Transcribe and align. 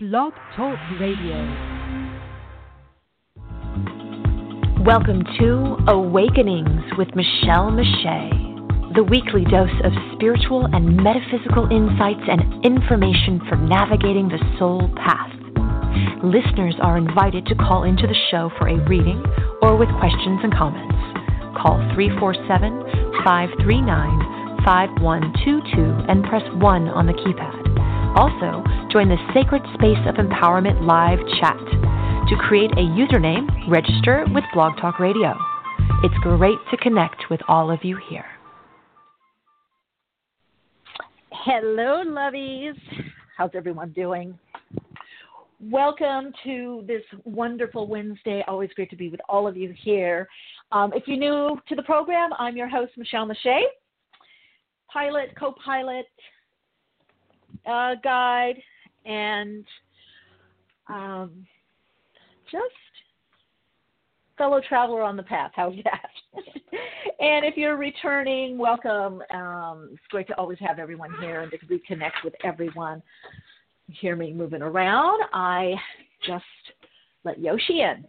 Blog 0.00 0.32
Talk 0.54 0.78
Radio. 1.00 1.34
Welcome 4.86 5.24
to 5.40 5.76
Awakenings 5.88 6.84
with 6.96 7.08
Michele 7.16 7.72
Meiche, 7.74 8.94
the 8.94 9.02
weekly 9.02 9.42
dose 9.50 9.74
of 9.82 9.90
spiritual 10.14 10.66
and 10.72 10.96
metaphysical 11.02 11.66
insights 11.74 12.22
and 12.30 12.64
information 12.64 13.42
for 13.48 13.56
navigating 13.56 14.28
the 14.28 14.38
soul 14.56 14.88
path. 14.94 15.34
Listeners 16.22 16.76
are 16.80 16.96
invited 16.96 17.44
to 17.46 17.56
call 17.56 17.82
into 17.82 18.06
the 18.06 18.14
show 18.30 18.52
for 18.56 18.68
a 18.68 18.78
reading 18.88 19.20
or 19.62 19.76
with 19.76 19.88
questions 19.98 20.38
and 20.44 20.54
comments. 20.54 20.94
Call 21.58 21.82
347 21.98 23.18
539 23.26 24.62
5122 24.62 26.06
and 26.06 26.22
press 26.22 26.46
1 26.54 26.86
on 26.86 27.06
the 27.06 27.14
keypad. 27.14 27.57
Also, 28.18 28.64
join 28.90 29.08
the 29.08 29.16
Sacred 29.32 29.62
Space 29.74 30.04
of 30.08 30.16
Empowerment 30.16 30.84
live 30.84 31.20
chat. 31.38 31.56
To 31.56 32.36
create 32.36 32.72
a 32.72 32.82
username, 32.82 33.46
register 33.70 34.24
with 34.34 34.42
Blog 34.52 34.76
Talk 34.80 34.98
Radio. 34.98 35.36
It's 36.02 36.16
great 36.22 36.58
to 36.72 36.76
connect 36.78 37.30
with 37.30 37.38
all 37.46 37.70
of 37.70 37.84
you 37.84 37.96
here. 38.10 38.24
Hello, 41.30 42.02
lovies. 42.04 42.76
How's 43.36 43.52
everyone 43.54 43.92
doing? 43.92 44.36
Welcome 45.60 46.32
to 46.42 46.82
this 46.88 47.04
wonderful 47.22 47.86
Wednesday. 47.86 48.42
Always 48.48 48.70
great 48.74 48.90
to 48.90 48.96
be 48.96 49.10
with 49.10 49.20
all 49.28 49.46
of 49.46 49.56
you 49.56 49.72
here. 49.80 50.26
Um, 50.72 50.92
if 50.92 51.04
you're 51.06 51.18
new 51.18 51.56
to 51.68 51.76
the 51.76 51.84
program, 51.84 52.30
I'm 52.36 52.56
your 52.56 52.68
host, 52.68 52.94
Michele 52.96 53.28
Meiche, 53.28 53.60
pilot, 54.92 55.36
co 55.38 55.54
pilot, 55.64 56.06
uh, 57.68 57.94
guide, 58.02 58.56
and 59.04 59.64
um, 60.88 61.46
just 62.50 62.74
fellow 64.36 64.60
traveler 64.66 65.02
on 65.02 65.16
the 65.16 65.22
path. 65.22 65.52
How's 65.54 65.74
that? 65.84 66.10
and 67.20 67.44
if 67.44 67.56
you're 67.56 67.76
returning, 67.76 68.56
welcome. 68.56 69.22
Um, 69.30 69.90
it's 69.92 70.02
great 70.10 70.28
to 70.28 70.38
always 70.38 70.58
have 70.60 70.78
everyone 70.78 71.10
here 71.20 71.42
and 71.42 71.50
to 71.50 71.58
reconnect 71.66 72.24
with 72.24 72.34
everyone. 72.44 73.02
You 73.88 73.94
hear 74.00 74.16
me 74.16 74.32
moving 74.32 74.62
around. 74.62 75.22
I 75.32 75.74
just 76.26 76.44
let 77.24 77.38
Yoshi 77.38 77.80
in. 77.80 78.06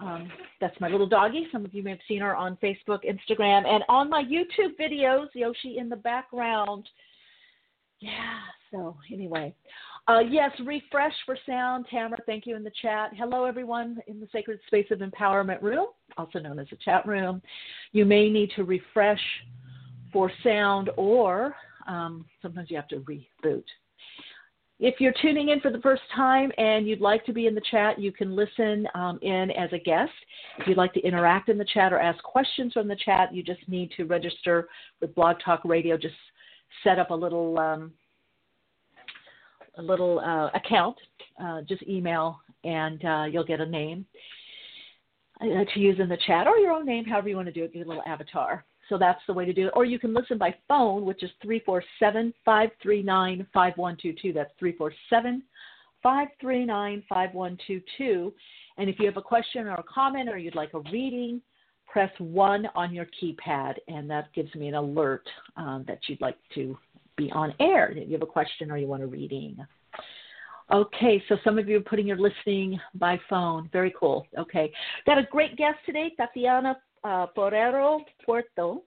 Um, 0.00 0.30
that's 0.60 0.78
my 0.80 0.88
little 0.88 1.06
doggie. 1.06 1.46
Some 1.50 1.64
of 1.64 1.72
you 1.72 1.82
may 1.82 1.90
have 1.90 1.98
seen 2.06 2.20
her 2.20 2.36
on 2.36 2.58
Facebook, 2.62 3.00
Instagram, 3.04 3.66
and 3.66 3.82
on 3.88 4.10
my 4.10 4.22
YouTube 4.22 4.78
videos. 4.78 5.28
Yoshi 5.34 5.78
in 5.78 5.88
the 5.88 5.96
background. 5.96 6.86
Yeah. 8.00 8.40
So 8.76 8.94
anyway, 9.10 9.54
uh, 10.06 10.20
yes, 10.20 10.50
refresh 10.64 11.14
for 11.24 11.36
sound. 11.46 11.86
Tamara, 11.90 12.18
thank 12.26 12.46
you 12.46 12.56
in 12.56 12.62
the 12.62 12.72
chat. 12.82 13.10
Hello, 13.16 13.44
everyone 13.44 13.98
in 14.06 14.20
the 14.20 14.28
Sacred 14.32 14.60
Space 14.66 14.86
of 14.90 14.98
Empowerment 14.98 15.62
room, 15.62 15.86
also 16.18 16.38
known 16.38 16.58
as 16.58 16.66
the 16.68 16.76
chat 16.84 17.06
room. 17.06 17.40
You 17.92 18.04
may 18.04 18.28
need 18.28 18.50
to 18.54 18.64
refresh 18.64 19.20
for 20.12 20.30
sound, 20.44 20.90
or 20.98 21.56
um, 21.88 22.26
sometimes 22.42 22.70
you 22.70 22.76
have 22.76 22.88
to 22.88 23.00
reboot. 23.00 23.64
If 24.78 25.00
you're 25.00 25.14
tuning 25.22 25.48
in 25.48 25.60
for 25.60 25.70
the 25.70 25.80
first 25.80 26.02
time 26.14 26.52
and 26.58 26.86
you'd 26.86 27.00
like 27.00 27.24
to 27.24 27.32
be 27.32 27.46
in 27.46 27.54
the 27.54 27.62
chat, 27.70 27.98
you 27.98 28.12
can 28.12 28.36
listen 28.36 28.86
um, 28.94 29.18
in 29.22 29.50
as 29.52 29.72
a 29.72 29.78
guest. 29.78 30.12
If 30.58 30.66
you'd 30.66 30.76
like 30.76 30.92
to 30.92 31.00
interact 31.00 31.48
in 31.48 31.56
the 31.56 31.64
chat 31.72 31.94
or 31.94 31.98
ask 31.98 32.22
questions 32.22 32.74
from 32.74 32.88
the 32.88 32.96
chat, 33.02 33.34
you 33.34 33.42
just 33.42 33.66
need 33.68 33.90
to 33.96 34.04
register 34.04 34.68
with 35.00 35.14
Blog 35.14 35.36
Talk 35.42 35.62
Radio. 35.64 35.96
Just 35.96 36.14
set 36.84 36.98
up 36.98 37.08
a 37.08 37.14
little 37.14 37.58
um, 37.58 37.92
a 39.76 39.82
little 39.82 40.20
uh, 40.20 40.50
account. 40.56 40.96
Uh, 41.42 41.60
just 41.62 41.82
email 41.82 42.40
and 42.64 43.04
uh, 43.04 43.24
you'll 43.30 43.44
get 43.44 43.60
a 43.60 43.66
name 43.66 44.06
uh, 45.40 45.64
to 45.74 45.80
use 45.80 45.98
in 46.00 46.08
the 46.08 46.18
chat 46.26 46.46
or 46.46 46.56
your 46.58 46.72
own 46.72 46.86
name, 46.86 47.04
however 47.04 47.28
you 47.28 47.36
want 47.36 47.46
to 47.46 47.52
do 47.52 47.64
it. 47.64 47.72
Get 47.72 47.86
a 47.86 47.88
little 47.88 48.02
avatar. 48.06 48.64
So 48.88 48.96
that's 48.98 49.20
the 49.26 49.32
way 49.32 49.44
to 49.44 49.52
do 49.52 49.66
it. 49.66 49.72
Or 49.74 49.84
you 49.84 49.98
can 49.98 50.14
listen 50.14 50.38
by 50.38 50.54
phone, 50.68 51.04
which 51.04 51.22
is 51.22 51.30
347 51.42 52.32
539 52.44 53.46
5122. 53.52 54.32
That's 54.32 54.50
347 54.58 55.42
539 56.02 57.02
5122. 57.08 58.32
And 58.78 58.88
if 58.88 58.98
you 58.98 59.06
have 59.06 59.16
a 59.16 59.22
question 59.22 59.66
or 59.66 59.74
a 59.74 59.82
comment 59.82 60.28
or 60.28 60.38
you'd 60.38 60.54
like 60.54 60.74
a 60.74 60.80
reading, 60.92 61.42
press 61.86 62.12
1 62.18 62.68
on 62.74 62.94
your 62.94 63.06
keypad, 63.20 63.74
and 63.88 64.08
that 64.10 64.32
gives 64.34 64.54
me 64.54 64.68
an 64.68 64.74
alert 64.74 65.26
um, 65.56 65.84
that 65.88 65.98
you'd 66.06 66.20
like 66.20 66.36
to 66.54 66.76
be 67.16 67.30
on 67.32 67.54
air. 67.58 67.90
If 67.90 68.06
you 68.06 68.12
have 68.12 68.22
a 68.22 68.26
question 68.26 68.70
or 68.70 68.76
you 68.76 68.86
want 68.86 69.02
a 69.02 69.06
reading. 69.06 69.56
Okay, 70.72 71.22
so 71.28 71.36
some 71.44 71.58
of 71.58 71.68
you 71.68 71.76
are 71.76 71.82
putting 71.82 72.06
your 72.06 72.18
listening 72.18 72.78
by 72.96 73.20
phone. 73.30 73.68
Very 73.72 73.94
cool. 73.98 74.26
Okay. 74.36 74.72
Got 75.06 75.18
a 75.18 75.22
great 75.30 75.56
guest 75.56 75.78
today, 75.86 76.12
Tatiana 76.16 76.76
uh, 77.06 77.26
Forero 77.36 78.00
Puerto, 78.24 78.82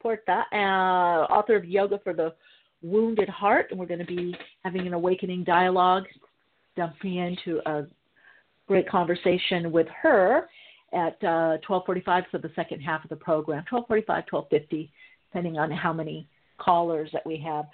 Puerta, 0.00 0.44
uh, 0.52 0.56
author 0.56 1.56
of 1.56 1.64
Yoga 1.64 2.00
for 2.02 2.14
the 2.14 2.34
Wounded 2.82 3.28
Heart, 3.28 3.68
and 3.70 3.78
we're 3.78 3.86
going 3.86 4.00
to 4.00 4.06
be 4.06 4.34
having 4.64 4.86
an 4.86 4.94
awakening 4.94 5.44
dialogue, 5.44 6.04
jumping 6.76 7.16
into 7.16 7.60
a 7.66 7.86
great 8.66 8.88
conversation 8.88 9.70
with 9.70 9.86
her 10.02 10.48
at 10.94 11.22
uh, 11.22 11.58
12:45 11.68 12.30
for 12.30 12.38
the 12.38 12.50
second 12.56 12.80
half 12.80 13.04
of 13.04 13.10
the 13.10 13.16
program. 13.16 13.64
12:45, 13.70 14.24
12:50, 14.32 14.90
depending 15.26 15.58
on 15.58 15.70
how 15.70 15.92
many 15.92 16.26
callers 16.58 17.10
that 17.12 17.26
we 17.26 17.36
have. 17.38 17.66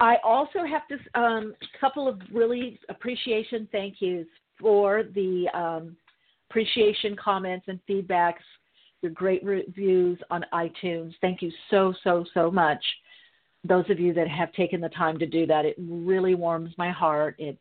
I 0.00 0.16
also 0.22 0.64
have 0.64 0.82
this 0.88 1.00
um, 1.14 1.54
couple 1.80 2.08
of 2.08 2.20
really 2.32 2.78
appreciation 2.88 3.68
thank 3.72 3.96
yous 4.00 4.26
for 4.60 5.04
the 5.14 5.48
um, 5.54 5.96
appreciation 6.50 7.16
comments 7.16 7.66
and 7.68 7.80
feedbacks, 7.88 8.34
your 9.02 9.12
great 9.12 9.44
reviews 9.44 10.18
on 10.30 10.44
iTunes. 10.52 11.12
Thank 11.20 11.42
you 11.42 11.50
so, 11.70 11.92
so, 12.04 12.24
so 12.32 12.50
much. 12.50 12.82
Those 13.64 13.88
of 13.90 13.98
you 13.98 14.14
that 14.14 14.28
have 14.28 14.52
taken 14.52 14.80
the 14.80 14.88
time 14.90 15.18
to 15.18 15.26
do 15.26 15.46
that, 15.46 15.64
it 15.64 15.76
really 15.78 16.34
warms 16.34 16.72
my 16.78 16.90
heart. 16.90 17.34
It 17.38 17.58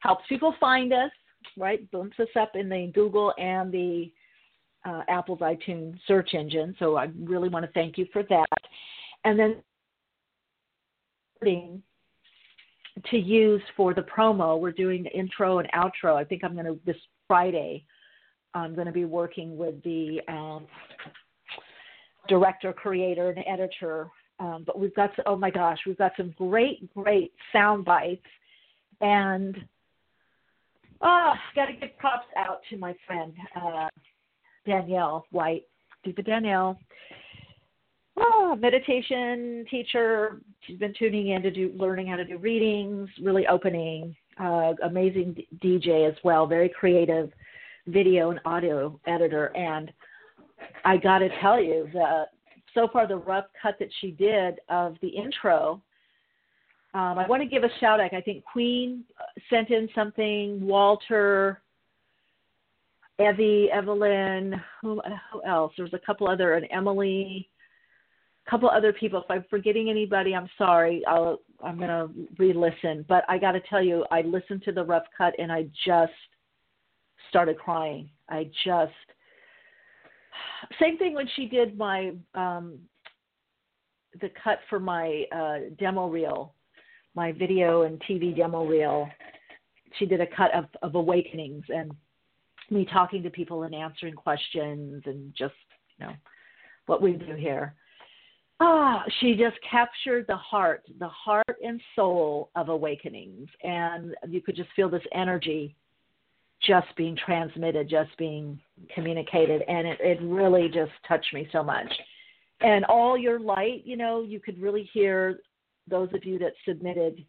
helps 0.00 0.24
people 0.28 0.54
find 0.60 0.92
us, 0.92 1.10
right? 1.56 1.88
Bumps 1.90 2.18
us 2.20 2.28
up 2.38 2.52
in 2.54 2.68
the 2.68 2.92
Google 2.94 3.32
and 3.38 3.72
the 3.72 4.12
uh, 4.84 5.02
Apple's 5.08 5.40
iTunes 5.40 5.98
search 6.06 6.34
engine. 6.34 6.76
So 6.78 6.96
I 6.96 7.08
really 7.20 7.48
want 7.48 7.64
to 7.66 7.72
thank 7.72 7.98
you 7.98 8.06
for 8.12 8.22
that. 8.24 8.46
And 9.24 9.36
then 9.36 9.56
to 11.42 13.16
use 13.16 13.62
for 13.76 13.94
the 13.94 14.02
promo. 14.02 14.58
We're 14.58 14.72
doing 14.72 15.02
the 15.02 15.10
intro 15.10 15.58
and 15.58 15.68
outro. 15.72 16.14
I 16.14 16.24
think 16.24 16.42
I'm 16.44 16.54
going 16.54 16.66
to 16.66 16.78
this 16.86 16.96
Friday. 17.28 17.84
I'm 18.54 18.74
going 18.74 18.86
to 18.86 18.92
be 18.92 19.04
working 19.04 19.56
with 19.56 19.82
the 19.82 20.20
um, 20.28 20.66
director, 22.28 22.72
creator, 22.72 23.30
and 23.30 23.44
editor. 23.46 24.08
Um, 24.38 24.64
but 24.66 24.78
we've 24.78 24.94
got 24.94 25.10
oh 25.26 25.36
my 25.36 25.50
gosh, 25.50 25.78
we've 25.86 25.98
got 25.98 26.12
some 26.16 26.34
great, 26.36 26.92
great 26.94 27.32
sound 27.52 27.84
bites, 27.84 28.26
and 29.00 29.56
oh, 31.00 31.32
got 31.54 31.66
to 31.66 31.72
give 31.72 31.96
props 31.98 32.26
out 32.36 32.60
to 32.70 32.76
my 32.76 32.94
friend 33.06 33.32
uh, 33.54 33.88
Danielle 34.66 35.24
White, 35.30 35.64
Diva 36.04 36.22
Danielle 36.22 36.78
oh, 38.16 38.56
meditation 38.58 39.64
teacher. 39.70 40.40
She's 40.66 40.78
been 40.78 40.94
tuning 40.98 41.28
in 41.28 41.42
to 41.42 41.50
do 41.50 41.72
learning 41.76 42.06
how 42.06 42.16
to 42.16 42.24
do 42.24 42.38
readings, 42.38 43.08
really 43.22 43.46
opening. 43.46 44.14
Uh, 44.38 44.74
amazing 44.82 45.34
DJ 45.64 46.06
as 46.06 46.14
well, 46.22 46.46
very 46.46 46.68
creative 46.68 47.32
video 47.86 48.30
and 48.30 48.40
audio 48.44 49.00
editor. 49.06 49.46
And 49.56 49.90
I 50.84 50.98
got 50.98 51.18
to 51.18 51.28
tell 51.40 51.62
you 51.62 51.88
that 51.94 52.26
so 52.74 52.88
far 52.92 53.06
the 53.06 53.16
rough 53.16 53.46
cut 53.60 53.76
that 53.78 53.88
she 54.00 54.10
did 54.10 54.56
of 54.68 54.96
the 55.00 55.08
intro. 55.08 55.82
Um, 56.92 57.18
I 57.18 57.26
want 57.26 57.42
to 57.42 57.48
give 57.48 57.64
a 57.64 57.70
shout 57.80 58.00
out. 58.00 58.14
I 58.14 58.20
think 58.20 58.44
Queen 58.44 59.04
sent 59.50 59.70
in 59.70 59.88
something. 59.94 60.66
Walter, 60.66 61.62
Evie, 63.18 63.70
Evelyn, 63.72 64.60
who, 64.82 65.00
who 65.32 65.42
else? 65.44 65.72
was 65.78 65.92
a 65.94 65.98
couple 65.98 66.28
other, 66.28 66.54
and 66.54 66.66
Emily 66.70 67.48
couple 68.48 68.68
other 68.68 68.92
people. 68.92 69.20
If 69.20 69.30
I'm 69.30 69.44
forgetting 69.50 69.90
anybody, 69.90 70.34
I'm 70.34 70.48
sorry. 70.56 71.02
I'll 71.06 71.40
I'm 71.64 71.78
gonna 71.78 72.08
re-listen. 72.38 73.04
But 73.08 73.24
I 73.28 73.38
got 73.38 73.52
to 73.52 73.60
tell 73.60 73.82
you, 73.82 74.04
I 74.10 74.22
listened 74.22 74.62
to 74.64 74.72
the 74.72 74.84
rough 74.84 75.04
cut 75.16 75.34
and 75.38 75.50
I 75.50 75.66
just 75.84 76.12
started 77.28 77.58
crying. 77.58 78.08
I 78.28 78.50
just 78.64 78.92
same 80.80 80.98
thing 80.98 81.14
when 81.14 81.28
she 81.34 81.46
did 81.46 81.76
my 81.76 82.12
um, 82.34 82.78
the 84.20 84.30
cut 84.42 84.58
for 84.70 84.78
my 84.78 85.24
uh, 85.34 85.70
demo 85.78 86.08
reel, 86.08 86.54
my 87.14 87.32
video 87.32 87.82
and 87.82 88.00
TV 88.08 88.36
demo 88.36 88.64
reel. 88.64 89.08
She 89.98 90.06
did 90.06 90.20
a 90.20 90.26
cut 90.26 90.54
of, 90.54 90.66
of 90.82 90.94
awakenings 90.94 91.64
and 91.68 91.90
me 92.70 92.86
talking 92.92 93.22
to 93.22 93.30
people 93.30 93.62
and 93.62 93.74
answering 93.74 94.14
questions 94.14 95.02
and 95.06 95.32
just 95.36 95.54
you 95.98 96.06
know 96.06 96.12
what 96.86 97.02
we 97.02 97.12
do 97.12 97.34
here 97.34 97.74
ah, 98.60 99.04
she 99.20 99.34
just 99.34 99.56
captured 99.68 100.26
the 100.28 100.36
heart, 100.36 100.82
the 100.98 101.08
heart 101.08 101.56
and 101.62 101.80
soul 101.94 102.50
of 102.56 102.68
awakenings, 102.68 103.48
and 103.62 104.14
you 104.28 104.40
could 104.40 104.56
just 104.56 104.70
feel 104.74 104.88
this 104.88 105.02
energy 105.12 105.74
just 106.62 106.86
being 106.96 107.16
transmitted, 107.16 107.88
just 107.88 108.16
being 108.16 108.58
communicated, 108.94 109.62
and 109.68 109.86
it, 109.86 109.98
it 110.00 110.18
really 110.22 110.68
just 110.68 110.92
touched 111.06 111.32
me 111.34 111.48
so 111.52 111.62
much. 111.62 111.92
And 112.60 112.84
all 112.86 113.18
your 113.18 113.38
light, 113.38 113.82
you 113.84 113.96
know, 113.96 114.22
you 114.22 114.40
could 114.40 114.60
really 114.60 114.88
hear 114.92 115.40
those 115.88 116.08
of 116.14 116.24
you 116.24 116.38
that 116.38 116.52
submitted 116.66 117.24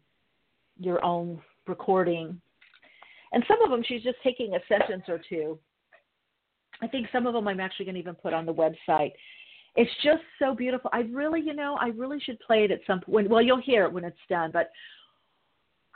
your 0.78 1.04
own 1.04 1.40
recording. 1.66 2.40
And 3.32 3.44
some 3.46 3.62
of 3.62 3.70
them, 3.70 3.84
she's 3.86 4.02
just 4.02 4.16
taking 4.24 4.54
a 4.54 4.60
sentence 4.68 5.04
or 5.08 5.20
two. 5.28 5.58
I 6.80 6.86
think 6.86 7.08
some 7.12 7.26
of 7.26 7.34
them 7.34 7.46
I'm 7.46 7.60
actually 7.60 7.84
going 7.84 7.96
to 7.96 8.00
even 8.00 8.14
put 8.14 8.32
on 8.32 8.46
the 8.46 8.54
website. 8.54 9.12
It's 9.80 9.90
just 10.02 10.22
so 10.40 10.56
beautiful. 10.56 10.90
I 10.92 11.02
really, 11.02 11.40
you 11.40 11.54
know, 11.54 11.78
I 11.80 11.90
really 11.90 12.18
should 12.18 12.40
play 12.40 12.64
it 12.64 12.72
at 12.72 12.80
some 12.84 13.00
point. 13.00 13.30
Well, 13.30 13.40
you'll 13.40 13.62
hear 13.62 13.84
it 13.84 13.92
when 13.92 14.02
it's 14.02 14.16
done, 14.28 14.50
but 14.52 14.70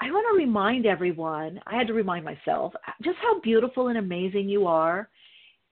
I 0.00 0.08
want 0.12 0.25
to 0.31 0.38
remind 0.38 0.87
everyone, 0.87 1.61
I 1.67 1.76
had 1.76 1.88
to 1.88 1.93
remind 1.93 2.25
myself, 2.25 2.73
just 3.02 3.19
how 3.20 3.40
beautiful 3.40 3.88
and 3.88 3.99
amazing 3.99 4.49
you 4.49 4.69
are. 4.69 5.08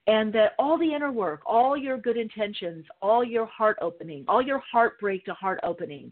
And 0.07 0.33
that 0.33 0.55
all 0.59 0.77
the 0.77 0.93
inner 0.93 1.11
work, 1.11 1.41
all 1.45 1.77
your 1.77 1.97
good 1.97 2.17
intentions, 2.17 2.83
all 3.01 3.23
your 3.23 3.45
heart 3.45 3.77
opening, 3.81 4.25
all 4.27 4.41
your 4.41 4.61
heartbreak 4.69 5.23
to 5.25 5.33
heart 5.33 5.59
opening 5.63 6.11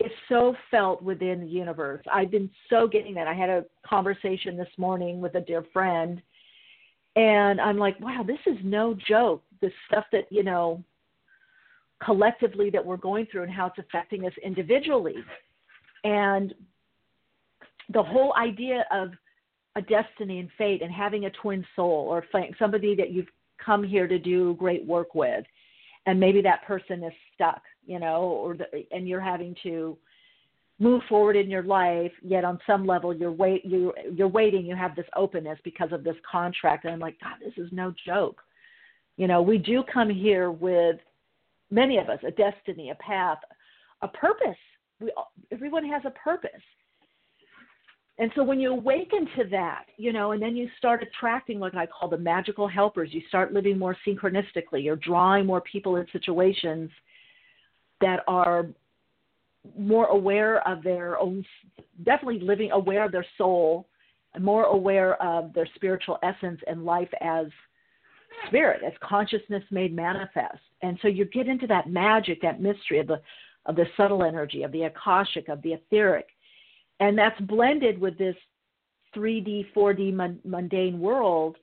is 0.00 0.10
so 0.28 0.56
felt 0.70 1.02
within 1.02 1.42
the 1.42 1.46
universe. 1.46 2.02
I've 2.10 2.30
been 2.30 2.50
so 2.70 2.88
getting 2.88 3.14
that. 3.14 3.28
I 3.28 3.34
had 3.34 3.50
a 3.50 3.66
conversation 3.86 4.56
this 4.56 4.66
morning 4.78 5.20
with 5.20 5.34
a 5.36 5.40
dear 5.40 5.64
friend, 5.72 6.20
and 7.14 7.60
I'm 7.60 7.76
like, 7.76 8.00
wow, 8.00 8.24
this 8.26 8.40
is 8.46 8.56
no 8.64 8.96
joke. 9.06 9.44
The 9.60 9.70
stuff 9.86 10.06
that, 10.10 10.24
you 10.30 10.42
know, 10.42 10.82
collectively 12.04 12.70
that 12.70 12.84
we're 12.84 12.96
going 12.96 13.26
through 13.30 13.42
and 13.42 13.52
how 13.52 13.66
it's 13.66 13.78
affecting 13.78 14.26
us 14.26 14.32
individually. 14.44 15.16
And 16.04 16.54
the 17.92 18.02
whole 18.02 18.34
idea 18.36 18.84
of 18.90 19.10
a 19.76 19.82
destiny 19.82 20.38
and 20.38 20.48
fate 20.56 20.82
and 20.82 20.92
having 20.92 21.24
a 21.24 21.30
twin 21.30 21.64
soul 21.74 22.06
or 22.08 22.24
somebody 22.58 22.94
that 22.94 23.10
you've 23.10 23.28
come 23.64 23.82
here 23.82 24.06
to 24.06 24.18
do 24.18 24.54
great 24.54 24.84
work 24.86 25.14
with 25.14 25.44
and 26.06 26.20
maybe 26.20 26.42
that 26.42 26.64
person 26.64 27.02
is 27.02 27.12
stuck 27.34 27.62
you 27.86 27.98
know 27.98 28.22
or 28.22 28.56
the, 28.56 28.66
and 28.90 29.08
you're 29.08 29.20
having 29.20 29.54
to 29.62 29.96
move 30.78 31.02
forward 31.08 31.36
in 31.36 31.48
your 31.48 31.62
life 31.62 32.12
yet 32.22 32.44
on 32.44 32.58
some 32.66 32.86
level 32.86 33.14
you're 33.14 33.32
wait 33.32 33.64
you 33.64 33.92
you're 34.12 34.28
waiting 34.28 34.66
you 34.66 34.76
have 34.76 34.94
this 34.96 35.06
openness 35.16 35.58
because 35.64 35.92
of 35.92 36.04
this 36.04 36.16
contract 36.30 36.84
and 36.84 36.92
i'm 36.92 37.00
like 37.00 37.18
god 37.20 37.34
this 37.42 37.54
is 37.56 37.70
no 37.72 37.92
joke 38.06 38.40
you 39.16 39.26
know 39.26 39.40
we 39.40 39.56
do 39.58 39.82
come 39.92 40.10
here 40.10 40.50
with 40.50 40.96
many 41.74 41.98
of 41.98 42.08
us 42.08 42.18
a 42.26 42.30
destiny 42.30 42.90
a 42.90 42.94
path 42.96 43.38
a 44.02 44.08
purpose 44.08 44.62
we 45.00 45.12
everyone 45.52 45.84
has 45.84 46.02
a 46.06 46.10
purpose 46.10 46.50
and 48.18 48.30
so 48.36 48.44
when 48.44 48.60
you 48.60 48.70
awaken 48.70 49.26
to 49.36 49.44
that, 49.50 49.86
you 49.96 50.12
know, 50.12 50.32
and 50.32 50.40
then 50.40 50.54
you 50.54 50.68
start 50.78 51.02
attracting 51.02 51.58
what 51.58 51.76
I 51.76 51.86
call 51.86 52.08
the 52.08 52.16
magical 52.16 52.68
helpers, 52.68 53.08
you 53.12 53.20
start 53.26 53.52
living 53.52 53.76
more 53.76 53.96
synchronistically. 54.06 54.84
You're 54.84 54.96
drawing 54.96 55.46
more 55.46 55.60
people 55.60 55.96
in 55.96 56.06
situations 56.12 56.90
that 58.00 58.20
are 58.28 58.66
more 59.76 60.06
aware 60.06 60.66
of 60.68 60.84
their 60.84 61.18
own, 61.18 61.44
definitely 62.04 62.38
living 62.40 62.70
aware 62.70 63.04
of 63.04 63.10
their 63.10 63.26
soul, 63.36 63.88
more 64.38 64.64
aware 64.64 65.20
of 65.20 65.52
their 65.52 65.68
spiritual 65.74 66.18
essence 66.22 66.60
and 66.68 66.84
life 66.84 67.10
as 67.20 67.46
spirit, 68.46 68.82
as 68.84 68.92
consciousness 69.02 69.62
made 69.70 69.94
manifest. 69.94 70.60
And 70.82 70.98
so 71.02 71.08
you 71.08 71.24
get 71.24 71.48
into 71.48 71.66
that 71.68 71.88
magic, 71.88 72.40
that 72.42 72.60
mystery 72.60 72.98
of 72.98 73.06
the 73.06 73.20
of 73.66 73.76
the 73.76 73.86
subtle 73.96 74.22
energy, 74.24 74.62
of 74.62 74.72
the 74.72 74.82
akashic, 74.82 75.48
of 75.48 75.62
the 75.62 75.72
etheric 75.72 76.26
and 77.00 77.18
that's 77.18 77.40
blended 77.42 78.00
with 78.00 78.16
this 78.18 78.36
3D, 79.16 79.66
4D 79.74 80.42
mundane 80.44 81.00
world. 81.00 81.56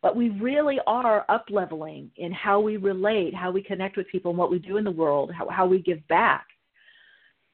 But 0.00 0.14
we 0.14 0.30
really 0.30 0.78
are 0.86 1.24
up 1.28 1.46
leveling 1.50 2.10
in 2.16 2.30
how 2.32 2.60
we 2.60 2.76
relate, 2.76 3.34
how 3.34 3.50
we 3.50 3.62
connect 3.62 3.96
with 3.96 4.08
people, 4.08 4.30
and 4.30 4.38
what 4.38 4.50
we 4.50 4.60
do 4.60 4.76
in 4.76 4.84
the 4.84 4.90
world, 4.90 5.32
how, 5.36 5.48
how 5.48 5.66
we 5.66 5.82
give 5.82 6.06
back. 6.06 6.46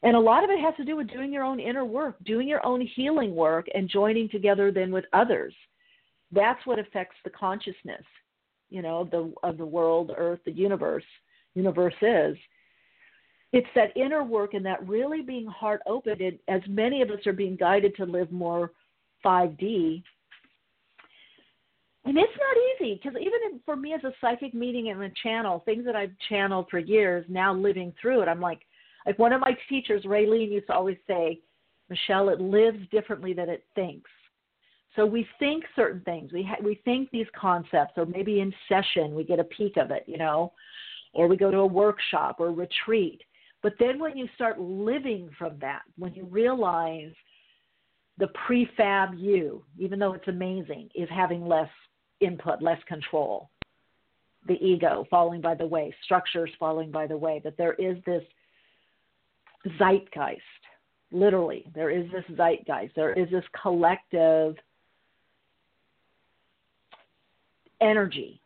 And 0.02 0.14
a 0.14 0.20
lot 0.20 0.44
of 0.44 0.50
it 0.50 0.60
has 0.60 0.74
to 0.76 0.84
do 0.84 0.96
with 0.96 1.10
doing 1.10 1.32
your 1.32 1.44
own 1.44 1.58
inner 1.58 1.86
work, 1.86 2.16
doing 2.24 2.46
your 2.46 2.64
own 2.66 2.86
healing 2.94 3.34
work, 3.34 3.66
and 3.74 3.88
joining 3.88 4.28
together 4.28 4.70
then 4.70 4.92
with 4.92 5.06
others. 5.14 5.54
That's 6.32 6.64
what 6.66 6.78
affects 6.78 7.16
the 7.24 7.30
consciousness, 7.30 8.04
you 8.74 8.82
know, 8.82 9.00
of 9.00 9.10
the 9.10 9.32
of 9.42 9.56
the 9.56 9.64
world, 9.64 10.12
Earth, 10.16 10.40
the 10.44 10.52
universe. 10.52 11.04
Universe 11.54 11.94
is 12.02 12.36
it's 13.52 13.68
that 13.76 13.96
inner 13.96 14.24
work 14.24 14.54
and 14.54 14.66
that 14.66 14.86
really 14.86 15.22
being 15.22 15.46
heart 15.46 15.80
open 15.86 16.20
and 16.20 16.36
as 16.48 16.60
many 16.68 17.00
of 17.02 17.10
us 17.10 17.24
are 17.24 17.32
being 17.32 17.54
guided 17.54 17.94
to 17.94 18.04
live 18.04 18.32
more 18.32 18.72
5d 19.24 20.02
and 22.04 22.18
it's 22.18 22.32
not 22.36 22.56
easy 22.82 23.00
because 23.00 23.16
even 23.18 23.60
for 23.64 23.76
me 23.76 23.94
as 23.94 24.02
a 24.02 24.12
psychic 24.20 24.54
medium 24.54 25.00
and 25.00 25.12
a 25.12 25.14
channel 25.22 25.62
things 25.64 25.84
that 25.84 25.94
i've 25.94 26.10
channeled 26.28 26.66
for 26.68 26.80
years 26.80 27.24
now 27.28 27.54
living 27.54 27.92
through 28.02 28.22
it 28.22 28.28
i'm 28.28 28.40
like 28.40 28.62
like 29.06 29.18
one 29.20 29.32
of 29.32 29.40
my 29.40 29.56
teachers 29.68 30.02
raylene 30.04 30.50
used 30.50 30.66
to 30.66 30.74
always 30.74 30.98
say 31.06 31.38
michele 31.88 32.30
it 32.30 32.40
lives 32.40 32.80
differently 32.90 33.32
than 33.32 33.48
it 33.48 33.64
thinks 33.76 34.10
so 34.96 35.04
we 35.04 35.26
think 35.38 35.64
certain 35.74 36.00
things. 36.02 36.32
We 36.32 36.42
ha- 36.42 36.62
we 36.62 36.80
think 36.84 37.10
these 37.10 37.26
concepts 37.38 37.94
or 37.96 38.06
maybe 38.06 38.40
in 38.40 38.52
session 38.68 39.14
we 39.14 39.24
get 39.24 39.40
a 39.40 39.44
peek 39.44 39.76
of 39.76 39.90
it 39.90 40.04
you 40.06 40.18
know 40.18 40.52
or 41.14 41.28
we 41.28 41.36
go 41.36 41.50
to 41.50 41.58
a 41.58 41.66
workshop 41.66 42.36
or 42.38 42.50
retreat. 42.52 43.22
But 43.62 43.74
then 43.78 43.98
when 43.98 44.16
you 44.16 44.28
start 44.34 44.60
living 44.60 45.30
from 45.38 45.58
that, 45.60 45.82
when 45.96 46.12
you 46.12 46.24
realize 46.26 47.12
the 48.18 48.28
prefab 48.46 49.18
you, 49.18 49.64
even 49.78 49.98
though 49.98 50.12
it's 50.12 50.28
amazing, 50.28 50.90
is 50.94 51.08
having 51.10 51.46
less 51.46 51.70
input, 52.20 52.60
less 52.60 52.78
control, 52.86 53.48
the 54.46 54.54
ego 54.54 55.06
falling 55.08 55.40
by 55.40 55.54
the 55.54 55.66
way, 55.66 55.94
structures 56.04 56.50
falling 56.58 56.90
by 56.90 57.06
the 57.06 57.16
way, 57.16 57.40
that 57.42 57.56
there 57.56 57.72
is 57.74 57.96
this 58.04 58.22
zeitgeist, 59.78 60.40
literally, 61.10 61.64
there 61.74 61.90
is 61.90 62.04
this 62.12 62.24
zeitgeist, 62.36 62.94
there 62.94 63.14
is 63.14 63.30
this 63.30 63.44
collective 63.60 64.56
energy 67.84 68.40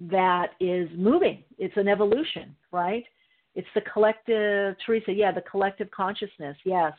that 0.00 0.52
is 0.60 0.88
moving. 0.96 1.44
It's 1.58 1.76
an 1.76 1.88
evolution, 1.88 2.56
right? 2.72 3.04
It's 3.54 3.68
the 3.74 3.82
collective, 3.92 4.76
Teresa, 4.84 5.12
yeah, 5.12 5.32
the 5.32 5.42
collective 5.42 5.90
consciousness, 5.90 6.56
yes. 6.64 6.92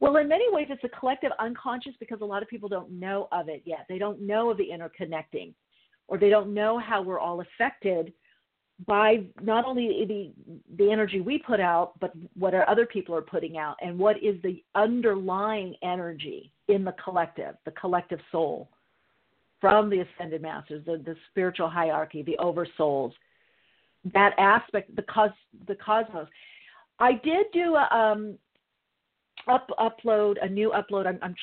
Well, 0.00 0.16
in 0.16 0.28
many 0.28 0.52
ways, 0.52 0.66
it's 0.68 0.84
a 0.84 0.98
collective 1.00 1.32
unconscious 1.38 1.92
because 2.00 2.20
a 2.20 2.24
lot 2.24 2.42
of 2.42 2.48
people 2.48 2.68
don't 2.68 2.90
know 2.90 3.28
of 3.32 3.48
it 3.48 3.62
yet. 3.64 3.86
They 3.88 3.98
don't 3.98 4.20
know 4.20 4.50
of 4.50 4.58
the 4.58 4.68
interconnecting, 4.70 5.54
or 6.08 6.18
they 6.18 6.28
don't 6.28 6.52
know 6.52 6.78
how 6.78 7.02
we're 7.02 7.18
all 7.18 7.40
affected 7.40 8.12
by 8.86 9.24
not 9.40 9.64
only 9.64 10.04
the 10.06 10.32
the 10.76 10.92
energy 10.92 11.20
we 11.20 11.38
put 11.38 11.60
out, 11.60 11.98
but 11.98 12.12
what 12.34 12.52
our 12.54 12.68
other 12.68 12.84
people 12.84 13.14
are 13.14 13.22
putting 13.22 13.56
out, 13.56 13.76
and 13.80 13.98
what 13.98 14.22
is 14.22 14.36
the 14.42 14.62
underlying 14.74 15.74
energy 15.82 16.52
in 16.68 16.84
the 16.84 16.94
collective, 17.02 17.54
the 17.64 17.70
collective 17.70 18.20
soul, 18.30 18.68
from 19.60 19.90
the 19.90 20.00
ascended 20.00 20.42
masters, 20.42 20.84
the, 20.86 20.98
the 20.98 21.16
spiritual 21.30 21.68
hierarchy, 21.68 22.22
the 22.22 22.36
oversouls, 22.40 23.12
that 24.12 24.34
aspect, 24.38 24.94
the 24.96 25.02
cos, 25.02 25.30
the 25.66 25.74
cosmos. 25.74 26.28
I 26.98 27.12
did 27.24 27.46
do 27.52 27.74
a 27.74 27.88
um, 27.94 28.38
up 29.48 29.68
upload 29.78 30.36
a 30.42 30.48
new 30.48 30.72
upload. 30.72 31.06
I'm 31.06 31.18
I'm, 31.22 31.34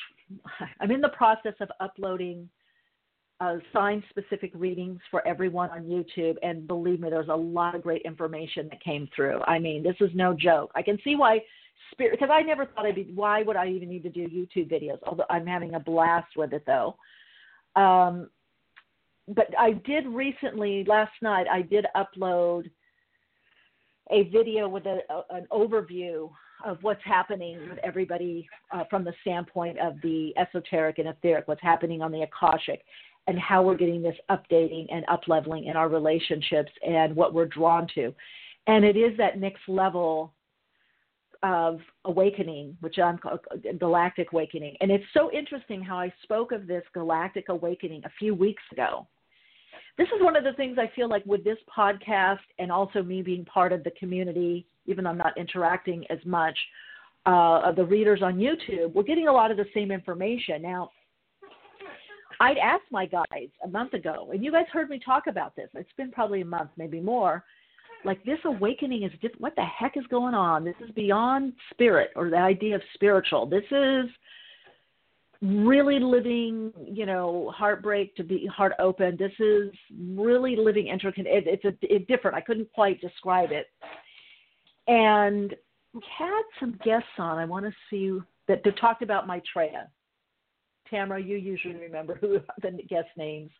I'm 0.80 0.90
in 0.90 1.00
the 1.00 1.10
process 1.10 1.54
of 1.60 1.68
uploading 1.80 2.48
uh, 3.40 3.56
sign 3.72 4.02
specific 4.10 4.52
readings 4.54 5.00
for 5.10 5.26
everyone 5.26 5.70
on 5.70 5.82
YouTube, 5.82 6.36
and 6.42 6.66
believe 6.66 7.00
me, 7.00 7.10
there's 7.10 7.28
a 7.28 7.36
lot 7.36 7.74
of 7.74 7.82
great 7.82 8.02
information 8.02 8.68
that 8.70 8.82
came 8.82 9.08
through. 9.14 9.40
I 9.42 9.58
mean, 9.58 9.82
this 9.82 9.96
is 10.00 10.10
no 10.14 10.34
joke. 10.34 10.70
I 10.74 10.82
can 10.82 10.98
see 11.04 11.16
why 11.16 11.40
spirit 11.90 12.18
because 12.18 12.32
I 12.32 12.42
never 12.42 12.66
thought 12.66 12.86
I'd 12.86 12.94
be. 12.94 13.10
Why 13.14 13.42
would 13.42 13.56
I 13.56 13.68
even 13.68 13.88
need 13.88 14.02
to 14.04 14.10
do 14.10 14.28
YouTube 14.28 14.70
videos? 14.70 14.98
Although 15.04 15.26
I'm 15.30 15.46
having 15.46 15.74
a 15.74 15.80
blast 15.80 16.36
with 16.36 16.52
it 16.52 16.64
though. 16.66 16.96
Um, 17.76 18.30
but 19.28 19.48
I 19.58 19.72
did 19.72 20.06
recently, 20.06 20.84
last 20.84 21.12
night, 21.22 21.46
I 21.50 21.62
did 21.62 21.86
upload 21.96 22.70
a 24.10 24.24
video 24.24 24.68
with 24.68 24.84
a, 24.86 24.98
a, 25.10 25.22
an 25.30 25.46
overview 25.50 26.30
of 26.64 26.78
what's 26.82 27.02
happening 27.04 27.58
with 27.68 27.78
everybody 27.82 28.46
uh, 28.72 28.84
from 28.90 29.04
the 29.04 29.14
standpoint 29.22 29.78
of 29.78 29.94
the 30.02 30.32
esoteric 30.36 30.98
and 30.98 31.08
etheric, 31.08 31.48
what's 31.48 31.62
happening 31.62 32.02
on 32.02 32.12
the 32.12 32.22
Akashic, 32.22 32.82
and 33.26 33.38
how 33.38 33.62
we're 33.62 33.76
getting 33.76 34.02
this 34.02 34.16
updating 34.30 34.86
and 34.90 35.06
upleveling 35.06 35.68
in 35.68 35.76
our 35.76 35.88
relationships 35.88 36.70
and 36.86 37.16
what 37.16 37.32
we're 37.32 37.46
drawn 37.46 37.86
to. 37.94 38.14
And 38.66 38.84
it 38.84 38.96
is 38.96 39.16
that 39.18 39.38
next 39.38 39.62
level 39.68 40.34
of 41.44 41.78
awakening, 42.04 42.76
which 42.80 42.98
I'm 42.98 43.20
galactic 43.78 44.32
awakening. 44.32 44.76
And 44.80 44.90
it's 44.90 45.04
so 45.14 45.30
interesting 45.30 45.80
how 45.82 45.98
I 45.98 46.12
spoke 46.24 46.50
of 46.50 46.66
this 46.66 46.82
galactic 46.92 47.48
awakening 47.50 48.02
a 48.04 48.10
few 48.18 48.34
weeks 48.34 48.62
ago 48.72 49.06
this 49.96 50.08
is 50.08 50.22
one 50.22 50.36
of 50.36 50.44
the 50.44 50.52
things 50.54 50.76
I 50.78 50.90
feel 50.94 51.08
like 51.08 51.24
with 51.24 51.44
this 51.44 51.58
podcast 51.76 52.38
and 52.58 52.72
also 52.72 53.02
me 53.02 53.22
being 53.22 53.44
part 53.44 53.72
of 53.72 53.84
the 53.84 53.92
community, 53.92 54.66
even 54.86 55.04
though 55.04 55.10
I'm 55.10 55.18
not 55.18 55.36
interacting 55.38 56.04
as 56.10 56.18
much, 56.24 56.56
uh, 57.26 57.60
of 57.64 57.76
the 57.76 57.84
readers 57.84 58.20
on 58.22 58.36
YouTube, 58.36 58.92
we're 58.92 59.04
getting 59.04 59.28
a 59.28 59.32
lot 59.32 59.50
of 59.50 59.56
the 59.56 59.66
same 59.72 59.90
information. 59.90 60.60
Now, 60.60 60.90
I'd 62.40 62.58
asked 62.58 62.90
my 62.90 63.06
guys 63.06 63.48
a 63.64 63.68
month 63.68 63.94
ago, 63.94 64.30
and 64.32 64.44
you 64.44 64.50
guys 64.50 64.66
heard 64.72 64.90
me 64.90 64.98
talk 65.02 65.28
about 65.28 65.54
this. 65.54 65.68
It's 65.74 65.92
been 65.96 66.10
probably 66.10 66.40
a 66.40 66.44
month, 66.44 66.70
maybe 66.76 67.00
more. 67.00 67.44
Like 68.04 68.22
this 68.24 68.38
awakening 68.44 69.04
is 69.04 69.12
different. 69.12 69.40
What 69.40 69.56
the 69.56 69.64
heck 69.64 69.96
is 69.96 70.04
going 70.10 70.34
on? 70.34 70.64
This 70.64 70.74
is 70.84 70.90
beyond 70.92 71.54
spirit 71.70 72.10
or 72.16 72.30
the 72.30 72.36
idea 72.36 72.74
of 72.76 72.82
spiritual. 72.94 73.46
This 73.46 73.64
is 73.70 74.06
really 75.42 75.98
living, 75.98 76.72
you 76.86 77.06
know, 77.06 77.52
heartbreak 77.54 78.14
to 78.16 78.24
be 78.24 78.46
heart 78.46 78.72
open. 78.78 79.16
This 79.18 79.32
is 79.38 79.70
really 80.16 80.56
living 80.56 80.88
interconnected. 80.88 81.46
It, 81.46 81.60
it's 81.62 81.64
a 81.64 81.94
it's 81.94 82.06
different. 82.06 82.36
I 82.36 82.40
couldn't 82.40 82.70
quite 82.72 83.00
describe 83.00 83.50
it. 83.52 83.66
And 84.86 85.54
we 85.92 86.00
had 86.18 86.42
some 86.60 86.78
guests 86.84 87.08
on. 87.18 87.38
I 87.38 87.44
want 87.44 87.64
to 87.64 87.72
see 87.90 88.18
that 88.48 88.62
they 88.64 88.70
talked 88.72 89.02
about 89.02 89.26
Maitreya. 89.26 89.88
Tamara, 90.90 91.22
you 91.22 91.36
usually 91.36 91.76
remember 91.76 92.16
who 92.20 92.38
the 92.62 92.70
guest 92.88 93.08
names. 93.16 93.50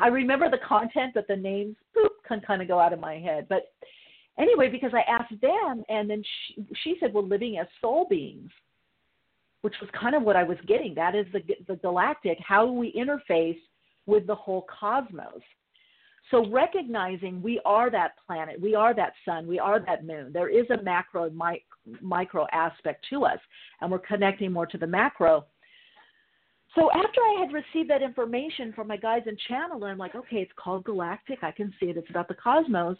I 0.00 0.08
remember 0.08 0.50
the 0.50 0.58
content, 0.66 1.12
but 1.14 1.26
the 1.28 1.36
names 1.36 1.76
boop, 1.96 2.08
can 2.26 2.40
kind 2.40 2.62
of 2.62 2.68
go 2.68 2.78
out 2.78 2.92
of 2.92 3.00
my 3.00 3.18
head. 3.18 3.46
But 3.48 3.72
anyway, 4.38 4.68
because 4.68 4.92
I 4.94 5.02
asked 5.10 5.40
them, 5.40 5.84
and 5.88 6.08
then 6.08 6.22
she, 6.22 6.66
she 6.82 6.96
said, 7.00 7.12
"Well, 7.12 7.26
living 7.26 7.58
as 7.58 7.66
soul 7.80 8.06
beings," 8.08 8.50
which 9.62 9.74
was 9.80 9.90
kind 9.98 10.14
of 10.14 10.22
what 10.22 10.36
I 10.36 10.42
was 10.42 10.58
getting. 10.66 10.94
That 10.94 11.14
is 11.14 11.26
the 11.32 11.42
the 11.68 11.76
galactic. 11.76 12.38
How 12.40 12.66
we 12.66 12.92
interface 12.92 13.58
with 14.06 14.26
the 14.26 14.34
whole 14.34 14.66
cosmos. 14.80 15.42
So 16.30 16.48
recognizing 16.50 17.42
we 17.42 17.60
are 17.64 17.90
that 17.90 18.12
planet, 18.26 18.60
we 18.60 18.74
are 18.74 18.94
that 18.94 19.12
sun, 19.24 19.46
we 19.46 19.58
are 19.58 19.78
that 19.80 20.06
moon. 20.06 20.32
There 20.32 20.48
is 20.48 20.64
a 20.70 20.82
macro 20.82 21.24
and 21.24 21.38
micro 22.00 22.46
aspect 22.50 23.04
to 23.10 23.24
us, 23.24 23.38
and 23.80 23.90
we're 23.90 23.98
connecting 23.98 24.50
more 24.50 24.66
to 24.66 24.78
the 24.78 24.86
macro. 24.86 25.44
So 26.74 26.90
after 26.92 27.20
I 27.20 27.36
had 27.40 27.52
received 27.52 27.88
that 27.90 28.02
information 28.02 28.72
from 28.72 28.88
my 28.88 28.96
guides 28.96 29.26
and 29.28 29.38
channeler, 29.48 29.90
I'm 29.90 29.98
like, 29.98 30.14
okay, 30.14 30.38
it's 30.38 30.52
called 30.56 30.84
Galactic. 30.84 31.38
I 31.42 31.52
can 31.52 31.72
see 31.78 31.86
it. 31.86 31.96
It's 31.96 32.10
about 32.10 32.26
the 32.26 32.34
cosmos. 32.34 32.96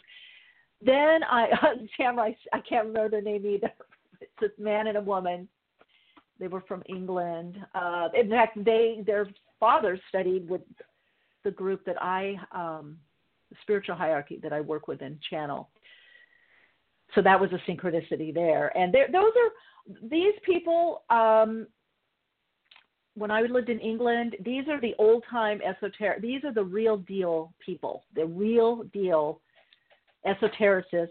Then 0.81 1.23
I, 1.29 1.47
Tamara, 1.97 2.27
I, 2.27 2.57
I 2.57 2.61
can't 2.61 2.87
remember 2.87 3.09
their 3.09 3.21
name 3.21 3.45
either. 3.45 3.71
It's 4.21 4.31
this 4.39 4.51
man 4.57 4.87
and 4.87 4.97
a 4.97 5.01
woman. 5.01 5.45
They 6.39 6.47
were 6.47 6.61
from 6.61 6.81
England. 6.87 7.57
Uh, 7.75 8.07
in 8.13 8.29
fact, 8.29 8.57
they 8.63 9.03
their 9.05 9.27
fathers 9.59 9.99
studied 10.07 10.49
with 10.49 10.61
the 11.43 11.51
group 11.51 11.83
that 11.85 12.01
I, 12.01 12.37
um, 12.53 12.97
the 13.49 13.57
spiritual 13.61 13.95
hierarchy 13.95 14.39
that 14.41 14.53
I 14.53 14.61
work 14.61 14.87
with 14.87 15.01
in 15.01 15.19
Channel. 15.29 15.69
So 17.13 17.21
that 17.23 17.39
was 17.39 17.49
a 17.51 17.69
synchronicity 17.69 18.33
there. 18.33 18.75
And 18.75 18.93
those 18.93 19.13
are 19.13 19.99
these 20.09 20.33
people. 20.45 21.03
Um, 21.09 21.67
when 23.15 23.31
I 23.31 23.41
lived 23.41 23.69
in 23.69 23.79
England, 23.79 24.35
these 24.43 24.67
are 24.67 24.79
the 24.79 24.93
old 24.99 25.23
time 25.29 25.61
esoteric. 25.61 26.21
These 26.21 26.43
are 26.43 26.53
the 26.53 26.63
real 26.63 26.97
deal 26.97 27.53
people, 27.65 28.03
the 28.13 28.25
real 28.25 28.83
deal 28.93 29.39
esotericists, 30.27 31.07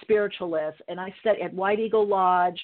spiritualists. 0.00 0.80
And 0.88 1.00
I 1.00 1.12
studied 1.20 1.42
at 1.42 1.54
White 1.54 1.80
Eagle 1.80 2.06
Lodge, 2.06 2.60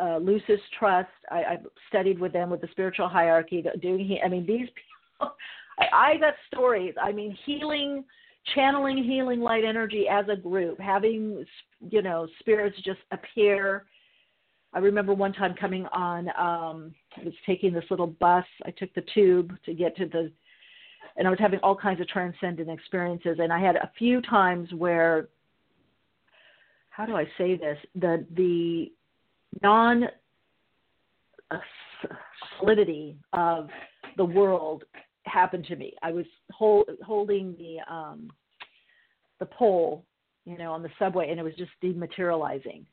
uh, 0.00 0.18
Lucis 0.18 0.60
Trust. 0.78 1.08
I, 1.30 1.36
I 1.36 1.58
studied 1.88 2.18
with 2.18 2.32
them 2.32 2.50
with 2.50 2.60
the 2.60 2.68
spiritual 2.72 3.08
hierarchy. 3.08 3.64
Doing, 3.80 4.18
I 4.24 4.28
mean, 4.28 4.46
these 4.46 4.68
people. 4.68 5.34
I, 5.78 6.12
I 6.12 6.16
got 6.18 6.34
stories. 6.52 6.94
I 7.02 7.12
mean, 7.12 7.36
healing, 7.46 8.04
channeling 8.54 9.02
healing 9.02 9.40
light 9.40 9.64
energy 9.64 10.06
as 10.10 10.26
a 10.28 10.36
group, 10.36 10.78
having 10.78 11.46
you 11.88 12.02
know 12.02 12.28
spirits 12.40 12.76
just 12.84 13.00
appear 13.12 13.86
I 14.74 14.78
remember 14.78 15.12
one 15.12 15.32
time 15.32 15.54
coming 15.60 15.86
on, 15.92 16.28
um, 16.28 16.94
I 17.16 17.24
was 17.24 17.34
taking 17.44 17.72
this 17.72 17.84
little 17.90 18.06
bus. 18.06 18.44
I 18.64 18.70
took 18.70 18.92
the 18.94 19.04
tube 19.14 19.52
to 19.66 19.74
get 19.74 19.96
to 19.96 20.06
the, 20.06 20.32
and 21.16 21.26
I 21.26 21.30
was 21.30 21.38
having 21.38 21.60
all 21.62 21.76
kinds 21.76 22.00
of 22.00 22.08
transcendent 22.08 22.70
experiences. 22.70 23.36
And 23.38 23.52
I 23.52 23.60
had 23.60 23.76
a 23.76 23.90
few 23.98 24.22
times 24.22 24.72
where, 24.72 25.28
how 26.88 27.04
do 27.04 27.16
I 27.16 27.24
say 27.36 27.56
this? 27.56 27.78
The 27.94 28.26
the 28.34 28.92
non 29.62 30.04
uh, 31.50 31.58
solidity 32.58 33.16
of 33.32 33.68
the 34.16 34.24
world 34.24 34.84
happened 35.24 35.66
to 35.66 35.76
me. 35.76 35.94
I 36.02 36.12
was 36.12 36.26
hold, 36.50 36.88
holding 37.04 37.54
the 37.58 37.78
um, 37.92 38.30
the 39.38 39.46
pole, 39.46 40.04
you 40.44 40.56
know, 40.56 40.72
on 40.72 40.82
the 40.82 40.90
subway, 40.98 41.30
and 41.30 41.38
it 41.38 41.42
was 41.42 41.54
just 41.56 41.70
dematerializing 41.82 42.84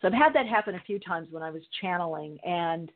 so 0.00 0.08
I've 0.08 0.14
had 0.14 0.34
that 0.34 0.46
happen 0.46 0.74
a 0.74 0.82
few 0.86 0.98
times 0.98 1.28
when 1.30 1.42
I 1.42 1.50
was 1.50 1.62
channeling, 1.80 2.38
and 2.44 2.90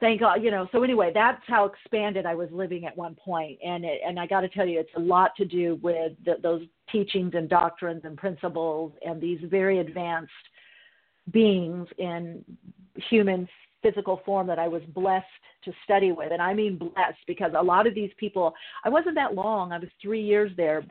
thank 0.00 0.20
God, 0.20 0.42
you 0.42 0.50
know. 0.50 0.68
So 0.72 0.82
anyway, 0.82 1.10
that's 1.14 1.42
how 1.46 1.64
expanded 1.64 2.26
I 2.26 2.34
was 2.34 2.48
living 2.52 2.86
at 2.86 2.96
one 2.96 3.14
point, 3.14 3.58
and 3.64 3.84
it, 3.84 4.00
and 4.06 4.18
I 4.18 4.26
got 4.26 4.42
to 4.42 4.48
tell 4.48 4.66
you, 4.66 4.78
it's 4.78 4.90
a 4.96 5.00
lot 5.00 5.34
to 5.36 5.44
do 5.44 5.78
with 5.82 6.12
the, 6.24 6.36
those 6.42 6.62
teachings 6.92 7.32
and 7.34 7.48
doctrines 7.48 8.02
and 8.04 8.16
principles, 8.16 8.92
and 9.04 9.20
these 9.20 9.40
very 9.44 9.78
advanced 9.78 10.32
beings 11.32 11.86
in 11.98 12.44
human 13.10 13.48
physical 13.82 14.20
form 14.24 14.46
that 14.46 14.58
I 14.58 14.68
was 14.68 14.82
blessed 14.94 15.26
to 15.64 15.72
study 15.84 16.12
with. 16.12 16.32
And 16.32 16.42
I 16.42 16.54
mean 16.54 16.76
blessed 16.76 17.18
because 17.26 17.52
a 17.56 17.62
lot 17.62 17.86
of 17.86 17.94
these 17.94 18.10
people, 18.16 18.54
I 18.84 18.88
wasn't 18.88 19.14
that 19.16 19.34
long, 19.34 19.72
I 19.72 19.78
was 19.78 19.88
three 20.00 20.22
years 20.22 20.50
there. 20.56 20.84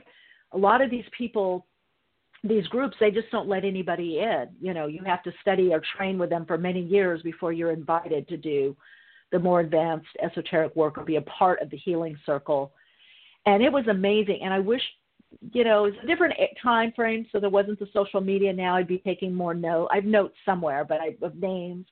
A 0.53 0.57
lot 0.57 0.81
of 0.81 0.89
these 0.89 1.05
people 1.17 1.65
these 2.47 2.67
groups 2.67 2.95
they 2.99 3.11
just 3.11 3.29
don't 3.31 3.47
let 3.47 3.65
anybody 3.65 4.19
in. 4.19 4.47
You 4.61 4.73
know 4.73 4.87
you 4.87 5.03
have 5.05 5.23
to 5.23 5.33
study 5.41 5.71
or 5.73 5.81
train 5.97 6.17
with 6.17 6.29
them 6.29 6.45
for 6.45 6.57
many 6.57 6.81
years 6.81 7.21
before 7.21 7.53
you're 7.53 7.71
invited 7.71 8.27
to 8.27 8.37
do 8.37 8.75
the 9.31 9.39
more 9.39 9.59
advanced 9.59 10.07
esoteric 10.23 10.75
work 10.75 10.97
or 10.97 11.03
be 11.03 11.17
a 11.17 11.21
part 11.21 11.61
of 11.61 11.69
the 11.69 11.77
healing 11.77 12.17
circle. 12.25 12.71
And 13.45 13.61
it 13.61 13.71
was 13.71 13.87
amazing. 13.87 14.39
And 14.43 14.53
i 14.53 14.59
wish 14.59 14.81
you 15.51 15.65
know 15.65 15.85
it's 15.85 15.97
a 16.01 16.07
different 16.07 16.33
time 16.63 16.93
frame 16.95 17.25
so 17.31 17.39
there 17.39 17.49
wasn't 17.49 17.79
the 17.79 17.87
social 17.93 18.21
media. 18.21 18.53
Now 18.53 18.75
i'd 18.75 18.87
be 18.87 18.99
taking 18.99 19.33
more 19.33 19.53
note 19.53 19.89
i've 19.91 20.05
notes 20.05 20.35
somewhere 20.45 20.85
but 20.85 20.99
i 21.01 21.15
of 21.21 21.35
names. 21.35 21.85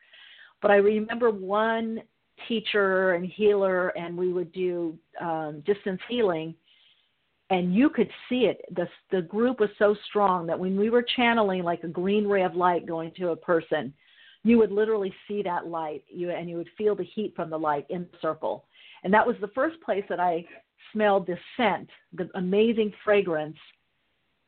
But 0.62 0.72
i 0.72 0.76
remember 0.76 1.32
one 1.32 2.02
teacher 2.48 3.14
and 3.14 3.26
healer 3.26 3.90
and 3.90 4.18
we 4.18 4.32
would 4.34 4.52
do 4.52 4.98
um, 5.22 5.64
distance 5.66 6.02
healing 6.10 6.54
and 7.50 7.76
you 7.76 7.90
could 7.90 8.10
see 8.28 8.46
it. 8.46 8.62
The 8.76 8.88
the 9.12 9.22
group 9.22 9.60
was 9.60 9.70
so 9.78 9.96
strong 10.08 10.48
that 10.48 10.60
when 10.60 10.78
we 10.78 10.90
were 10.90 11.06
channeling 11.16 11.64
like 11.64 11.84
a 11.84 11.88
green 11.88 12.28
ray 12.28 12.44
of 12.44 12.56
light 12.56 12.86
going 12.86 13.12
to 13.18 13.30
a 13.30 13.36
person, 13.36 13.94
you 14.44 14.58
would 14.58 14.72
literally 14.72 15.14
see 15.28 15.44
that 15.44 15.68
light. 15.68 16.04
You 16.08 16.32
and 16.32 16.50
you 16.50 16.58
would 16.58 16.70
feel 16.78 16.96
the 16.96 17.04
heat 17.04 17.34
from 17.36 17.50
the 17.50 17.60
light 17.60 17.86
in 17.90 18.08
the 18.12 18.18
circle. 18.22 18.66
And 19.04 19.14
that 19.14 19.26
was 19.26 19.36
the 19.42 19.50
first 19.50 19.80
place 19.82 20.04
that 20.10 20.20
I 20.20 20.46
smelled 20.92 21.28
this 21.28 21.40
scent, 21.58 21.90
the 22.14 22.30
amazing 22.36 22.92
fragrance 23.04 23.58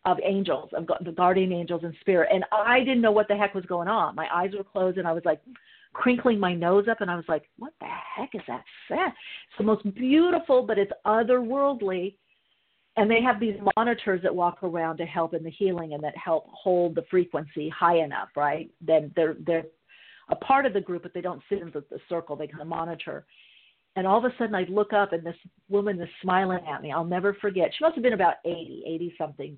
of 0.05 0.17
angels, 0.23 0.69
of 0.73 0.87
the 1.03 1.11
guardian 1.11 1.51
angels 1.51 1.81
and 1.83 1.93
spirit. 1.99 2.29
And 2.33 2.45
I 2.51 2.79
didn't 2.79 3.01
know 3.01 3.11
what 3.11 3.27
the 3.27 3.35
heck 3.35 3.53
was 3.53 3.65
going 3.65 3.87
on. 3.87 4.15
My 4.15 4.27
eyes 4.33 4.51
were 4.57 4.63
closed, 4.63 4.97
and 4.97 5.07
I 5.07 5.11
was 5.11 5.25
like 5.25 5.41
crinkling 5.93 6.39
my 6.39 6.53
nose 6.53 6.87
up, 6.89 7.01
and 7.01 7.11
I 7.11 7.15
was 7.15 7.25
like, 7.27 7.49
"What 7.59 7.73
the 7.79 7.87
heck 7.87 8.33
is 8.33 8.41
that 8.47 8.63
scent?" 8.87 9.13
It's 9.49 9.57
the 9.57 9.63
most 9.63 9.83
beautiful, 9.93 10.63
but 10.63 10.79
it's 10.79 10.91
otherworldly 11.05 12.15
and 12.97 13.09
they 13.09 13.21
have 13.21 13.39
these 13.39 13.55
monitors 13.75 14.21
that 14.23 14.35
walk 14.35 14.63
around 14.63 14.97
to 14.97 15.05
help 15.05 15.35
in 15.35 15.43
the 15.43 15.51
healing 15.51 15.93
and 15.93 16.03
that 16.03 16.17
help 16.17 16.47
hold 16.51 16.95
the 16.95 17.05
frequency 17.09 17.69
high 17.69 17.99
enough, 17.99 18.29
right? 18.35 18.69
Then 18.81 19.11
they're 19.15 19.37
they're 19.45 19.65
a 20.29 20.35
part 20.35 20.65
of 20.65 20.73
the 20.73 20.81
group, 20.81 21.03
but 21.03 21.13
they 21.13 21.21
don't 21.21 21.41
sit 21.47 21.61
in 21.61 21.71
the, 21.71 21.83
the 21.89 21.99
circle. 22.09 22.35
They 22.35 22.47
kind 22.47 22.61
of 22.61 22.67
monitor. 22.67 23.25
And 23.95 24.05
all 24.05 24.17
of 24.17 24.25
a 24.25 24.35
sudden, 24.37 24.53
I 24.53 24.63
look 24.63 24.93
up, 24.93 25.13
and 25.13 25.25
this 25.25 25.35
woman 25.69 25.99
is 26.01 26.09
smiling 26.21 26.63
at 26.71 26.81
me. 26.81 26.91
I'll 26.91 27.05
never 27.05 27.33
forget. 27.35 27.71
She 27.75 27.83
must 27.83 27.95
have 27.95 28.03
been 28.03 28.13
about 28.13 28.35
80, 28.45 28.83
80 28.85 29.15
something. 29.17 29.57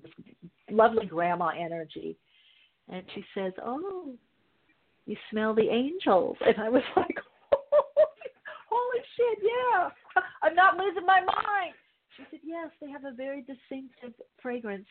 lovely 0.70 1.06
grandma 1.06 1.48
energy. 1.48 2.16
And 2.88 3.02
she 3.14 3.24
says, 3.34 3.52
"Oh, 3.62 4.14
you 5.06 5.16
smell 5.30 5.54
the 5.54 5.68
angels." 5.68 6.36
And 6.46 6.58
I 6.58 6.68
was 6.68 6.82
like, 6.96 7.18
"Holy 8.70 9.00
shit, 9.16 9.38
yeah! 9.42 9.88
I'm 10.42 10.54
not 10.54 10.76
losing 10.76 11.06
my 11.06 11.20
mind." 11.20 11.74
She 12.20 12.26
said, 12.30 12.40
Yes, 12.44 12.70
they 12.80 12.90
have 12.90 13.04
a 13.04 13.12
very 13.12 13.40
distinctive 13.42 14.12
fragrance. 14.42 14.86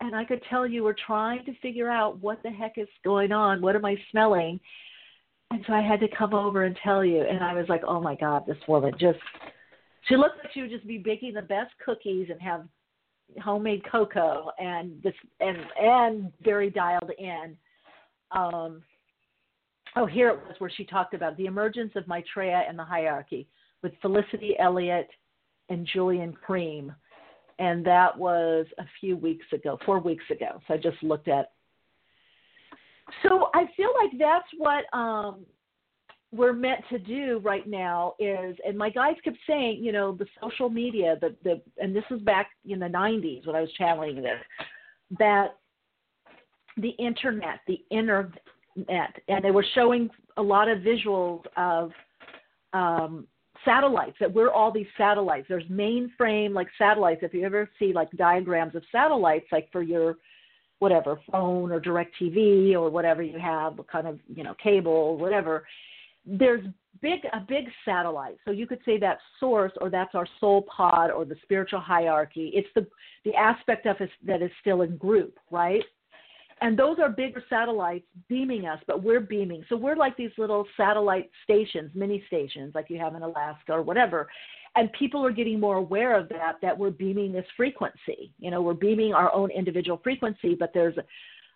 And 0.00 0.14
I 0.14 0.24
could 0.24 0.42
tell 0.48 0.66
you 0.66 0.82
were 0.82 0.96
trying 1.06 1.44
to 1.44 1.54
figure 1.60 1.90
out 1.90 2.20
what 2.20 2.42
the 2.42 2.50
heck 2.50 2.78
is 2.78 2.88
going 3.04 3.32
on. 3.32 3.60
What 3.60 3.76
am 3.76 3.84
I 3.84 3.96
smelling? 4.10 4.60
And 5.50 5.64
so 5.66 5.72
I 5.72 5.80
had 5.80 6.00
to 6.00 6.08
come 6.16 6.34
over 6.34 6.64
and 6.64 6.76
tell 6.82 7.04
you. 7.04 7.22
And 7.22 7.42
I 7.42 7.54
was 7.54 7.66
like, 7.68 7.82
Oh 7.86 8.00
my 8.00 8.14
God, 8.14 8.44
this 8.46 8.58
woman 8.66 8.92
just, 8.98 9.18
she 10.08 10.16
looked 10.16 10.38
like 10.38 10.52
she 10.52 10.62
would 10.62 10.70
just 10.70 10.86
be 10.86 10.98
baking 10.98 11.34
the 11.34 11.42
best 11.42 11.72
cookies 11.84 12.28
and 12.30 12.40
have 12.40 12.66
homemade 13.42 13.82
cocoa 13.90 14.50
and 14.58 15.02
this 15.02 15.12
and 15.40 15.58
and 15.80 16.32
very 16.42 16.70
dialed 16.70 17.10
in. 17.18 17.56
Um, 18.30 18.82
oh, 19.96 20.06
here 20.06 20.30
it 20.30 20.36
was 20.46 20.54
where 20.58 20.70
she 20.74 20.84
talked 20.84 21.14
about 21.14 21.36
the 21.36 21.46
emergence 21.46 21.92
of 21.94 22.08
Maitreya 22.08 22.62
and 22.68 22.78
the 22.78 22.84
hierarchy 22.84 23.46
with 23.82 23.92
Felicity 24.00 24.56
Elliott 24.58 25.08
and 25.68 25.86
Julian 25.92 26.32
Cream. 26.32 26.92
And 27.58 27.84
that 27.86 28.16
was 28.16 28.66
a 28.78 28.84
few 29.00 29.16
weeks 29.16 29.46
ago, 29.52 29.78
four 29.84 29.98
weeks 29.98 30.24
ago. 30.30 30.60
So 30.66 30.74
I 30.74 30.76
just 30.76 31.02
looked 31.02 31.28
at. 31.28 31.52
So 33.22 33.48
I 33.54 33.64
feel 33.76 33.90
like 34.00 34.18
that's 34.18 34.46
what 34.58 34.84
um, 34.96 35.46
we're 36.30 36.52
meant 36.52 36.80
to 36.90 36.98
do 36.98 37.40
right 37.42 37.66
now 37.66 38.14
is 38.18 38.56
and 38.66 38.76
my 38.76 38.90
guys 38.90 39.14
kept 39.24 39.38
saying 39.46 39.82
you 39.82 39.92
know 39.92 40.12
the 40.12 40.26
social 40.42 40.68
media 40.68 41.16
the 41.20 41.34
the 41.42 41.60
and 41.78 41.96
this 41.96 42.04
was 42.10 42.20
back 42.20 42.50
in 42.66 42.78
the 42.78 42.86
90s 42.86 43.46
when 43.46 43.56
i 43.56 43.60
was 43.60 43.72
channeling 43.78 44.16
this 44.16 44.38
that 45.18 45.56
the 46.76 46.90
internet 46.90 47.60
the 47.66 47.80
internet 47.90 49.16
and 49.28 49.42
they 49.42 49.50
were 49.50 49.64
showing 49.74 50.10
a 50.36 50.42
lot 50.42 50.68
of 50.68 50.78
visuals 50.80 51.42
of 51.56 51.90
um 52.74 53.26
satellites 53.64 54.16
that 54.20 54.32
we're 54.32 54.50
all 54.50 54.72
these 54.72 54.86
satellites. 54.96 55.46
There's 55.48 55.64
mainframe 55.64 56.52
like 56.52 56.68
satellites. 56.78 57.20
If 57.22 57.34
you 57.34 57.44
ever 57.44 57.68
see 57.78 57.92
like 57.92 58.10
diagrams 58.12 58.74
of 58.74 58.82
satellites 58.90 59.46
like 59.52 59.70
for 59.72 59.82
your 59.82 60.16
whatever 60.78 61.18
phone 61.32 61.72
or 61.72 61.80
direct 61.80 62.14
tv 62.22 62.74
or 62.74 62.88
whatever 62.88 63.20
you 63.20 63.36
have 63.36 63.76
what 63.76 63.90
kind 63.90 64.06
of 64.06 64.20
you 64.32 64.44
know 64.44 64.54
cable 64.62 65.18
whatever 65.18 65.64
there's 66.24 66.64
big 67.00 67.20
a 67.32 67.40
big 67.40 67.66
satellite. 67.84 68.38
So 68.44 68.50
you 68.50 68.66
could 68.66 68.80
say 68.84 68.98
that 68.98 69.18
source 69.40 69.72
or 69.80 69.90
that's 69.90 70.14
our 70.14 70.26
soul 70.40 70.62
pod 70.62 71.10
or 71.10 71.24
the 71.24 71.36
spiritual 71.42 71.80
hierarchy. 71.80 72.50
It's 72.54 72.68
the 72.74 72.86
the 73.24 73.34
aspect 73.34 73.86
of 73.86 73.96
it 74.00 74.10
that 74.26 74.42
is 74.42 74.50
still 74.60 74.82
in 74.82 74.96
group 74.96 75.38
right 75.50 75.82
and 76.60 76.78
those 76.78 76.98
are 76.98 77.08
bigger 77.08 77.42
satellites 77.48 78.06
beaming 78.28 78.66
us 78.66 78.80
but 78.86 79.02
we're 79.02 79.20
beaming. 79.20 79.64
So 79.68 79.76
we're 79.76 79.96
like 79.96 80.16
these 80.16 80.30
little 80.38 80.66
satellite 80.76 81.30
stations 81.44 81.90
mini 81.94 82.22
stations 82.26 82.74
like 82.74 82.90
you 82.90 82.98
have 82.98 83.14
in 83.14 83.22
alaska 83.22 83.72
or 83.72 83.82
whatever. 83.82 84.28
And 84.76 84.92
people 84.92 85.24
are 85.24 85.32
getting 85.32 85.58
more 85.58 85.76
aware 85.76 86.16
of 86.16 86.28
that 86.28 86.56
that 86.62 86.76
we're 86.76 86.90
beaming 86.90 87.32
this 87.32 87.46
frequency. 87.56 88.32
You 88.38 88.50
know 88.50 88.62
we're 88.62 88.74
beaming 88.74 89.14
our 89.14 89.32
own 89.34 89.50
individual 89.50 90.00
frequency 90.02 90.54
but 90.54 90.70
there's 90.74 90.96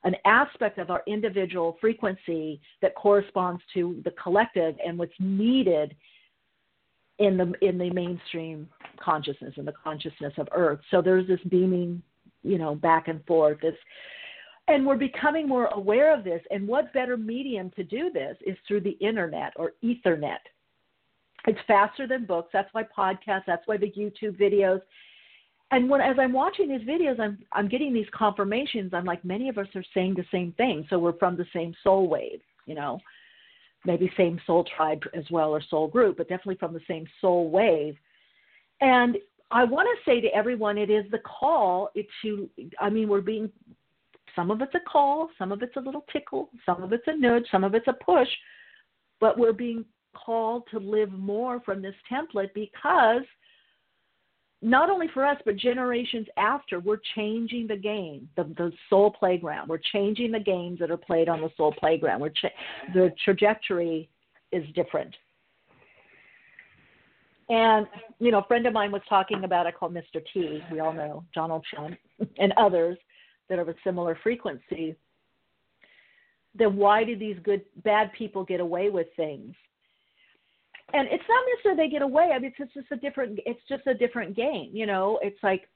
an 0.04 0.16
aspect 0.25 0.78
of 0.78 0.90
our 0.90 1.02
individual 1.06 1.76
frequency 1.80 2.61
that 2.80 2.94
corresponds 2.94 3.62
to 3.75 4.00
the 4.04 4.11
collective 4.12 4.75
and 4.85 4.99
what's 4.99 5.12
needed 5.21 5.94
in 7.18 7.37
the 7.37 7.52
in 7.61 7.78
the 7.78 7.90
mainstream 7.90 8.68
consciousness 9.00 9.54
and 9.56 9.66
the 9.66 9.73
consciousness 9.73 10.32
of 10.38 10.49
earth. 10.52 10.80
So 10.90 11.02
there's 11.02 11.26
this 11.26 11.40
beaming 11.49 12.02
you 12.42 12.59
know 12.59 12.75
back 12.75 13.09
and 13.09 13.25
forth 13.26 13.61
this 13.61 13.76
and 14.69 14.87
we're 14.87 14.97
becoming 14.97 15.49
more 15.49 15.66
aware 15.66 16.16
of 16.16 16.25
this 16.25 16.40
and 16.50 16.66
what 16.66 16.92
better 16.92 17.16
medium 17.16 17.71
to 17.71 17.83
do 17.85 18.11
this 18.12 18.37
is 18.47 18.57
through 18.66 18.81
the 18.81 18.97
internet 19.00 19.52
or 19.57 19.73
ethernet 19.85 20.38
it's 21.47 21.59
faster 21.66 22.07
than 22.07 22.25
books 22.25 22.50
that's 22.52 22.73
why 22.73 22.83
podcasts 22.97 23.45
that's 23.47 23.66
why 23.66 23.76
the 23.76 23.90
youtube 23.90 24.38
videos 24.38 24.81
and 25.73 25.88
when 25.88 26.02
as 26.02 26.16
I'm 26.19 26.35
watching 26.35 26.69
these 26.69 26.87
videos, 26.87 27.19
I'm 27.19 27.38
I'm 27.50 27.66
getting 27.66 27.95
these 27.95 28.07
confirmations. 28.12 28.92
I'm 28.92 29.07
like, 29.07 29.25
many 29.25 29.49
of 29.49 29.57
us 29.57 29.66
are 29.75 29.85
saying 29.95 30.14
the 30.14 30.25
same 30.31 30.52
thing. 30.52 30.87
So 30.90 30.99
we're 30.99 31.16
from 31.19 31.35
the 31.35 31.47
same 31.52 31.75
soul 31.83 32.09
wave, 32.09 32.42
you 32.66 32.75
know, 32.75 33.00
maybe 33.87 34.12
same 34.16 34.38
soul 34.47 34.64
tribe 34.76 35.02
as 35.14 35.25
well 35.31 35.50
or 35.50 35.62
soul 35.71 35.88
group, 35.88 36.19
but 36.19 36.28
definitely 36.28 36.57
from 36.57 36.75
the 36.75 36.81
same 36.87 37.07
soul 37.23 37.50
wave. 37.50 37.97
And 38.83 39.16
I 39.50 39.64
want 39.64 39.88
to 39.88 40.11
say 40.11 40.21
to 40.21 40.28
everyone, 40.35 40.76
it 40.76 40.90
is 40.90 41.11
the 41.11 41.21
call 41.21 41.90
to. 42.21 42.50
I 42.78 42.90
mean, 42.90 43.09
we're 43.09 43.23
being. 43.23 43.50
Some 44.35 44.51
of 44.51 44.61
it's 44.62 44.75
a 44.75 44.81
call, 44.81 45.29
some 45.39 45.53
of 45.53 45.62
it's 45.62 45.77
a 45.77 45.81
little 45.81 46.05
tickle, 46.12 46.49
some 46.65 46.83
of 46.83 46.93
it's 46.93 47.05
a 47.07 47.17
nudge, 47.17 47.45
some 47.51 47.65
of 47.65 47.75
it's 47.75 47.89
a 47.89 47.93
push, 47.93 48.29
but 49.21 49.39
we're 49.39 49.53
being 49.53 49.85
called 50.15 50.65
to 50.71 50.79
live 50.79 51.12
more 51.12 51.61
from 51.61 51.83
this 51.83 51.95
template 52.11 52.53
because 52.55 53.23
not 54.62 54.91
only 54.91 55.09
for 55.12 55.27
us, 55.27 55.37
but 55.45 55.57
generations 55.57 56.27
after, 56.37 56.79
we're 56.79 57.01
changing 57.17 57.67
the 57.67 57.77
game, 57.77 58.29
the, 58.37 58.45
the 58.57 58.73
soul 58.89 59.11
playground. 59.11 59.69
We're 59.69 59.81
changing 59.93 60.31
the 60.31 60.41
games 60.41 60.79
that 60.79 60.91
are 60.91 60.97
played 60.97 61.29
on 61.29 61.41
the 61.41 61.51
soul 61.57 61.75
playground. 61.79 62.21
We're 62.21 62.33
the 62.95 63.12
trajectory 63.25 64.09
is 64.53 64.65
different. 64.75 65.15
And, 67.49 67.87
you 68.21 68.31
know, 68.31 68.39
a 68.39 68.47
friend 68.47 68.64
of 68.66 68.73
mine 68.73 68.92
was 68.92 69.03
talking 69.09 69.42
about, 69.42 69.66
I 69.66 69.73
call 69.73 69.90
Mr. 69.90 70.23
T, 70.33 70.62
we 70.71 70.79
all 70.79 70.92
know, 70.92 71.25
Donald 71.35 71.64
Trump, 71.68 71.99
and 72.38 72.53
others 72.57 72.97
that 73.53 73.59
are 73.59 73.62
of 73.62 73.69
a 73.69 73.75
similar 73.85 74.19
frequency. 74.23 74.97
Then 76.55 76.77
why 76.77 77.05
do 77.05 77.17
these 77.17 77.37
good, 77.43 77.62
bad 77.85 78.12
people 78.12 78.45
get 78.45 78.61
away 78.61 78.91
with 78.91 79.07
things? 79.17 79.55
and 80.95 81.09
it's 81.11 81.25
not 81.29 81.45
necessarily 81.55 81.87
they 81.87 81.91
get 81.91 82.03
away. 82.03 82.31
I 82.35 82.38
mean, 82.38 82.53
it's 82.59 82.75
just 82.75 82.87
a 82.91 82.97
different. 82.97 83.41
It's 83.47 83.61
just 83.69 83.87
a 83.87 83.95
different 83.95 84.37
game. 84.37 84.71
You 84.73 84.87
know, 84.87 85.19
it's 85.23 85.43
like, 85.43 85.69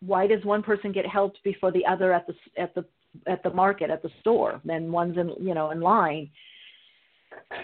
why 0.00 0.26
does 0.26 0.44
one 0.44 0.62
person 0.62 0.92
get 0.92 1.06
helped 1.06 1.42
before 1.42 1.72
the 1.72 1.84
other 1.86 2.12
at 2.12 2.26
the 2.26 2.34
at 2.56 2.74
the 2.74 2.84
at 3.26 3.42
the 3.42 3.50
market 3.50 3.90
at 3.90 4.02
the 4.02 4.10
store? 4.20 4.60
Then 4.64 4.92
one's 4.92 5.18
in 5.18 5.32
you 5.40 5.54
know 5.54 5.70
in 5.70 5.80
line. 5.80 6.30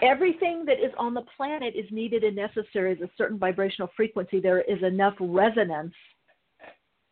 Everything 0.01 0.63
that 0.65 0.79
is 0.79 0.91
on 0.97 1.13
the 1.13 1.23
planet 1.35 1.73
is 1.75 1.85
needed 1.91 2.23
and 2.23 2.35
necessary 2.35 2.93
as 2.93 3.01
a 3.01 3.09
certain 3.17 3.37
vibrational 3.37 3.89
frequency. 3.95 4.39
There 4.39 4.61
is 4.61 4.81
enough 4.83 5.15
resonance. 5.19 5.93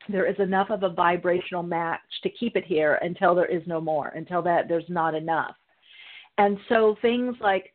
There 0.07 0.25
is 0.25 0.39
enough 0.39 0.69
of 0.69 0.83
a 0.83 0.89
vibrational 0.89 1.63
match 1.63 2.01
to 2.23 2.29
keep 2.29 2.55
it 2.55 2.65
here 2.65 2.99
until 3.01 3.33
there 3.33 3.45
is 3.45 3.63
no 3.65 3.81
more. 3.81 4.09
Until 4.09 4.41
that 4.43 4.67
there's 4.67 4.89
not 4.89 5.15
enough. 5.15 5.55
And 6.37 6.57
so 6.69 6.95
things 7.01 7.35
like 7.41 7.73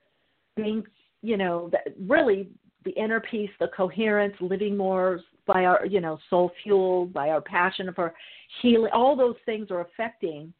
being 0.57 0.85
you 1.23 1.37
know, 1.37 1.71
really 2.07 2.49
the 2.85 2.93
inner 2.93 3.21
peace, 3.21 3.51
the 3.61 3.69
coherence, 3.69 4.35
living 4.41 4.77
more 4.77 5.21
by 5.47 5.65
our, 5.65 5.85
you 5.85 6.01
know, 6.01 6.19
soul 6.31 6.51
fueled, 6.63 7.13
by 7.13 7.29
our 7.31 7.41
passion 7.41 7.91
for 7.95 8.15
healing, 8.63 8.91
all 8.93 9.17
those 9.17 9.37
things 9.45 9.71
are 9.71 9.83
affecting 9.83 10.53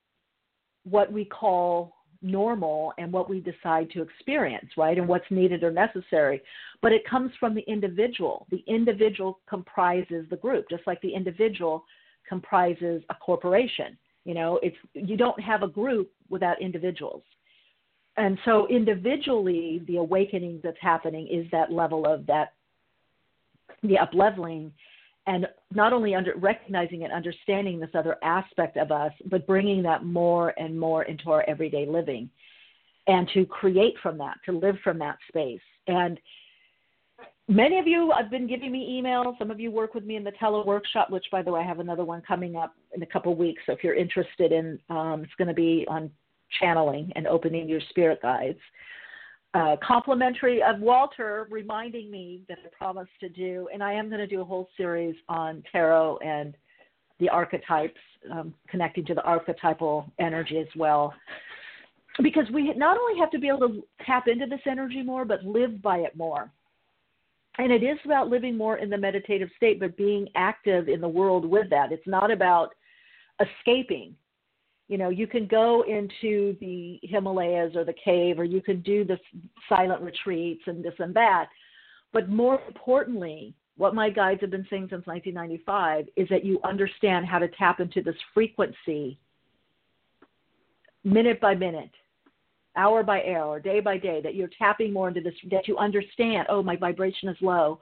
what 0.85 1.11
we 1.11 1.25
call 1.25 1.95
normal 2.23 2.93
and 2.99 3.13
what 3.13 3.31
we 3.31 3.41
decide 3.41 3.91
to 3.91 4.03
experience, 4.03 4.69
right? 4.77 4.99
And 4.99 5.09
what's 5.09 5.31
needed 5.31 5.63
or 5.63 5.71
necessary. 5.71 6.43
But 6.83 6.93
it 6.93 7.09
comes 7.09 7.31
from 7.41 7.55
the 7.55 7.63
individual. 7.63 8.47
The 8.51 8.65
individual 8.67 9.41
comprises 9.49 10.27
the 10.31 10.37
group, 10.37 10.67
just 10.69 10.87
like 10.87 11.01
the 11.01 11.15
individual 11.15 11.85
comprises 12.29 13.03
a 13.11 13.15
corporation. 13.15 13.97
You 14.25 14.35
know, 14.35 14.61
it's 14.63 14.77
you 14.95 15.17
don't 15.17 15.41
have 15.41 15.63
a 15.63 15.69
group 15.69 16.11
without 16.29 16.61
individuals 16.61 17.23
and 18.17 18.39
so 18.45 18.67
individually 18.69 19.83
the 19.87 19.97
awakening 19.97 20.61
that's 20.63 20.77
happening 20.81 21.27
is 21.29 21.47
that 21.53 21.73
level 21.73 22.07
of 22.07 22.27
that 22.27 22.53
the 23.83 23.99
up 23.99 24.11
leveling 24.13 24.73
and 25.31 25.47
not 25.73 25.93
only 25.93 26.13
under 26.17 26.35
recognizing 26.37 27.05
and 27.05 27.13
understanding 27.13 27.79
this 27.79 27.91
other 27.95 28.17
aspect 28.25 28.77
of 28.77 28.91
us 28.91 29.13
but 29.27 29.47
bringing 29.47 29.81
that 29.81 30.05
more 30.05 30.53
and 30.59 30.79
more 30.79 31.05
into 31.05 31.31
our 31.31 31.45
everyday 31.49 31.87
living 31.87 32.29
and 33.07 33.31
to 33.33 33.47
create 33.47 33.95
from 34.03 34.19
that 34.19 34.37
to 34.45 34.53
live 34.53 34.75
from 34.83 34.99
that 34.99 35.19
space. 35.29 35.61
And 35.87 36.19
many 37.47 37.79
of 37.79 37.87
you 37.87 38.13
have 38.17 38.31
been 38.31 38.49
giving 38.49 38.73
me 38.73 39.01
emails. 39.01 39.39
Some 39.39 39.53
of 39.53 39.61
you 39.61 39.71
work 39.71 39.95
with 39.95 40.05
me 40.05 40.17
in 40.17 40.25
the 40.25 40.33
tele 40.33 40.67
workshop 40.67 41.11
which 41.11 41.27
by 41.31 41.43
the 41.43 41.53
way 41.53 41.61
i 41.61 41.65
have 41.65 41.79
another 41.79 42.05
one 42.05 42.23
coming 42.27 42.57
up 42.57 42.75
in 42.95 43.03
a 43.03 43.07
couple 43.07 43.31
of 43.31 43.39
weeks. 43.39 43.63
So 43.67 43.73
if 43.73 43.85
you're 43.85 43.95
interested 43.95 44.51
in 44.51 44.81
um, 44.91 45.23
it's 45.23 45.35
going 45.39 45.49
to 45.49 45.55
be 45.55 45.87
on 45.89 46.11
channeling 46.61 47.13
and 47.15 47.29
opening 47.29 47.69
your 47.69 47.81
spirit 47.91 48.21
guides. 48.21 48.59
Uh, 49.53 49.75
complimentary 49.85 50.63
of 50.63 50.79
Walter 50.79 51.49
reminding 51.51 52.09
me 52.09 52.43
that 52.49 52.59
I 52.65 52.69
promised 52.77 53.11
to 53.19 53.29
do, 53.29 53.69
and 53.73 53.83
I 53.83 53.93
am 53.93 54.09
going 54.09 54.21
to 54.21 54.27
do 54.27 54.41
a 54.41 54.45
whole 54.45 54.69
series 54.77 55.17
on 55.29 55.65
tarot 55.73 56.19
and 56.19 56.57
the 57.19 57.29
archetypes, 57.29 57.99
um, 58.31 58.55
connecting 58.69 59.05
to 59.07 59.15
the 59.15 59.23
archetypal 59.23 60.11
energy 60.21 60.59
as 60.59 60.69
well. 60.77 61.13
Because 62.23 62.49
we 62.53 62.73
not 62.75 62.97
only 62.97 63.19
have 63.19 63.31
to 63.33 63.41
be 63.41 63.49
able 63.49 63.69
to 63.69 63.85
tap 64.07 64.29
into 64.29 64.47
this 64.47 64.61
energy 64.67 65.03
more, 65.03 65.25
but 65.25 65.45
live 65.45 65.83
by 65.83 65.99
it 65.99 66.17
more. 66.17 66.51
And 67.59 67.73
it 67.73 67.83
is 67.83 67.99
about 68.05 68.29
living 68.29 68.57
more 68.57 68.79
in 68.79 68.89
the 68.89 68.99
meditative 68.99 69.49
state, 69.57 69.81
but 69.81 69.97
being 69.97 70.29
active 70.37 70.89
in 70.89 71.01
the 71.01 71.09
world 71.09 71.45
with 71.45 71.69
that. 71.71 71.91
It's 71.91 72.07
not 72.07 72.31
about 72.31 72.71
escaping 73.41 74.15
you 74.91 74.99
know 74.99 75.09
you 75.09 75.29
can 75.29 75.47
go 75.47 75.83
into 75.83 76.57
the 76.61 76.99
himalayas 77.05 77.77
or 77.77 77.85
the 77.85 77.95
cave 78.05 78.41
or 78.41 78.45
you 78.45 78.61
can 78.61 78.83
do 78.83 79.05
the 79.05 79.17
silent 79.69 80.03
retreats 80.03 80.63
and 80.67 80.85
this 80.85 80.95
and 80.99 81.15
that. 81.15 81.49
But 82.13 82.29
more 82.29 82.61
importantly 82.67 83.55
what 83.77 83.95
my 83.95 84.11
guides 84.11 84.41
have 84.43 84.51
been 84.51 84.67
saying 84.69 84.89
since 84.91 85.07
1995 85.07 86.07
is 86.17 86.29
that 86.29 86.45
you 86.45 86.61
understand 86.65 87.25
how 87.25 87.39
to 87.39 87.49
tap 87.49 87.81
into 87.81 88.03
this 88.03 88.17
frequency 88.35 89.17
minute 91.05 91.41
by 91.41 91.55
minute 91.55 91.93
hour 92.77 93.05
by 93.05 93.23
hour 93.35 93.61
day 93.61 93.79
by 93.79 93.97
day 93.97 94.21
that 94.21 94.35
you're 94.35 94.51
tapping 94.59 94.93
more 94.93 95.07
into 95.09 95.21
this 95.21 95.35
that 95.53 95.69
you 95.69 95.79
understand 95.79 96.47
oh 96.51 96.63
my 96.65 96.75
vibration 96.75 97.29
is 97.29 97.37
low 97.41 97.79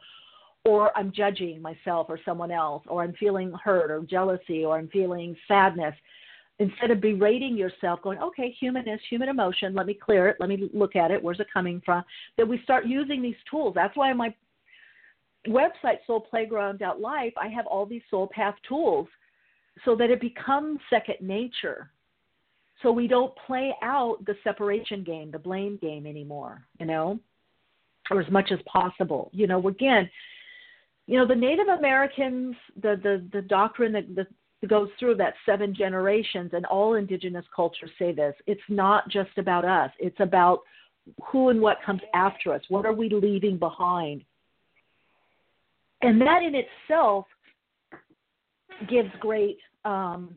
or 0.64 0.96
I'm 0.96 1.10
judging 1.12 1.62
myself 1.62 2.06
or 2.10 2.18
someone 2.24 2.50
else, 2.50 2.82
or 2.88 3.02
I'm 3.02 3.14
feeling 3.14 3.52
hurt 3.52 3.90
or 3.90 4.02
jealousy, 4.02 4.64
or 4.64 4.76
I'm 4.76 4.88
feeling 4.88 5.36
sadness 5.46 5.94
instead 6.58 6.90
of 6.90 7.00
berating 7.00 7.56
yourself, 7.56 8.02
going, 8.02 8.18
okay, 8.18 8.54
human 8.58 8.88
is 8.88 9.00
human 9.08 9.28
emotion. 9.28 9.74
Let 9.74 9.86
me 9.86 9.94
clear 9.94 10.28
it. 10.28 10.36
Let 10.40 10.48
me 10.48 10.68
look 10.72 10.96
at 10.96 11.10
it. 11.10 11.22
Where's 11.22 11.40
it 11.40 11.46
coming 11.52 11.80
from? 11.84 12.04
That 12.36 12.48
we 12.48 12.60
start 12.62 12.86
using 12.86 13.22
these 13.22 13.36
tools. 13.50 13.74
That's 13.74 13.96
why 13.96 14.12
my 14.12 14.34
website, 15.46 15.98
soulplayground.life, 16.08 17.32
I 17.40 17.48
have 17.48 17.66
all 17.66 17.86
these 17.86 18.02
soul 18.10 18.28
path 18.32 18.56
tools 18.68 19.06
so 19.84 19.94
that 19.96 20.10
it 20.10 20.20
becomes 20.20 20.80
second 20.90 21.16
nature. 21.20 21.90
So 22.82 22.92
we 22.92 23.06
don't 23.06 23.32
play 23.46 23.74
out 23.82 24.24
the 24.26 24.34
separation 24.44 25.02
game, 25.02 25.30
the 25.30 25.38
blame 25.38 25.78
game 25.80 26.06
anymore, 26.06 26.62
you 26.78 26.86
know, 26.86 27.18
or 28.10 28.20
as 28.20 28.30
much 28.30 28.50
as 28.52 28.58
possible. 28.66 29.30
You 29.32 29.46
know, 29.46 29.66
again, 29.66 30.08
you 31.06 31.18
know, 31.18 31.26
the 31.26 31.34
Native 31.34 31.68
Americans, 31.68 32.54
the 32.80 33.00
the 33.02 33.24
the 33.32 33.42
doctrine 33.42 33.92
that, 33.92 34.14
that 34.14 34.26
goes 34.66 34.88
through 34.98 35.14
that 35.16 35.34
seven 35.46 35.74
generations, 35.74 36.50
and 36.52 36.66
all 36.66 36.94
indigenous 36.94 37.44
cultures 37.54 37.90
say 37.98 38.12
this. 38.12 38.34
It's 38.46 38.60
not 38.68 39.08
just 39.08 39.36
about 39.36 39.64
us. 39.64 39.90
It's 39.98 40.18
about 40.18 40.60
who 41.30 41.50
and 41.50 41.60
what 41.60 41.78
comes 41.84 42.00
after 42.14 42.52
us. 42.52 42.62
What 42.68 42.84
are 42.84 42.92
we 42.92 43.08
leaving 43.08 43.58
behind? 43.58 44.24
And 46.02 46.20
that 46.20 46.42
in 46.42 46.54
itself 46.54 47.26
gives 48.88 49.10
great 49.20 49.58
um, 49.84 50.34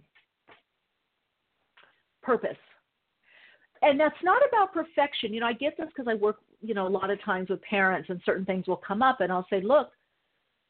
purpose. 2.22 2.58
And 3.82 4.00
that's 4.00 4.16
not 4.24 4.42
about 4.48 4.74
perfection. 4.74 5.34
You 5.34 5.40
know, 5.40 5.48
I 5.48 5.54
get 5.54 5.76
this 5.78 5.88
because 5.88 6.08
I 6.08 6.16
work, 6.16 6.38
you 6.62 6.74
know, 6.74 6.88
a 6.88 6.90
lot 6.90 7.10
of 7.10 7.22
times 7.24 7.50
with 7.50 7.62
parents 7.64 8.10
and 8.10 8.22
certain 8.26 8.46
things 8.46 8.68
will 8.68 8.82
come 8.88 9.02
up 9.02 9.22
and 9.22 9.32
I'll 9.32 9.48
say, 9.50 9.62
look, 9.62 9.90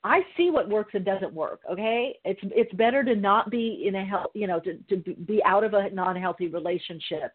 I 0.03 0.21
see 0.35 0.49
what 0.49 0.67
works 0.67 0.93
and 0.95 1.05
doesn't 1.05 1.33
work. 1.33 1.61
Okay, 1.71 2.17
it's 2.25 2.39
it's 2.43 2.73
better 2.73 3.03
to 3.03 3.15
not 3.15 3.51
be 3.51 3.85
in 3.87 3.95
a 3.95 4.05
health, 4.05 4.31
you 4.33 4.47
know, 4.47 4.59
to 4.61 4.77
to 4.89 4.97
be 4.97 5.43
out 5.45 5.63
of 5.63 5.73
a 5.73 5.89
non-healthy 5.91 6.47
relationship 6.47 7.33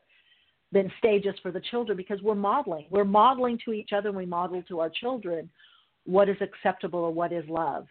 than 0.73 0.91
stay 0.99 1.21
just 1.21 1.41
for 1.43 1.53
the 1.53 1.61
children 1.71 1.97
because 1.97 2.21
we're 2.23 2.35
modeling. 2.35 2.87
We're 2.91 3.05
modeling 3.05 3.59
to 3.65 3.73
each 3.73 3.91
other 3.97 4.09
and 4.09 4.19
we 4.19 4.27
model 4.27 4.63
to 4.65 4.81
our 4.81 4.91
children 4.91 5.49
what 6.05 6.29
is 6.29 6.37
acceptable 6.41 7.01
or 7.01 7.13
what 7.13 7.33
is 7.33 7.45
love. 7.49 7.87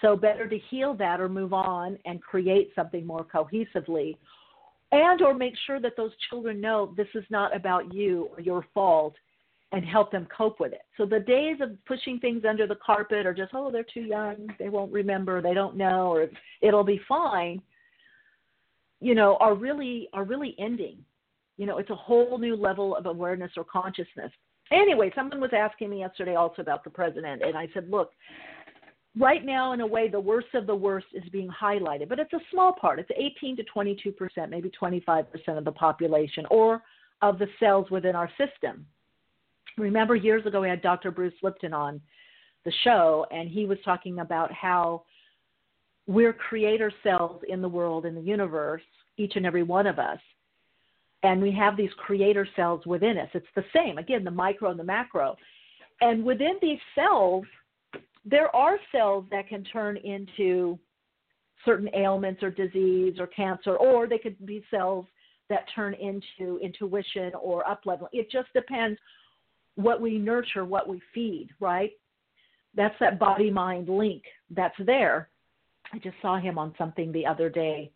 So 0.00 0.16
better 0.16 0.48
to 0.48 0.58
heal 0.70 0.94
that 0.94 1.20
or 1.20 1.28
move 1.28 1.52
on 1.52 1.98
and 2.04 2.22
create 2.22 2.70
something 2.74 3.06
more 3.06 3.24
cohesively 3.24 4.16
and 4.92 5.22
or 5.22 5.34
make 5.34 5.54
sure 5.66 5.80
that 5.80 5.96
those 5.96 6.12
children 6.30 6.60
know 6.60 6.94
this 6.96 7.08
is 7.14 7.24
not 7.30 7.54
about 7.54 7.92
you 7.92 8.28
or 8.36 8.40
your 8.40 8.64
fault 8.72 9.14
and 9.74 9.84
help 9.84 10.12
them 10.12 10.26
cope 10.34 10.60
with 10.60 10.72
it. 10.72 10.82
So 10.96 11.04
the 11.04 11.18
days 11.18 11.56
of 11.60 11.72
pushing 11.84 12.20
things 12.20 12.44
under 12.48 12.64
the 12.64 12.76
carpet 12.76 13.26
or 13.26 13.34
just 13.34 13.52
oh 13.54 13.72
they're 13.72 13.84
too 13.92 14.02
young, 14.02 14.46
they 14.58 14.68
won't 14.68 14.92
remember, 14.92 15.42
they 15.42 15.52
don't 15.52 15.76
know 15.76 16.12
or 16.12 16.28
it'll 16.62 16.84
be 16.84 17.00
fine, 17.08 17.60
you 19.00 19.16
know, 19.16 19.36
are 19.40 19.54
really 19.54 20.08
are 20.12 20.22
really 20.22 20.54
ending. 20.60 20.98
You 21.56 21.66
know, 21.66 21.78
it's 21.78 21.90
a 21.90 21.96
whole 21.96 22.38
new 22.38 22.54
level 22.54 22.96
of 22.96 23.06
awareness 23.06 23.50
or 23.56 23.64
consciousness. 23.64 24.30
Anyway, 24.70 25.12
someone 25.14 25.40
was 25.40 25.50
asking 25.52 25.90
me 25.90 26.00
yesterday 26.00 26.36
also 26.36 26.62
about 26.62 26.84
the 26.84 26.90
president 26.90 27.42
and 27.42 27.58
I 27.58 27.68
said, 27.74 27.90
"Look, 27.90 28.12
right 29.18 29.44
now, 29.44 29.72
in 29.72 29.80
a 29.80 29.86
way, 29.86 30.08
the 30.08 30.20
worst 30.20 30.54
of 30.54 30.68
the 30.68 30.74
worst 30.74 31.06
is 31.12 31.28
being 31.30 31.50
highlighted, 31.50 32.08
but 32.08 32.20
it's 32.20 32.32
a 32.32 32.40
small 32.52 32.72
part. 32.72 33.00
It's 33.00 33.10
18 33.16 33.56
to 33.56 33.64
22 33.64 34.12
percent, 34.12 34.52
maybe 34.52 34.70
25 34.70 35.32
percent 35.32 35.58
of 35.58 35.64
the 35.64 35.72
population 35.72 36.46
or 36.48 36.80
of 37.22 37.40
the 37.40 37.48
cells 37.58 37.90
within 37.90 38.14
our 38.14 38.30
system. 38.38 38.86
Remember, 39.76 40.14
years 40.14 40.46
ago, 40.46 40.60
we 40.60 40.68
had 40.68 40.82
Dr. 40.82 41.10
Bruce 41.10 41.34
Lipton 41.42 41.72
on 41.72 42.00
the 42.64 42.72
show, 42.82 43.26
and 43.30 43.48
he 43.48 43.66
was 43.66 43.78
talking 43.84 44.20
about 44.20 44.52
how 44.52 45.04
we're 46.06 46.32
creator 46.32 46.92
cells 47.02 47.42
in 47.48 47.60
the 47.60 47.68
world, 47.68 48.06
in 48.06 48.14
the 48.14 48.20
universe, 48.20 48.82
each 49.16 49.36
and 49.36 49.46
every 49.46 49.62
one 49.62 49.86
of 49.86 49.98
us. 49.98 50.18
And 51.22 51.40
we 51.40 51.50
have 51.52 51.76
these 51.76 51.90
creator 51.96 52.46
cells 52.54 52.84
within 52.86 53.18
us. 53.18 53.28
It's 53.32 53.46
the 53.56 53.64
same, 53.74 53.98
again, 53.98 54.24
the 54.24 54.30
micro 54.30 54.70
and 54.70 54.78
the 54.78 54.84
macro. 54.84 55.36
And 56.00 56.24
within 56.24 56.56
these 56.60 56.78
cells, 56.94 57.44
there 58.24 58.54
are 58.54 58.78
cells 58.92 59.24
that 59.30 59.48
can 59.48 59.64
turn 59.64 59.96
into 59.98 60.78
certain 61.64 61.88
ailments 61.94 62.42
or 62.42 62.50
disease 62.50 63.14
or 63.18 63.26
cancer, 63.26 63.76
or 63.76 64.06
they 64.06 64.18
could 64.18 64.44
be 64.44 64.62
cells 64.70 65.06
that 65.48 65.66
turn 65.74 65.94
into 65.94 66.58
intuition 66.58 67.32
or 67.40 67.64
upleveling. 67.64 68.08
It 68.12 68.30
just 68.30 68.52
depends 68.52 68.98
what 69.76 70.00
we 70.00 70.18
nurture, 70.18 70.64
what 70.64 70.88
we 70.88 71.00
feed, 71.12 71.48
right? 71.60 71.90
That's 72.74 72.94
that 73.00 73.18
body 73.18 73.50
mind 73.50 73.88
link 73.88 74.22
that's 74.50 74.74
there. 74.78 75.28
I 75.92 75.98
just 75.98 76.16
saw 76.22 76.38
him 76.38 76.58
on 76.58 76.74
something 76.76 77.12
the 77.12 77.26
other 77.26 77.48
day 77.48 77.90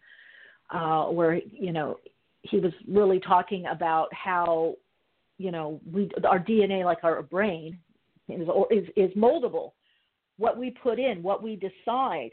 uh, 0.71 1.07
where, 1.07 1.35
you 1.35 1.73
know, 1.73 1.99
he 2.43 2.59
was 2.59 2.73
really 2.87 3.21
talking 3.21 3.67
about 3.67 4.09
how, 4.13 4.75
you 5.39 5.51
know, 5.51 5.81
we 5.91 6.11
our 6.29 6.39
DNA, 6.39 6.85
like 6.85 7.03
our 7.03 7.23
brain, 7.23 7.79
is, 8.29 8.49
is, 8.71 8.89
is 8.97 9.11
moldable 9.17 9.73
what 10.39 10.57
we 10.57 10.71
put 10.71 10.99
in, 10.99 11.23
what 11.23 11.43
we 11.43 11.57
decide. 11.57 12.31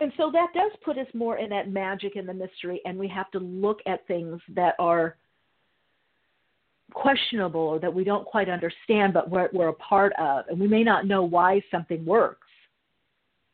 And 0.00 0.12
so 0.16 0.30
that 0.32 0.48
does 0.54 0.70
put 0.84 0.96
us 0.98 1.06
more 1.12 1.38
in 1.38 1.50
that 1.50 1.70
magic 1.70 2.14
and 2.14 2.28
the 2.28 2.34
mystery, 2.34 2.80
and 2.84 2.96
we 2.96 3.08
have 3.08 3.30
to 3.32 3.40
look 3.40 3.80
at 3.86 4.06
things 4.06 4.40
that 4.54 4.74
are 4.78 5.16
questionable 6.92 7.60
or 7.60 7.78
that 7.78 7.92
we 7.92 8.04
don't 8.04 8.24
quite 8.24 8.48
understand, 8.48 9.12
but 9.12 9.30
we're, 9.30 9.48
we're 9.52 9.68
a 9.68 9.74
part 9.74 10.12
of. 10.18 10.46
And 10.48 10.58
we 10.58 10.68
may 10.68 10.82
not 10.82 11.06
know 11.06 11.22
why 11.22 11.62
something 11.70 12.04
works, 12.04 12.46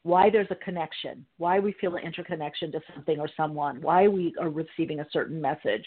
why 0.02 0.30
there's 0.30 0.48
a 0.50 0.56
connection, 0.56 1.24
why 1.38 1.58
we 1.58 1.72
feel 1.80 1.96
an 1.96 2.04
interconnection 2.04 2.70
to 2.72 2.80
something 2.94 3.18
or 3.18 3.28
someone, 3.36 3.80
why 3.80 4.08
we 4.08 4.34
are 4.40 4.50
receiving 4.50 5.00
a 5.00 5.06
certain 5.12 5.40
message. 5.40 5.84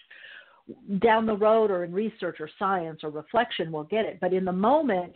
Down 1.00 1.26
the 1.26 1.38
road 1.38 1.72
or 1.72 1.86
in 1.86 1.94
research 1.94 2.38
or 2.40 2.50
science 2.60 3.02
or 3.04 3.10
reflection, 3.10 3.72
we'll 3.72 3.84
get 3.84 4.06
it. 4.06 4.20
But 4.20 4.34
in 4.34 4.44
the 4.44 4.52
moment, 4.52 5.14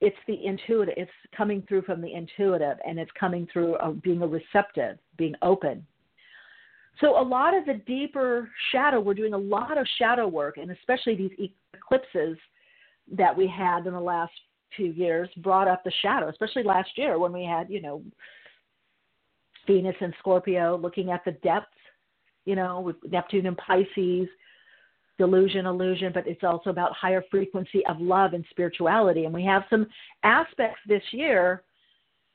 it's 0.00 0.16
the 0.26 0.44
intuitive 0.44 0.94
it's 0.96 1.10
coming 1.36 1.62
through 1.68 1.82
from 1.82 2.00
the 2.00 2.12
intuitive 2.12 2.76
and 2.86 2.98
it's 2.98 3.10
coming 3.18 3.48
through 3.52 3.76
being 4.02 4.22
a 4.22 4.26
receptive 4.26 4.96
being 5.16 5.34
open 5.42 5.84
so 7.00 7.20
a 7.20 7.22
lot 7.22 7.56
of 7.56 7.64
the 7.66 7.74
deeper 7.86 8.50
shadow 8.72 9.00
we're 9.00 9.14
doing 9.14 9.34
a 9.34 9.38
lot 9.38 9.78
of 9.78 9.86
shadow 9.98 10.26
work 10.26 10.56
and 10.56 10.70
especially 10.70 11.14
these 11.14 11.50
eclipses 11.74 12.36
that 13.10 13.36
we 13.36 13.46
had 13.46 13.86
in 13.86 13.92
the 13.92 14.00
last 14.00 14.32
few 14.76 14.90
years 14.92 15.28
brought 15.38 15.68
up 15.68 15.82
the 15.84 15.92
shadow 16.02 16.28
especially 16.28 16.62
last 16.62 16.90
year 16.96 17.18
when 17.18 17.32
we 17.32 17.44
had 17.44 17.70
you 17.70 17.80
know 17.80 18.02
venus 19.66 19.96
and 20.00 20.14
scorpio 20.18 20.76
looking 20.76 21.10
at 21.10 21.24
the 21.24 21.32
depths 21.42 21.68
you 22.44 22.54
know 22.54 22.80
with 22.80 22.96
neptune 23.10 23.46
and 23.46 23.56
pisces 23.56 24.28
delusion, 25.18 25.66
illusion, 25.66 26.12
but 26.14 26.26
it's 26.26 26.44
also 26.44 26.70
about 26.70 26.94
higher 26.94 27.22
frequency 27.30 27.84
of 27.86 28.00
love 28.00 28.32
and 28.32 28.44
spirituality. 28.50 29.24
And 29.24 29.34
we 29.34 29.44
have 29.44 29.64
some 29.68 29.86
aspects 30.22 30.78
this 30.86 31.02
year, 31.10 31.64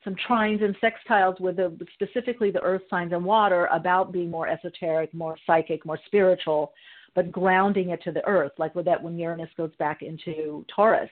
some 0.03 0.15
trines 0.27 0.63
and 0.63 0.75
sextiles 0.79 1.39
with 1.39 1.57
the, 1.57 1.75
specifically 1.93 2.51
the 2.51 2.61
earth 2.61 2.81
signs 2.89 3.13
and 3.13 3.23
water 3.23 3.67
about 3.67 4.11
being 4.11 4.29
more 4.29 4.47
esoteric, 4.47 5.13
more 5.13 5.37
psychic, 5.45 5.85
more 5.85 5.99
spiritual, 6.05 6.73
but 7.15 7.31
grounding 7.31 7.89
it 7.89 8.01
to 8.03 8.11
the 8.11 8.25
earth, 8.27 8.51
like 8.57 8.75
with 8.75 8.85
that 8.85 9.01
when 9.01 9.17
Uranus 9.17 9.49
goes 9.55 9.71
back 9.79 10.01
into 10.01 10.65
Taurus. 10.73 11.09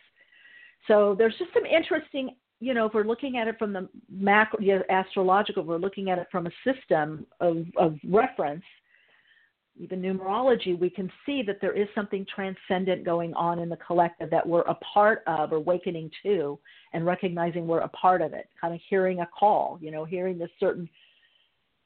So 0.88 1.16
there's 1.18 1.36
just 1.38 1.54
some 1.54 1.66
interesting, 1.66 2.36
you 2.60 2.74
know, 2.74 2.86
if 2.88 2.94
we're 2.94 3.04
looking 3.04 3.38
at 3.38 3.48
it 3.48 3.58
from 3.60 3.74
the 3.74 3.88
macro, 4.10 4.60
astrological, 4.90 5.64
we're 5.64 5.78
looking 5.78 6.10
at 6.10 6.18
it 6.18 6.28
from 6.32 6.48
a 6.48 6.52
system 6.64 7.26
of, 7.40 7.66
of 7.78 7.98
reference– 8.04 8.64
even 9.78 10.02
numerology, 10.02 10.78
we 10.78 10.90
can 10.90 11.12
see 11.26 11.42
that 11.44 11.60
there 11.62 11.72
is 11.72 11.88
something 11.96 12.26
transcendent 12.34 13.04
going 13.06 13.34
on 13.34 13.60
in 13.60 13.70
the 13.70 13.78
collective 13.78 14.30
that 14.30 14.46
we're 14.46 14.62
a 14.62 14.76
part 14.76 15.24
of, 15.28 15.54
awakening 15.54 16.12
to, 16.24 16.60
and 16.94 17.06
recognizing 17.06 17.66
we're 17.66 17.80
a 17.80 17.88
part 17.90 18.22
of 18.22 18.34
it. 18.34 18.50
Kind 18.60 18.74
of 18.74 18.82
hearing 18.90 19.22
a 19.22 19.28
call, 19.28 19.80
you 19.82 19.92
know, 19.92 20.04
hearing 20.04 20.38
this 20.38 20.50
certain 20.60 20.90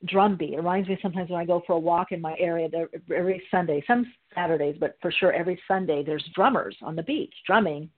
drumbeat. 0.06 0.54
It 0.54 0.58
reminds 0.58 0.90
me 0.90 0.98
sometimes 1.02 1.30
when 1.30 1.40
I 1.40 1.46
go 1.46 1.64
for 1.66 1.74
a 1.74 1.80
walk 1.80 2.12
in 2.12 2.20
my 2.20 2.36
area, 2.40 2.68
every 3.16 3.42
Sunday, 3.52 3.84
some 3.88 4.12
Saturdays, 4.34 4.76
but 4.80 4.98
for 5.02 5.12
sure 5.12 5.32
every 5.32 5.60
Sunday, 5.68 6.04
there's 6.04 6.28
drummers 6.36 6.76
on 6.82 6.96
the 6.96 7.04
beach 7.04 7.34
drumming. 7.46 7.90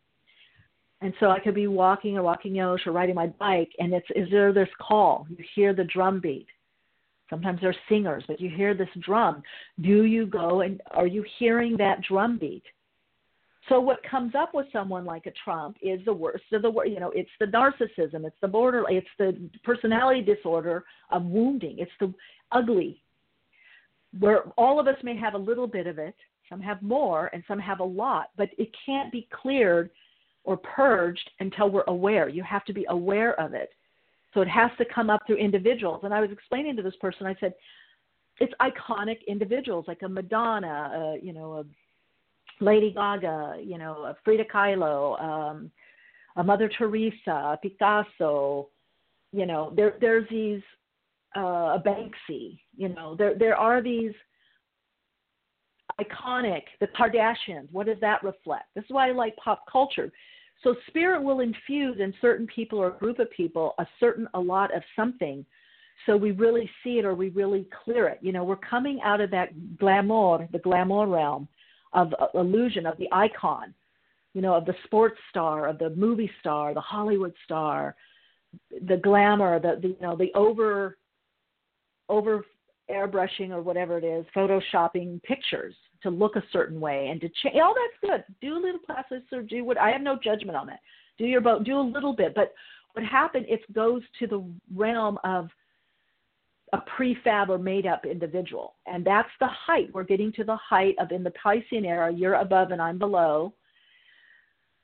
And 1.02 1.13
so 1.19 1.30
I 1.30 1.39
could 1.39 1.56
be 1.56 1.67
walking 1.67 2.17
or 2.17 2.23
walking 2.23 2.56
Yosh 2.56 2.86
or 2.88 2.91
riding 2.91 3.15
my 3.15 3.28
bike, 3.28 3.69
and 3.80 3.93
it's 3.93 4.08
is 4.15 4.28
there 4.32 4.52
this 4.52 4.69
call? 4.80 5.28
You 5.30 5.43
hear 5.54 5.73
the 5.73 5.84
drum 5.84 6.19
beat 6.19 6.47
Sometimes 7.30 7.60
they're 7.62 7.76
singers, 7.90 8.24
but 8.28 8.40
you 8.40 8.50
hear 8.50 8.74
this 8.74 8.90
drum. 9.02 9.44
Do 9.82 10.04
you 10.04 10.26
go 10.26 10.62
and 10.62 10.82
are 10.92 11.08
you 11.08 11.26
hearing 11.40 11.76
that 11.78 12.02
drum 12.02 12.38
beat? 12.38 12.63
So 13.70 13.82
what 13.82 14.00
comes 14.10 14.34
up 14.34 14.54
with 14.54 14.68
someone 14.72 15.04
like 15.04 15.26
a 15.26 15.34
Trump 15.44 15.78
is 15.82 16.00
the 16.06 16.13
worst 16.13 16.46
of 16.54 16.62
the 16.62 16.70
worst. 16.70 16.92
You 16.92 17.02
know, 17.02 17.12
it's 17.13 17.30
the 17.40 17.48
narcissism, 17.48 18.26
it's 18.26 18.38
the 18.42 18.48
border, 18.48 18.86
it's 18.90 19.08
the 19.20 19.38
personality 19.63 20.22
disorder 20.22 20.86
of 21.12 21.26
wounding, 21.26 21.80
it's 21.80 21.92
the 22.00 22.13
ugly, 22.54 23.02
where 24.20 24.44
all 24.58 24.80
of 24.80 24.88
us 24.88 24.96
may 25.04 25.18
have 25.18 25.34
a 25.34 25.38
little 25.38 25.68
bit 25.68 25.86
of 25.86 26.00
it. 26.00 26.16
Some 26.50 26.62
have 26.62 26.82
more, 26.82 27.30
and 27.34 27.44
some 27.46 27.60
have 27.60 27.82
a 27.82 27.84
lot, 27.84 28.30
but 28.38 28.48
it 28.58 28.70
can't 28.86 29.12
be 29.12 29.28
cleared 29.34 29.90
or 30.46 30.56
purged 30.56 31.30
until 31.42 31.70
we're 31.70 31.84
aware. 31.88 32.30
You 32.30 32.42
have 32.44 32.63
to 32.66 32.74
be 32.74 32.86
aware 32.88 33.38
of 33.38 33.54
it. 33.54 33.72
So 34.38 34.41
it 34.41 34.50
has 34.50 34.69
to 34.78 34.86
come 34.86 35.10
up 35.10 35.23
through 35.26 35.38
individuals. 35.38 36.02
And 36.04 36.13
I 36.13 36.21
was 36.21 36.30
explaining 36.30 36.76
to 36.76 36.84
this 36.84 36.93
person, 37.02 37.26
I 37.26 37.36
said, 37.39 37.56
it's 38.39 38.54
iconic 38.62 39.26
individuals 39.28 39.86
like 39.88 40.04
a 40.04 40.08
Madonna, 40.08 41.15
you 41.19 41.34
know, 41.34 41.54
a 41.54 42.63
Lady 42.63 42.91
Gaga, 42.91 43.56
you 43.63 43.80
know, 43.80 44.04
a 44.04 44.15
Frida 44.23 44.43
Kahlo, 44.54 45.19
um, 45.19 45.71
a 46.36 46.43
Mother 46.43 46.69
Teresa, 46.78 47.32
a 47.32 47.58
Picasso, 47.60 48.69
you 49.34 49.47
know, 49.47 49.73
there 49.76 49.95
there's 50.00 50.30
these 50.30 50.62
uh, 51.36 51.80
a 51.80 51.84
Banksy, 51.84 52.60
you 52.76 52.89
know, 52.89 53.15
there 53.15 53.34
there 53.39 53.58
are 53.58 53.82
these 53.82 54.13
iconic, 56.00 56.62
the 56.80 56.88
Kardashians. 56.89 57.69
What 57.71 57.88
does 57.88 58.00
that 58.02 58.23
reflect? 58.23 58.65
This 58.76 58.84
is 58.84 58.91
why 58.91 59.10
I 59.10 59.13
like 59.13 59.36
pop 59.38 59.63
culture. 59.71 60.12
So 60.63 60.76
spirit 60.88 61.22
will 61.22 61.41
infuse 61.41 62.00
in 62.00 62.13
certain 62.20 62.48
people 62.48 62.80
or 62.80 62.88
a 62.88 62.98
group 62.98 63.20
of 63.20 63.30
people 63.32 63.76
a 63.78 63.86
certain 64.00 64.28
a 64.34 64.39
lot 64.39 64.76
of 64.76 64.82
something. 64.96 65.46
So 66.06 66.15
we 66.15 66.32
really 66.32 66.70
see 66.84 67.00
it 67.00 67.06
or 67.06 67.15
we 67.15 67.30
really 67.30 67.67
clear 67.84 68.08
it. 68.08 68.20
You 68.22 68.32
know, 68.32 68.43
we're 68.43 68.56
coming 68.56 69.00
out 69.04 69.22
of 69.22 69.32
that 69.32 69.78
glamour, 69.78 70.48
the 70.52 70.60
glamour 70.60 71.08
realm 71.08 71.48
of 71.93 72.13
uh, 72.20 72.28
illusion 72.36 72.86
of 72.86 72.98
the 72.98 73.08
icon, 73.12 73.74
you 74.34 74.41
know, 74.41 74.54
of 74.54 74.65
the 74.65 74.76
sports 74.86 75.17
star, 75.30 75.67
of 75.67 75.80
the 75.80 75.89
movie 75.91 76.32
star, 76.39 76.74
the 76.74 76.82
Hollywood 76.82 77.34
star, 77.46 77.96
the 78.88 78.98
glamour, 78.98 79.60
the, 79.60 79.80
the 79.82 79.88
you 79.89 79.98
know, 80.02 80.15
the 80.15 80.32
over 80.36 80.98
over 82.10 82.46
airbrushing 82.89 83.50
or 83.52 83.62
whatever 83.62 83.98
it 83.98 84.04
is, 84.04 84.26
photoshopping 84.36 85.22
pictures 85.24 85.76
to 86.04 86.10
look 86.10 86.36
a 86.36 86.44
certain 86.52 86.80
way 86.80 87.08
and 87.10 87.20
to 87.22 87.30
change. 87.44 87.56
All 87.56 87.74
oh, 87.76 87.88
that's 88.02 88.12
good. 88.12 88.36
Do 88.42 88.56
a 88.56 88.60
little 88.60 88.80
plastic 88.86 89.24
surgery. 89.30 89.62
What 89.62 89.78
I 89.78 89.90
have 89.92 90.02
no 90.02 90.18
judgment 90.22 90.58
on 90.58 90.68
that. 90.68 90.80
Do 91.18 91.26
your 91.26 91.42
boat. 91.42 91.64
Do 91.64 91.80
a 91.80 91.82
little 91.82 92.14
bit. 92.14 92.34
But 92.36 92.54
what 92.94 93.06
happened? 93.06 93.46
It 93.48 93.62
goes 93.74 94.02
to 94.20 94.28
the 94.28 94.44
realm 94.76 95.20
of 95.24 95.50
a 96.74 96.80
prefab 96.98 97.50
or 97.50 97.58
made 97.58 97.86
up 97.86 98.06
individual, 98.06 98.76
and 98.86 99.06
that's 99.06 99.30
the 99.40 99.48
height. 99.48 99.90
We're 99.94 100.04
getting 100.04 100.34
to 100.34 100.44
the 100.44 100.58
height 100.58 100.96
of 101.00 101.12
in 101.12 101.24
the 101.24 101.32
Piscean 101.32 101.86
era. 101.86 102.12
You're 102.12 102.36
above 102.36 102.72
and 102.72 102.82
I'm 102.82 103.00
below. 103.00 103.54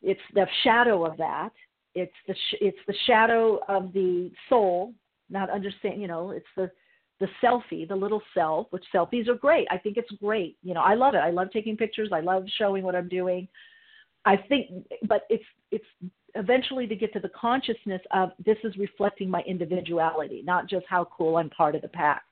It's 0.01 0.21
the 0.33 0.47
shadow 0.63 1.05
of 1.05 1.17
that. 1.17 1.51
It's 1.95 2.13
the 2.27 2.33
sh- 2.33 2.61
it's 2.61 2.77
the 2.87 2.95
shadow 3.05 3.59
of 3.67 3.93
the 3.93 4.31
soul. 4.49 4.93
Not 5.29 5.49
understand. 5.49 6.01
You 6.01 6.07
know, 6.07 6.31
it's 6.31 6.45
the 6.55 6.71
the 7.23 7.29
selfie, 7.41 7.87
the 7.87 7.95
little 7.95 8.21
self, 8.33 8.67
which 8.71 8.83
selfies 8.93 9.29
are 9.29 9.35
great. 9.35 9.65
I 9.71 9.77
think 9.77 9.95
it's 9.95 10.11
great. 10.21 10.57
You 10.61 10.73
know, 10.73 10.81
I 10.81 10.93
love 10.93 11.15
it. 11.15 11.19
I 11.19 11.29
love 11.29 11.47
taking 11.53 11.77
pictures. 11.77 12.09
I 12.11 12.19
love 12.19 12.43
showing 12.57 12.83
what 12.83 12.95
I'm 12.95 13.07
doing. 13.07 13.47
I 14.25 14.35
think, 14.35 14.85
but 15.07 15.21
it's 15.29 15.45
it's 15.71 15.85
eventually 16.35 16.85
to 16.85 16.95
get 16.97 17.13
to 17.13 17.21
the 17.21 17.29
consciousness 17.29 18.01
of 18.11 18.31
this 18.45 18.57
is 18.65 18.75
reflecting 18.75 19.29
my 19.29 19.41
individuality, 19.47 20.41
not 20.43 20.67
just 20.67 20.85
how 20.89 21.07
cool 21.15 21.37
I'm 21.37 21.49
part 21.49 21.75
of 21.75 21.81
the 21.81 21.87
pack. 21.87 22.23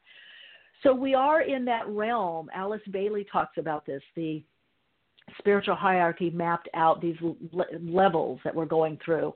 So 0.84 0.94
we 0.94 1.14
are 1.14 1.42
in 1.42 1.64
that 1.66 1.88
realm. 1.88 2.50
Alice 2.54 2.82
Bailey 2.92 3.26
talks 3.32 3.58
about 3.58 3.86
this. 3.86 4.02
The 4.18 4.44
spiritual 5.38 5.76
hierarchy 5.76 6.32
mapped 6.32 6.68
out 6.74 7.02
these 7.02 7.18
levels 7.82 8.42
that 8.44 8.54
we're 8.54 8.66
going 8.66 9.00
through. 9.06 9.34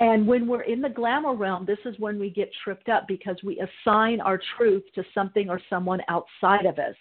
And 0.00 0.26
when 0.26 0.46
we're 0.46 0.62
in 0.62 0.80
the 0.80 0.88
glamour 0.88 1.34
realm, 1.34 1.66
this 1.66 1.78
is 1.84 1.94
when 1.98 2.18
we 2.18 2.30
get 2.30 2.50
tripped 2.64 2.88
up 2.88 3.06
because 3.06 3.36
we 3.44 3.60
assign 3.60 4.20
our 4.22 4.40
truth 4.56 4.82
to 4.94 5.04
something 5.14 5.50
or 5.50 5.60
someone 5.68 6.00
outside 6.08 6.64
of 6.64 6.78
us. 6.78 6.94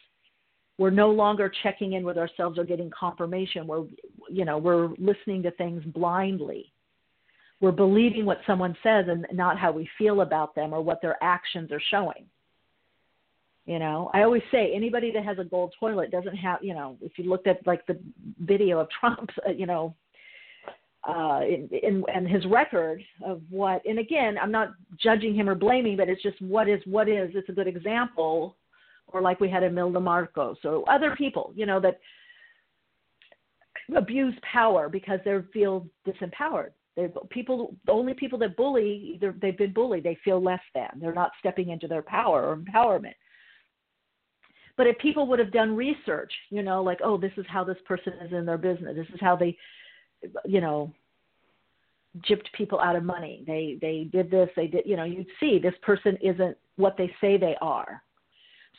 We're 0.77 0.89
no 0.89 1.09
longer 1.09 1.51
checking 1.63 1.93
in 1.93 2.03
with 2.03 2.17
ourselves 2.17 2.59
or 2.59 2.65
getting 2.65 2.91
confirmation. 2.97 3.67
We're, 3.67 3.85
you 4.29 4.43
know, 4.43 4.57
we're 4.57 4.89
listening 4.97 5.43
to 5.43 5.51
things 5.51 5.83
blindly. 5.85 6.73
We're 7.61 7.71
believing 7.71 8.25
what 8.25 8.39
someone 8.45 8.75
says 8.83 9.05
and 9.07 9.25
not 9.31 9.57
how 9.57 9.71
we 9.71 9.89
feel 9.97 10.21
about 10.21 10.53
them 10.55 10.73
or 10.73 10.81
what 10.81 11.01
their 11.01 11.17
actions 11.21 11.71
are 11.71 11.81
showing. 11.91 12.25
You 13.65 13.79
know, 13.79 14.09
I 14.13 14.23
always 14.23 14.41
say 14.51 14.73
anybody 14.73 15.11
that 15.11 15.23
has 15.23 15.37
a 15.37 15.43
gold 15.43 15.73
toilet 15.79 16.11
doesn't 16.11 16.35
have, 16.35 16.63
you 16.63 16.73
know, 16.73 16.97
if 17.01 17.11
you 17.17 17.29
looked 17.29 17.47
at 17.47 17.65
like 17.67 17.85
the 17.85 17.99
video 18.39 18.79
of 18.79 18.87
Trump, 18.99 19.29
you 19.55 19.65
know, 19.65 19.95
uh, 21.07 21.41
in, 21.43 22.03
and 22.13 22.27
his 22.27 22.45
record 22.45 23.01
of 23.23 23.41
what, 23.49 23.81
and 23.85 23.99
again, 23.99 24.37
I'm 24.37 24.51
not 24.51 24.73
judging 25.01 25.33
him 25.33 25.49
or 25.49 25.55
blaming, 25.55 25.95
but 25.95 26.09
it's 26.09 26.21
just 26.21 26.41
what 26.41 26.67
is 26.67 26.81
what 26.85 27.07
is. 27.07 27.31
It's 27.33 27.49
a 27.49 27.53
good 27.53 27.67
example, 27.67 28.57
or 29.07 29.21
like 29.21 29.39
we 29.39 29.49
had 29.49 29.63
Imelda 29.63 29.99
Marcos 29.99 30.57
or 30.63 30.89
other 30.89 31.15
people, 31.15 31.53
you 31.55 31.65
know, 31.65 31.79
that 31.79 31.99
abuse 33.95 34.35
power 34.51 34.89
because 34.89 35.19
they 35.25 35.37
feel 35.53 35.87
disempowered. 36.07 36.71
They're 36.95 37.09
people, 37.29 37.75
the 37.85 37.91
only 37.91 38.13
people 38.13 38.37
that 38.39 38.57
bully, 38.57 39.19
they've 39.41 39.57
been 39.57 39.73
bullied, 39.73 40.03
they 40.03 40.17
feel 40.23 40.43
less 40.43 40.59
than. 40.75 40.89
They're 40.99 41.13
not 41.13 41.31
stepping 41.39 41.69
into 41.69 41.87
their 41.87 42.01
power 42.01 42.43
or 42.43 42.57
empowerment. 42.57 43.13
But 44.75 44.87
if 44.87 44.97
people 44.99 45.27
would 45.27 45.39
have 45.39 45.51
done 45.51 45.75
research, 45.75 46.31
you 46.49 46.63
know, 46.63 46.83
like, 46.83 46.99
oh, 47.03 47.17
this 47.17 47.33
is 47.37 47.45
how 47.49 47.63
this 47.63 47.77
person 47.85 48.13
is 48.25 48.31
in 48.31 48.45
their 48.45 48.57
business. 48.57 48.95
This 48.95 49.07
is 49.13 49.19
how 49.19 49.35
they 49.35 49.57
you 50.45 50.61
know 50.61 50.91
gypped 52.29 52.51
people 52.53 52.79
out 52.79 52.95
of 52.95 53.03
money. 53.03 53.43
They 53.45 53.77
they 53.81 54.09
did 54.11 54.31
this 54.31 54.49
they 54.55 54.67
did 54.67 54.85
you 54.85 54.95
know 54.95 55.03
you'd 55.03 55.27
see 55.39 55.59
this 55.59 55.75
person 55.81 56.17
isn't 56.21 56.57
what 56.77 56.97
they 56.97 57.13
say 57.21 57.37
they 57.37 57.55
are. 57.61 58.01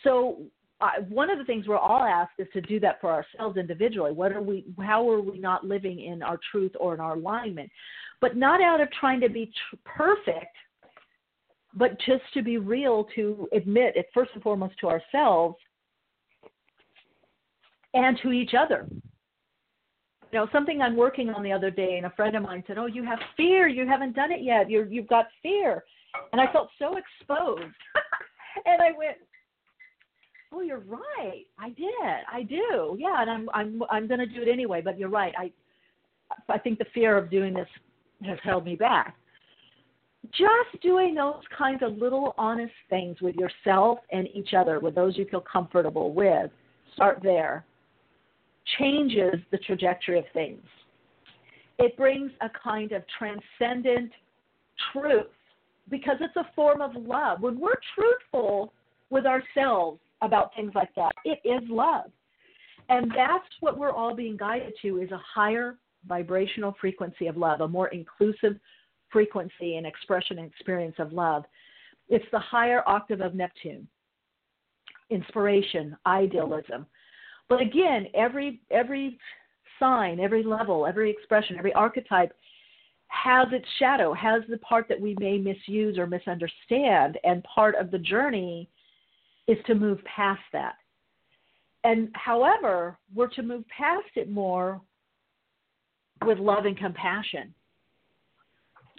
So 0.04 0.38
uh, 0.80 1.02
one 1.08 1.28
of 1.28 1.38
the 1.38 1.44
things 1.44 1.68
we're 1.68 1.76
all 1.76 2.02
asked 2.02 2.32
is 2.38 2.48
to 2.54 2.60
do 2.62 2.80
that 2.80 3.00
for 3.00 3.10
ourselves 3.10 3.58
individually. 3.58 4.12
What 4.12 4.32
are 4.32 4.42
we 4.42 4.64
how 4.80 5.08
are 5.10 5.20
we 5.20 5.38
not 5.38 5.64
living 5.64 6.00
in 6.00 6.22
our 6.22 6.38
truth 6.50 6.72
or 6.80 6.94
in 6.94 7.00
our 7.00 7.14
alignment? 7.14 7.70
But 8.20 8.36
not 8.36 8.62
out 8.62 8.80
of 8.80 8.90
trying 8.92 9.20
to 9.20 9.28
be 9.28 9.46
tr- 9.46 9.76
perfect 9.84 10.56
but 11.74 11.98
just 12.00 12.22
to 12.34 12.42
be 12.42 12.58
real 12.58 13.06
to 13.14 13.48
admit 13.52 13.94
it 13.96 14.06
first 14.12 14.30
and 14.34 14.42
foremost 14.42 14.74
to 14.80 14.88
ourselves 14.88 15.56
and 17.94 18.18
to 18.22 18.32
each 18.32 18.54
other 18.58 18.86
you 20.30 20.38
know 20.38 20.46
something 20.52 20.80
i'm 20.80 20.96
working 20.96 21.30
on 21.30 21.42
the 21.42 21.52
other 21.52 21.70
day 21.70 21.96
and 21.96 22.06
a 22.06 22.10
friend 22.10 22.36
of 22.36 22.42
mine 22.42 22.62
said 22.66 22.78
oh 22.78 22.86
you 22.86 23.04
have 23.04 23.18
fear. 23.36 23.68
You 23.68 23.86
haven't 23.86 24.14
done 24.14 24.32
it 24.32 24.42
yet. 24.42 24.70
You're 24.70 24.86
you've 24.86 25.08
got 25.08 25.26
fear. 25.42 25.84
And 26.32 26.40
i 26.40 26.50
felt 26.52 26.68
so 26.78 26.96
exposed. 26.96 27.74
And 28.66 28.82
i 28.82 28.90
went 28.96 29.16
oh 30.52 30.60
you're 30.60 30.80
right. 30.80 31.44
I 31.58 31.68
did. 31.70 32.24
I 32.32 32.42
do. 32.42 32.96
Yeah 32.98 33.20
and 33.20 33.30
i'm 33.30 33.48
i'm 33.54 33.82
i'm 33.90 34.08
going 34.08 34.20
to 34.20 34.26
do 34.26 34.42
it 34.42 34.48
anyway 34.48 34.80
but 34.80 34.98
you're 34.98 35.08
right. 35.08 35.34
I 35.38 35.52
i 36.48 36.58
think 36.58 36.78
the 36.78 36.86
fear 36.92 37.16
of 37.16 37.30
doing 37.30 37.54
this 37.54 37.68
has 38.24 38.38
held 38.42 38.64
me 38.64 38.76
back. 38.76 39.16
Just 40.32 40.82
doing 40.82 41.14
those 41.14 41.42
kinds 41.56 41.82
of 41.82 41.96
little 41.96 42.34
honest 42.36 42.74
things 42.90 43.20
with 43.22 43.36
yourself 43.36 44.00
and 44.12 44.28
each 44.34 44.52
other 44.52 44.78
with 44.78 44.94
those 44.94 45.16
you 45.16 45.26
feel 45.30 45.40
comfortable 45.40 46.12
with 46.12 46.50
start 46.94 47.20
there 47.22 47.64
changes 48.78 49.34
the 49.50 49.58
trajectory 49.58 50.18
of 50.18 50.24
things. 50.32 50.62
It 51.78 51.96
brings 51.96 52.30
a 52.40 52.50
kind 52.62 52.92
of 52.92 53.02
transcendent 53.18 54.12
truth 54.92 55.26
because 55.88 56.16
it's 56.20 56.36
a 56.36 56.46
form 56.54 56.80
of 56.80 56.90
love. 56.94 57.40
When 57.40 57.58
we're 57.58 57.80
truthful 57.94 58.72
with 59.08 59.26
ourselves 59.26 60.00
about 60.22 60.54
things 60.54 60.72
like 60.74 60.94
that, 60.96 61.12
it 61.24 61.40
is 61.44 61.68
love. 61.68 62.10
And 62.88 63.10
that's 63.16 63.48
what 63.60 63.78
we're 63.78 63.92
all 63.92 64.14
being 64.14 64.36
guided 64.36 64.74
to 64.82 65.00
is 65.00 65.10
a 65.10 65.20
higher 65.34 65.76
vibrational 66.06 66.74
frequency 66.80 67.26
of 67.28 67.36
love, 67.36 67.60
a 67.60 67.68
more 67.68 67.88
inclusive 67.88 68.56
frequency 69.10 69.76
and 69.76 69.86
expression 69.86 70.38
and 70.38 70.46
experience 70.46 70.96
of 70.98 71.12
love. 71.12 71.44
It's 72.08 72.24
the 72.32 72.38
higher 72.38 72.82
octave 72.86 73.20
of 73.20 73.34
Neptune. 73.34 73.86
Inspiration, 75.10 75.96
idealism, 76.06 76.86
but 77.50 77.60
again, 77.60 78.06
every 78.14 78.60
every 78.70 79.18
sign, 79.78 80.20
every 80.20 80.44
level, 80.44 80.86
every 80.86 81.10
expression, 81.10 81.56
every 81.58 81.74
archetype 81.74 82.32
has 83.08 83.48
its 83.50 83.66
shadow, 83.78 84.14
has 84.14 84.42
the 84.48 84.56
part 84.58 84.86
that 84.88 85.00
we 85.00 85.16
may 85.18 85.36
misuse 85.36 85.98
or 85.98 86.06
misunderstand, 86.06 87.18
and 87.24 87.42
part 87.42 87.74
of 87.74 87.90
the 87.90 87.98
journey 87.98 88.70
is 89.48 89.58
to 89.66 89.74
move 89.74 89.98
past 90.04 90.40
that. 90.52 90.76
And 91.82 92.08
however, 92.14 92.96
we're 93.12 93.28
to 93.30 93.42
move 93.42 93.64
past 93.76 94.06
it 94.14 94.30
more 94.30 94.80
with 96.24 96.38
love 96.38 96.66
and 96.66 96.78
compassion, 96.78 97.52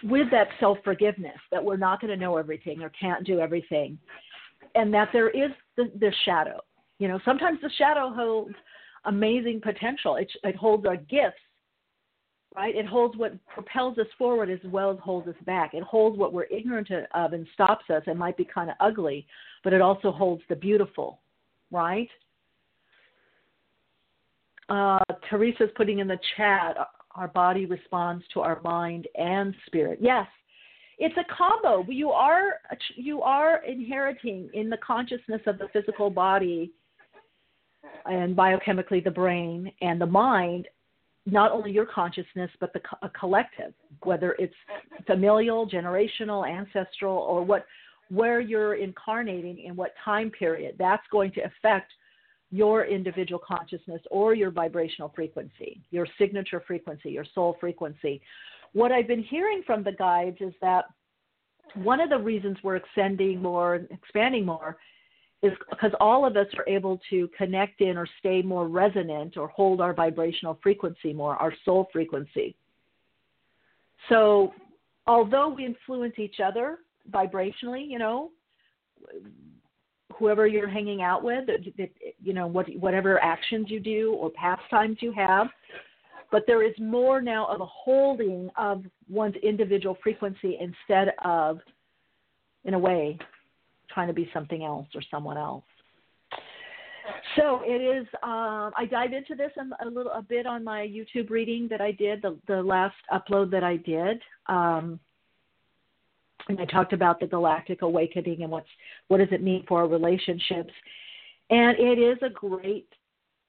with 0.04 0.30
that 0.32 0.50
self 0.60 0.78
forgiveness 0.84 1.38
that 1.52 1.64
we're 1.64 1.78
not 1.78 2.02
going 2.02 2.12
to 2.12 2.22
know 2.22 2.36
everything 2.36 2.82
or 2.82 2.90
can't 2.90 3.26
do 3.26 3.40
everything, 3.40 3.98
and 4.76 4.94
that 4.94 5.08
there 5.14 5.30
is 5.30 5.52
the, 5.78 5.90
the 6.02 6.12
shadow 6.26 6.60
you 7.02 7.08
know, 7.08 7.20
sometimes 7.26 7.58
the 7.64 7.70
shadow 7.80 8.14
holds 8.14 8.54
amazing 9.06 9.60
potential. 9.60 10.18
It, 10.18 10.32
it 10.44 10.56
holds 10.56 10.86
our 10.86 10.98
gifts, 10.98 11.42
right? 12.56 12.76
It 12.76 12.86
holds 12.86 13.18
what 13.18 13.34
propels 13.48 13.98
us 13.98 14.06
forward 14.20 14.52
as 14.52 14.60
well 14.66 14.92
as 14.92 15.00
holds 15.00 15.28
us 15.28 15.36
back. 15.48 15.74
It 15.74 15.82
holds 15.82 16.16
what 16.16 16.32
we're 16.32 16.44
ignorant 16.44 16.90
of 17.16 17.34
and 17.34 17.48
stops 17.56 17.86
us 17.90 18.04
and 18.06 18.20
might 18.20 18.38
be 18.38 18.46
kind 18.46 18.70
of 18.70 18.76
ugly, 18.80 19.26
but 19.64 19.74
it 19.74 19.82
also 19.82 20.12
holds 20.12 20.44
the 20.48 20.56
beautiful, 20.56 21.22
right? 21.72 22.08
Uh, 24.70 25.00
Teresa's 25.28 25.72
putting 25.76 25.98
in 25.98 26.08
the 26.08 26.20
chat, 26.38 26.78
our 27.16 27.30
body 27.30 27.66
responds 27.66 28.24
to 28.36 28.42
our 28.42 28.62
mind 28.62 29.08
and 29.16 29.56
spirit. 29.66 29.98
Yes, 30.00 30.28
it's 31.00 31.18
a 31.18 31.26
combo. 31.36 31.84
You 31.92 32.12
are 32.12 32.60
you 32.96 33.24
are 33.24 33.66
inheriting 33.66 34.52
in 34.54 34.70
the 34.70 34.78
consciousness 34.78 35.42
of 35.48 35.58
the 35.58 35.68
physical 35.74 36.12
body 36.12 36.72
and 38.06 38.36
biochemically 38.36 39.04
the 39.04 39.12
brain 39.12 39.72
and 39.82 40.00
the 40.00 40.06
mind 40.06 40.68
not 41.26 41.52
only 41.52 41.72
your 41.72 41.86
consciousness, 41.86 42.50
but 42.60 42.74
the 42.74 42.82
a 43.04 43.10
collective, 43.10 43.74
whether 44.04 44.36
it's 44.40 44.56
familial, 45.06 45.70
generational, 45.70 46.50
ancestral, 46.50 47.16
or 47.16 47.44
what, 47.44 47.66
where 48.10 48.40
you're 48.40 48.76
incarnating 48.76 49.60
in 49.60 49.76
what 49.76 49.94
time 50.04 50.32
period. 50.32 50.76
That's 50.80 51.04
going 51.12 51.32
to 51.34 51.42
affect 51.42 51.92
your 52.50 52.86
individual 52.86 53.40
consciousness 53.40 54.02
or 54.10 54.34
your 54.34 54.52
vibrational 54.52 55.12
frequency, 55.16 55.82
your 55.92 56.08
signature 56.18 56.64
frequency, 56.66 57.12
your 57.12 57.26
soul 57.36 57.56
frequency. 57.60 58.22
What 58.74 58.92
I've 58.92 59.08
been 59.08 59.24
hearing 59.24 59.62
from 59.66 59.84
the 59.84 59.94
guides 59.94 60.38
is 60.42 60.54
that 60.62 60.86
one 61.76 62.02
of 62.02 62.10
the 62.10 62.18
reasons 62.18 62.58
we're 62.64 62.76
extending 62.78 63.42
more, 63.42 63.76
expanding 63.92 64.46
more, 64.46 64.78
is 65.44 65.52
because 65.70 65.92
all 66.00 66.26
of 66.26 66.38
us 66.38 66.48
are 66.58 66.66
able 66.68 67.00
to 67.10 67.30
connect 67.36 67.82
in 67.82 67.98
or 67.98 68.08
stay 68.20 68.42
more 68.42 68.68
resonant 68.68 69.38
or 69.38 69.48
hold 69.48 69.82
our 69.82 69.94
vibrational 69.94 70.60
frequency 70.62 71.14
more, 71.14 71.36
our 71.38 71.54
soul 71.66 71.88
frequency. 71.92 72.56
So, 74.10 74.54
although 75.08 75.50
we 75.50 75.66
influence 75.66 76.14
each 76.18 76.40
other 76.44 76.80
vibrationally, 77.12 77.90
you 77.90 77.98
know, 77.98 78.30
whoever 80.18 80.46
you're 80.46 80.70
hanging 80.70 81.02
out 81.02 81.24
with, 81.24 81.50
you 82.22 82.34
know, 82.34 82.46
what, 82.46 82.68
whatever 82.76 83.22
actions 83.24 83.68
you 83.70 83.80
do 83.80 84.14
or 84.14 84.30
pastimes 84.30 84.98
you 85.00 85.12
have, 85.12 85.48
but 86.32 86.44
there 86.48 86.64
is 86.64 86.74
more 86.80 87.22
now 87.22 87.48
of 87.48 87.62
a 87.62 87.66
holding 87.66 88.50
of 88.58 88.84
one's 89.10 89.36
individual 89.44 89.98
frequency 90.04 90.58
instead 90.62 91.14
of, 91.26 91.60
in 92.64 92.76
a 92.76 92.80
way, 92.80 93.18
trying 93.94 94.08
to 94.08 94.14
be 94.14 94.30
something 94.34 94.64
else 94.64 94.88
or 94.96 95.02
someone 95.10 95.38
else. 95.38 95.64
So 97.36 97.62
it 97.64 97.82
is. 97.82 98.08
Um, 98.24 98.72
I 98.78 98.86
dive 98.90 99.14
into 99.14 99.36
this 99.36 99.52
a, 99.58 99.86
little 99.86 100.12
a 100.12 100.22
bit 100.22 100.46
on 100.46 100.64
my 100.64 100.82
YouTube 100.82 101.30
reading 101.30 101.68
that 101.70 101.82
I 101.82 101.92
did, 101.92 102.22
the 102.22 102.38
the 102.48 102.62
last 102.62 102.96
upload 103.12 103.52
that 103.52 103.64
I 103.64 103.78
did, 103.78 104.22
um, 104.48 105.00
and 106.48 106.60
I 106.60 106.66
talked 106.66 106.94
about 106.94 107.20
the 107.20 107.28
galactic 107.28 107.82
awakening 107.82 108.44
and 108.44 108.52
what's 108.52 108.68
what 109.08 109.18
does 109.18 109.30
it 109.32 109.42
mean 109.42 109.66
for 109.68 109.82
our 109.82 109.88
relationships, 109.88 110.74
and 111.50 111.78
it 111.80 112.00
is 112.00 112.18
a 112.22 112.30
great 112.30 112.88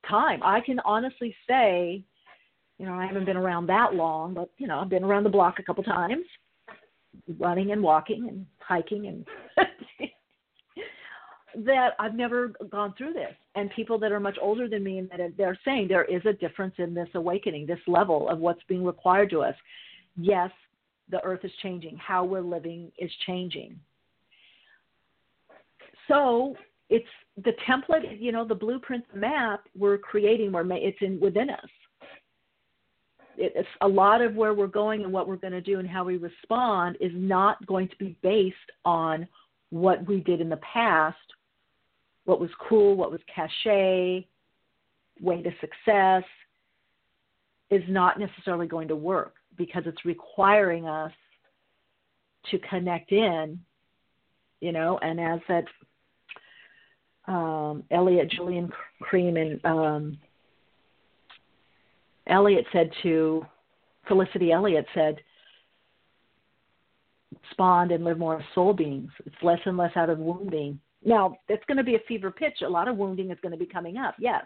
time. 0.08 0.40
I 0.42 0.60
can 0.60 0.80
honestly 0.84 1.34
say, 1.48 2.02
you 2.78 2.86
know, 2.86 2.94
I 2.94 3.06
haven't 3.06 3.26
been 3.26 3.36
around 3.36 3.66
that 3.66 3.94
long, 3.94 4.34
but 4.34 4.50
you 4.58 4.66
know, 4.66 4.80
I've 4.80 4.90
been 4.90 5.04
around 5.04 5.24
the 5.24 5.30
block 5.30 5.58
a 5.58 5.62
couple 5.62 5.84
times, 5.84 6.24
running 7.38 7.72
and 7.72 7.82
walking 7.82 8.28
and 8.28 8.46
hiking 8.60 9.06
and 9.06 9.26
that 11.64 11.90
I've 11.98 12.14
never 12.14 12.48
gone 12.70 12.94
through 12.96 13.12
this, 13.12 13.34
and 13.54 13.70
people 13.70 13.98
that 13.98 14.12
are 14.12 14.20
much 14.20 14.38
older 14.40 14.68
than 14.68 14.82
me, 14.82 14.98
and 14.98 15.10
that 15.10 15.36
they're 15.36 15.58
saying 15.64 15.88
there 15.88 16.04
is 16.04 16.22
a 16.24 16.32
difference 16.32 16.74
in 16.78 16.94
this 16.94 17.08
awakening, 17.14 17.66
this 17.66 17.80
level 17.86 18.28
of 18.28 18.38
what's 18.38 18.62
being 18.68 18.84
required 18.84 19.30
to 19.30 19.42
us. 19.42 19.54
Yes, 20.16 20.50
the 21.10 21.22
earth 21.24 21.44
is 21.44 21.52
changing. 21.62 21.96
How 21.96 22.24
we're 22.24 22.40
living 22.40 22.90
is 22.98 23.10
changing. 23.26 23.78
So 26.08 26.56
it's 26.90 27.06
the 27.44 27.52
template, 27.66 28.20
you 28.20 28.32
know, 28.32 28.46
the 28.46 28.54
blueprint, 28.54 29.04
the 29.12 29.20
map 29.20 29.64
we're 29.78 29.98
creating, 29.98 30.52
where 30.52 30.66
it's 30.72 30.98
in 31.00 31.20
within 31.20 31.50
us. 31.50 31.70
It's 33.38 33.68
a 33.80 33.88
lot 33.88 34.20
of 34.20 34.34
where 34.34 34.52
we're 34.52 34.66
going 34.66 35.04
and 35.04 35.12
what 35.12 35.26
we're 35.26 35.36
going 35.36 35.54
to 35.54 35.62
do 35.62 35.78
and 35.78 35.88
how 35.88 36.04
we 36.04 36.18
respond 36.18 36.98
is 37.00 37.12
not 37.14 37.64
going 37.66 37.88
to 37.88 37.96
be 37.96 38.14
based 38.22 38.56
on 38.84 39.26
what 39.70 40.06
we 40.06 40.20
did 40.20 40.42
in 40.42 40.50
the 40.50 40.58
past 40.58 41.16
what 42.24 42.40
was 42.40 42.50
cool, 42.68 42.96
what 42.96 43.10
was 43.10 43.20
cachet, 43.34 44.26
way 45.20 45.42
to 45.42 45.50
success 45.60 46.24
is 47.70 47.82
not 47.88 48.18
necessarily 48.18 48.66
going 48.66 48.88
to 48.88 48.96
work 48.96 49.34
because 49.56 49.84
it's 49.86 50.04
requiring 50.04 50.86
us 50.86 51.12
to 52.50 52.58
connect 52.58 53.12
in, 53.12 53.58
you 54.60 54.72
know, 54.72 54.98
and 54.98 55.20
as 55.20 55.40
that 55.48 55.64
um, 57.32 57.84
Elliot 57.90 58.30
Julian 58.30 58.70
Cream 59.00 59.36
and 59.36 59.64
um, 59.64 60.18
Elliot 62.26 62.66
said 62.72 62.90
to 63.02 63.46
Felicity 64.08 64.52
Elliot 64.52 64.86
said, 64.94 65.20
spawned 67.52 67.92
and 67.92 68.04
live 68.04 68.18
more 68.18 68.38
as 68.38 68.44
soul 68.54 68.72
beings. 68.72 69.10
It's 69.24 69.34
less 69.42 69.60
and 69.64 69.76
less 69.76 69.92
out 69.96 70.10
of 70.10 70.18
wounding 70.18 70.80
now, 71.04 71.36
it's 71.48 71.64
going 71.66 71.78
to 71.78 71.84
be 71.84 71.96
a 71.96 72.00
fever 72.06 72.30
pitch. 72.30 72.62
A 72.64 72.68
lot 72.68 72.88
of 72.88 72.96
wounding 72.96 73.30
is 73.30 73.38
going 73.42 73.52
to 73.52 73.58
be 73.58 73.66
coming 73.66 73.96
up, 73.96 74.14
yes. 74.18 74.44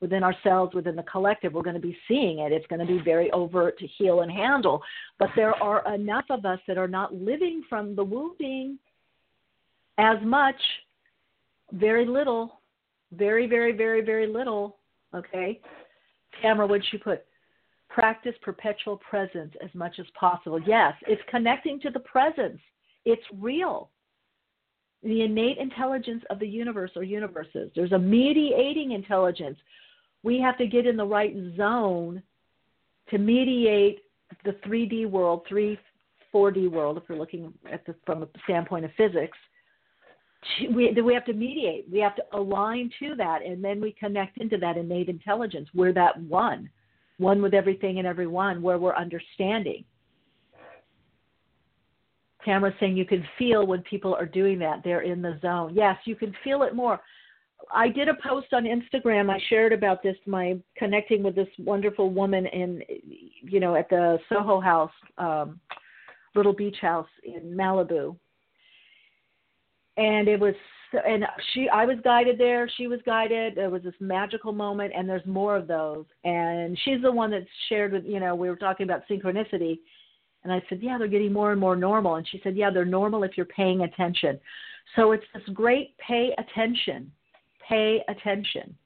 Within 0.00 0.22
ourselves, 0.22 0.74
within 0.74 0.94
the 0.94 1.02
collective, 1.04 1.54
we're 1.54 1.62
going 1.62 1.74
to 1.74 1.80
be 1.80 1.96
seeing 2.06 2.40
it. 2.40 2.52
It's 2.52 2.66
going 2.66 2.80
to 2.80 2.86
be 2.86 3.00
very 3.02 3.30
overt 3.30 3.78
to 3.78 3.86
heal 3.86 4.20
and 4.20 4.30
handle. 4.30 4.82
But 5.18 5.30
there 5.34 5.54
are 5.62 5.94
enough 5.94 6.26
of 6.28 6.44
us 6.44 6.58
that 6.68 6.76
are 6.76 6.88
not 6.88 7.14
living 7.14 7.62
from 7.68 7.96
the 7.96 8.04
wounding 8.04 8.78
as 9.96 10.18
much, 10.22 10.60
very 11.72 12.04
little, 12.04 12.60
very, 13.12 13.46
very, 13.46 13.72
very, 13.72 14.02
very 14.02 14.26
little. 14.26 14.76
Okay? 15.14 15.60
Tamara, 16.42 16.66
what'd 16.66 16.84
she 16.90 16.98
put? 16.98 17.24
Practice 17.88 18.34
perpetual 18.42 18.98
presence 18.98 19.54
as 19.64 19.70
much 19.74 19.98
as 19.98 20.04
possible. 20.18 20.60
Yes, 20.66 20.92
it's 21.06 21.22
connecting 21.30 21.80
to 21.80 21.88
the 21.88 22.00
presence. 22.00 22.60
It's 23.06 23.22
real 23.40 23.88
the 25.02 25.22
innate 25.22 25.58
intelligence 25.58 26.22
of 26.30 26.38
the 26.38 26.48
universe 26.48 26.90
or 26.96 27.02
universes. 27.02 27.70
There's 27.74 27.92
a 27.92 27.98
mediating 27.98 28.92
intelligence. 28.92 29.58
We 30.22 30.40
have 30.40 30.58
to 30.58 30.66
get 30.66 30.86
in 30.86 30.96
the 30.96 31.06
right 31.06 31.34
zone 31.56 32.22
to 33.10 33.18
mediate 33.18 34.00
the 34.44 34.52
3D 34.66 35.08
world, 35.08 35.42
3, 35.48 35.78
4D 36.34 36.70
world, 36.70 36.96
if 36.98 37.04
we're 37.08 37.16
looking 37.16 37.52
at 37.70 37.84
the, 37.86 37.94
from 38.04 38.22
a 38.22 38.28
standpoint 38.44 38.84
of 38.84 38.90
physics. 38.96 39.38
We, 40.74 40.92
we 40.92 41.14
have 41.14 41.24
to 41.26 41.32
mediate. 41.32 41.86
We 41.90 41.98
have 42.00 42.16
to 42.16 42.22
align 42.32 42.90
to 43.00 43.14
that, 43.16 43.44
and 43.44 43.64
then 43.64 43.80
we 43.80 43.92
connect 43.92 44.38
into 44.38 44.58
that 44.58 44.76
innate 44.76 45.08
intelligence. 45.08 45.68
We're 45.74 45.92
that 45.94 46.20
one, 46.22 46.68
one 47.18 47.42
with 47.42 47.54
everything 47.54 47.98
and 47.98 48.06
everyone, 48.06 48.62
where 48.62 48.78
we're 48.78 48.94
understanding. 48.94 49.84
Tamara 52.46 52.72
saying 52.80 52.96
you 52.96 53.04
can 53.04 53.26
feel 53.38 53.66
when 53.66 53.82
people 53.82 54.14
are 54.14 54.24
doing 54.24 54.58
that. 54.60 54.80
They're 54.82 55.02
in 55.02 55.20
the 55.20 55.38
zone. 55.42 55.74
Yes, 55.74 55.98
you 56.04 56.16
can 56.16 56.34
feel 56.42 56.62
it 56.62 56.74
more. 56.74 57.00
I 57.74 57.88
did 57.88 58.08
a 58.08 58.14
post 58.14 58.52
on 58.52 58.64
Instagram. 58.64 59.30
I 59.30 59.38
shared 59.48 59.72
about 59.72 60.02
this, 60.02 60.16
my 60.26 60.56
connecting 60.76 61.22
with 61.22 61.34
this 61.34 61.48
wonderful 61.58 62.10
woman 62.10 62.46
in, 62.46 62.82
you 63.42 63.60
know, 63.60 63.74
at 63.74 63.90
the 63.90 64.18
Soho 64.28 64.60
House, 64.60 64.92
um, 65.18 65.60
little 66.34 66.52
beach 66.52 66.76
house 66.80 67.08
in 67.24 67.56
Malibu. 67.56 68.16
And 69.96 70.28
it 70.28 70.38
was, 70.38 70.54
and 71.06 71.24
she, 71.52 71.68
I 71.68 71.86
was 71.86 71.96
guided 72.04 72.38
there. 72.38 72.70
She 72.76 72.86
was 72.86 73.00
guided. 73.04 73.56
There 73.56 73.70
was 73.70 73.82
this 73.82 73.94
magical 73.98 74.52
moment, 74.52 74.92
and 74.94 75.08
there's 75.08 75.26
more 75.26 75.56
of 75.56 75.66
those. 75.66 76.04
And 76.24 76.78
she's 76.84 77.02
the 77.02 77.10
one 77.10 77.30
that 77.30 77.46
shared 77.68 77.92
with, 77.92 78.04
you 78.04 78.20
know, 78.20 78.34
we 78.34 78.48
were 78.50 78.56
talking 78.56 78.84
about 78.84 79.02
synchronicity 79.10 79.78
and 80.46 80.52
I 80.52 80.62
said, 80.68 80.78
Yeah, 80.80 80.96
they're 80.96 81.08
getting 81.08 81.32
more 81.32 81.50
and 81.50 81.60
more 81.60 81.74
normal. 81.74 82.14
And 82.14 82.28
she 82.28 82.40
said, 82.44 82.56
Yeah, 82.56 82.70
they're 82.70 82.84
normal 82.84 83.24
if 83.24 83.32
you're 83.36 83.46
paying 83.46 83.80
attention. 83.80 84.38
So 84.94 85.10
it's 85.10 85.24
this 85.34 85.42
great 85.52 85.98
pay 85.98 86.30
attention. 86.38 87.10
Pay 87.68 88.00
attention. 88.08 88.76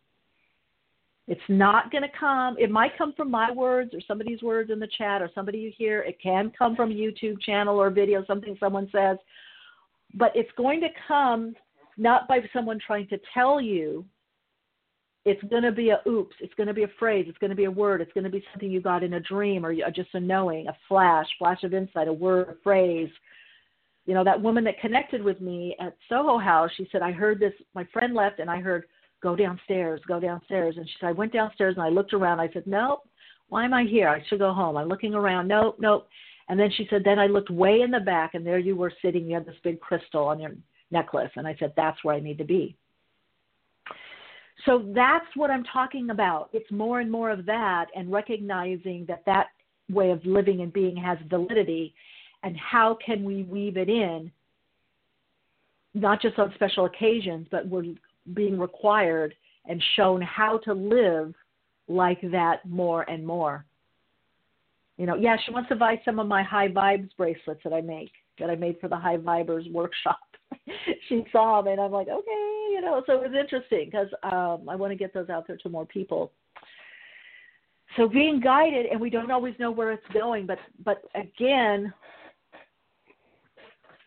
It's 1.28 1.40
not 1.50 1.92
going 1.92 2.02
to 2.02 2.08
come. 2.18 2.56
It 2.58 2.70
might 2.70 2.96
come 2.96 3.12
from 3.12 3.30
my 3.30 3.52
words 3.52 3.92
or 3.92 4.00
somebody's 4.08 4.40
words 4.40 4.70
in 4.70 4.80
the 4.80 4.88
chat 4.96 5.20
or 5.20 5.28
somebody 5.34 5.58
you 5.58 5.70
hear. 5.76 6.00
It 6.00 6.16
can 6.22 6.50
come 6.58 6.74
from 6.74 6.92
a 6.92 6.94
YouTube 6.94 7.42
channel 7.42 7.76
or 7.76 7.90
video, 7.90 8.24
something 8.24 8.56
someone 8.58 8.88
says. 8.90 9.18
But 10.14 10.32
it's 10.34 10.50
going 10.56 10.80
to 10.80 10.88
come 11.06 11.54
not 11.98 12.26
by 12.26 12.38
someone 12.54 12.78
trying 12.84 13.06
to 13.08 13.20
tell 13.34 13.60
you 13.60 14.06
it's 15.24 15.42
going 15.50 15.62
to 15.62 15.72
be 15.72 15.90
a 15.90 16.00
oops 16.08 16.34
it's 16.40 16.54
going 16.54 16.66
to 16.66 16.74
be 16.74 16.84
a 16.84 16.90
phrase 16.98 17.26
it's 17.28 17.38
going 17.38 17.50
to 17.50 17.56
be 17.56 17.64
a 17.64 17.70
word 17.70 18.00
it's 18.00 18.12
going 18.12 18.24
to 18.24 18.30
be 18.30 18.42
something 18.52 18.70
you 18.70 18.80
got 18.80 19.02
in 19.02 19.14
a 19.14 19.20
dream 19.20 19.66
or 19.66 19.72
uh, 19.72 19.90
just 19.94 20.08
a 20.14 20.20
knowing 20.20 20.66
a 20.68 20.76
flash 20.88 21.26
flash 21.38 21.62
of 21.62 21.74
insight 21.74 22.08
a 22.08 22.12
word 22.12 22.48
a 22.48 22.54
phrase. 22.62 23.10
You 24.06 24.14
know 24.14 24.24
that 24.24 24.40
woman 24.40 24.64
that 24.64 24.80
connected 24.80 25.22
with 25.22 25.40
me 25.40 25.76
at 25.78 25.96
soho 26.08 26.38
house 26.38 26.70
she 26.76 26.88
said 26.90 27.02
i 27.02 27.12
heard 27.12 27.38
this 27.38 27.52
my 27.74 27.86
friend 27.92 28.14
left 28.14 28.38
and 28.38 28.50
i 28.50 28.60
heard 28.60 28.84
go 29.22 29.36
downstairs 29.36 30.00
go 30.08 30.18
downstairs 30.18 30.76
and 30.78 30.86
she 30.88 30.94
said 30.98 31.08
i 31.08 31.12
went 31.12 31.32
downstairs 31.32 31.74
and 31.76 31.84
i 31.84 31.88
looked 31.88 32.14
around. 32.14 32.40
I 32.40 32.50
said 32.52 32.66
nope 32.66 33.06
why 33.48 33.64
am 33.64 33.74
i 33.74 33.84
here? 33.84 34.08
I 34.08 34.24
should 34.28 34.38
go 34.38 34.52
home. 34.52 34.76
I'm 34.76 34.88
looking 34.88 35.14
around. 35.14 35.48
Nope 35.48 35.76
nope. 35.78 36.08
And 36.48 36.58
then 36.58 36.70
she 36.76 36.86
said 36.88 37.02
then 37.04 37.18
i 37.18 37.26
looked 37.26 37.50
way 37.50 37.82
in 37.82 37.90
the 37.90 38.00
back 38.00 38.34
and 38.34 38.44
there 38.44 38.58
you 38.58 38.74
were 38.74 38.92
sitting. 39.02 39.26
You 39.26 39.34
had 39.34 39.46
this 39.46 39.54
big 39.62 39.80
crystal 39.80 40.24
on 40.24 40.40
your 40.40 40.52
necklace. 40.90 41.30
And 41.36 41.46
i 41.46 41.54
said 41.60 41.74
that's 41.76 42.02
where 42.02 42.16
i 42.16 42.20
need 42.20 42.38
to 42.38 42.44
be 42.44 42.74
so 44.66 44.84
that's 44.94 45.26
what 45.36 45.50
I'm 45.50 45.64
talking 45.64 46.10
about. 46.10 46.50
It's 46.52 46.70
more 46.70 47.00
and 47.00 47.10
more 47.10 47.30
of 47.30 47.46
that 47.46 47.86
and 47.94 48.12
recognizing 48.12 49.04
that 49.06 49.24
that 49.26 49.48
way 49.90 50.10
of 50.10 50.24
living 50.24 50.60
and 50.60 50.72
being 50.72 50.96
has 50.96 51.18
validity 51.28 51.94
and 52.42 52.56
how 52.56 52.96
can 53.04 53.24
we 53.24 53.42
weave 53.42 53.76
it 53.76 53.88
in 53.88 54.30
not 55.94 56.22
just 56.22 56.38
on 56.38 56.52
special 56.54 56.84
occasions 56.84 57.46
but 57.50 57.66
we're 57.66 57.94
being 58.34 58.58
required 58.58 59.34
and 59.66 59.82
shown 59.96 60.22
how 60.22 60.58
to 60.58 60.72
live 60.72 61.34
like 61.88 62.20
that 62.30 62.64
more 62.68 63.02
and 63.10 63.26
more 63.26 63.64
You 64.96 65.06
know, 65.06 65.16
yeah, 65.16 65.36
she 65.44 65.50
wants 65.50 65.70
to 65.70 65.76
buy 65.76 66.00
some 66.04 66.18
of 66.18 66.26
my 66.26 66.42
high 66.42 66.68
vibes 66.68 67.08
bracelets 67.16 67.62
that 67.64 67.72
I 67.72 67.80
make 67.80 68.12
that 68.40 68.50
I 68.50 68.56
made 68.56 68.78
for 68.80 68.88
the 68.88 68.96
High 68.96 69.16
Vibers 69.16 69.70
workshop. 69.72 70.18
she 71.08 71.24
saw 71.30 71.62
them, 71.62 71.72
and 71.72 71.80
I'm 71.80 71.92
like, 71.92 72.08
okay, 72.08 72.66
you 72.72 72.80
know. 72.80 73.02
So 73.06 73.14
it 73.14 73.30
was 73.30 73.38
interesting 73.38 73.86
because 73.86 74.08
um, 74.24 74.68
I 74.68 74.76
want 74.76 74.90
to 74.92 74.96
get 74.96 75.14
those 75.14 75.28
out 75.28 75.46
there 75.46 75.56
to 75.58 75.68
more 75.68 75.86
people. 75.86 76.32
So 77.96 78.08
being 78.08 78.40
guided, 78.40 78.86
and 78.86 79.00
we 79.00 79.10
don't 79.10 79.30
always 79.30 79.54
know 79.58 79.70
where 79.70 79.92
it's 79.92 80.06
going, 80.12 80.46
but 80.46 80.58
but 80.84 81.02
again, 81.14 81.92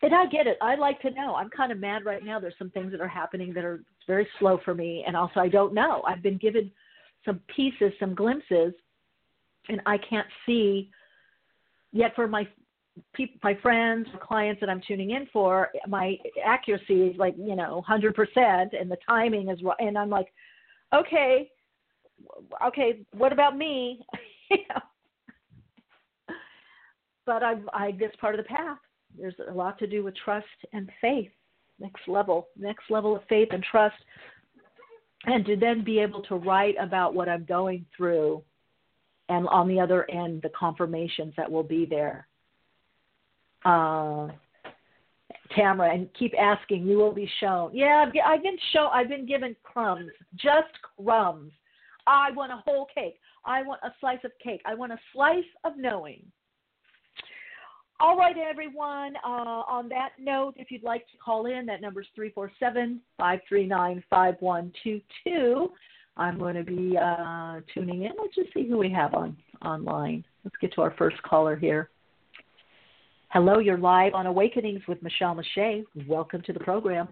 and 0.02 0.14
I 0.14 0.26
get 0.26 0.46
it. 0.46 0.58
I 0.60 0.74
like 0.74 1.00
to 1.02 1.10
know. 1.10 1.34
I'm 1.34 1.50
kind 1.50 1.72
of 1.72 1.78
mad 1.78 2.04
right 2.04 2.24
now. 2.24 2.38
There's 2.38 2.54
some 2.58 2.70
things 2.70 2.92
that 2.92 3.00
are 3.00 3.08
happening 3.08 3.54
that 3.54 3.64
are 3.64 3.82
very 4.06 4.26
slow 4.38 4.60
for 4.64 4.74
me, 4.74 5.04
and 5.06 5.16
also 5.16 5.40
I 5.40 5.48
don't 5.48 5.74
know. 5.74 6.02
I've 6.06 6.22
been 6.22 6.38
given 6.38 6.70
some 7.24 7.40
pieces, 7.54 7.92
some 7.98 8.14
glimpses, 8.14 8.74
and 9.68 9.80
I 9.86 9.98
can't 9.98 10.26
see 10.44 10.90
yet 11.92 12.14
for 12.14 12.26
my 12.26 12.46
people, 13.14 13.36
my 13.42 13.54
friends 13.60 14.06
clients 14.22 14.60
that 14.60 14.70
I'm 14.70 14.80
tuning 14.86 15.10
in 15.10 15.26
for, 15.32 15.70
my 15.88 16.16
accuracy 16.44 17.02
is 17.02 17.16
like 17.16 17.34
you 17.36 17.56
know 17.56 17.82
100%, 17.88 18.14
and 18.36 18.90
the 18.90 18.96
timing 19.06 19.48
is 19.48 19.62
right. 19.62 19.76
And 19.80 19.98
I'm 19.98 20.10
like, 20.10 20.32
okay, 20.94 21.50
okay, 22.66 23.00
what 23.12 23.32
about 23.32 23.56
me? 23.56 24.04
but 27.26 27.42
I, 27.42 27.54
I 27.72 27.92
this 27.98 28.12
part 28.20 28.38
of 28.38 28.44
the 28.44 28.48
path. 28.48 28.78
There's 29.18 29.34
a 29.48 29.52
lot 29.52 29.78
to 29.78 29.86
do 29.86 30.02
with 30.02 30.14
trust 30.16 30.46
and 30.72 30.90
faith. 31.00 31.30
Next 31.80 32.06
level, 32.06 32.48
next 32.56 32.84
level 32.90 33.16
of 33.16 33.22
faith 33.28 33.48
and 33.50 33.62
trust, 33.62 33.96
and 35.26 35.44
to 35.46 35.56
then 35.56 35.82
be 35.82 35.98
able 35.98 36.22
to 36.22 36.36
write 36.36 36.76
about 36.80 37.14
what 37.14 37.28
I'm 37.28 37.44
going 37.44 37.84
through, 37.96 38.44
and 39.28 39.48
on 39.48 39.66
the 39.66 39.80
other 39.80 40.08
end, 40.08 40.42
the 40.42 40.50
confirmations 40.50 41.34
that 41.36 41.50
will 41.50 41.64
be 41.64 41.84
there 41.84 42.28
uh, 43.64 44.28
Tamara, 45.54 45.94
and 45.94 46.08
keep 46.18 46.32
asking. 46.38 46.86
You 46.86 46.98
will 46.98 47.12
be 47.12 47.30
shown. 47.40 47.70
Yeah, 47.74 48.04
I've 48.26 48.42
been 48.42 48.58
shown. 48.72 48.90
I've 48.92 49.08
been 49.08 49.26
given 49.26 49.56
crumbs, 49.62 50.10
just 50.36 50.72
crumbs. 50.98 51.52
I 52.06 52.30
want 52.32 52.52
a 52.52 52.56
whole 52.56 52.86
cake. 52.94 53.18
I 53.44 53.62
want 53.62 53.80
a 53.82 53.92
slice 54.00 54.18
of 54.24 54.32
cake. 54.42 54.62
I 54.64 54.74
want 54.74 54.92
a 54.92 54.98
slice 55.12 55.44
of 55.64 55.76
knowing. 55.76 56.24
All 58.00 58.16
right, 58.16 58.36
everyone. 58.36 59.14
Uh, 59.24 59.62
on 59.68 59.88
that 59.90 60.10
note, 60.18 60.54
if 60.56 60.70
you'd 60.70 60.82
like 60.82 61.06
to 61.06 61.16
call 61.24 61.46
in, 61.46 61.64
that 61.66 61.80
number 61.80 62.00
is 62.00 62.06
347 62.14 63.00
539 63.18 64.04
5122. 64.10 65.70
I'm 66.16 66.38
going 66.38 66.54
to 66.54 66.64
be 66.64 66.96
uh, 66.96 67.60
tuning 67.72 68.02
in. 68.02 68.12
Let's 68.20 68.34
just 68.34 68.52
see 68.52 68.68
who 68.68 68.78
we 68.78 68.90
have 68.90 69.14
on 69.14 69.36
online. 69.64 70.24
Let's 70.44 70.56
get 70.60 70.72
to 70.74 70.82
our 70.82 70.94
first 70.96 71.20
caller 71.22 71.56
here. 71.56 71.90
Hello, 73.34 73.58
you're 73.58 73.76
live 73.76 74.14
on 74.14 74.26
Awakenings 74.26 74.82
with 74.86 75.02
Michele 75.02 75.34
Meiche. 75.34 75.84
Welcome 76.06 76.40
to 76.42 76.52
the 76.52 76.60
program. 76.60 77.08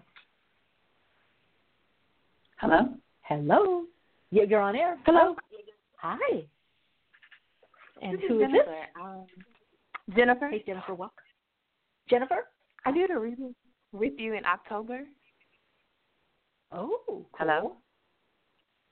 Hello. 2.61 2.95
Hello. 3.23 3.83
You're 4.31 4.61
on 4.61 4.73
air. 4.73 4.97
Hello. 5.05 5.35
Hi. 5.97 6.43
And 8.01 8.19
this 8.19 8.23
who 8.29 8.39
is 8.39 8.45
is 8.45 8.51
Jennifer. 8.53 8.69
this? 8.69 9.03
Um, 9.03 9.25
Jennifer. 10.15 10.47
Hey, 10.49 10.63
Jennifer. 10.65 10.93
Welcome. 10.93 11.25
Jennifer. 12.09 12.47
I 12.85 12.93
did 12.93 13.11
a 13.11 13.19
reading 13.19 13.53
with 13.91 14.13
you 14.17 14.33
in 14.35 14.45
October. 14.45 15.01
Oh. 16.71 17.01
Cool. 17.05 17.25
Hello. 17.37 17.73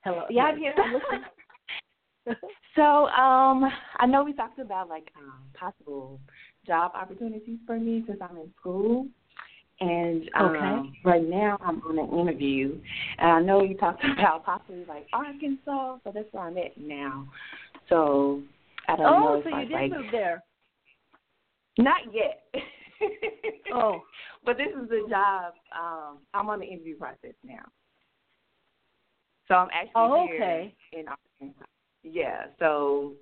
Hello. 0.04 0.24
Yeah, 0.28 0.42
I'm 0.42 0.58
here. 0.58 0.74
I'm 0.76 0.92
listening. 0.92 2.36
so, 2.76 3.06
um, 3.06 3.72
I 3.96 4.04
know 4.06 4.22
we 4.22 4.34
talked 4.34 4.58
about 4.58 4.90
like 4.90 5.10
um, 5.16 5.44
possible 5.54 6.20
job 6.66 6.92
opportunities 6.94 7.58
for 7.66 7.78
me 7.78 8.04
since 8.06 8.18
I'm 8.20 8.36
in 8.36 8.50
school. 8.60 9.06
And 9.80 10.30
um, 10.38 10.46
okay. 10.46 10.90
right 11.04 11.28
now 11.28 11.58
I'm 11.60 11.82
on 11.82 11.98
an 11.98 12.18
interview, 12.18 12.78
and 13.18 13.30
I 13.30 13.40
know 13.40 13.64
you 13.64 13.76
talked 13.76 14.04
about 14.18 14.44
possibly 14.44 14.84
like 14.86 15.06
Arkansas, 15.12 15.98
so 16.04 16.12
that's 16.14 16.32
where 16.32 16.44
I'm 16.44 16.56
at 16.56 16.78
now. 16.78 17.26
So 17.88 18.42
I 18.88 18.96
don't 18.96 19.06
oh, 19.06 19.18
know. 19.18 19.42
so 19.42 19.48
if 19.48 19.54
you 19.54 19.68
did 19.68 19.72
like, 19.72 19.90
move 19.90 20.12
there? 20.12 20.44
Not 21.78 22.00
yet. 22.12 22.44
oh, 23.74 24.02
but 24.44 24.56
this 24.56 24.68
is 24.68 24.88
the 24.88 25.06
job. 25.08 25.54
Um, 25.76 26.18
I'm 26.32 26.48
on 26.48 26.60
the 26.60 26.66
interview 26.66 26.96
process 26.96 27.34
now. 27.44 27.64
So 29.48 29.54
I'm 29.54 29.68
actually 29.72 29.92
oh, 29.96 30.26
here 30.26 30.36
okay. 30.36 30.74
in 30.92 31.06
Arkansas. 31.08 31.64
Yeah. 32.04 32.46
So 32.58 33.14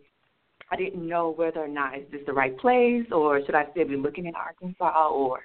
I 0.70 0.76
didn't 0.76 1.06
know 1.06 1.30
whether 1.30 1.60
or 1.60 1.68
not 1.68 1.98
is 1.98 2.04
this 2.12 2.20
the 2.26 2.32
right 2.32 2.56
place 2.58 3.06
or 3.12 3.44
should 3.44 3.54
I 3.54 3.66
still 3.72 3.88
be 3.88 3.96
looking 3.96 4.26
in 4.26 4.34
Arkansas 4.34 5.08
or 5.08 5.40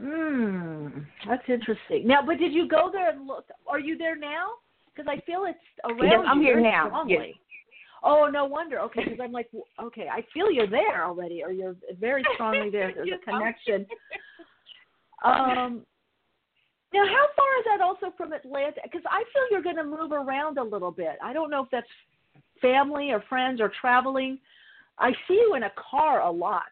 Hmm, 0.00 0.88
that's 1.26 1.42
interesting. 1.48 2.06
Now, 2.06 2.20
but 2.24 2.38
did 2.38 2.52
you 2.52 2.68
go 2.68 2.88
there 2.92 3.10
and 3.10 3.26
look? 3.26 3.46
Are 3.66 3.80
you 3.80 3.98
there 3.98 4.16
now? 4.16 4.50
Because 4.94 5.08
I 5.08 5.20
feel 5.26 5.44
it's 5.46 5.58
around 5.84 6.04
Yes, 6.04 6.20
I'm 6.24 6.40
here 6.40 6.60
now. 6.60 6.86
strongly. 6.86 7.14
Yes. 7.14 7.36
Oh, 8.04 8.28
no 8.32 8.44
wonder. 8.44 8.78
Okay, 8.82 9.02
because 9.02 9.18
I'm 9.20 9.32
like, 9.32 9.50
okay, 9.82 10.06
I 10.08 10.24
feel 10.32 10.52
you're 10.52 10.70
there 10.70 11.04
already, 11.04 11.42
or 11.42 11.50
you're 11.50 11.74
very 11.98 12.24
strongly 12.34 12.70
there. 12.70 12.92
There's 12.94 13.08
a 13.12 13.24
connection. 13.30 13.86
Um, 15.24 15.84
now, 16.92 17.04
how 17.04 17.26
far 17.36 17.58
is 17.58 17.64
that 17.66 17.80
also 17.84 18.14
from 18.16 18.32
Atlanta? 18.32 18.80
Because 18.82 19.02
I 19.10 19.22
feel 19.32 19.42
you're 19.50 19.62
going 19.62 19.76
to 19.76 19.84
move 19.84 20.12
around 20.12 20.56
a 20.58 20.64
little 20.64 20.90
bit. 20.90 21.18
I 21.22 21.32
don't 21.32 21.50
know 21.50 21.62
if 21.62 21.68
that's 21.70 21.86
family 22.62 23.10
or 23.10 23.22
friends 23.28 23.60
or 23.60 23.70
traveling. 23.80 24.38
I 24.98 25.12
see 25.26 25.34
you 25.34 25.54
in 25.54 25.64
a 25.64 25.72
car 25.90 26.22
a 26.22 26.30
lot. 26.30 26.62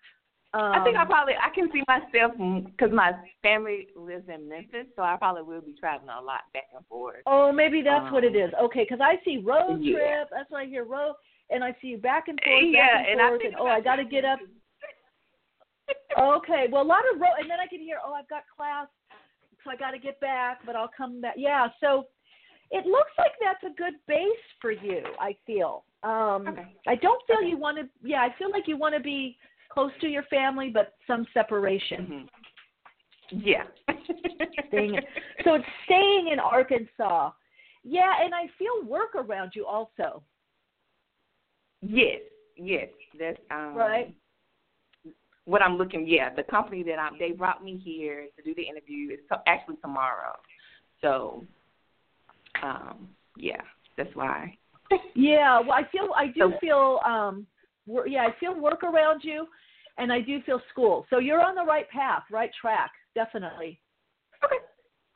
Um, 0.54 0.72
I 0.72 0.82
think 0.84 0.96
I 0.96 1.04
probably 1.04 1.34
I 1.34 1.54
can 1.54 1.68
see 1.70 1.82
myself 1.86 2.32
because 2.64 2.90
my 2.90 3.12
family 3.42 3.88
lives 3.94 4.24
in 4.32 4.48
Memphis, 4.48 4.86
so 4.96 5.02
I 5.02 5.16
probably 5.18 5.42
will 5.42 5.60
be 5.60 5.74
traveling 5.78 6.08
a 6.08 6.22
lot 6.22 6.42
back 6.54 6.68
and 6.74 6.86
forth. 6.86 7.20
Oh, 7.26 7.52
maybe 7.52 7.82
that's 7.82 8.10
what 8.10 8.24
it 8.24 8.34
Um. 8.34 8.52
Okay, 8.62 8.86
because 8.88 9.00
I 9.02 9.20
see 9.22 9.42
road 9.44 9.80
yeah. 9.82 9.92
trip. 9.92 10.28
That's 10.32 10.50
why 10.50 10.62
I 10.62 10.66
hear 10.66 10.84
road, 10.84 11.14
and 11.50 11.62
I 11.62 11.76
see 11.82 11.88
you 11.88 11.98
back 11.98 12.28
and 12.28 12.40
forth, 12.42 12.72
yeah, 12.72 12.86
back 12.86 13.06
and 13.06 13.20
and 13.20 13.20
I 13.20 13.28
forth, 13.28 13.42
think 13.42 13.52
and 13.52 13.60
oh, 13.60 13.66
I 13.66 13.80
got 13.82 13.96
to 13.96 14.04
get 14.04 14.24
up. 14.24 14.38
Okay, 16.18 16.66
well, 16.72 16.82
a 16.82 16.88
lot 16.88 17.02
of 17.12 17.20
road, 17.20 17.36
and 17.38 17.50
then 17.50 17.60
I 17.60 17.66
can 17.66 17.80
hear, 17.80 17.98
oh, 18.04 18.14
I've 18.14 18.28
got 18.28 18.42
class, 18.56 18.86
so 19.66 19.72
I 19.72 19.76
got 19.76 19.90
to 19.90 19.98
get 19.98 20.18
back, 20.20 20.60
but 20.64 20.76
I'll 20.76 20.90
come 20.96 21.20
back. 21.20 21.34
Yeah, 21.36 21.68
so 21.80 22.06
it 22.70 22.86
looks 22.86 23.10
like 23.18 23.32
that's 23.40 23.62
a 23.64 23.76
good 23.76 23.94
base 24.08 24.26
for 24.60 24.70
you. 24.70 25.02
I 25.20 25.36
feel. 25.46 25.84
Um, 26.02 26.46
Okay. 26.48 26.66
I 26.86 26.94
don't 26.94 27.20
feel 27.26 27.38
Okay. 27.38 27.48
you 27.48 27.58
want 27.58 27.78
to. 27.78 27.88
Yeah, 28.02 28.22
I 28.22 28.34
feel 28.38 28.50
like 28.50 28.68
you 28.68 28.76
want 28.76 28.94
to 28.94 29.00
be 29.00 29.36
close 29.68 29.90
to 30.00 30.06
your 30.06 30.22
family, 30.24 30.70
but 30.70 30.94
some 31.06 31.26
separation. 31.34 32.28
hmm 33.30 33.38
Yeah. 33.46 33.64
So 35.44 35.54
it's 35.54 35.64
staying 35.84 36.28
in 36.32 36.38
Arkansas. 36.38 37.30
Yeah, 37.84 38.12
and 38.22 38.34
I 38.34 38.46
feel 38.58 38.84
work 38.84 39.14
around 39.14 39.52
you 39.54 39.64
also. 39.64 40.22
Yes, 41.82 42.20
yes, 42.56 42.88
that's 43.18 43.38
um, 43.50 43.74
Right. 43.74 44.14
What 45.46 45.62
I'm 45.62 45.76
looking, 45.78 46.06
yeah, 46.08 46.34
the 46.34 46.42
company 46.42 46.82
that 46.82 46.98
I'm, 46.98 47.18
they 47.18 47.30
brought 47.30 47.62
me 47.64 47.80
here 47.82 48.26
to 48.36 48.42
do 48.42 48.52
the 48.54 48.62
interview 48.62 49.12
is 49.14 49.20
to, 49.30 49.40
actually 49.46 49.76
tomorrow, 49.76 50.34
so, 51.00 51.44
um, 52.62 53.08
yeah, 53.36 53.60
that's 53.96 54.14
why. 54.14 54.58
Yeah, 55.14 55.60
well, 55.60 55.72
I 55.72 55.84
feel 55.90 56.10
I 56.16 56.26
do 56.26 56.52
So- 56.52 56.58
feel 56.60 57.00
um, 57.04 57.46
wor- 57.86 58.08
yeah, 58.08 58.22
I 58.26 58.34
feel 58.40 58.54
work 58.60 58.82
around 58.82 59.22
you, 59.22 59.46
and 59.98 60.12
I 60.12 60.20
do 60.20 60.42
feel 60.42 60.60
school. 60.70 61.06
So 61.10 61.18
you're 61.20 61.40
on 61.40 61.54
the 61.54 61.64
right 61.64 61.88
path, 61.90 62.24
right 62.30 62.50
track, 62.60 62.90
definitely, 63.14 63.80
Okay. 64.44 64.56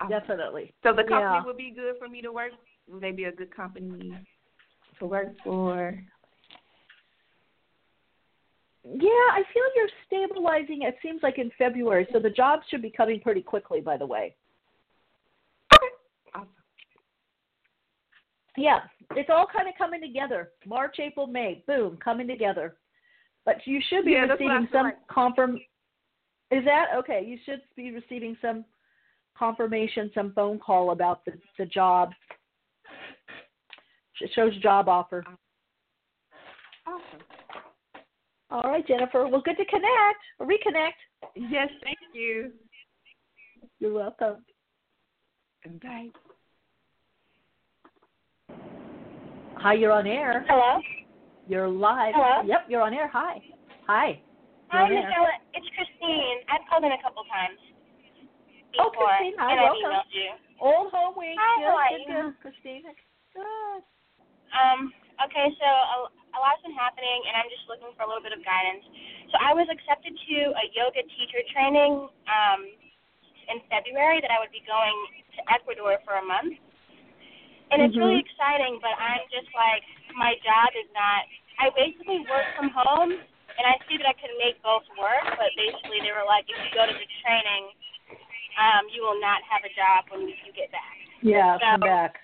Definitely. 0.09 0.72
So 0.83 0.93
the 0.95 1.03
company 1.03 1.18
Yeah. 1.20 1.45
would 1.45 1.59
be 1.59 1.70
good 1.72 1.97
for 1.99 2.09
me 2.09 2.22
to 2.22 2.33
work. 2.33 2.53
Would 2.89 3.03
they 3.03 3.12
be 3.12 3.24
a 3.24 3.33
good 3.33 3.55
company 3.55 4.14
to 4.99 5.07
work 5.07 5.35
for? 5.45 6.03
Yeah, 8.85 9.28
I 9.33 9.43
feel 9.53 9.62
you're 9.76 9.89
stabilizing. 10.07 10.83
It 10.83 10.97
seems 11.03 11.22
like 11.22 11.39
in 11.39 11.51
February, 11.59 12.07
so 12.12 12.18
the 12.18 12.31
jobs 12.31 12.62
should 12.70 12.83
be 12.83 12.91
coming 12.91 13.20
pretty 13.20 13.43
quickly. 13.43 13.81
By 13.81 13.97
the 13.97 14.07
way. 14.07 14.35
Awesome. 16.35 16.49
Yeah, 18.57 18.81
it's 19.16 19.31
all 19.31 19.47
kind 19.55 19.68
of 19.68 19.74
coming 19.76 20.01
together. 20.01 20.51
March, 20.66 20.97
April, 20.99 21.26
May, 21.26 21.62
boom, 21.66 21.99
coming 22.03 22.26
together. 22.26 22.76
But 23.45 23.57
you 23.64 23.81
should 23.89 24.05
be 24.05 24.12
Yeah, 24.12 24.26
that's 24.26 24.41
what 24.41 24.51
I 24.51 24.55
receiving 24.57 24.72
some 24.72 24.87
like. 24.87 25.09
confirm. 25.09 25.57
Is 26.51 26.64
that 26.64 26.87
okay? 26.97 27.22
You 27.24 27.39
should 27.45 27.61
be 27.76 27.91
receiving 27.93 28.37
some 28.43 28.64
confirmation, 29.39 30.11
some 30.14 30.33
phone 30.33 30.59
call 30.59 30.91
about 30.91 31.24
the 31.24 31.33
the 31.59 31.66
job. 31.66 32.12
It 34.20 34.31
shows 34.35 34.55
job 34.59 34.89
offer. 34.89 35.24
Awesome. 36.87 37.20
All 38.51 38.62
right, 38.62 38.86
Jennifer. 38.86 39.26
Well, 39.28 39.42
good 39.42 39.57
to 39.57 39.64
connect. 39.64 40.20
Reconnect. 40.40 40.98
Yes, 41.36 41.68
thank 41.84 41.98
you. 42.12 42.53
You're 43.78 43.92
welcome. 43.92 44.44
Bye. 45.82 46.09
Hi, 49.57 49.74
you're 49.74 49.92
on 49.92 50.07
air. 50.07 50.44
Hello. 50.48 50.80
You're 51.46 51.68
live. 51.68 52.14
Hello? 52.16 52.46
Yep, 52.46 52.66
you're 52.68 52.82
on 52.82 52.94
air. 52.94 53.09
Hi. 53.12 53.40
Hi. 53.86 54.20
Hi, 54.68 54.88
You're 54.88 54.98
on. 54.98 55.05
Michele. 55.05 55.26
It's 55.55 55.66
Christine. 55.76 56.38
I've 56.48 56.66
called 56.68 56.84
in 56.84 56.92
a 56.92 57.03
couple 57.03 57.22
times 57.30 57.59
Oh, 58.78 58.90
before, 58.90 59.11
Christine, 59.18 59.34
hi, 59.38 59.53
and 59.53 59.61
I've 59.61 59.74
welcome. 59.74 59.90
emailed 59.90 60.11
you. 60.14 60.30
Old 60.61 60.92
home 60.92 61.14
week. 61.18 61.38
Hi, 61.38 61.61
good, 61.61 61.66
how 61.66 61.76
are 61.76 61.98
you? 61.98 62.32
good. 62.32 62.40
Christina. 62.40 62.90
Good. 63.34 63.82
Um, 64.55 64.92
okay, 65.26 65.51
so 65.59 65.68
a, 66.35 66.39
lot's 66.39 66.62
been 66.62 66.74
happening, 66.74 67.18
and 67.26 67.35
I'm 67.37 67.51
just 67.51 67.66
looking 67.66 67.91
for 67.99 68.07
a 68.07 68.09
little 68.09 68.22
bit 68.22 68.35
of 68.35 68.43
guidance. 68.47 68.85
So 69.31 69.39
I 69.39 69.55
was 69.55 69.66
accepted 69.70 70.14
to 70.14 70.37
a 70.55 70.64
yoga 70.74 71.03
teacher 71.14 71.43
training 71.55 72.09
um, 72.31 72.61
in 73.51 73.59
February 73.70 74.22
that 74.22 74.31
I 74.31 74.39
would 74.39 74.55
be 74.55 74.62
going 74.66 74.95
to 75.39 75.41
Ecuador 75.51 75.99
for 76.07 76.18
a 76.18 76.24
month. 76.24 76.59
And 77.70 77.83
it's 77.83 77.95
really 77.95 78.18
Mhm. 78.18 78.26
exciting, 78.26 78.78
but 78.83 78.99
I'm 78.99 79.22
just 79.31 79.53
like, 79.55 79.85
my 80.14 80.35
job 80.43 80.74
is 80.74 80.91
not. 80.93 81.26
I 81.59 81.70
basically 81.70 82.20
work 82.26 82.47
from 82.57 82.70
home, 82.70 83.12
and 83.12 83.64
I 83.66 83.78
see 83.87 83.97
that 83.99 84.09
I 84.09 84.14
can 84.14 84.31
make 84.39 84.61
both 84.62 84.83
work, 84.99 85.22
but 85.39 85.55
basically 85.55 86.01
they 86.01 86.11
were 86.11 86.24
like, 86.24 86.51
if 86.51 86.57
you 86.59 86.70
go 86.74 86.87
to 86.87 86.93
the 86.93 87.07
training, 87.22 87.70
um, 88.59 88.89
you 88.91 89.03
will 89.03 89.20
not 89.20 89.43
have 89.45 89.62
a 89.64 89.72
job 89.74 90.11
when 90.11 90.28
you 90.28 90.53
get 90.55 90.72
back. 90.72 90.97
Yeah, 91.22 91.59
So, 91.59 91.66
come 91.66 91.81
back. 91.81 92.20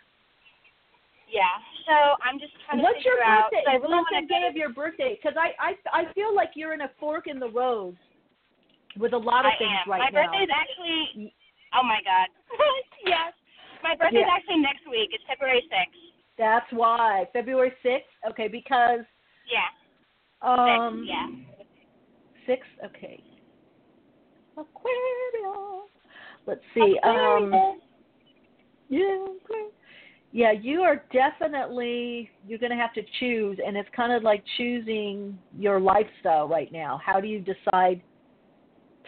Yeah. 1.28 1.58
So 1.86 1.94
I'm 2.22 2.38
just 2.38 2.52
trying 2.66 2.78
to 2.78 2.82
What's 2.82 2.98
figure 2.98 3.22
your 3.22 3.24
out. 3.24 3.50
birthday? 3.50 3.62
so 3.64 3.70
I 3.70 3.74
really 3.78 4.02
What's 4.02 4.10
the 4.10 4.26
day 4.26 4.44
of 4.50 4.56
your 4.56 4.70
birthday? 4.70 5.16
Because 5.16 5.38
I, 5.38 5.54
I 5.62 5.70
I 5.94 6.12
feel 6.12 6.34
like 6.34 6.50
you're 6.54 6.74
in 6.74 6.82
a 6.82 6.90
fork 6.98 7.26
in 7.26 7.38
the 7.38 7.48
road 7.48 7.96
with 8.98 9.12
a 9.12 9.16
lot 9.16 9.46
of 9.46 9.52
I 9.54 9.58
things 9.58 9.78
am. 9.86 9.90
right 9.90 10.02
my 10.02 10.10
now. 10.10 10.26
My 10.26 10.26
birthday 10.26 10.44
is 10.44 10.50
actually. 10.50 11.32
Oh 11.74 11.82
my 11.86 12.02
God. 12.02 12.28
yes. 13.06 13.32
My 13.82 13.94
birthday 13.94 14.18
is 14.18 14.26
Yeah. 14.26 14.34
actually 14.34 14.58
next 14.58 14.82
week. 14.90 15.10
It's 15.12 15.22
February 15.28 15.62
sixth. 15.70 15.94
That's 16.38 16.66
why 16.72 17.28
February 17.32 17.72
sixth. 17.82 18.10
Okay, 18.28 18.48
because 18.48 19.06
Yeah. 19.46 19.70
um 20.42 21.06
sixth. 21.06 21.06
Yeah. 21.06 21.28
six. 22.46 22.66
Okay. 22.84 23.22
Aquarius. 24.58 25.90
Let's 26.46 26.64
see. 26.74 26.98
Um. 27.04 27.54
Aquarius. 27.54 27.82
Yeah. 28.88 29.26
Okay. 29.44 29.66
Yeah, 30.36 30.52
you 30.52 30.82
are 30.82 31.02
definitely 31.14 32.28
you're 32.46 32.58
going 32.58 32.70
to 32.70 32.76
have 32.76 32.92
to 32.92 33.00
choose, 33.20 33.58
and 33.66 33.74
it's 33.74 33.88
kind 33.96 34.12
of 34.12 34.22
like 34.22 34.44
choosing 34.58 35.38
your 35.58 35.80
lifestyle 35.80 36.46
right 36.46 36.70
now. 36.70 37.00
How 37.02 37.22
do 37.22 37.26
you 37.26 37.40
decide 37.40 38.02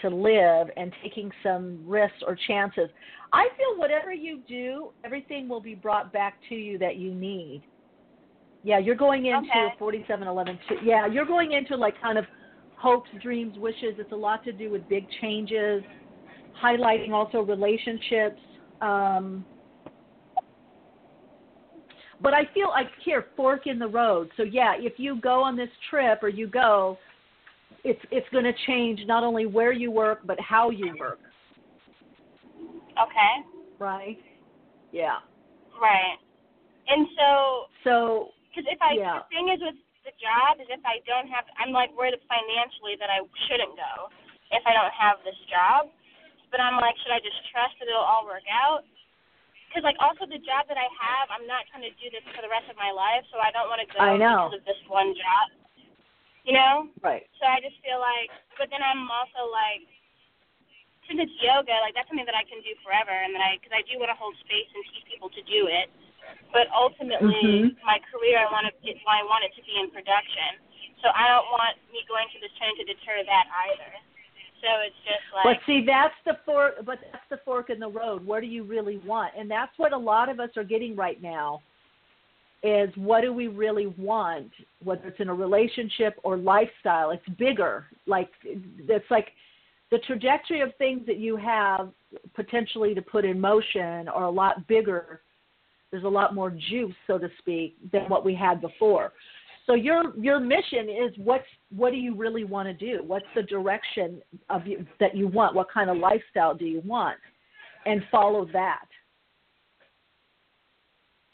to 0.00 0.08
live 0.08 0.68
and 0.78 0.90
taking 1.02 1.30
some 1.42 1.84
risks 1.86 2.16
or 2.26 2.34
chances? 2.46 2.88
I 3.34 3.48
feel 3.58 3.78
whatever 3.78 4.10
you 4.10 4.40
do, 4.48 4.88
everything 5.04 5.50
will 5.50 5.60
be 5.60 5.74
brought 5.74 6.14
back 6.14 6.38
to 6.48 6.54
you 6.54 6.78
that 6.78 6.96
you 6.96 7.14
need. 7.14 7.62
Yeah, 8.62 8.78
you're 8.78 8.94
going 8.94 9.26
into 9.26 9.50
Okay. 9.50 9.74
4711. 9.78 10.58
Yeah, 10.82 11.06
you're 11.08 11.26
going 11.26 11.52
into 11.52 11.76
like 11.76 12.00
kind 12.00 12.16
of 12.16 12.24
hopes, 12.78 13.10
dreams, 13.20 13.58
wishes. 13.58 13.96
It's 13.98 14.12
a 14.12 14.16
lot 14.16 14.42
to 14.44 14.52
do 14.52 14.70
with 14.70 14.88
big 14.88 15.06
changes, 15.20 15.84
highlighting 16.58 17.10
also 17.10 17.42
relationships. 17.42 18.40
Um, 18.80 19.44
but 22.20 22.34
I 22.34 22.42
feel 22.52 22.68
like 22.68 22.88
here 23.04 23.26
fork 23.36 23.66
in 23.66 23.78
the 23.78 23.86
road. 23.86 24.30
So 24.36 24.42
yeah, 24.42 24.74
if 24.76 24.94
you 24.96 25.20
go 25.20 25.42
on 25.42 25.56
this 25.56 25.70
trip 25.90 26.22
or 26.22 26.28
you 26.28 26.46
go, 26.46 26.98
it's 27.84 28.00
it's 28.10 28.26
going 28.32 28.44
to 28.44 28.52
change 28.66 29.00
not 29.06 29.22
only 29.22 29.46
where 29.46 29.72
you 29.72 29.90
work 29.90 30.20
but 30.24 30.38
how 30.40 30.70
you 30.70 30.94
work, 30.98 31.20
Okay. 32.98 33.32
right? 33.78 34.18
Yeah. 34.90 35.22
Right. 35.80 36.18
And 36.88 37.06
so, 37.14 37.30
So 37.84 37.94
because 38.50 38.66
if 38.66 38.80
I, 38.82 38.96
Yeah. 38.96 39.22
the 39.22 39.28
thing 39.30 39.52
is 39.52 39.60
with 39.60 39.78
the 40.02 40.14
job 40.18 40.58
is 40.58 40.66
if 40.72 40.80
I 40.82 41.04
don't 41.04 41.28
have, 41.28 41.44
I'm 41.60 41.70
like 41.70 41.92
worried 41.94 42.16
financially 42.26 42.96
that 42.98 43.12
I 43.12 43.20
shouldn't 43.46 43.76
go 43.76 44.08
if 44.50 44.64
I 44.64 44.72
don't 44.72 44.94
have 44.96 45.20
this 45.22 45.36
job. 45.46 45.92
But 46.50 46.64
I'm 46.64 46.80
like, 46.80 46.96
should 47.04 47.12
I 47.12 47.20
just 47.20 47.36
trust 47.52 47.76
that 47.78 47.92
it'll 47.92 48.00
all 48.00 48.24
work 48.24 48.48
out? 48.48 48.88
Because 49.68 49.84
like 49.84 50.00
also 50.00 50.24
the 50.24 50.40
job 50.40 50.64
that 50.72 50.80
I 50.80 50.88
have, 50.96 51.28
I'm 51.28 51.44
not 51.44 51.68
trying 51.68 51.84
to 51.84 51.92
do 52.00 52.08
this 52.08 52.24
for 52.32 52.40
the 52.40 52.48
rest 52.48 52.72
of 52.72 52.80
my 52.80 52.88
life, 52.88 53.22
so 53.28 53.36
I 53.36 53.52
don't 53.52 53.68
want 53.68 53.84
to 53.84 53.88
go 53.92 54.00
I 54.00 54.16
know. 54.16 54.48
because 54.48 54.64
of 54.64 54.64
this 54.64 54.80
one 54.88 55.12
job. 55.12 55.46
You 56.48 56.56
know? 56.56 56.88
right. 57.04 57.28
So 57.36 57.44
I 57.44 57.60
just 57.60 57.76
feel 57.84 58.00
like, 58.00 58.32
but 58.56 58.72
then 58.72 58.80
I'm 58.80 59.04
also 59.12 59.44
like, 59.52 59.84
since 61.04 61.20
it's 61.20 61.36
yoga, 61.44 61.76
like 61.84 61.92
that's 61.92 62.08
something 62.08 62.24
that 62.24 62.36
I 62.36 62.48
can 62.48 62.64
do 62.64 62.72
forever, 62.80 63.12
and 63.12 63.36
that 63.36 63.44
I, 63.44 63.60
because 63.60 63.76
I 63.76 63.84
do 63.84 64.00
want 64.00 64.08
to 64.08 64.16
hold 64.16 64.32
space 64.40 64.68
and 64.72 64.80
teach 64.88 65.04
people 65.04 65.28
to 65.36 65.42
do 65.44 65.68
it. 65.68 65.92
But 66.52 66.72
ultimately, 66.72 67.68
Mhm. 67.68 67.76
my 67.84 68.00
career, 68.08 68.40
I 68.40 68.48
want 68.48 68.64
to, 68.68 68.72
I 69.04 69.20
want 69.24 69.44
it 69.44 69.52
to 69.56 69.62
be 69.68 69.76
in 69.76 69.92
production. 69.92 70.56
So 71.04 71.12
I 71.12 71.28
don't 71.28 71.48
want 71.52 71.76
me 71.92 72.04
going 72.08 72.28
to 72.32 72.40
this 72.40 72.52
training 72.56 72.76
to 72.80 72.84
deter 72.84 73.22
that 73.24 73.46
either. 73.68 73.92
So 74.60 74.68
it's 74.86 74.96
just 75.04 75.34
like, 75.34 75.44
But 75.44 75.66
see, 75.66 75.84
that's 75.86 76.14
the 76.24 76.36
fork. 76.44 76.74
But 76.84 76.98
that's 77.12 77.24
the 77.30 77.38
fork 77.44 77.70
in 77.70 77.78
the 77.78 77.88
road. 77.88 78.24
What 78.24 78.40
do 78.40 78.46
you 78.46 78.64
really 78.64 78.98
want? 79.06 79.32
And 79.38 79.50
that's 79.50 79.72
what 79.76 79.92
a 79.92 79.98
lot 79.98 80.28
of 80.28 80.40
us 80.40 80.50
are 80.56 80.64
getting 80.64 80.96
right 80.96 81.20
now. 81.22 81.62
Is 82.64 82.90
what 82.96 83.20
do 83.20 83.32
we 83.32 83.46
really 83.46 83.86
want? 83.98 84.50
Whether 84.82 85.08
it's 85.08 85.20
in 85.20 85.28
a 85.28 85.34
relationship 85.34 86.18
or 86.24 86.36
lifestyle, 86.36 87.12
it's 87.12 87.28
bigger. 87.38 87.86
Like 88.06 88.30
it's 88.42 89.10
like 89.10 89.28
the 89.90 89.98
trajectory 89.98 90.60
of 90.60 90.74
things 90.76 91.06
that 91.06 91.18
you 91.18 91.36
have 91.36 91.90
potentially 92.34 92.94
to 92.94 93.02
put 93.02 93.24
in 93.24 93.40
motion 93.40 94.08
are 94.08 94.24
a 94.24 94.30
lot 94.30 94.66
bigger. 94.66 95.20
There's 95.90 96.04
a 96.04 96.08
lot 96.08 96.34
more 96.34 96.50
juice, 96.50 96.94
so 97.06 97.16
to 97.16 97.28
speak, 97.38 97.76
than 97.92 98.02
what 98.08 98.24
we 98.24 98.34
had 98.34 98.60
before. 98.60 99.12
So 99.68 99.74
your 99.74 100.16
your 100.18 100.40
mission 100.40 100.88
is 100.88 101.12
what's 101.18 101.44
what 101.76 101.90
do 101.90 101.98
you 101.98 102.14
really 102.14 102.44
want 102.44 102.68
to 102.68 102.72
do? 102.72 103.02
What's 103.06 103.26
the 103.34 103.42
direction 103.42 104.22
of 104.48 104.66
you 104.66 104.86
that 104.98 105.14
you 105.14 105.28
want? 105.28 105.54
What 105.54 105.70
kind 105.70 105.90
of 105.90 105.98
lifestyle 105.98 106.54
do 106.54 106.64
you 106.64 106.80
want? 106.86 107.18
And 107.84 108.02
follow 108.10 108.46
that. 108.52 108.86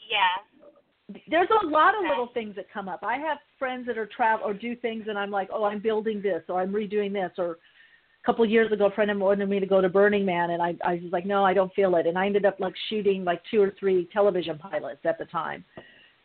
yeah, 0.09 1.17
There's 1.29 1.47
a 1.63 1.65
lot 1.65 1.95
of 1.95 2.01
Okay. 2.01 2.09
little 2.09 2.27
things 2.27 2.55
that 2.57 2.69
come 2.71 2.87
up. 2.89 2.99
I 3.03 3.17
have 3.17 3.37
friends 3.57 3.87
that 3.87 3.97
are 3.97 4.05
travel 4.05 4.45
or 4.45 4.53
do 4.53 4.75
things, 4.75 5.05
and 5.07 5.17
I'm 5.17 5.31
like, 5.31 5.49
oh, 5.51 5.63
I'm 5.63 5.79
building 5.79 6.21
this 6.21 6.43
or 6.49 6.61
I'm 6.61 6.71
redoing 6.71 7.13
this. 7.13 7.31
Or 7.37 7.51
a 7.51 8.25
couple 8.25 8.43
of 8.43 8.51
years 8.51 8.71
ago, 8.71 8.87
a 8.87 8.91
friend 8.91 9.09
of 9.09 9.17
mine 9.17 9.25
wanted 9.25 9.49
me 9.49 9.59
to 9.59 9.65
go 9.65 9.81
to 9.81 9.89
Burning 9.89 10.25
Man, 10.25 10.51
and 10.51 10.61
I 10.61 10.75
I 10.83 10.95
was 11.01 11.11
like, 11.13 11.25
no, 11.25 11.45
I 11.45 11.53
don't 11.53 11.73
feel 11.73 11.95
it. 11.95 12.05
And 12.05 12.17
I 12.17 12.25
ended 12.25 12.45
up 12.45 12.59
like 12.59 12.75
shooting 12.89 13.23
like 13.23 13.41
two 13.49 13.61
or 13.61 13.73
three 13.79 14.09
television 14.11 14.57
pilots 14.57 15.01
at 15.05 15.17
the 15.17 15.25
time, 15.25 15.63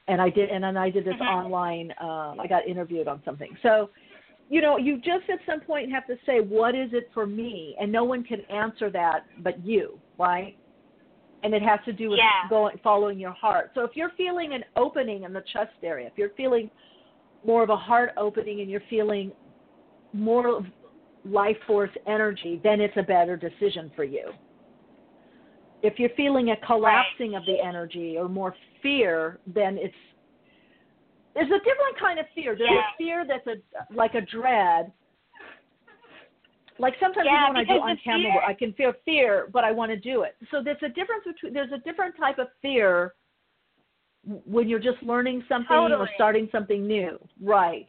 and 0.09 0.20
I 0.20 0.30
did, 0.30 0.51
and 0.51 0.64
then 0.64 0.76
I 0.76 0.90
did 0.90 1.05
this 1.05 1.16
Mhm. 1.16 1.28
online. 1.28 1.94
Um, 1.98 2.40
I 2.40 2.46
got 2.46 2.66
interviewed 2.66 3.09
on 3.09 3.22
something. 3.24 3.57
So, 3.62 3.90
you 4.48 4.61
know, 4.61 4.76
you 4.76 4.98
just 4.98 5.28
at 5.30 5.44
some 5.46 5.61
point 5.61 5.90
have 5.92 6.07
to 6.07 6.18
say, 6.26 6.40
what 6.40 6.74
is 6.74 6.92
it 6.92 7.11
for 7.12 7.26
me? 7.26 7.76
And 7.78 7.92
no 7.92 8.05
one 8.05 8.24
can 8.24 8.40
answer 8.51 8.90
that 8.90 9.24
but 9.38 9.64
you, 9.64 10.01
right? 10.18 10.57
And 11.42 11.55
it 11.55 11.62
has 11.62 11.80
to 11.84 11.92
do 11.92 12.11
with 12.11 12.18
Yeah. 12.18 12.48
going 12.48 12.76
following 12.78 13.18
your 13.18 13.32
heart. 13.32 13.70
So 13.74 13.84
if 13.84 13.96
you're 13.96 14.11
feeling 14.11 14.53
an 14.53 14.64
opening 14.76 15.22
in 15.22 15.32
the 15.32 15.42
chest 15.42 15.72
area, 15.82 16.07
if 16.09 16.18
you're 16.18 16.30
feeling 16.30 16.70
more 17.44 17.62
of 17.62 17.70
a 17.70 17.76
heart 17.76 18.12
opening 18.16 18.61
and 18.61 18.70
you're 18.70 18.80
feeling 18.80 19.32
more 20.12 20.48
of 20.48 20.66
life 21.24 21.57
force 21.66 21.90
energy, 22.07 22.61
then 22.62 22.80
it's 22.80 22.96
a 22.96 23.03
better 23.03 23.36
decision 23.36 23.90
for 23.94 24.05
you. 24.05 24.32
If 25.82 25.98
you're 25.98 26.11
feeling 26.11 26.51
a 26.51 26.57
collapsing 26.57 27.36
of 27.36 27.46
the 27.46 27.59
energy 27.59 28.18
or 28.18 28.28
more 28.28 28.55
fear, 28.83 29.39
then 29.47 29.78
it's 29.78 29.95
there's 31.35 31.47
a 31.51 31.59
different 31.59 31.99
kind 31.99 32.18
of 32.18 32.26
fear. 32.35 32.57
There's 32.57 32.70
Yeah. 32.70 32.81
a 32.81 32.97
fear 32.99 33.24
that's 33.26 33.47
a 33.47 33.57
like 33.95 34.14
a 34.14 34.20
dread. 34.20 34.93
Like 36.78 36.95
sometimes 36.99 37.26
Yeah, 37.26 37.45
even 37.45 37.55
when 37.55 37.57
I 37.57 37.64
do 37.64 37.81
on 37.81 37.97
camera, 38.03 38.33
fear- 38.33 38.43
I 38.43 38.55
can 38.55 38.72
feel 38.72 38.93
fear, 39.05 39.49
but 39.53 39.64
I 39.64 39.70
want 39.70 39.91
to 39.91 39.97
do 39.97 40.22
it. 40.22 40.37
So 40.51 40.62
there's 40.62 40.83
a 40.83 40.89
difference 40.89 41.24
between 41.24 41.53
there's 41.53 41.72
a 41.72 41.78
different 41.78 42.16
type 42.16 42.39
of 42.39 42.49
fear 42.62 43.14
when 44.24 44.68
you're 44.68 44.81
just 44.81 45.03
learning 45.03 45.45
something 45.49 45.76
or 45.76 46.09
starting 46.14 46.49
something 46.53 46.87
new. 46.87 47.18
Right. 47.41 47.87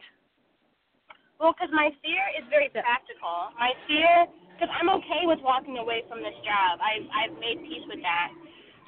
Well, 1.40 1.52
because 1.52 1.72
my 1.72 1.90
fear 2.02 2.22
is 2.38 2.44
very 2.50 2.68
practical. 2.68 3.50
My 3.58 3.72
fear, 3.88 4.26
because 4.54 4.70
I'm 4.78 4.88
okay 4.90 5.24
with 5.24 5.40
walking 5.42 5.78
away 5.78 6.04
from 6.08 6.20
this 6.20 6.36
job. 6.44 6.78
I've 6.78 7.08
I've 7.10 7.34
made 7.40 7.58
peace 7.66 7.82
with 7.88 8.00
that. 8.02 8.30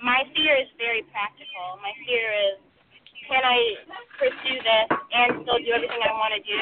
My 0.03 0.26
fear 0.34 0.57
is 0.59 0.68
very 0.76 1.03
practical. 1.14 1.78
My 1.80 1.95
fear 2.07 2.26
is, 2.51 2.57
can 3.28 3.45
I 3.45 3.59
pursue 4.18 4.59
this 4.61 4.88
and 4.90 5.42
still 5.45 5.61
do 5.62 5.70
everything 5.72 6.01
I 6.03 6.12
want 6.16 6.34
to 6.36 6.42
do, 6.45 6.61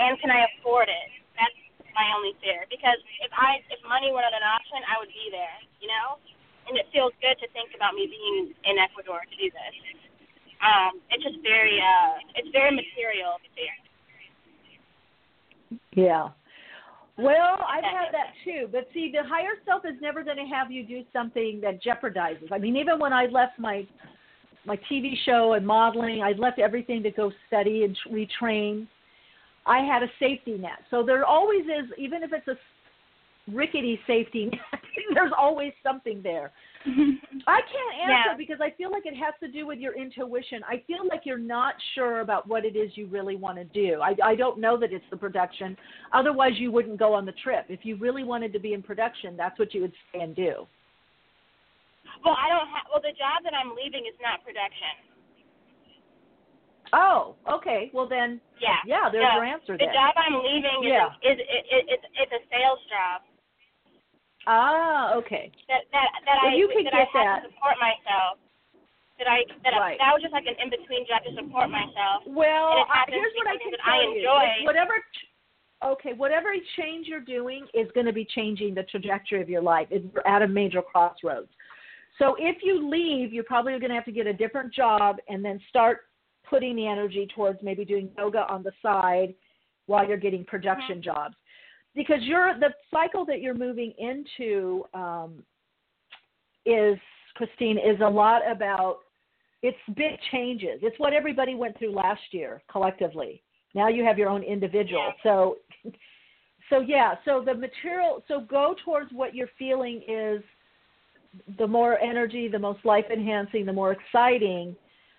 and 0.00 0.18
can 0.20 0.30
I 0.30 0.46
afford 0.52 0.90
it? 0.90 1.08
That's 1.38 1.56
my 1.96 2.04
only 2.12 2.36
fear. 2.44 2.66
Because 2.68 2.98
if 3.24 3.32
I 3.32 3.64
if 3.72 3.80
money 3.88 4.12
were 4.12 4.20
not 4.20 4.36
an 4.36 4.44
option, 4.44 4.84
I 4.84 5.00
would 5.00 5.08
be 5.08 5.32
there. 5.32 5.56
You 5.80 5.88
know, 5.88 6.20
and 6.68 6.76
it 6.76 6.88
feels 6.92 7.12
good 7.24 7.40
to 7.40 7.46
think 7.56 7.72
about 7.72 7.96
me 7.96 8.04
being 8.04 8.52
in 8.68 8.76
Ecuador 8.76 9.24
to 9.24 9.36
do 9.36 9.48
this. 9.48 9.74
Um, 10.60 11.00
it's 11.08 11.24
just 11.24 11.40
very 11.40 11.80
uh, 11.80 12.20
it's 12.36 12.52
very 12.52 12.72
material 12.72 13.40
fear. 13.56 13.74
Yeah. 15.96 16.28
Well, 17.16 17.58
I've 17.68 17.84
had 17.84 18.12
that 18.12 18.32
too. 18.44 18.68
But 18.72 18.88
see, 18.92 19.12
the 19.12 19.26
higher 19.26 19.54
self 19.64 19.84
is 19.84 19.94
never 20.00 20.24
going 20.24 20.36
to 20.36 20.44
have 20.44 20.70
you 20.70 20.84
do 20.84 21.02
something 21.12 21.60
that 21.62 21.82
jeopardizes. 21.82 22.50
I 22.50 22.58
mean, 22.58 22.76
even 22.76 22.98
when 22.98 23.12
I 23.12 23.26
left 23.26 23.58
my 23.58 23.86
my 24.66 24.78
TV 24.90 25.14
show 25.24 25.54
and 25.54 25.66
modeling. 25.66 26.22
I'd 26.22 26.38
left 26.38 26.58
everything 26.58 27.02
to 27.02 27.10
go 27.10 27.32
study 27.46 27.84
and 27.84 27.96
retrain. 28.10 28.86
I 29.66 29.78
had 29.80 30.02
a 30.02 30.08
safety 30.18 30.56
net. 30.56 30.80
So 30.90 31.02
there 31.02 31.24
always 31.24 31.64
is, 31.64 31.90
even 31.98 32.22
if 32.22 32.32
it's 32.32 32.48
a 32.48 32.56
rickety 33.50 33.98
safety 34.06 34.46
net, 34.52 34.80
there's 35.14 35.32
always 35.36 35.72
something 35.82 36.20
there. 36.22 36.52
I 37.46 37.60
can't 37.60 37.94
answer 38.02 38.30
Yeah. 38.30 38.36
because 38.36 38.60
I 38.60 38.70
feel 38.76 38.90
like 38.90 39.06
it 39.06 39.16
has 39.16 39.32
to 39.40 39.48
do 39.48 39.66
with 39.66 39.78
your 39.78 39.94
intuition. 39.96 40.62
I 40.68 40.82
feel 40.86 41.06
like 41.08 41.22
you're 41.24 41.38
not 41.38 41.74
sure 41.94 42.20
about 42.20 42.46
what 42.46 42.64
it 42.64 42.76
is 42.76 42.90
you 42.96 43.06
really 43.06 43.36
want 43.36 43.56
to 43.56 43.64
do. 43.64 44.00
I, 44.02 44.14
I 44.22 44.34
don't 44.34 44.58
know 44.60 44.76
that 44.78 44.92
it's 44.92 45.04
the 45.10 45.16
production. 45.16 45.76
Otherwise, 46.12 46.52
you 46.56 46.70
wouldn't 46.70 46.98
go 46.98 47.14
on 47.14 47.24
the 47.24 47.32
trip. 47.42 47.66
If 47.68 47.80
you 47.84 47.96
really 47.96 48.22
wanted 48.22 48.52
to 48.52 48.58
be 48.58 48.74
in 48.74 48.82
production, 48.82 49.36
that's 49.36 49.58
what 49.58 49.72
you 49.72 49.80
would 49.80 49.92
stay 50.10 50.20
and 50.20 50.36
do. 50.36 50.66
Well, 52.24 52.36
I 52.38 52.48
don't 52.48 52.68
have. 52.68 52.84
Well, 52.92 53.00
the 53.00 53.16
job 53.16 53.44
that 53.44 53.54
I'm 53.54 53.72
leaving 53.74 54.04
is 54.06 54.14
not 54.20 54.44
production. 54.44 54.92
Oh, 56.92 57.34
okay. 57.50 57.90
Well 57.92 58.06
then, 58.06 58.40
Yeah. 58.60 58.76
yeah, 58.86 59.08
there's 59.10 59.24
No, 59.24 59.36
your 59.40 59.44
answer 59.44 59.72
The 59.76 59.86
there. 59.86 59.92
job 59.94 60.12
I'm 60.16 60.36
leaving 60.44 60.84
is 60.84 60.92
Yeah. 60.92 61.08
is, 61.22 61.38
is, 61.38 61.44
is 61.48 61.84
it's 61.88 62.06
it's 62.14 62.32
a 62.32 62.42
sales 62.52 62.78
job 62.88 63.22
Ah, 64.46 65.14
okay. 65.14 65.50
that 65.68 65.82
that 65.92 66.08
that 66.26 66.36
Well, 66.42 66.52
I 66.52 66.56
you 66.56 66.68
can 66.68 66.84
that 66.84 66.92
get 66.92 67.08
I 67.14 67.18
have 67.18 67.42
that. 67.42 67.48
to 67.48 67.54
support 67.54 67.76
myself. 67.80 68.38
That 69.18 69.28
I 69.28 69.44
that 69.62 69.72
Right. 69.78 69.94
I, 70.00 70.04
that 70.04 70.12
was 70.12 70.22
just 70.22 70.32
like 70.34 70.46
an 70.46 70.56
in 70.62 70.70
between 70.70 71.06
job 71.06 71.22
to 71.24 71.32
support 71.34 71.70
myself. 71.70 72.26
Well, 72.26 72.84
I, 72.90 73.04
here's 73.08 73.32
what 73.36 73.46
I 73.46 73.56
can 73.56 73.72
tell 73.78 74.02
you. 74.12 74.18
enjoy- 74.18 74.50
It's 74.58 74.66
Whatever. 74.66 74.94
Okay, 75.84 76.12
whatever 76.14 76.48
change 76.78 77.08
you're 77.08 77.20
doing 77.20 77.66
is 77.74 77.88
going 77.94 78.06
to 78.06 78.12
be 78.12 78.24
changing 78.24 78.74
the 78.74 78.84
trajectory 78.84 79.42
of 79.42 79.50
your 79.50 79.60
life. 79.60 79.86
It's 79.90 80.06
at 80.24 80.40
a 80.40 80.48
major 80.48 80.80
crossroads. 80.80 81.48
So 82.18 82.36
if 82.38 82.58
you 82.62 82.88
leave, 82.88 83.34
you're 83.34 83.44
probably 83.44 83.72
going 83.78 83.90
to 83.90 83.94
have 83.94 84.04
to 84.06 84.12
get 84.12 84.26
a 84.26 84.32
different 84.32 84.72
job 84.72 85.16
and 85.28 85.44
then 85.44 85.60
start 85.68 86.02
putting 86.48 86.74
the 86.76 86.86
energy 86.86 87.28
towards 87.34 87.58
maybe 87.62 87.84
doing 87.84 88.08
yoga 88.16 88.46
on 88.50 88.62
the 88.62 88.72
side 88.80 89.34
while 89.86 90.06
you're 90.08 90.16
getting 90.16 90.44
production 90.44 91.02
jobs. 91.02 91.34
Because 91.94 92.18
you're 92.22 92.58
the 92.58 92.70
cycle 92.90 93.24
that 93.26 93.40
you're 93.40 93.54
moving 93.54 93.92
into 93.98 94.84
um, 94.94 95.44
is 96.66 96.98
Christine 97.34 97.78
is 97.78 98.00
a 98.02 98.08
lot 98.08 98.42
about 98.50 98.98
it's 99.62 99.78
big 99.96 100.18
changes. 100.30 100.80
It's 100.82 100.98
what 100.98 101.12
everybody 101.12 101.54
went 101.54 101.78
through 101.78 101.94
last 101.94 102.20
year 102.32 102.62
collectively. 102.70 103.42
Now 103.74 103.88
you 103.88 104.04
have 104.04 104.18
your 104.18 104.28
own 104.28 104.42
individual. 104.42 105.12
So 105.22 105.56
so 106.70 106.80
yeah, 106.80 107.14
so 107.24 107.42
the 107.44 107.54
material 107.54 108.22
so 108.28 108.40
go 108.40 108.74
towards 108.84 109.10
what 109.12 109.34
you're 109.34 109.50
feeling 109.58 110.02
is 110.08 110.42
the 111.58 111.66
more 111.66 111.98
energy, 111.98 112.48
the 112.48 112.58
most 112.58 112.84
life 112.84 113.06
enhancing, 113.12 113.66
the 113.66 113.72
more 113.72 113.92
exciting. 113.92 114.76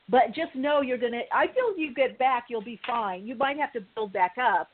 But 0.10 0.28
just 0.36 0.56
know 0.56 0.82
you're 0.82 0.98
gonna 0.98 1.22
I 1.34 1.48
feel 1.48 1.78
you 1.78 1.94
get 1.94 2.18
back, 2.20 2.46
you'll 2.50 2.64
be 2.64 2.80
fine. 2.86 3.26
You 3.26 3.36
might 3.36 3.58
have 3.58 3.74
to 3.74 3.82
build 3.96 4.14
back 4.14 4.36
up. 4.42 4.70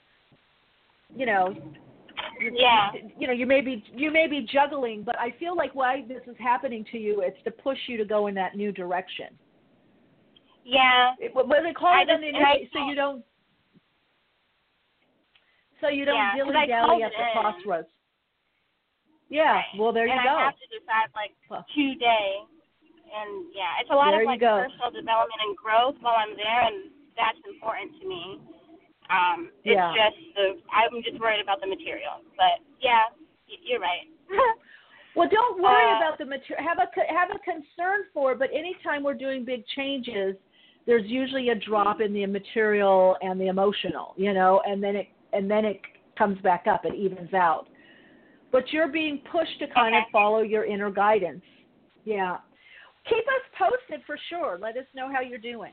You 1.15 1.25
know, 1.25 1.55
Yeah. 2.53 2.91
you 3.17 3.27
know 3.27 3.33
you 3.33 3.45
may 3.45 3.61
be 3.61 3.83
you 3.95 4.11
may 4.11 4.27
be 4.27 4.41
juggling 4.51 5.03
but 5.03 5.17
i 5.19 5.33
feel 5.39 5.55
like 5.55 5.73
why 5.75 6.03
this 6.07 6.21
is 6.27 6.35
happening 6.39 6.85
to 6.91 6.97
you 6.97 7.21
it's 7.21 7.41
to 7.43 7.51
push 7.51 7.77
you 7.87 7.97
to 7.97 8.05
go 8.05 8.27
in 8.27 8.35
that 8.35 8.55
new 8.55 8.71
direction 8.71 9.27
Yeah. 10.63 11.13
what 11.33 11.47
they 11.63 11.73
call 11.73 11.89
I 11.89 12.01
it 12.01 12.07
just- 12.07 12.23
I 12.35 12.69
so 12.73 12.87
you 12.87 12.95
don't 12.95 13.23
so 15.81 15.87
you 15.89 16.05
don't 16.05 16.15
Yeah, 16.15 16.35
dilly 16.35 16.67
dally 16.67 17.03
at 17.03 17.11
the 17.11 17.25
in. 17.25 17.31
crossroads 17.33 17.87
yeah 19.29 19.53
Right. 19.55 19.65
well 19.77 19.91
there 19.91 20.05
you 20.07 20.13
and 20.13 20.23
go 20.23 20.35
I 20.35 20.43
have 20.45 20.55
to 20.55 20.79
decide 20.79 21.09
like 21.15 21.31
Well. 21.49 21.65
today. 21.75 22.41
And 23.11 23.51
yeah, 23.51 23.75
it's 23.83 23.91
a 23.91 23.93
lot 23.93 24.11
There 24.15 24.21
of 24.23 24.25
like 24.25 24.39
personal 24.39 24.87
development 24.87 25.41
and 25.43 25.51
growth 25.59 25.99
while 25.99 26.15
I'm 26.15 26.31
there, 26.39 26.61
and 26.63 26.87
that's 27.19 27.35
important 27.43 27.91
to 27.99 28.07
me. 28.07 28.39
Um, 29.11 29.51
it's 29.63 29.75
Yeah. 29.75 29.93
just 29.93 30.17
the 30.35 30.61
I'm 30.71 31.03
just 31.03 31.19
worried 31.19 31.41
about 31.41 31.59
the 31.61 31.67
material, 31.67 32.23
but 32.37 32.63
yeah, 32.79 33.03
you're 33.47 33.79
right. 33.79 34.07
well 35.15 35.27
don't 35.29 35.61
worry 35.61 35.91
Uh, 35.91 35.97
about 35.97 36.17
the 36.17 36.25
material 36.25 36.63
have 36.65 36.79
a 36.79 36.87
have 37.13 37.29
a 37.31 37.39
concern 37.39 38.05
for 38.13 38.31
it 38.31 38.39
but 38.39 38.49
anytime 38.53 39.03
we're 39.03 39.13
doing 39.13 39.43
big 39.43 39.65
changes 39.75 40.37
there's 40.85 41.05
usually 41.05 41.49
a 41.49 41.55
drop 41.55 41.99
in 41.99 42.13
the 42.13 42.25
material 42.25 43.17
and 43.21 43.39
the 43.39 43.47
emotional 43.47 44.13
you 44.15 44.31
know 44.33 44.61
and 44.65 44.81
then 44.81 44.95
it 44.95 45.07
and 45.33 45.51
then 45.51 45.65
it 45.65 45.81
comes 46.17 46.39
back 46.41 46.65
up 46.65 46.85
it 46.85 46.95
evens 46.95 47.33
out. 47.33 47.67
But 48.53 48.71
you're 48.71 48.89
being 48.89 49.21
pushed 49.31 49.59
to 49.59 49.67
kind 49.73 49.95
of 49.95 50.03
follow 50.11 50.41
your 50.41 50.65
inner 50.65 50.91
guidance. 50.91 51.43
Yeah. 52.03 52.37
Keep 53.09 53.25
us 53.25 53.45
posted 53.57 54.05
for 54.05 54.17
sure. 54.29 54.57
Let 54.61 54.75
us 54.77 54.85
know 54.93 55.09
how 55.11 55.21
you're 55.21 55.39
doing 55.39 55.71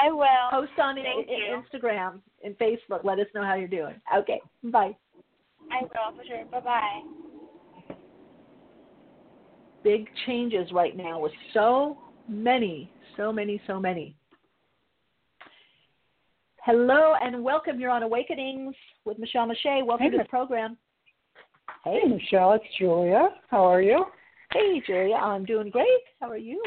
I 0.00 0.10
will. 0.10 0.50
post 0.50 0.78
on 0.78 0.94
Thank 0.96 1.28
I- 1.28 1.32
I- 1.32 1.62
instagram 1.62 2.20
and 2.44 2.56
facebook 2.58 3.04
let 3.04 3.18
us 3.18 3.26
know 3.34 3.44
how 3.44 3.54
you're 3.54 3.68
doing 3.68 3.94
okay 4.16 4.40
bye 4.64 4.96
I 5.70 5.82
will 5.82 6.16
for 6.16 6.24
sure. 6.26 6.44
Bye 6.50 6.60
bye. 6.60 7.02
big 9.84 10.08
changes 10.26 10.70
right 10.72 10.96
now 10.96 11.20
with 11.20 11.32
so 11.52 11.98
many, 12.26 12.90
so 13.16 13.32
many, 13.32 13.60
so 13.66 13.78
many. 13.78 14.14
Hello 16.64 17.14
and 17.22 17.42
welcome. 17.44 17.78
You're 17.78 17.90
on 17.90 18.02
Awakenings 18.02 18.74
with 19.04 19.18
Michele 19.18 19.46
Meiche. 19.46 19.84
Welcome 19.84 20.06
Hey, 20.06 20.10
to 20.12 20.18
the 20.18 20.24
program. 20.24 20.76
Hey, 21.84 22.00
Michele, 22.06 22.52
it's 22.54 22.64
Julia. 22.78 23.28
How 23.50 23.62
are 23.64 23.82
you? 23.82 24.06
Hey, 24.52 24.82
Julia. 24.86 25.14
I'm 25.16 25.44
doing 25.44 25.70
great. 25.70 25.86
How 26.20 26.30
are 26.30 26.36
you? 26.38 26.62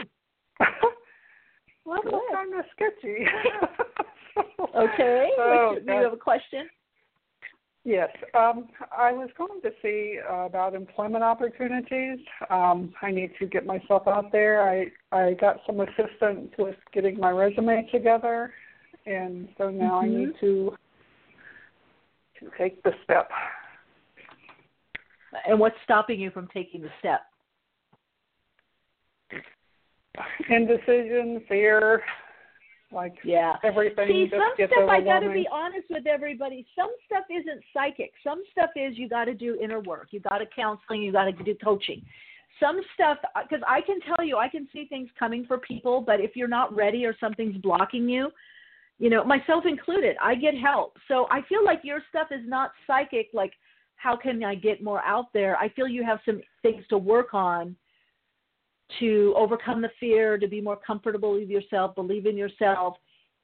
well, 1.92 2.02
Good. 2.04 2.34
Kind 2.34 2.54
of 2.56 2.66
sketchy. 2.74 3.26
Okay. 4.76 5.30
Oh, 5.38 5.74
What's- 5.74 5.86
you 5.86 5.94
have 5.94 6.14
a 6.14 6.18
question? 6.18 6.70
Yes. 7.84 8.10
Um, 8.36 8.68
I 8.96 9.12
was 9.12 9.30
going 9.38 9.60
to 9.64 9.72
see 9.82 10.20
uh, 10.30 10.46
about 10.46 10.76
employment 10.76 11.24
opportunities. 11.24 12.20
Um, 12.50 12.94
I 13.02 13.10
need 13.12 13.32
to 13.40 13.48
get 13.48 13.66
myself 13.66 14.08
out 14.08 14.32
there. 14.32 14.62
I 14.70 14.86
I 15.12 15.34
got 15.34 15.58
some 15.66 15.80
assistance 15.80 16.52
with 16.60 16.76
getting 16.94 17.20
my 17.20 17.32
resume 17.32 17.90
together, 17.92 18.54
and 19.08 19.50
so 19.58 19.70
now 19.72 20.00
I 20.00 20.08
need 20.08 20.34
to 20.42 20.78
to 22.40 22.50
take 22.58 22.82
the 22.84 22.92
step. 23.04 23.30
And 25.48 25.60
what's 25.60 25.76
stopping 25.84 26.20
you 26.20 26.30
from 26.30 26.48
taking 26.54 26.82
the 26.84 26.90
step? 27.00 27.22
Indecision, 30.50 31.42
fear, 31.48 32.04
like 32.92 33.14
Yeah. 33.24 33.58
everything 33.64 34.08
See, 34.08 34.30
some 34.30 34.42
stuff 34.56 34.90
I 34.90 35.02
got 35.02 35.20
to 35.20 35.32
be 35.32 35.48
honest 35.52 35.88
with 35.90 36.06
everybody. 36.06 36.66
Some 36.76 36.90
stuff 37.06 37.24
isn't 37.30 37.64
psychic. 37.74 38.12
Some 38.24 38.44
stuff 38.52 38.72
is 38.76 38.98
you 38.98 39.08
got 39.08 39.26
to 39.26 39.34
do 39.34 39.58
inner 39.62 39.80
work. 39.80 40.08
You 40.12 40.20
got 40.20 40.40
to 40.40 40.46
counseling. 40.46 41.02
You 41.02 41.12
got 41.12 41.26
to 41.26 41.32
do 41.32 41.56
coaching. 41.64 42.04
Some 42.60 42.82
stuff, 42.94 43.18
uh, 43.36 43.44
because 43.44 43.64
I 43.68 43.82
can 43.82 44.00
tell 44.02 44.26
you, 44.26 44.38
I 44.38 44.50
can 44.50 44.68
see 44.74 44.86
things 44.86 45.10
coming 45.18 45.46
for 45.46 45.58
people, 45.58 46.02
but 46.02 46.20
if 46.20 46.36
you're 46.36 46.48
not 46.48 46.76
ready 46.76 47.06
or 47.06 47.16
something's 47.20 47.58
blocking 47.58 48.08
you, 48.08 48.30
you 49.00 49.10
know, 49.10 49.24
myself 49.24 49.64
included, 49.66 50.16
I 50.22 50.36
get 50.36 50.54
help. 50.56 50.98
So 51.08 51.28
I 51.32 51.42
feel 51.50 51.66
like 51.66 51.80
your 51.84 52.02
stuff 52.10 52.28
is 52.30 52.42
not 52.46 52.72
psychic. 52.86 53.30
Like, 53.34 53.54
how 53.96 54.16
can 54.16 54.44
I 54.44 54.54
get 54.54 54.84
more 54.84 55.02
out 55.02 55.34
there? 55.34 55.58
I 55.58 55.70
feel 55.70 55.88
you 55.88 56.04
have 56.04 56.20
some 56.24 56.42
things 56.62 56.84
to 56.90 56.98
work 56.98 57.34
on 57.34 57.76
to 59.00 59.34
overcome 59.38 59.82
the 59.82 59.90
fear, 60.00 60.38
to 60.38 60.48
be 60.48 60.62
more 60.62 60.78
comfortable 60.78 61.34
with 61.34 61.50
yourself, 61.50 61.96
believe 61.96 62.26
in 62.26 62.38
yourself, 62.38 62.96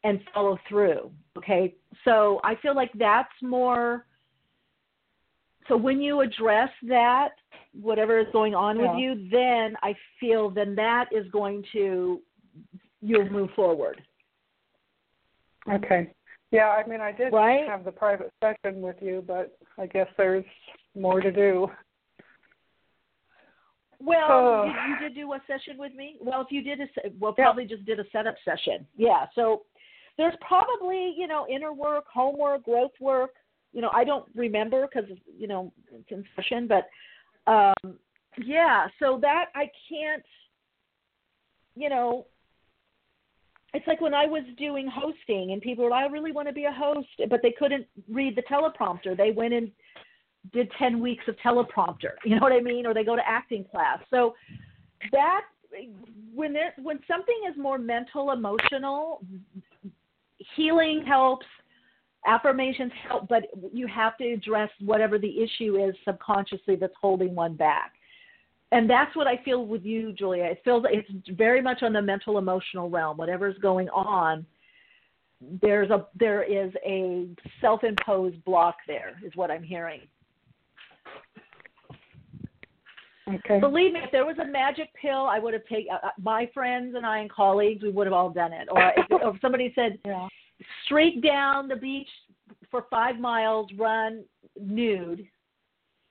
and 0.04 0.20
follow 0.34 0.58
through. 0.68 1.12
Okay. 1.38 1.76
So 2.06 2.40
I 2.44 2.56
feel 2.56 2.76
like 2.76 2.92
that's 2.98 3.30
more. 3.42 4.06
So 5.68 5.76
when 5.76 6.02
you 6.02 6.22
address 6.22 6.70
that, 6.88 7.30
whatever 7.80 8.20
is 8.20 8.28
going 8.32 8.56
on 8.56 8.78
with 8.80 8.92
you, 8.98 9.28
then 9.30 9.76
I 9.84 9.94
feel 10.20 10.50
then 10.50 10.76
that 10.76 11.08
is 11.12 11.30
going 11.32 11.64
to, 11.74 12.22
you'll 13.02 13.30
move 13.30 13.50
forward. 13.56 14.02
Okay. 15.70 16.12
Yeah, 16.52 16.70
I 16.70 16.88
mean, 16.88 17.02
I 17.02 17.12
did 17.12 17.34
Right? 17.34 17.68
have 17.68 17.84
the 17.84 17.92
private 17.92 18.32
session 18.42 18.82
with 18.82 18.96
you, 19.02 19.24
but 19.28 19.58
I 19.78 19.88
guess 19.88 20.08
there's 20.18 20.46
more 20.96 21.20
to 21.20 21.32
do. 21.32 21.70
Well, 24.00 24.28
Oh. 24.30 24.64
you, 24.66 24.94
you 24.94 25.00
did 25.00 25.16
do 25.16 25.34
a 25.34 25.42
session 25.48 25.78
with 25.78 25.94
me. 25.94 26.18
Well, 26.22 26.42
if 26.42 26.52
you 26.52 26.62
did 26.62 26.82
a, 26.82 26.88
well, 27.20 27.34
Yeah. 27.38 27.46
probably 27.46 27.66
just 27.66 27.86
did 27.86 28.00
a 28.00 28.06
setup 28.12 28.36
session. 28.46 28.86
Yeah. 28.96 29.26
So 29.34 29.64
there's 30.18 30.36
probably 30.42 31.14
you 31.18 31.28
know 31.28 31.48
inner 31.50 31.74
work, 31.74 32.06
homework, 32.12 32.64
growth 32.64 32.92
work. 33.00 33.32
You 33.74 33.82
know, 33.82 33.90
I 33.94 34.04
don't 34.04 34.26
remember 34.36 34.88
because 34.88 35.10
you 35.38 35.48
know 35.48 35.72
confession, 36.08 36.68
but 36.68 36.88
um, 37.52 37.98
yeah. 38.44 38.88
So 39.00 39.18
that 39.22 39.46
I 39.56 39.70
can't. 39.90 40.24
You 41.76 41.90
know, 41.90 42.26
it's 43.74 43.86
like 43.86 44.02
when 44.02 44.14
I 44.16 44.26
was 44.26 44.44
doing 44.58 44.88
hosting 44.92 45.52
and 45.52 45.62
people 45.62 45.84
were 45.84 45.92
like, 45.92 46.06
I 46.06 46.12
really 46.12 46.32
want 46.32 46.48
to 46.48 46.54
be 46.54 46.64
a 46.66 46.72
host, 46.72 47.08
but 47.30 47.42
they 47.44 47.52
couldn't 47.52 47.86
read 48.10 48.36
the 48.36 48.42
teleprompter. 48.44 49.16
They 49.16 49.30
went 49.30 49.54
and 49.54 49.72
did 50.54 50.72
10 50.78 51.00
weeks 51.00 51.24
of 51.28 51.36
teleprompter. 51.38 52.12
You 52.26 52.36
know 52.36 52.42
what 52.42 52.54
I 52.54 52.62
mean? 52.62 52.86
Or 52.86 52.94
they 52.94 53.04
go 53.04 53.16
to 53.16 53.28
acting 53.28 53.66
class. 53.72 54.00
So 54.10 54.36
that 55.12 55.42
when 56.34 56.54
there 56.54 56.74
when 56.82 57.00
something 57.08 57.36
is 57.50 57.58
more 57.58 57.78
mental, 57.78 58.32
emotional, 58.32 59.22
healing 60.56 61.04
helps, 61.06 61.46
affirmations 62.26 62.92
help, 63.08 63.28
but 63.28 63.44
you 63.74 63.88
have 63.88 64.18
to 64.18 64.34
address 64.34 64.70
whatever 64.80 65.18
the 65.18 65.42
issue 65.42 65.78
is 65.84 65.96
subconsciously 66.06 66.76
that's 66.76 66.94
holding 67.00 67.36
one 67.36 67.56
back. 67.56 67.94
And 68.72 68.90
that's 68.90 69.16
what 69.16 69.28
I 69.28 69.42
feel 69.44 69.66
with 69.66 69.84
you, 69.86 70.12
Julia. 70.12 70.44
It 70.44 70.62
feels 70.64 70.84
it's 70.90 71.10
very 71.38 71.62
much 71.62 71.84
on 71.84 71.94
the 71.94 72.02
mental 72.02 72.38
emotional 72.38 72.90
realm. 72.90 73.18
Whatever's 73.18 73.58
going 73.60 73.88
on, 73.90 74.46
there's 75.62 75.90
a 75.90 76.06
there 76.20 76.44
is 76.44 76.74
a 76.86 77.28
self-imposed 77.62 78.44
block 78.44 78.76
there 78.86 79.20
is 79.26 79.32
what 79.36 79.52
I'm 79.52 79.64
hearing. 79.64 80.02
Okay. 83.28 83.60
Believe 83.60 83.94
me, 83.94 84.00
if 84.04 84.12
there 84.12 84.26
was 84.26 84.38
a 84.40 84.46
magic 84.46 84.90
pill, 85.00 85.28
I 85.28 85.40
would 85.40 85.54
have 85.54 85.66
taken 85.66 85.94
uh, 85.94 86.08
uh, 86.08 86.10
my 86.22 86.50
friends 86.54 86.96
and 86.96 87.06
I 87.06 87.20
and 87.20 87.30
colleagues. 87.30 87.84
We 87.84 87.90
would 87.90 88.08
have 88.08 88.14
all 88.14 88.30
done 88.30 88.54
it. 88.54 88.68
Or 88.72 88.94
if, 88.96 89.06
or 89.12 89.36
if 89.36 89.42
somebody 89.42 89.72
said, 89.76 90.00
yeah. 90.06 90.28
"Streak 90.86 91.22
down 91.22 91.68
the 91.68 91.76
beach 91.76 92.08
for 92.72 92.86
five 92.90 93.20
miles, 93.20 93.70
run 93.78 94.24
nude," 94.60 95.28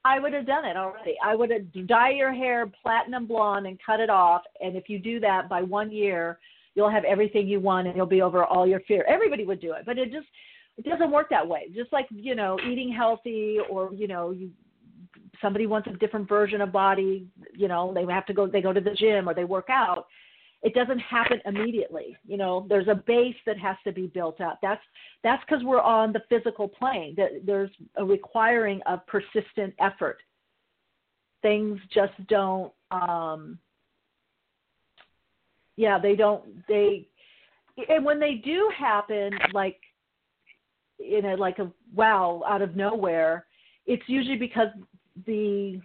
I 0.05 0.19
would 0.19 0.33
have 0.35 0.47
done 0.47 0.65
it 0.65 0.77
already. 0.77 1.17
I 1.25 1.35
would 1.35 1.51
have 1.51 1.89
dye 1.89 2.11
your 2.11 2.33
hair 2.33 2.71
platinum 2.83 3.27
blonde 3.27 3.67
and 3.67 3.79
cut 3.85 3.99
it 3.99 4.11
off. 4.11 4.43
And 4.61 4.77
if 4.77 4.89
you 4.89 4.99
do 4.99 5.19
that 5.21 5.49
by 5.49 5.63
one 5.63 5.91
year, 5.91 6.39
you'll 6.75 6.91
have 6.91 7.05
everything 7.05 7.49
you 7.49 7.59
want 7.59 7.89
and 7.89 7.97
you'll 7.97 8.07
be 8.07 8.23
over 8.23 8.45
all 8.45 8.67
your 8.67 8.81
fear. 8.81 9.05
Everybody 9.09 9.45
would 9.45 9.61
do 9.61 9.73
it, 9.73 9.85
but 9.85 9.99
it 9.99 10.13
just 10.13 10.29
it 10.77 10.85
doesn't 10.85 11.11
work 11.11 11.29
that 11.31 11.47
way. 11.47 11.69
Just 11.75 11.93
like 11.93 12.07
you 12.11 12.35
know, 12.35 12.59
eating 12.71 12.93
healthy 12.93 13.59
or 13.71 13.93
you 13.95 14.07
know, 14.07 14.31
you 14.31 14.51
somebody 15.41 15.67
wants 15.67 15.89
a 15.89 15.97
different 15.97 16.29
version 16.29 16.61
of 16.61 16.73
body, 16.73 17.27
you 17.55 17.69
know, 17.69 17.93
they 17.95 18.05
have 18.13 18.27
to 18.27 18.35
go 18.35 18.47
they 18.47 18.61
go 18.61 18.73
to 18.73 18.81
the 18.81 18.95
gym 18.95 19.29
or 19.29 19.35
they 19.35 19.45
work 19.45 19.69
out. 19.71 20.07
It 20.63 20.75
doesn't 20.75 20.99
happen 21.01 21.41
immediately. 21.45 22.17
You 22.27 22.39
know, 22.39 22.67
there's 22.69 22.89
a 22.89 22.95
base 22.95 23.37
that 23.47 23.59
has 23.59 23.77
to 23.85 23.93
be 23.93 24.07
built 24.07 24.41
up. 24.41 24.59
That's 24.63 24.83
that's 25.23 25.43
because 25.49 25.65
we're 25.65 25.81
on 25.81 26.13
the 26.13 26.23
physical 26.29 26.69
plane. 26.69 27.15
That 27.17 27.43
there's 27.45 27.71
a 27.97 28.05
requiring 28.05 28.81
of 28.87 29.07
persistent 29.07 29.75
effort. 29.79 30.19
Things 31.43 31.79
just 31.93 32.15
don't 32.29 32.73
um 32.91 33.59
yeah, 35.77 35.99
they 35.99 36.17
don't 36.17 36.43
they 36.69 37.07
and 37.89 38.05
when 38.05 38.19
they 38.19 38.35
do 38.35 38.71
happen 38.77 39.39
like 39.53 39.79
in 40.99 41.25
a 41.27 41.37
like 41.37 41.59
a 41.59 41.71
wow 41.95 42.43
out 42.47 42.63
of 42.63 42.77
nowhere, 42.77 43.47
it's 43.87 44.03
usually 44.07 44.37
because 44.37 44.69
the 45.25 45.81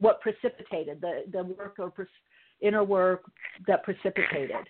what 0.00 0.20
precipitated 0.20 1.00
the 1.00 1.24
the 1.32 1.44
work 1.44 1.76
or 1.78 1.90
pre- 1.90 2.06
inner 2.60 2.84
work 2.84 3.22
that 3.66 3.82
precipitated. 3.82 4.68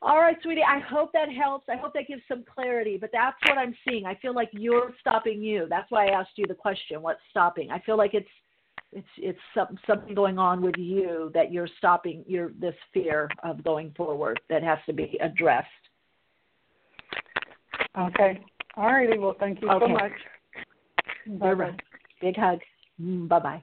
All 0.00 0.20
right, 0.20 0.36
sweetie. 0.42 0.62
I 0.62 0.78
hope 0.78 1.12
that 1.12 1.28
helps. 1.28 1.68
I 1.68 1.76
hope 1.76 1.92
that 1.94 2.06
gives 2.06 2.22
some 2.28 2.44
clarity. 2.54 2.98
But 3.00 3.10
that's 3.12 3.36
what 3.48 3.58
I'm 3.58 3.74
seeing. 3.88 4.06
I 4.06 4.14
feel 4.16 4.32
like 4.34 4.48
you're 4.52 4.92
stopping 5.00 5.42
you. 5.42 5.66
That's 5.68 5.90
why 5.90 6.06
I 6.06 6.20
asked 6.20 6.30
you 6.36 6.46
the 6.46 6.54
question. 6.54 7.02
What's 7.02 7.20
stopping? 7.30 7.70
I 7.70 7.80
feel 7.80 7.96
like 7.96 8.14
it's 8.14 8.28
it's 8.92 9.08
it's 9.18 9.38
some, 9.54 9.76
something 9.86 10.14
going 10.14 10.38
on 10.38 10.62
with 10.62 10.76
you 10.78 11.30
that 11.34 11.52
you're 11.52 11.68
stopping 11.78 12.24
your 12.28 12.52
this 12.60 12.74
fear 12.94 13.28
of 13.42 13.64
going 13.64 13.92
forward 13.96 14.40
that 14.48 14.62
has 14.62 14.78
to 14.86 14.92
be 14.92 15.18
addressed. 15.20 15.66
Okay. 17.98 18.40
All 18.76 18.86
righty. 18.86 19.18
Well, 19.18 19.34
thank 19.40 19.60
you 19.60 19.68
okay. 19.68 19.84
so 19.84 19.88
much. 19.88 20.12
Bye 21.28 21.54
bye. 21.54 21.76
Big 22.20 22.36
hug. 22.36 22.60
Mm, 23.00 23.28
bye 23.28 23.38
bye. 23.38 23.62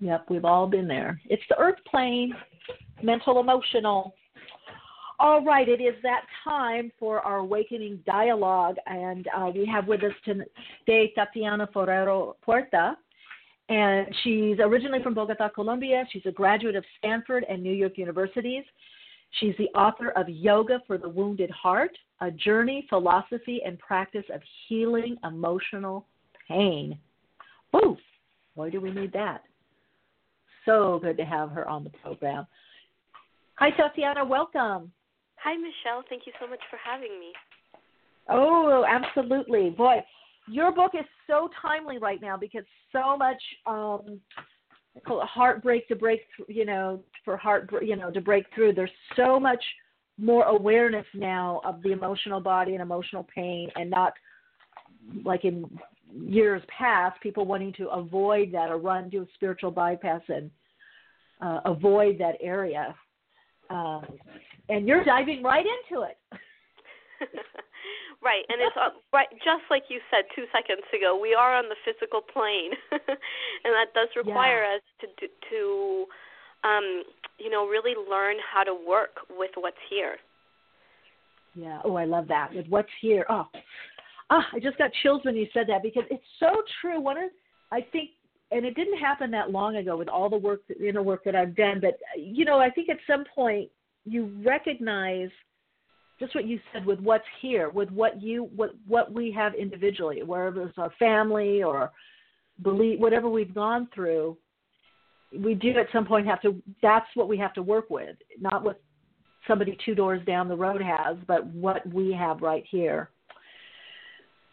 Yep, 0.00 0.26
we've 0.30 0.44
all 0.44 0.66
been 0.68 0.86
there. 0.86 1.20
It's 1.24 1.42
the 1.48 1.58
earth 1.58 1.78
plane, 1.90 2.32
mental, 3.02 3.40
emotional. 3.40 4.14
All 5.18 5.44
right, 5.44 5.68
it 5.68 5.80
is 5.80 5.94
that 6.04 6.22
time 6.44 6.92
for 7.00 7.18
our 7.20 7.38
awakening 7.38 8.00
dialogue, 8.06 8.76
and 8.86 9.26
uh, 9.36 9.50
we 9.52 9.66
have 9.66 9.88
with 9.88 10.04
us 10.04 10.12
today 10.24 11.12
Tatiana 11.16 11.68
Forero 11.74 12.34
Puerta. 12.42 12.96
And 13.68 14.06
she's 14.22 14.58
originally 14.60 15.02
from 15.02 15.14
Bogota, 15.14 15.48
Colombia. 15.48 16.04
She's 16.10 16.22
a 16.26 16.30
graduate 16.30 16.76
of 16.76 16.84
Stanford 16.98 17.44
and 17.48 17.62
New 17.62 17.72
York 17.72 17.98
universities. 17.98 18.64
She's 19.32 19.54
the 19.58 19.68
author 19.78 20.10
of 20.10 20.28
Yoga 20.28 20.80
for 20.86 20.98
the 20.98 21.08
Wounded 21.08 21.50
Heart, 21.50 21.96
a 22.20 22.30
journey, 22.30 22.86
philosophy, 22.88 23.60
and 23.64 23.78
practice 23.78 24.24
of 24.32 24.40
healing 24.68 25.16
emotional 25.24 26.06
pain. 26.48 26.98
Woo! 27.72 27.96
Boy, 28.56 28.70
do 28.70 28.80
we 28.80 28.90
need 28.90 29.12
that. 29.12 29.42
So 30.64 30.98
good 31.02 31.16
to 31.18 31.24
have 31.24 31.50
her 31.50 31.68
on 31.68 31.84
the 31.84 31.90
program. 31.90 32.46
Hi, 33.54 33.70
Tatiana. 33.70 34.24
Welcome. 34.24 34.92
Hi, 35.42 35.56
Michele. 35.56 36.02
Thank 36.08 36.26
you 36.26 36.32
so 36.40 36.48
much 36.48 36.60
for 36.70 36.78
having 36.84 37.18
me. 37.20 37.32
Oh, 38.28 38.84
absolutely. 38.88 39.70
Boy, 39.70 40.04
your 40.48 40.72
book 40.72 40.92
is 40.94 41.04
so 41.26 41.48
timely 41.62 41.98
right 41.98 42.20
now 42.20 42.36
because 42.36 42.64
so 42.92 43.16
much 43.16 43.40
um, 43.66 44.20
heartbreak 45.06 45.88
to 45.88 45.96
break 45.96 46.22
through, 46.34 46.46
you 46.48 46.64
know, 46.64 47.00
for 47.24 47.36
heart, 47.36 47.70
you 47.82 47.96
know, 47.96 48.10
to 48.10 48.20
break 48.20 48.44
through. 48.54 48.72
There's 48.72 48.90
so 49.16 49.38
much 49.38 49.62
more 50.18 50.44
awareness 50.44 51.06
now 51.14 51.60
of 51.64 51.82
the 51.82 51.92
emotional 51.92 52.40
body 52.40 52.72
and 52.72 52.82
emotional 52.82 53.26
pain, 53.34 53.70
and 53.76 53.90
not 53.90 54.12
like 55.24 55.44
in 55.44 55.64
years 56.12 56.62
past, 56.76 57.20
people 57.22 57.44
wanting 57.44 57.72
to 57.74 57.88
avoid 57.88 58.52
that 58.52 58.70
or 58.70 58.78
run 58.78 59.08
do 59.08 59.22
a 59.22 59.26
spiritual 59.34 59.70
bypass 59.70 60.22
and 60.28 60.50
uh, 61.40 61.60
avoid 61.64 62.18
that 62.18 62.36
area. 62.40 62.94
Um, 63.70 64.04
and 64.68 64.86
you're 64.86 65.04
diving 65.04 65.42
right 65.42 65.64
into 65.64 66.02
it. 66.02 66.18
Right, 68.20 68.42
and 68.48 68.60
it's 68.60 68.74
uh, 68.76 68.90
right 69.12 69.28
just 69.46 69.62
like 69.70 69.84
you 69.88 70.00
said 70.10 70.24
two 70.34 70.44
seconds 70.50 70.82
ago. 70.90 71.16
We 71.20 71.34
are 71.34 71.54
on 71.54 71.66
the 71.68 71.76
physical 71.86 72.20
plane, 72.20 72.72
and 72.90 73.70
that 73.70 73.94
does 73.94 74.08
require 74.16 74.64
yeah. 74.64 74.76
us 74.76 74.82
to 75.00 75.28
to 75.50 76.06
um, 76.64 77.04
you 77.38 77.48
know 77.48 77.68
really 77.68 77.94
learn 77.94 78.36
how 78.42 78.64
to 78.64 78.74
work 78.74 79.22
with 79.30 79.52
what's 79.54 79.78
here. 79.88 80.16
Yeah. 81.54 81.80
Oh, 81.84 81.94
I 81.94 82.06
love 82.06 82.26
that. 82.28 82.52
With 82.52 82.66
what's 82.68 82.90
here. 83.00 83.24
Oh, 83.28 83.46
ah, 84.30 84.46
I 84.52 84.58
just 84.58 84.78
got 84.78 84.90
chills 85.02 85.20
when 85.24 85.36
you 85.36 85.46
said 85.54 85.66
that 85.68 85.84
because 85.84 86.04
it's 86.10 86.24
so 86.40 86.50
true. 86.80 87.00
One 87.00 87.18
of 87.18 87.30
I 87.70 87.86
think, 87.92 88.10
and 88.50 88.64
it 88.64 88.74
didn't 88.74 88.98
happen 88.98 89.30
that 89.30 89.50
long 89.50 89.76
ago 89.76 89.96
with 89.96 90.08
all 90.08 90.28
the 90.28 90.38
work, 90.38 90.62
the 90.68 90.88
inner 90.88 91.02
work 91.02 91.22
that 91.24 91.36
I've 91.36 91.54
done. 91.54 91.80
But 91.80 91.98
you 92.16 92.44
know, 92.44 92.58
I 92.58 92.70
think 92.70 92.88
at 92.88 92.98
some 93.06 93.24
point 93.32 93.70
you 94.04 94.32
recognize 94.44 95.30
just 96.18 96.34
what 96.34 96.46
you 96.46 96.58
said 96.72 96.84
with 96.84 97.00
what's 97.00 97.24
here, 97.40 97.70
with 97.70 97.90
what 97.90 98.20
you 98.20 98.50
what 98.56 98.70
what 98.86 99.12
we 99.12 99.30
have 99.32 99.54
individually, 99.54 100.22
wherever 100.22 100.62
it's 100.62 100.78
our 100.78 100.92
family 100.98 101.62
or 101.62 101.92
believe 102.62 102.98
whatever 102.98 103.28
we've 103.28 103.54
gone 103.54 103.88
through, 103.94 104.36
we 105.36 105.54
do 105.54 105.70
at 105.78 105.86
some 105.92 106.06
point 106.06 106.26
have 106.26 106.42
to. 106.42 106.60
That's 106.82 107.06
what 107.14 107.28
we 107.28 107.38
have 107.38 107.54
to 107.54 107.62
work 107.62 107.88
with, 107.90 108.16
not 108.40 108.64
what 108.64 108.80
somebody 109.46 109.78
two 109.84 109.94
doors 109.94 110.24
down 110.26 110.48
the 110.48 110.56
road 110.56 110.82
has, 110.82 111.16
but 111.26 111.46
what 111.46 111.86
we 111.92 112.12
have 112.12 112.42
right 112.42 112.64
here. 112.68 113.10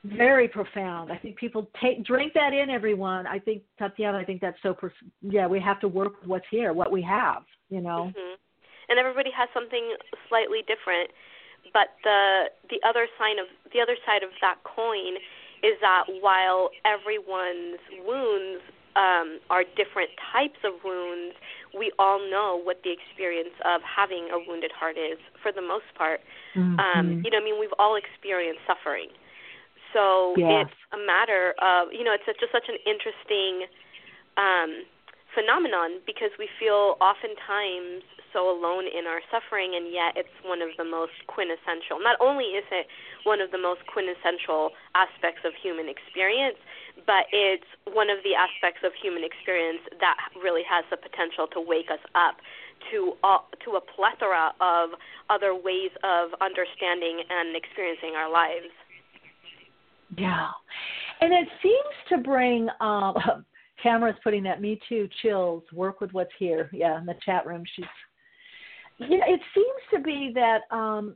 Very 0.04 0.48
profound. 0.48 1.12
I 1.12 1.18
think 1.18 1.36
people 1.36 1.68
take 1.82 2.06
drink 2.06 2.34
that 2.36 2.54
in, 2.54 2.70
everyone. 2.70 3.26
I 3.26 3.40
think 3.40 3.64
Tatiana. 3.80 4.20
I 4.20 4.24
think 4.24 4.40
that's 4.40 4.58
so. 4.62 4.76
Yeah, 5.22 5.48
we 5.48 5.60
have 5.60 5.80
to 5.80 5.88
work 5.88 6.22
with 6.22 6.30
what's 6.30 6.46
here, 6.52 6.74
what 6.74 6.92
we 6.92 7.02
have. 7.02 7.44
You 7.70 7.82
know. 7.82 8.12
Mm-hmm. 8.16 8.36
And 8.88 9.00
everybody 9.00 9.32
has 9.36 9.50
something 9.52 9.96
slightly 10.30 10.60
different 10.68 11.10
but 11.74 11.96
the 12.04 12.52
the 12.70 12.80
other 12.88 13.08
sign 13.18 13.40
of 13.40 13.48
the 13.74 13.80
other 13.82 13.96
side 14.06 14.24
of 14.24 14.30
that 14.42 14.62
coin 14.64 15.18
is 15.64 15.80
that 15.82 16.06
while 16.22 16.70
everyone's 16.86 17.82
wounds 18.06 18.62
um, 18.96 19.40
are 19.50 19.64
different 19.76 20.10
types 20.32 20.60
of 20.64 20.80
wounds, 20.84 21.36
we 21.76 21.92
all 22.00 22.20
know 22.20 22.60
what 22.62 22.80
the 22.84 22.92
experience 22.92 23.56
of 23.66 23.82
having 23.84 24.30
a 24.32 24.40
wounded 24.40 24.72
heart 24.72 24.96
is 24.96 25.20
for 25.44 25.52
the 25.52 25.62
most 25.62 25.90
part. 25.98 26.22
Mm-hmm. 26.56 26.80
Um, 26.80 27.06
you 27.24 27.32
know, 27.32 27.40
I 27.40 27.44
mean, 27.44 27.60
we've 27.60 27.76
all 27.78 27.98
experienced 28.00 28.62
suffering. 28.64 29.10
So 29.92 30.36
yeah. 30.38 30.64
it's 30.64 30.80
a 30.92 31.00
matter 31.00 31.56
of, 31.60 31.92
you 31.92 32.04
know, 32.04 32.16
it's 32.16 32.28
just 32.40 32.52
such 32.52 32.68
an 32.68 32.80
interesting 32.88 33.68
um, 34.38 34.84
phenomenon 35.36 36.00
because 36.08 36.32
we 36.40 36.48
feel 36.58 36.96
oftentimes 37.04 38.08
so 38.36 38.52
alone 38.52 38.84
in 38.84 39.08
our 39.08 39.24
suffering, 39.32 39.80
and 39.80 39.88
yet 39.92 40.12
it's 40.20 40.36
one 40.44 40.60
of 40.60 40.68
the 40.76 40.84
most 40.84 41.16
quintessential. 41.28 42.04
Not 42.04 42.20
only 42.20 42.60
is 42.60 42.68
it 42.68 42.88
one 43.24 43.40
of 43.40 43.52
the 43.52 43.58
most 43.58 43.88
quintessential 43.88 44.76
aspects 44.92 45.48
of 45.48 45.56
human 45.56 45.88
experience, 45.88 46.60
but 47.08 47.32
it's 47.32 47.68
one 47.88 48.12
of 48.12 48.20
the 48.28 48.36
aspects 48.36 48.84
of 48.84 48.92
human 48.92 49.24
experience 49.24 49.80
that 50.04 50.20
really 50.36 50.68
has 50.68 50.84
the 50.92 51.00
potential 51.00 51.48
to 51.56 51.64
wake 51.64 51.88
us 51.88 52.04
up 52.12 52.44
to 52.92 53.16
uh, 53.24 53.40
to 53.64 53.80
a 53.80 53.84
plethora 53.96 54.52
of 54.60 55.00
other 55.32 55.56
ways 55.56 55.96
of 56.04 56.36
understanding 56.44 57.24
and 57.32 57.56
experiencing 57.56 58.20
our 58.20 58.28
lives. 58.28 58.72
Yeah. 60.20 60.52
And 61.22 61.32
it 61.32 61.48
seems 61.64 61.96
to 62.12 62.18
bring 62.20 62.68
um 62.84 63.16
Tamara's 63.84 64.16
putting 64.24 64.44
that 64.44 64.62
me 64.62 64.80
too 64.88 65.08
chills, 65.22 65.64
work 65.74 66.02
with 66.02 66.12
what's 66.14 66.32
here. 66.40 66.70
Yeah, 66.74 67.00
in 67.00 67.06
the 67.06 67.16
chat 67.26 67.46
room. 67.46 67.64
She's 67.76 67.86
Yeah, 69.00 69.26
it 69.28 69.42
seems 69.54 69.82
to 69.94 70.00
be 70.00 70.32
that 70.36 70.62
um 70.76 71.16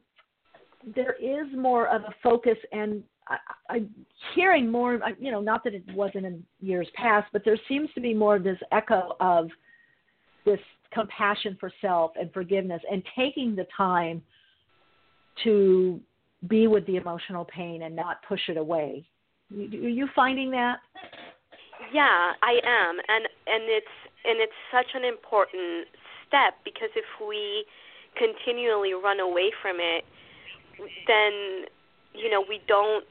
there 0.96 1.16
is 1.22 1.48
more 1.56 1.88
of 1.88 2.04
a 2.04 2.14
focus 2.24 2.58
and 2.72 3.04
I, 3.28 3.38
I'm 3.70 3.90
hearing 4.34 4.72
more, 4.72 5.00
you 5.20 5.32
know, 5.32 5.42
not 5.42 5.64
that 5.64 5.74
it 5.76 5.84
wasn't 5.94 6.26
in 6.26 6.44
years 6.62 6.88
past, 6.96 7.28
but 7.32 7.44
there 7.46 7.60
seems 7.68 7.90
to 7.94 8.02
be 8.02 8.14
more 8.14 8.36
of 8.36 8.44
this 8.44 8.58
echo 8.72 9.16
of 9.20 9.50
this 10.46 10.60
compassion 10.92 11.56
for 11.60 11.72
self 11.82 12.12
and 12.20 12.34
forgiveness 12.34 12.82
and 12.92 13.04
taking 13.16 13.56
the 13.56 13.68
time 13.76 14.22
to 15.44 16.00
be 16.48 16.68
with 16.68 16.86
the 16.88 16.96
emotional 16.96 17.46
pain 17.46 17.84
and 17.84 17.96
not 17.96 18.18
push 18.28 18.42
it 18.48 18.58
away. 18.58 19.06
Are 19.52 19.58
you 19.58 20.08
finding 20.16 20.52
that? 20.52 20.78
Yeah, 21.92 22.34
I 22.42 22.60
am, 22.64 23.00
and 23.08 23.26
and 23.48 23.64
it's 23.66 23.96
and 24.26 24.40
it's 24.40 24.58
such 24.72 24.94
an 24.94 25.04
important 25.04 25.88
step 26.28 26.60
because 26.64 26.90
if 26.96 27.08
we 27.18 27.66
continually 28.18 28.94
run 28.94 29.20
away 29.20 29.52
from 29.62 29.78
it, 29.80 30.06
then 31.08 31.66
you 32.14 32.30
know 32.30 32.44
we 32.48 32.62
don't 32.68 33.08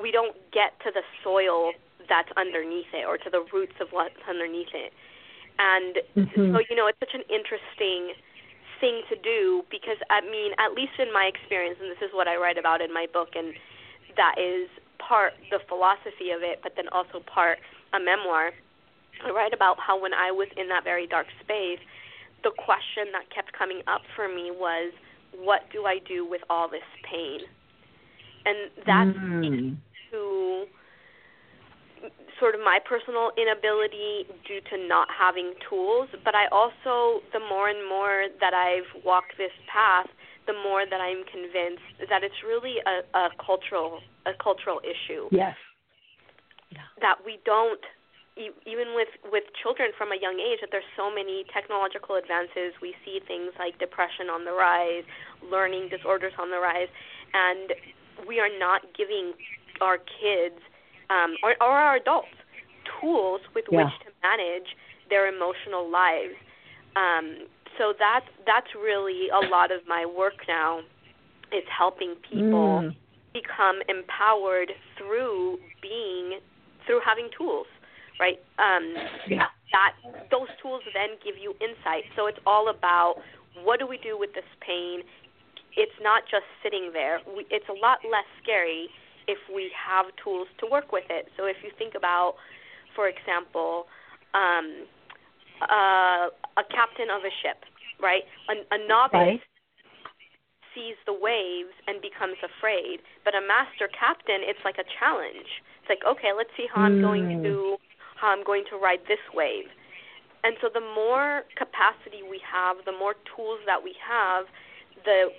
we 0.00 0.10
don't 0.10 0.36
get 0.52 0.78
to 0.84 0.90
the 0.92 1.02
soil 1.22 1.72
that's 2.08 2.30
underneath 2.36 2.90
it 2.92 3.06
or 3.06 3.18
to 3.18 3.30
the 3.30 3.44
roots 3.52 3.76
of 3.80 3.88
what's 3.90 4.18
underneath 4.28 4.72
it. 4.74 4.92
And 5.58 6.00
mm-hmm. 6.16 6.54
so 6.54 6.60
you 6.68 6.76
know 6.76 6.86
it's 6.86 6.98
such 7.00 7.14
an 7.14 7.26
interesting 7.28 8.16
thing 8.80 9.02
to 9.12 9.16
do 9.20 9.62
because 9.70 10.00
I 10.08 10.20
mean 10.24 10.52
at 10.56 10.72
least 10.72 10.96
in 10.98 11.12
my 11.12 11.28
experience 11.28 11.76
and 11.80 11.90
this 11.90 12.00
is 12.00 12.10
what 12.16 12.28
I 12.28 12.36
write 12.36 12.56
about 12.56 12.80
in 12.80 12.92
my 12.92 13.06
book 13.12 13.36
and 13.36 13.52
that 14.16 14.40
is 14.40 14.68
part 14.96 15.34
the 15.50 15.60
philosophy 15.68 16.32
of 16.32 16.40
it 16.40 16.60
but 16.62 16.72
then 16.76 16.88
also 16.88 17.20
part 17.20 17.58
a 17.92 18.00
memoir. 18.00 18.52
I 19.24 19.30
write 19.30 19.52
about 19.52 19.76
how 19.78 20.00
when 20.00 20.14
I 20.14 20.30
was 20.30 20.48
in 20.56 20.68
that 20.68 20.84
very 20.84 21.06
dark 21.06 21.26
space 21.42 21.80
the 22.42 22.50
question 22.56 23.12
that 23.12 23.28
kept 23.34 23.52
coming 23.52 23.82
up 23.86 24.02
for 24.16 24.28
me 24.28 24.50
was 24.50 24.92
what 25.36 25.62
do 25.72 25.84
I 25.84 25.98
do 26.06 26.26
with 26.26 26.40
all 26.50 26.68
this 26.68 26.86
pain? 27.08 27.40
And 28.44 28.70
that's 28.86 29.18
mm. 29.18 29.76
to 30.10 30.64
sort 32.38 32.54
of 32.54 32.60
my 32.62 32.78
personal 32.82 33.30
inability 33.36 34.24
due 34.48 34.60
to 34.72 34.88
not 34.88 35.08
having 35.12 35.52
tools, 35.68 36.08
but 36.24 36.34
I 36.34 36.46
also 36.48 37.20
the 37.32 37.40
more 37.40 37.68
and 37.68 37.86
more 37.88 38.26
that 38.40 38.54
I've 38.54 39.04
walked 39.04 39.36
this 39.36 39.52
path, 39.68 40.08
the 40.46 40.54
more 40.54 40.84
that 40.88 41.00
I'm 41.00 41.22
convinced 41.30 42.08
that 42.08 42.24
it's 42.24 42.42
really 42.46 42.76
a, 42.86 43.04
a 43.16 43.28
cultural 43.44 44.00
a 44.26 44.32
cultural 44.42 44.80
issue. 44.80 45.28
Yes. 45.30 45.54
That 47.00 47.24
we 47.24 47.38
don't 47.44 47.80
even 48.36 48.94
with 48.94 49.12
with 49.32 49.44
children 49.60 49.90
from 49.98 50.12
a 50.12 50.18
young 50.20 50.38
age 50.40 50.60
that 50.60 50.70
there's 50.70 50.88
so 50.96 51.12
many 51.12 51.44
technological 51.52 52.16
advances 52.16 52.72
we 52.80 52.94
see 53.04 53.20
things 53.26 53.52
like 53.58 53.76
depression 53.78 54.30
on 54.32 54.46
the 54.46 54.52
rise 54.52 55.04
learning 55.50 55.90
disorders 55.90 56.32
on 56.38 56.48
the 56.48 56.56
rise 56.56 56.88
and 57.34 57.74
we 58.26 58.40
are 58.40 58.48
not 58.58 58.80
giving 58.96 59.34
our 59.82 59.98
kids 59.98 60.56
um, 61.10 61.34
or, 61.42 61.56
or 61.60 61.76
our 61.76 61.96
adults 61.96 62.32
tools 63.00 63.40
with 63.54 63.64
yeah. 63.70 63.84
which 63.84 63.94
to 64.06 64.12
manage 64.22 64.76
their 65.08 65.26
emotional 65.26 65.90
lives. 65.90 66.34
Um, 66.96 67.46
so 67.78 67.92
that's 67.98 68.26
that's 68.46 68.74
really 68.74 69.28
a 69.30 69.48
lot 69.48 69.70
of 69.70 69.80
my 69.86 70.04
work 70.06 70.34
now 70.48 70.80
is 71.52 71.64
helping 71.66 72.14
people 72.30 72.82
mm. 72.82 72.96
become 73.32 73.80
empowered 73.88 74.72
through 74.96 75.58
being 75.82 76.38
through 76.86 77.00
having 77.04 77.28
tools, 77.36 77.66
right? 78.18 78.38
Um, 78.58 78.94
yeah. 79.28 79.46
That 79.72 79.94
those 80.30 80.50
tools 80.60 80.82
then 80.94 81.14
give 81.24 81.38
you 81.38 81.54
insight. 81.60 82.04
So 82.16 82.26
it's 82.26 82.40
all 82.44 82.68
about 82.70 83.22
what 83.62 83.78
do 83.78 83.86
we 83.86 83.98
do 83.98 84.18
with 84.18 84.34
this 84.34 84.48
pain? 84.60 85.02
it's 85.76 85.98
not 86.02 86.22
just 86.30 86.46
sitting 86.62 86.90
there. 86.92 87.20
We, 87.26 87.46
it's 87.50 87.68
a 87.68 87.78
lot 87.78 87.98
less 88.04 88.26
scary 88.42 88.88
if 89.28 89.38
we 89.52 89.70
have 89.74 90.06
tools 90.22 90.48
to 90.58 90.66
work 90.66 90.92
with 90.92 91.04
it. 91.10 91.28
So 91.36 91.46
if 91.46 91.56
you 91.62 91.70
think 91.78 91.94
about, 91.94 92.34
for 92.96 93.06
example, 93.08 93.86
um, 94.34 94.86
uh, 95.62 96.30
a 96.58 96.64
captain 96.70 97.10
of 97.10 97.22
a 97.22 97.32
ship, 97.42 97.62
right? 98.02 98.24
A, 98.50 98.54
a 98.74 98.78
novice 98.88 99.38
right. 99.38 99.40
sees 100.74 100.96
the 101.06 101.14
waves 101.14 101.74
and 101.86 102.02
becomes 102.02 102.40
afraid, 102.42 103.00
but 103.24 103.34
a 103.34 103.42
master 103.44 103.86
captain, 103.92 104.42
it's 104.42 104.62
like 104.64 104.78
a 104.78 104.88
challenge. 104.98 105.62
Like, 105.90 106.06
okay, 106.06 106.30
let's 106.30 106.50
see 106.56 106.70
how 106.72 106.86
I'm 106.86 107.02
going 107.02 107.26
hmm. 107.26 107.42
to 107.42 107.76
how 108.16 108.30
I'm 108.30 108.44
going 108.44 108.64
to 108.70 108.76
ride 108.76 109.00
this 109.08 109.20
wave. 109.34 109.66
And 110.44 110.56
so 110.60 110.68
the 110.72 110.80
more 110.80 111.42
capacity 111.56 112.22
we 112.24 112.40
have, 112.46 112.76
the 112.84 112.92
more 112.92 113.16
tools 113.34 113.60
that 113.66 113.82
we 113.82 113.92
have, 114.00 114.46
the 115.04 115.34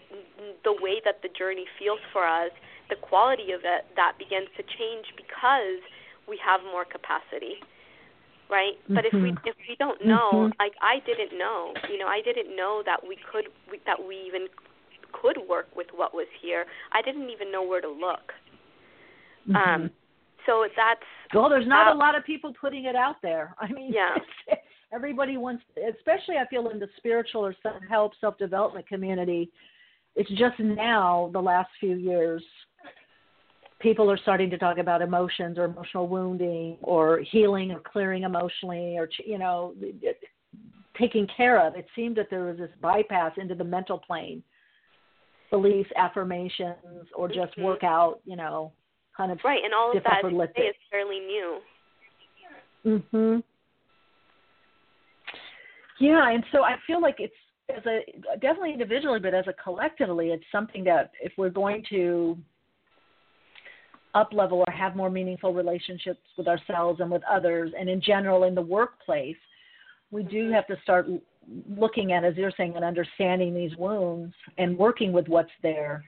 the 0.68 0.76
way 0.78 1.02
that 1.06 1.24
the 1.24 1.30
journey 1.32 1.66
feels 1.80 2.04
for 2.12 2.28
us, 2.28 2.52
the 2.91 2.99
quality 2.99 3.56
of 3.56 3.62
it 3.64 3.88
that 3.95 4.20
begins 4.20 4.52
to 4.58 4.64
change 4.68 5.08
because 5.16 5.80
we 6.28 6.38
have 6.43 6.62
more 6.68 6.86
capacity 6.86 7.64
right 8.52 8.76
mm-hmm. 8.84 8.95
but 8.95 9.06
if 9.06 9.14
we 9.14 9.32
mm-hmm. 9.32 9.47
if 9.47 9.56
we 9.68 9.76
don't 9.80 10.06
know 10.06 10.30
mm-hmm. 10.34 10.60
like 10.60 10.76
i 10.84 10.99
didn't 11.08 11.38
know 11.39 11.74
you 11.89 11.97
know 11.97 12.06
i 12.06 12.22
didn't 12.22 12.54
know 12.56 12.84
that 12.86 12.99
we 13.08 13.18
could 13.32 13.47
we, 13.72 13.80
that 13.88 13.97
we 13.97 14.20
even 14.28 14.47
could 15.16 15.39
work 15.49 15.68
with 15.76 15.88
what 15.95 16.14
was 16.14 16.28
here 16.41 16.66
i 16.91 17.02
didn't 17.02 17.30
even 17.30 17.52
know 17.52 17.64
where 17.64 17.82
to 17.82 17.89
look 17.89 18.36
mm-hmm. 19.47 19.56
um 19.56 19.89
so 20.45 20.65
that's 20.75 21.01
well 21.33 21.49
there's 21.49 21.67
not 21.67 21.87
uh, 21.87 21.95
a 21.95 21.97
lot 21.97 22.15
of 22.15 22.23
people 22.25 22.53
putting 22.59 22.85
it 22.85 22.95
out 22.95 23.15
there 23.21 23.55
i 23.59 23.71
mean 23.71 23.91
yeah 23.93 24.15
everybody 24.93 25.37
wants, 25.37 25.63
especially 25.97 26.35
I 26.37 26.47
feel 26.47 26.69
in 26.69 26.79
the 26.79 26.89
spiritual 26.97 27.45
or 27.45 27.55
self 27.61 27.81
help, 27.89 28.13
self 28.19 28.37
development 28.37 28.87
community. 28.87 29.51
It's 30.15 30.29
just 30.31 30.59
now, 30.59 31.29
the 31.31 31.41
last 31.41 31.69
few 31.79 31.95
years, 31.95 32.43
people 33.79 34.11
are 34.11 34.17
starting 34.17 34.49
to 34.49 34.57
talk 34.57 34.77
about 34.77 35.01
emotions 35.01 35.57
or 35.57 35.65
emotional 35.65 36.07
wounding 36.07 36.77
or 36.81 37.21
healing 37.31 37.71
or 37.71 37.79
clearing 37.79 38.23
emotionally 38.23 38.97
or 38.97 39.09
you 39.25 39.37
know 39.37 39.73
taking 40.99 41.27
care 41.35 41.65
of. 41.65 41.75
It 41.75 41.85
seemed 41.95 42.17
that 42.17 42.27
there 42.29 42.45
was 42.45 42.57
this 42.57 42.71
bypass 42.81 43.33
into 43.37 43.55
the 43.55 43.63
mental 43.63 43.97
plane, 43.97 44.43
beliefs, 45.49 45.89
affirmations, 45.95 47.07
or 47.15 47.27
just 47.27 47.53
mm-hmm. 47.53 47.63
work 47.63 47.83
out. 47.83 48.19
You 48.25 48.35
know, 48.35 48.73
kind 49.16 49.32
of 49.32 49.39
right, 49.43 49.64
and 49.64 49.74
all 49.74 49.95
of 49.95 50.03
that 50.03 50.24
is 50.55 50.76
fairly 50.89 51.20
new. 51.20 51.62
Mhm. 52.86 53.43
Yeah, 55.99 56.30
and 56.30 56.43
so 56.51 56.64
I 56.64 56.78
feel 56.88 56.99
like 57.01 57.20
it's 57.20 57.36
as 57.70 57.86
a 57.86 58.03
definitely 58.39 58.74
individually, 58.74 59.20
but 59.20 59.34
as 59.34 59.47
a 59.47 59.53
collectively, 59.53 60.32
it's 60.32 60.43
something 60.51 60.84
that 60.86 61.12
if 61.22 61.32
we're 61.38 61.49
going 61.49 61.84
to 61.89 62.38
up 64.14 64.34
level 64.34 64.64
or 64.68 64.74
have 64.74 64.95
more 64.95 65.09
meaningful 65.09 65.53
relationships 65.53 66.20
with 66.38 66.47
ourselves 66.47 66.99
and 66.99 67.09
with 67.09 67.24
others, 67.30 67.72
and 67.80 67.89
in 67.89 68.01
general 68.01 68.43
in 68.43 68.55
the 68.55 68.62
workplace, 68.62 69.38
we 70.12 70.24
do 70.24 70.51
have 70.51 70.68
to 70.68 70.76
start 70.84 71.07
looking 71.70 72.12
at, 72.12 72.24
as 72.26 72.36
you're 72.36 72.51
saying, 72.57 72.76
and 72.76 72.84
understanding 72.84 73.53
these 73.53 73.76
wounds 73.78 74.34
and 74.57 74.78
working 74.78 75.14
with 75.14 75.28
what's 75.28 75.51
there. 75.64 76.03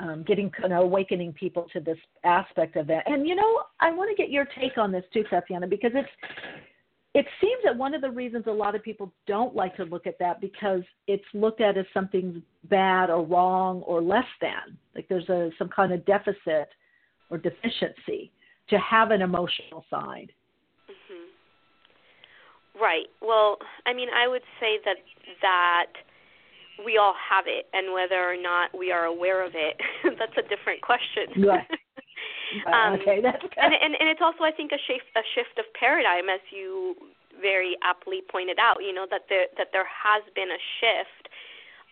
Um, 0.00 0.22
getting 0.22 0.48
you 0.62 0.68
know, 0.68 0.82
awakening 0.82 1.32
people 1.32 1.66
to 1.72 1.80
this 1.80 1.98
aspect 2.22 2.76
of 2.76 2.86
that, 2.86 3.10
and 3.10 3.26
you 3.26 3.34
know, 3.34 3.62
I 3.80 3.90
want 3.90 4.16
to 4.16 4.22
get 4.22 4.30
your 4.30 4.46
take 4.60 4.78
on 4.78 4.92
this 4.92 5.02
too, 5.12 5.24
Tatiana, 5.28 5.66
because 5.66 5.90
it's 5.92 6.08
it 7.14 7.26
seems 7.40 7.62
that 7.64 7.76
one 7.76 7.94
of 7.94 8.00
the 8.00 8.10
reasons 8.10 8.44
a 8.46 8.52
lot 8.52 8.76
of 8.76 8.82
people 8.82 9.12
don't 9.26 9.56
like 9.56 9.74
to 9.76 9.84
look 9.84 10.06
at 10.06 10.18
that 10.20 10.40
because 10.40 10.82
it's 11.06 11.24
looked 11.34 11.60
at 11.60 11.76
as 11.76 11.86
something 11.92 12.42
bad 12.70 13.10
or 13.10 13.24
wrong 13.24 13.80
or 13.82 14.00
less 14.00 14.26
than. 14.40 14.78
Like 14.94 15.08
there's 15.08 15.28
a 15.28 15.50
some 15.58 15.68
kind 15.68 15.92
of 15.92 16.04
deficit 16.04 16.68
or 17.30 17.38
deficiency 17.38 18.30
to 18.68 18.78
have 18.78 19.10
an 19.10 19.22
emotional 19.22 19.84
side. 19.90 20.30
Mm-hmm. 20.88 22.82
right. 22.82 23.06
Well 23.20 23.58
i 23.86 23.92
mean 23.92 24.08
i 24.14 24.28
would 24.28 24.42
say 24.60 24.78
that 24.84 24.96
that 25.42 25.86
we 26.84 26.96
all 26.96 27.14
have 27.14 27.44
it 27.46 27.66
and 27.72 27.92
whether 27.92 28.22
or 28.22 28.36
not 28.36 28.70
we 28.76 28.92
are 28.92 29.04
aware 29.04 29.44
of 29.44 29.52
it 29.54 29.76
that's 30.18 30.36
a 30.38 30.48
different 30.48 30.80
question 30.82 31.26
right. 31.46 31.66
Um, 32.66 32.96
okay, 33.00 33.20
that's 33.20 33.42
good. 33.42 33.52
And, 33.60 33.74
and 33.74 33.92
and 34.00 34.08
it's 34.08 34.24
also 34.24 34.44
I 34.44 34.52
think 34.52 34.72
a 34.72 34.80
shift 34.88 35.04
a 35.16 35.24
shift 35.36 35.58
of 35.60 35.66
paradigm 35.76 36.32
as 36.32 36.40
you 36.50 36.96
very 37.40 37.76
aptly 37.84 38.22
pointed 38.24 38.58
out. 38.58 38.80
You 38.80 38.92
know 38.92 39.06
that 39.10 39.28
there 39.28 39.46
that 39.56 39.68
there 39.72 39.86
has 39.86 40.24
been 40.34 40.48
a 40.48 40.62
shift. 40.80 41.28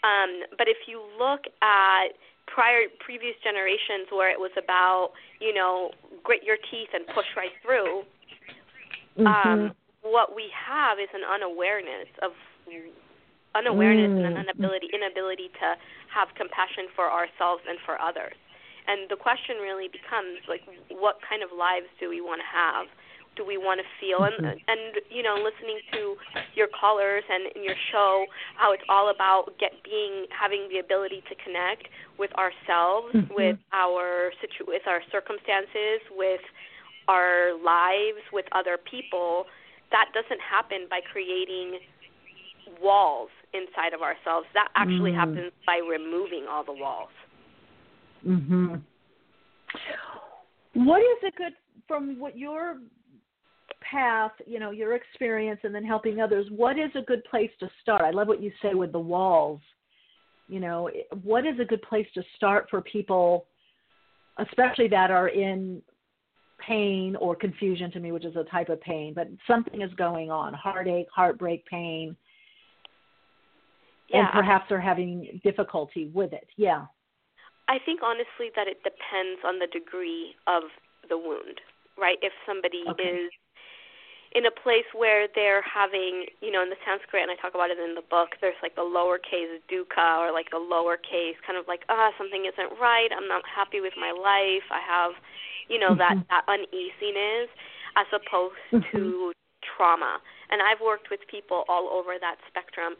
Um, 0.04 0.48
but 0.56 0.68
if 0.68 0.88
you 0.88 1.02
look 1.18 1.44
at 1.62 2.16
prior 2.46 2.86
previous 3.00 3.34
generations 3.42 4.08
where 4.10 4.30
it 4.30 4.38
was 4.38 4.52
about 4.56 5.12
you 5.40 5.52
know 5.52 5.90
grit 6.24 6.42
your 6.42 6.56
teeth 6.70 6.90
and 6.94 7.06
push 7.12 7.28
right 7.36 7.54
through, 7.60 8.08
mm-hmm. 9.18 9.26
um, 9.26 9.72
what 10.02 10.34
we 10.34 10.48
have 10.52 10.98
is 10.98 11.10
an 11.12 11.22
unawareness 11.26 12.08
of 12.22 12.32
unawareness 13.56 14.12
mm. 14.12 14.26
and 14.26 14.36
an 14.36 14.44
inability 14.44 14.88
inability 14.92 15.48
to 15.60 15.68
have 16.12 16.28
compassion 16.36 16.86
for 16.96 17.06
ourselves 17.10 17.62
and 17.68 17.78
for 17.86 17.96
others 18.00 18.36
And 18.88 19.10
the 19.10 19.16
question 19.16 19.56
really 19.58 19.88
becomes 19.90 20.38
like, 20.46 20.62
what 21.04 21.16
kind 21.28 21.42
of 21.42 21.50
lives 21.50 21.90
do 21.98 22.06
we 22.08 22.20
want 22.22 22.40
to 22.44 22.50
have? 22.62 22.86
Do 23.34 23.42
we 23.44 23.58
want 23.58 23.78
to 23.82 23.86
feel? 24.00 24.20
And 24.28 24.36
Mm-hmm. 24.38 24.70
and 24.72 24.92
you 25.10 25.22
know, 25.26 25.36
listening 25.48 25.80
to 25.92 26.00
your 26.54 26.68
callers 26.80 27.24
and 27.28 27.42
in 27.56 27.62
your 27.68 27.76
show, 27.92 28.24
how 28.56 28.72
it's 28.72 28.86
all 28.88 29.10
about 29.16 29.42
get 29.58 29.72
being 29.84 30.14
having 30.30 30.62
the 30.72 30.78
ability 30.78 31.20
to 31.30 31.34
connect 31.44 31.84
with 32.22 32.32
ourselves, 32.44 33.12
Mhm. 33.12 33.34
with 33.40 33.58
our 33.72 34.32
situ, 34.40 34.64
with 34.66 34.86
our 34.86 35.02
circumstances, 35.14 36.00
with 36.14 36.44
our 37.08 37.54
lives, 37.74 38.22
with 38.32 38.46
other 38.52 38.76
people. 38.78 39.46
That 39.90 40.08
doesn't 40.14 40.40
happen 40.40 40.80
by 40.88 41.00
creating 41.12 41.68
walls 42.80 43.30
inside 43.52 43.92
of 43.94 44.02
ourselves. 44.02 44.46
That 44.54 44.68
actually 44.74 45.12
Mm. 45.12 45.16
happens 45.16 45.52
by 45.66 45.78
removing 45.78 46.46
all 46.46 46.64
the 46.64 46.72
walls. 46.72 47.10
Mhm. 48.24 48.82
What 50.74 51.02
is 51.02 51.22
a 51.24 51.30
good 51.32 51.54
from 51.86 52.18
what 52.18 52.36
your 52.36 52.80
path, 53.80 54.32
you 54.46 54.58
know, 54.58 54.70
your 54.72 54.94
experience 54.94 55.60
and 55.62 55.74
then 55.74 55.84
helping 55.84 56.20
others, 56.20 56.50
what 56.50 56.78
is 56.78 56.94
a 56.96 57.02
good 57.02 57.22
place 57.24 57.54
to 57.58 57.70
start? 57.80 58.02
I 58.02 58.10
love 58.10 58.26
what 58.26 58.42
you 58.42 58.50
say 58.60 58.74
with 58.74 58.92
the 58.92 58.98
walls. 58.98 59.60
You 60.48 60.60
know, 60.60 60.90
what 61.22 61.46
is 61.46 61.58
a 61.60 61.64
good 61.64 61.82
place 61.82 62.10
to 62.14 62.22
start 62.36 62.68
for 62.70 62.80
people 62.80 63.46
especially 64.38 64.88
that 64.88 65.10
are 65.10 65.28
in 65.28 65.82
pain 66.58 67.16
or 67.16 67.36
confusion 67.36 67.90
to 67.92 68.00
me, 68.00 68.12
which 68.12 68.24
is 68.24 68.36
a 68.36 68.44
type 68.44 68.68
of 68.68 68.80
pain, 68.80 69.12
but 69.14 69.28
something 69.46 69.82
is 69.82 69.92
going 69.94 70.30
on, 70.30 70.52
heartache, 70.54 71.08
heartbreak, 71.14 71.64
pain, 71.66 72.16
and 74.12 74.28
perhaps 74.32 74.66
they're 74.68 74.80
having 74.80 75.40
difficulty 75.42 76.10
with 76.12 76.32
it. 76.32 76.48
Yeah. 76.56 76.86
I 77.68 77.78
think 77.84 78.00
honestly 78.02 78.54
that 78.54 78.68
it 78.68 78.82
depends 78.84 79.42
on 79.44 79.58
the 79.58 79.66
degree 79.66 80.34
of 80.46 80.64
the 81.08 81.18
wound, 81.18 81.60
right? 81.98 82.18
If 82.22 82.32
somebody 82.46 82.84
Okay. 82.86 83.26
is 83.26 83.32
in 84.32 84.44
a 84.44 84.50
place 84.50 84.86
where 84.92 85.26
they're 85.34 85.62
having, 85.62 86.26
you 86.42 86.50
know, 86.50 86.62
in 86.62 86.68
the 86.68 86.76
Sanskrit, 86.84 87.22
and 87.22 87.30
I 87.30 87.36
talk 87.40 87.54
about 87.54 87.70
it 87.70 87.78
in 87.78 87.94
the 87.94 88.04
book, 88.04 88.36
there's 88.40 88.58
like 88.62 88.74
the 88.76 88.84
lowercase 88.84 89.58
dukkha 89.70 90.18
or 90.18 90.30
like 90.30 90.52
a 90.52 90.60
lowercase 90.60 91.40
kind 91.46 91.58
of 91.58 91.66
like, 91.66 91.82
ah, 91.88 92.12
something 92.18 92.44
isn't 92.44 92.78
right. 92.78 93.08
I'm 93.16 93.28
not 93.28 93.42
happy 93.48 93.80
with 93.80 93.94
my 93.98 94.12
life. 94.12 94.66
I 94.70 94.82
have, 94.84 95.12
you 95.68 95.78
know, 95.78 95.96
that 95.96 96.16
Mhm. 96.16 96.26
that 96.28 96.44
uneasiness 96.48 97.48
as 97.96 98.06
opposed 98.12 98.60
Mhm. 98.72 98.92
to 98.92 99.32
trauma. 99.62 100.20
And 100.50 100.60
I've 100.62 100.80
worked 100.80 101.08
with 101.10 101.26
people 101.26 101.64
all 101.68 101.88
over 101.88 102.18
that 102.18 102.38
spectrum. 102.46 102.96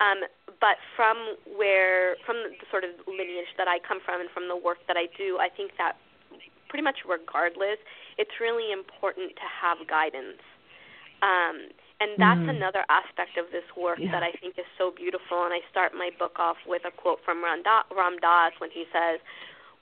Um, 0.00 0.24
but 0.60 0.80
from 0.96 1.36
where, 1.56 2.16
from 2.24 2.36
the 2.36 2.66
sort 2.70 2.84
of 2.84 2.90
lineage 3.06 3.52
that 3.56 3.68
I 3.68 3.78
come 3.78 4.00
from 4.00 4.20
and 4.20 4.30
from 4.30 4.48
the 4.48 4.56
work 4.56 4.78
that 4.88 4.96
I 4.96 5.06
do, 5.16 5.36
I 5.38 5.48
think 5.48 5.76
that 5.76 5.96
pretty 6.68 6.82
much 6.82 7.04
regardless, 7.04 7.78
it's 8.16 8.40
really 8.40 8.72
important 8.72 9.36
to 9.36 9.46
have 9.46 9.78
guidance. 9.86 10.40
Um, 11.20 11.68
and 12.00 12.16
that's 12.16 12.40
Mm. 12.48 12.56
another 12.56 12.84
aspect 12.88 13.36
of 13.36 13.50
this 13.50 13.64
work 13.76 13.98
Yeah. 13.98 14.10
that 14.12 14.22
I 14.22 14.32
think 14.32 14.58
is 14.58 14.64
so 14.78 14.90
beautiful. 14.90 15.44
And 15.44 15.52
I 15.52 15.60
start 15.68 15.92
my 15.92 16.08
book 16.10 16.38
off 16.38 16.56
with 16.64 16.84
a 16.86 16.90
quote 16.90 17.22
from 17.24 17.44
Ram, 17.44 17.62
da- 17.62 17.84
Ram 17.90 18.16
Dass 18.18 18.58
when 18.58 18.70
he 18.70 18.86
says, 18.90 19.20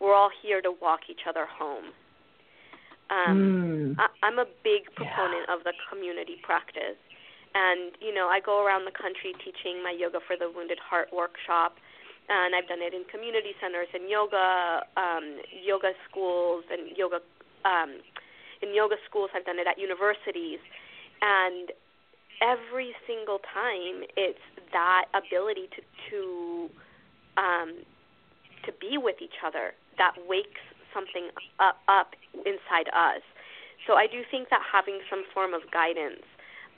"We're 0.00 0.14
all 0.14 0.30
here 0.30 0.60
to 0.62 0.72
walk 0.72 1.08
each 1.08 1.26
other 1.28 1.46
home." 1.46 1.94
Um, 3.10 3.38
Mm. 3.38 3.94
I, 3.98 4.08
I'm 4.22 4.38
a 4.40 4.46
big 4.64 4.90
Yeah. 4.98 5.14
proponent 5.14 5.48
of 5.48 5.62
the 5.62 5.74
community 5.88 6.36
practice. 6.42 6.98
And, 7.54 7.92
you 8.00 8.12
know, 8.12 8.28
I 8.28 8.40
go 8.40 8.64
around 8.64 8.84
the 8.84 8.94
country 8.94 9.32
teaching 9.44 9.82
my 9.82 9.94
Yoga 9.96 10.20
for 10.26 10.36
the 10.36 10.50
Wounded 10.50 10.78
Heart 10.78 11.08
workshop. 11.12 11.76
And 12.28 12.54
I've 12.54 12.68
done 12.68 12.84
it 12.84 12.92
in 12.92 13.04
community 13.08 13.56
centers 13.56 13.88
and 13.94 14.04
yoga, 14.04 14.84
um, 15.00 15.40
yoga 15.64 15.96
schools 16.04 16.62
and 16.70 16.92
yoga, 16.94 17.24
um, 17.64 18.04
in 18.60 18.74
yoga 18.74 18.96
schools. 19.08 19.30
I've 19.32 19.46
done 19.46 19.58
it 19.58 19.66
at 19.66 19.78
universities. 19.80 20.60
And 21.24 21.72
every 22.44 22.92
single 23.08 23.40
time 23.40 24.04
it's 24.14 24.44
that 24.72 25.08
ability 25.16 25.72
to, 25.72 25.80
to, 26.10 26.20
um, 27.40 27.80
to 28.66 28.72
be 28.76 28.98
with 29.00 29.16
each 29.24 29.40
other 29.40 29.72
that 29.98 30.14
wakes 30.28 30.62
something 30.94 31.28
up, 31.58 31.76
up 31.88 32.14
inside 32.46 32.88
us. 32.94 33.22
So 33.86 33.94
I 33.94 34.06
do 34.06 34.22
think 34.30 34.48
that 34.50 34.62
having 34.62 35.00
some 35.10 35.24
form 35.34 35.54
of 35.54 35.62
guidance 35.70 36.24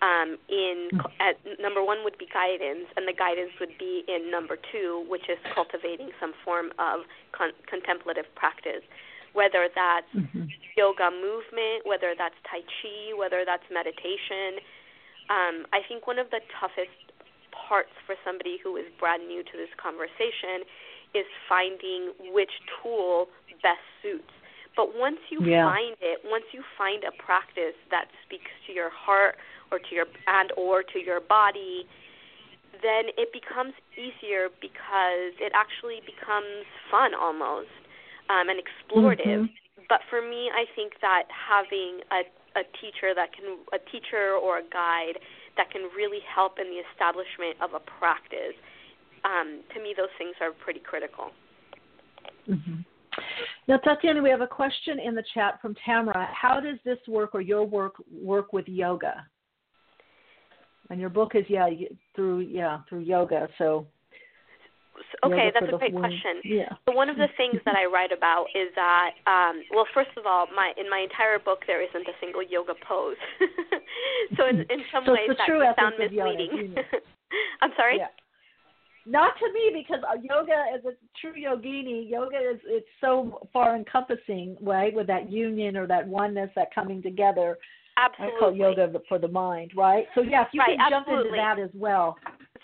um, 0.02 0.38
in 0.48 0.88
at 1.20 1.36
number 1.60 1.84
one 1.84 2.04
would 2.04 2.16
be 2.16 2.26
guidance, 2.32 2.88
and 2.96 3.06
the 3.06 3.12
guidance 3.12 3.52
would 3.60 3.76
be 3.78 4.04
in 4.08 4.30
number 4.30 4.56
two, 4.72 5.04
which 5.08 5.28
is 5.28 5.38
cultivating 5.54 6.10
some 6.18 6.32
form 6.44 6.72
of 6.78 7.04
con- 7.32 7.56
contemplative 7.68 8.24
practice, 8.34 8.82
whether 9.32 9.68
that's 9.68 10.08
Mhm. 10.14 10.48
yoga 10.76 11.10
movement, 11.10 11.84
whether 11.84 12.14
that's 12.14 12.34
tai 12.44 12.62
chi, 12.62 13.12
whether 13.14 13.44
that's 13.44 13.68
meditation. 13.70 14.60
Um, 15.28 15.66
I 15.72 15.82
think 15.82 16.06
one 16.06 16.18
of 16.18 16.30
the 16.30 16.40
toughest 16.58 16.90
parts 17.52 17.92
for 18.06 18.16
somebody 18.24 18.56
who 18.56 18.76
is 18.76 18.86
brand 18.98 19.28
new 19.28 19.42
to 19.42 19.56
this 19.56 19.72
conversation 19.76 20.64
is 21.14 21.26
finding 21.48 22.14
which 22.32 22.50
tool 22.80 23.28
best 23.62 23.82
suits. 24.02 24.32
But 24.76 24.94
once 24.94 25.20
you 25.30 25.44
Yeah. 25.44 25.64
find 25.64 25.96
it, 26.00 26.24
once 26.24 26.46
you 26.52 26.62
find 26.78 27.04
a 27.04 27.12
practice 27.12 27.76
that 27.90 28.08
speaks 28.22 28.50
to 28.66 28.72
your 28.72 28.88
heart 28.88 29.36
or 29.70 29.78
to 29.78 29.94
your 29.94 30.06
and 30.26 30.52
or 30.56 30.82
to 30.82 30.98
your 30.98 31.20
body, 31.20 31.86
then 32.82 33.10
it 33.16 33.32
becomes 33.32 33.74
easier 33.94 34.48
because 34.60 35.32
it 35.40 35.52
actually 35.54 36.00
becomes 36.06 36.64
fun 36.90 37.14
almost 37.14 37.70
um, 38.28 38.48
and 38.48 38.60
explorative. 38.60 39.48
Mhm. 39.48 39.86
But 39.88 40.02
for 40.08 40.22
me, 40.22 40.50
I 40.50 40.66
think 40.74 41.00
that 41.00 41.24
having 41.30 42.02
a 42.10 42.24
a 42.56 42.64
teacher 42.82 43.14
that 43.14 43.32
can 43.32 43.58
a 43.72 43.78
teacher 43.90 44.34
or 44.34 44.58
a 44.58 44.62
guide 44.62 45.18
that 45.56 45.70
can 45.70 45.82
really 45.94 46.20
help 46.20 46.58
in 46.58 46.66
the 46.70 46.82
establishment 46.90 47.60
of 47.60 47.74
a 47.74 47.80
practice. 47.80 48.56
Um, 49.24 49.60
to 49.74 49.82
me, 49.82 49.94
those 49.96 50.10
things 50.18 50.34
are 50.40 50.50
pretty 50.52 50.80
critical. 50.80 51.32
Mhm. 52.48 52.84
Now, 53.68 53.76
Tatiana, 53.76 54.22
we 54.22 54.30
have 54.30 54.40
a 54.40 54.46
question 54.46 54.98
in 54.98 55.14
the 55.14 55.22
chat 55.34 55.60
from 55.60 55.74
Tamara. 55.74 56.26
How 56.26 56.60
does 56.60 56.80
this 56.82 56.98
work 57.06 57.34
or 57.34 57.40
your 57.40 57.64
work 57.64 57.94
work 58.10 58.52
with 58.52 58.68
yoga? 58.68 59.26
And 60.90 61.00
your 61.00 61.10
book 61.10 61.32
is 61.34 61.44
yeah 61.48 61.68
through 62.14 62.40
yeah 62.40 62.80
through 62.88 63.00
yoga. 63.00 63.48
So 63.58 63.86
okay, 65.24 65.50
that's 65.52 65.72
a 65.72 65.78
great 65.78 65.92
wound. 65.92 66.06
question. 66.06 66.42
Yeah. 66.44 66.72
So 66.86 66.94
one 66.94 67.08
of 67.08 67.16
the 67.16 67.28
things 67.36 67.60
that 67.64 67.76
I 67.76 67.86
write 67.86 68.12
about 68.12 68.46
is 68.54 68.68
that, 68.74 69.10
um, 69.26 69.62
well, 69.72 69.86
first 69.94 70.10
of 70.16 70.26
all, 70.26 70.46
my 70.54 70.72
in 70.76 70.88
my 70.90 71.00
entire 71.00 71.38
book 71.38 71.60
there 71.66 71.82
isn't 71.82 72.06
a 72.06 72.16
single 72.20 72.42
yoga 72.42 72.74
pose. 72.86 73.16
so 74.36 74.46
in 74.46 74.60
in 74.70 74.82
some 74.92 75.04
So 75.06 75.12
ways 75.12 75.28
that 75.28 75.46
can 75.46 75.74
sound 75.78 75.94
of 76.02 76.12
yoga, 76.12 76.30
misleading. 76.30 76.74
I'm 77.62 77.70
sorry. 77.76 77.98
Yeah. 77.98 78.08
Not 79.06 79.32
to 79.38 79.52
me 79.52 79.82
because 79.82 80.04
uh, 80.04 80.20
yoga 80.22 80.64
as 80.74 80.84
a 80.84 80.92
true 81.20 81.32
yogini, 81.32 82.08
yoga 82.08 82.36
is 82.36 82.60
it's 82.66 82.86
so 83.00 83.48
far 83.52 83.74
encompassing, 83.74 84.56
right? 84.60 84.94
With 84.94 85.06
that 85.06 85.30
union 85.30 85.76
or 85.76 85.86
that 85.86 86.06
oneness, 86.06 86.50
that 86.54 86.74
coming 86.74 87.02
together. 87.02 87.56
Absolutely. 87.96 88.36
I 88.36 88.38
call 88.38 88.54
yoga 88.54 89.00
for 89.08 89.18
the 89.18 89.28
mind, 89.28 89.72
right? 89.76 90.06
So 90.14 90.22
yes, 90.22 90.46
you 90.52 90.60
Right, 90.60 90.78
can 90.78 90.90
jump 90.90 91.08
into 91.08 91.30
that 91.36 91.58
as 91.58 91.70
well. 91.74 92.16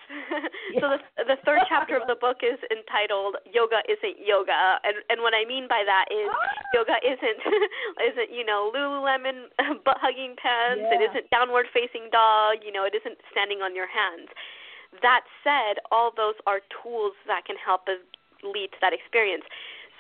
so 0.80 0.86
the 0.94 1.00
the 1.26 1.38
third 1.44 1.66
chapter 1.68 1.98
of 1.98 2.06
the 2.06 2.14
book 2.14 2.38
is 2.46 2.58
entitled 2.70 3.36
"Yoga 3.50 3.82
Isn't 3.90 4.22
Yoga," 4.22 4.78
and 4.86 5.02
and 5.10 5.18
what 5.20 5.34
I 5.34 5.42
mean 5.44 5.66
by 5.66 5.82
that 5.82 6.06
is 6.14 6.30
yoga 6.76 6.94
isn't 7.02 7.40
isn't 8.14 8.30
you 8.30 8.46
know 8.46 8.70
Lululemon 8.70 9.50
butt 9.84 9.98
hugging 9.98 10.36
pants. 10.38 10.86
It 10.94 11.00
Yeah. 11.02 11.10
isn't 11.10 11.26
downward 11.30 11.66
facing 11.74 12.08
dog. 12.14 12.62
You 12.62 12.70
know, 12.70 12.84
it 12.86 12.94
isn't 12.94 13.18
standing 13.34 13.62
on 13.66 13.74
your 13.74 13.88
hands. 13.90 14.30
That 15.02 15.26
said, 15.42 15.82
all 15.90 16.12
those 16.14 16.38
are 16.46 16.60
tools 16.70 17.12
that 17.26 17.44
can 17.44 17.56
help 17.58 17.88
us 17.90 17.98
lead 18.46 18.70
to 18.72 18.78
that 18.80 18.92
experience. 18.94 19.44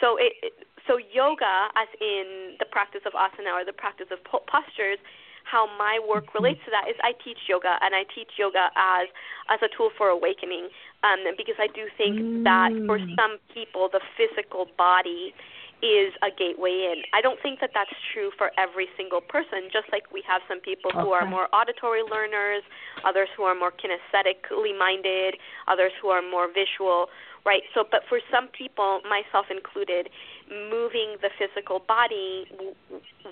So 0.00 0.16
it 0.16 0.32
it- 0.42 0.54
so 0.86 0.98
yoga, 0.98 1.68
as 1.76 1.88
in 2.00 2.56
the 2.58 2.66
practice 2.66 3.02
of 3.06 3.12
asana 3.12 3.52
or 3.52 3.64
the 3.64 3.72
practice 3.72 4.08
of 4.10 4.22
po- 4.24 4.44
postures, 4.46 4.98
how 5.46 5.66
my 5.78 5.98
work 6.02 6.34
relates 6.34 6.58
to 6.66 6.70
that 6.74 6.90
is 6.90 6.96
I 7.06 7.14
teach 7.22 7.38
yoga 7.48 7.78
and 7.80 7.94
I 7.94 8.02
teach 8.10 8.34
yoga 8.36 8.70
as 8.74 9.06
as 9.48 9.62
a 9.62 9.70
tool 9.70 9.90
for 9.96 10.08
awakening 10.08 10.68
um, 11.06 11.22
because 11.38 11.54
I 11.58 11.68
do 11.70 11.86
think 11.96 12.18
that 12.42 12.74
for 12.86 12.98
Mm. 12.98 13.14
some 13.14 13.38
people 13.54 13.88
the 13.88 14.02
physical 14.18 14.66
body 14.76 15.34
is 15.82 16.14
a 16.22 16.30
gateway 16.32 16.90
in. 16.90 17.04
I 17.12 17.20
don't 17.20 17.38
think 17.42 17.60
that 17.60 17.70
that's 17.74 17.92
true 18.12 18.30
for 18.38 18.50
every 18.56 18.88
single 18.96 19.20
person. 19.20 19.68
Just 19.70 19.92
like 19.92 20.10
we 20.10 20.22
have 20.26 20.40
some 20.48 20.58
people 20.60 20.90
who 20.90 21.12
are 21.12 21.26
more 21.28 21.48
auditory 21.52 22.02
learners, 22.02 22.62
others 23.04 23.28
who 23.36 23.44
are 23.44 23.54
more 23.54 23.70
kinesthetically 23.70 24.76
minded, 24.76 25.36
others 25.68 25.92
who 26.00 26.08
are 26.08 26.22
more 26.22 26.48
visual, 26.48 27.08
right? 27.46 27.62
So, 27.74 27.84
but 27.88 28.02
for 28.08 28.18
some 28.30 28.48
people, 28.48 29.00
myself 29.08 29.46
included, 29.50 30.10
moving 30.50 31.16
the 31.22 31.30
physical 31.38 31.78
body 31.78 32.44
w- 32.50 32.74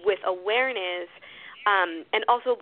with 0.06 0.20
awareness 0.24 1.10
um, 1.66 2.04
and 2.12 2.24
also 2.28 2.58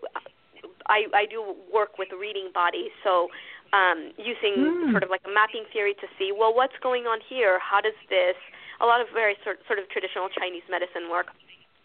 I 0.86 1.06
I 1.14 1.26
do 1.26 1.54
work 1.72 1.98
with 1.98 2.08
reading 2.14 2.50
bodies, 2.54 2.90
so 3.02 3.28
um, 3.72 4.12
using 4.18 4.54
Mm. 4.62 4.90
sort 4.92 5.02
of 5.02 5.10
like 5.10 5.22
a 5.24 5.30
mapping 5.30 5.64
theory 5.72 5.94
to 5.94 6.06
see 6.18 6.30
well 6.32 6.54
what's 6.54 6.76
going 6.82 7.06
on 7.06 7.18
here. 7.28 7.58
How 7.58 7.80
does 7.80 7.98
this? 8.08 8.36
A 8.80 8.86
lot 8.86 9.00
of 9.00 9.08
very 9.14 9.36
sort 9.44 9.58
sort 9.66 9.78
of 9.78 9.88
traditional 9.90 10.28
Chinese 10.28 10.62
medicine 10.70 11.10
work 11.10 11.28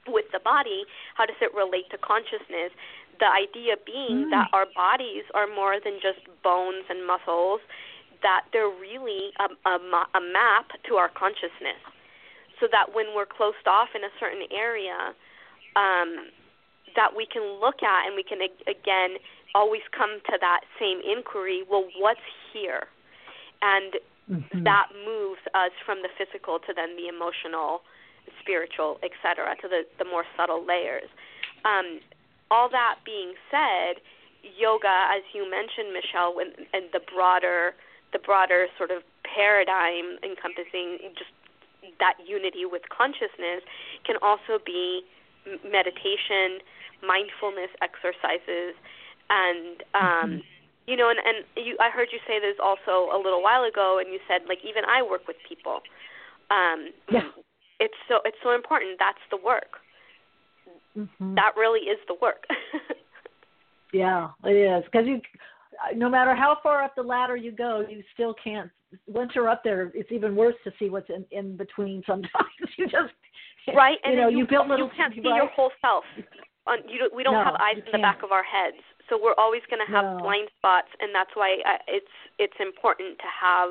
with 0.08 0.26
the 0.32 0.40
body. 0.40 0.86
How 1.16 1.26
does 1.26 1.38
it 1.42 1.54
relate 1.54 1.90
to 1.92 1.98
consciousness? 1.98 2.72
The 3.20 3.28
idea 3.30 3.76
being 3.86 4.28
Mm. 4.28 4.30
that 4.32 4.48
our 4.54 4.66
bodies 4.66 5.26
are 5.34 5.48
more 5.48 5.80
than 5.80 6.00
just 6.00 6.22
bones 6.44 6.86
and 6.90 7.06
muscles. 7.06 7.62
That 8.24 8.46
they're 8.52 8.68
really 8.70 9.32
a, 9.40 9.70
a, 9.70 9.76
a 10.16 10.22
map 10.22 10.72
to 10.88 10.96
our 10.96 11.10
consciousness 11.10 11.80
so 12.60 12.68
that 12.72 12.94
when 12.94 13.14
we're 13.16 13.30
closed 13.30 13.68
off 13.68 13.90
in 13.94 14.04
a 14.04 14.12
certain 14.20 14.48
area, 14.52 15.14
um, 15.76 16.34
that 16.96 17.16
we 17.16 17.26
can 17.26 17.44
look 17.62 17.84
at 17.84 18.08
and 18.08 18.16
we 18.16 18.24
can 18.24 18.42
ag- 18.42 18.66
again 18.66 19.18
always 19.54 19.86
come 19.96 20.20
to 20.26 20.38
that 20.42 20.62
same 20.80 21.00
inquiry. 21.06 21.64
Well, 21.70 21.86
what's 21.98 22.26
here? 22.54 22.88
And 23.62 23.98
Mhm. 24.30 24.64
that 24.64 24.90
moves 25.06 25.42
us 25.54 25.72
from 25.86 26.02
the 26.02 26.10
physical 26.18 26.60
to 26.60 26.74
then 26.74 26.96
the 26.96 27.08
emotional, 27.08 27.84
spiritual, 28.40 29.00
etc., 29.04 29.56
to 29.62 29.68
the 29.68 29.86
the 29.98 30.06
more 30.06 30.26
subtle 30.36 30.64
layers. 30.64 31.10
Um, 31.66 32.02
all 32.50 32.70
that 32.70 33.00
being 33.04 33.34
said, 33.52 34.02
yoga, 34.42 35.08
as 35.12 35.24
you 35.34 35.50
mentioned, 35.50 35.94
Michele, 35.94 36.34
when, 36.34 36.54
and 36.74 36.92
the 36.92 37.00
broader 37.00 37.76
the 38.14 38.20
broader 38.20 38.68
sort 38.78 38.92
of 38.92 39.04
paradigm 39.24 40.18
encompassing 40.24 41.14
just 41.18 41.32
that 42.00 42.16
unity 42.26 42.66
with 42.66 42.84
consciousness 42.90 43.64
can 44.06 44.18
also 44.22 44.60
be 44.66 45.02
meditation, 45.64 46.60
mindfulness 47.06 47.72
exercises, 47.82 48.76
and 49.30 49.84
um, 49.96 50.44
you 50.88 50.96
know, 50.96 51.10
and, 51.10 51.20
and 51.20 51.44
you, 51.56 51.76
I 51.80 51.90
heard 51.90 52.10
you 52.12 52.20
say 52.28 52.40
this 52.40 52.56
also 52.64 53.12
a 53.12 53.20
little 53.20 53.44
while 53.44 53.64
ago, 53.64 54.00
and 54.00 54.12
you 54.12 54.20
said 54.28 54.48
like 54.48 54.60
even 54.64 54.84
I 54.86 55.04
work 55.04 55.28
with 55.28 55.38
people. 55.48 55.82
Um, 56.52 56.92
Yeah. 57.12 57.28
It's 57.80 57.94
so 58.08 58.20
it's 58.26 58.38
so 58.42 58.56
important. 58.56 58.98
That's 58.98 59.22
the 59.30 59.38
work. 59.38 59.78
Mhm. 60.98 61.36
That 61.36 61.54
really 61.56 61.82
is 61.82 62.00
the 62.08 62.16
work. 62.20 62.48
Yeah, 63.94 64.30
it 64.44 64.52
is 64.52 64.84
because 64.86 65.08
you, 65.08 65.22
no 65.96 66.10
matter 66.10 66.36
how 66.36 66.58
far 66.64 66.84
up 66.84 66.96
the 66.96 67.02
ladder 67.04 67.36
you 67.36 67.52
go, 67.52 67.86
you 67.90 68.04
still 68.14 68.34
can't. 68.44 68.70
Once 69.08 69.32
you're 69.36 69.50
up 69.50 69.64
there, 69.64 69.92
it's 69.94 70.12
even 70.12 70.36
worse 70.36 70.56
to 70.64 70.72
see 70.80 70.90
what's 70.90 71.10
in 71.10 71.26
in 71.32 71.58
between. 71.58 72.02
Sometimes 72.08 72.50
you 72.78 72.86
just 72.86 73.14
right, 73.76 73.98
You 74.04 74.12
and 74.12 74.16
know, 74.18 74.24
then 74.28 74.32
you, 74.34 74.38
you 74.40 74.48
build 74.48 74.68
little 74.70 74.88
you 74.88 74.92
can't 74.96 75.14
see 75.14 75.22
right? 75.22 75.36
your 75.36 75.48
whole 75.48 75.72
self. 75.82 76.04
On 76.68 76.78
you, 76.88 77.00
don't- 77.00 77.14
we 77.16 77.24
don't 77.24 77.34
No, 77.34 77.44
have 77.44 77.56
eyes 77.56 77.78
in 77.86 77.92
the 77.92 78.00
back 78.00 78.24
of 78.24 78.32
our 78.32 78.44
heads, 78.44 78.78
so 79.10 79.20
we're 79.22 79.36
always 79.38 79.62
going 79.70 79.86
to 79.86 79.92
have 79.92 80.06
No. 80.18 80.24
blind 80.24 80.50
spots, 80.58 80.88
and 81.00 81.14
that's 81.14 81.32
why 81.34 81.58
uh, 81.66 81.78
it's 81.88 82.12
it's 82.40 82.58
important 82.60 83.18
to 83.20 83.28
have 83.28 83.70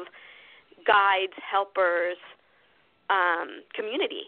guides, 0.86 1.32
helpers, 1.50 2.16
um, 3.11 3.62
community. 3.74 4.22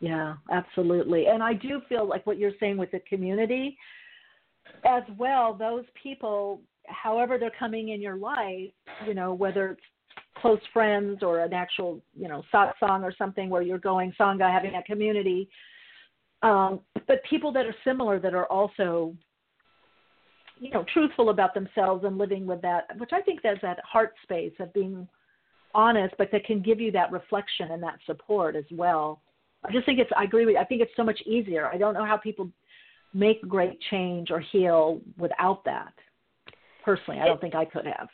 Yeah, 0.00 0.34
absolutely. 0.50 1.26
And 1.26 1.42
I 1.42 1.54
do 1.54 1.80
feel 1.88 2.06
like 2.08 2.26
what 2.26 2.38
you're 2.38 2.52
saying 2.60 2.76
with 2.76 2.90
the 2.92 3.00
community 3.00 3.76
as 4.84 5.02
well, 5.16 5.54
those 5.54 5.84
people, 6.00 6.60
however 6.86 7.38
they're 7.38 7.52
coming 7.58 7.90
in 7.90 8.00
your 8.00 8.16
life, 8.16 8.70
you 9.06 9.14
know, 9.14 9.34
whether 9.34 9.72
it's 9.72 9.80
close 10.40 10.60
friends 10.72 11.22
or 11.22 11.40
an 11.40 11.52
actual, 11.52 12.00
you 12.16 12.28
know, 12.28 12.42
satsang 12.52 13.02
or 13.02 13.12
something 13.16 13.50
where 13.50 13.62
you're 13.62 13.78
going 13.78 14.12
sangha, 14.18 14.50
having 14.50 14.74
a 14.74 14.82
community, 14.82 15.48
um, 16.42 16.80
but 17.06 17.22
people 17.28 17.52
that 17.52 17.66
are 17.66 17.74
similar 17.84 18.20
that 18.20 18.34
are 18.34 18.46
also, 18.46 19.14
you 20.60 20.70
know, 20.70 20.84
truthful 20.92 21.30
about 21.30 21.54
themselves 21.54 22.04
and 22.04 22.18
living 22.18 22.46
with 22.46 22.62
that, 22.62 22.96
which 22.98 23.10
I 23.12 23.20
think 23.20 23.42
there's 23.42 23.60
that 23.62 23.80
heart 23.80 24.14
space 24.22 24.52
of 24.60 24.72
being 24.72 25.08
honest, 25.74 26.14
but 26.18 26.30
that 26.32 26.44
can 26.44 26.62
give 26.62 26.80
you 26.80 26.90
that 26.92 27.12
reflection 27.12 27.72
and 27.72 27.82
that 27.82 27.98
support 28.06 28.56
as 28.56 28.64
well. 28.70 29.20
I 29.64 29.72
just 29.72 29.86
think 29.86 29.98
it's. 29.98 30.10
I 30.16 30.24
agree 30.24 30.46
with. 30.46 30.54
You. 30.54 30.60
I 30.60 30.64
think 30.64 30.80
it's 30.80 30.92
so 30.96 31.02
much 31.02 31.20
easier. 31.26 31.66
I 31.66 31.78
don't 31.78 31.94
know 31.94 32.04
how 32.04 32.16
people 32.16 32.48
make 33.14 33.40
great 33.48 33.78
change 33.90 34.30
or 34.30 34.40
heal 34.40 35.00
without 35.16 35.64
that. 35.64 35.92
Personally, 36.84 37.20
I 37.20 37.26
don't 37.26 37.40
think 37.40 37.54
I 37.54 37.64
could 37.64 37.86
have. 37.86 38.08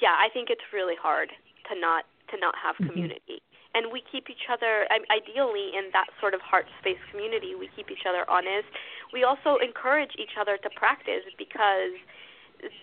Yeah, 0.00 0.16
I 0.18 0.28
think 0.32 0.50
it's 0.50 0.72
really 0.72 0.96
hard 1.00 1.30
to 1.68 1.78
not 1.78 2.04
to 2.30 2.36
not 2.38 2.54
have 2.56 2.76
Mhm. 2.76 2.86
community. 2.90 3.42
And 3.74 3.92
we 3.92 4.00
keep 4.02 4.30
each 4.30 4.48
other 4.48 4.86
ideally 5.10 5.74
in 5.76 5.90
that 5.92 6.08
sort 6.20 6.34
of 6.34 6.40
heart 6.40 6.66
space 6.80 6.98
community. 7.10 7.54
We 7.54 7.68
keep 7.68 7.90
each 7.90 8.06
other 8.06 8.28
honest. 8.28 8.68
We 9.12 9.22
also 9.24 9.56
encourage 9.58 10.14
each 10.18 10.36
other 10.36 10.56
to 10.58 10.70
practice 10.70 11.24
because 11.38 11.92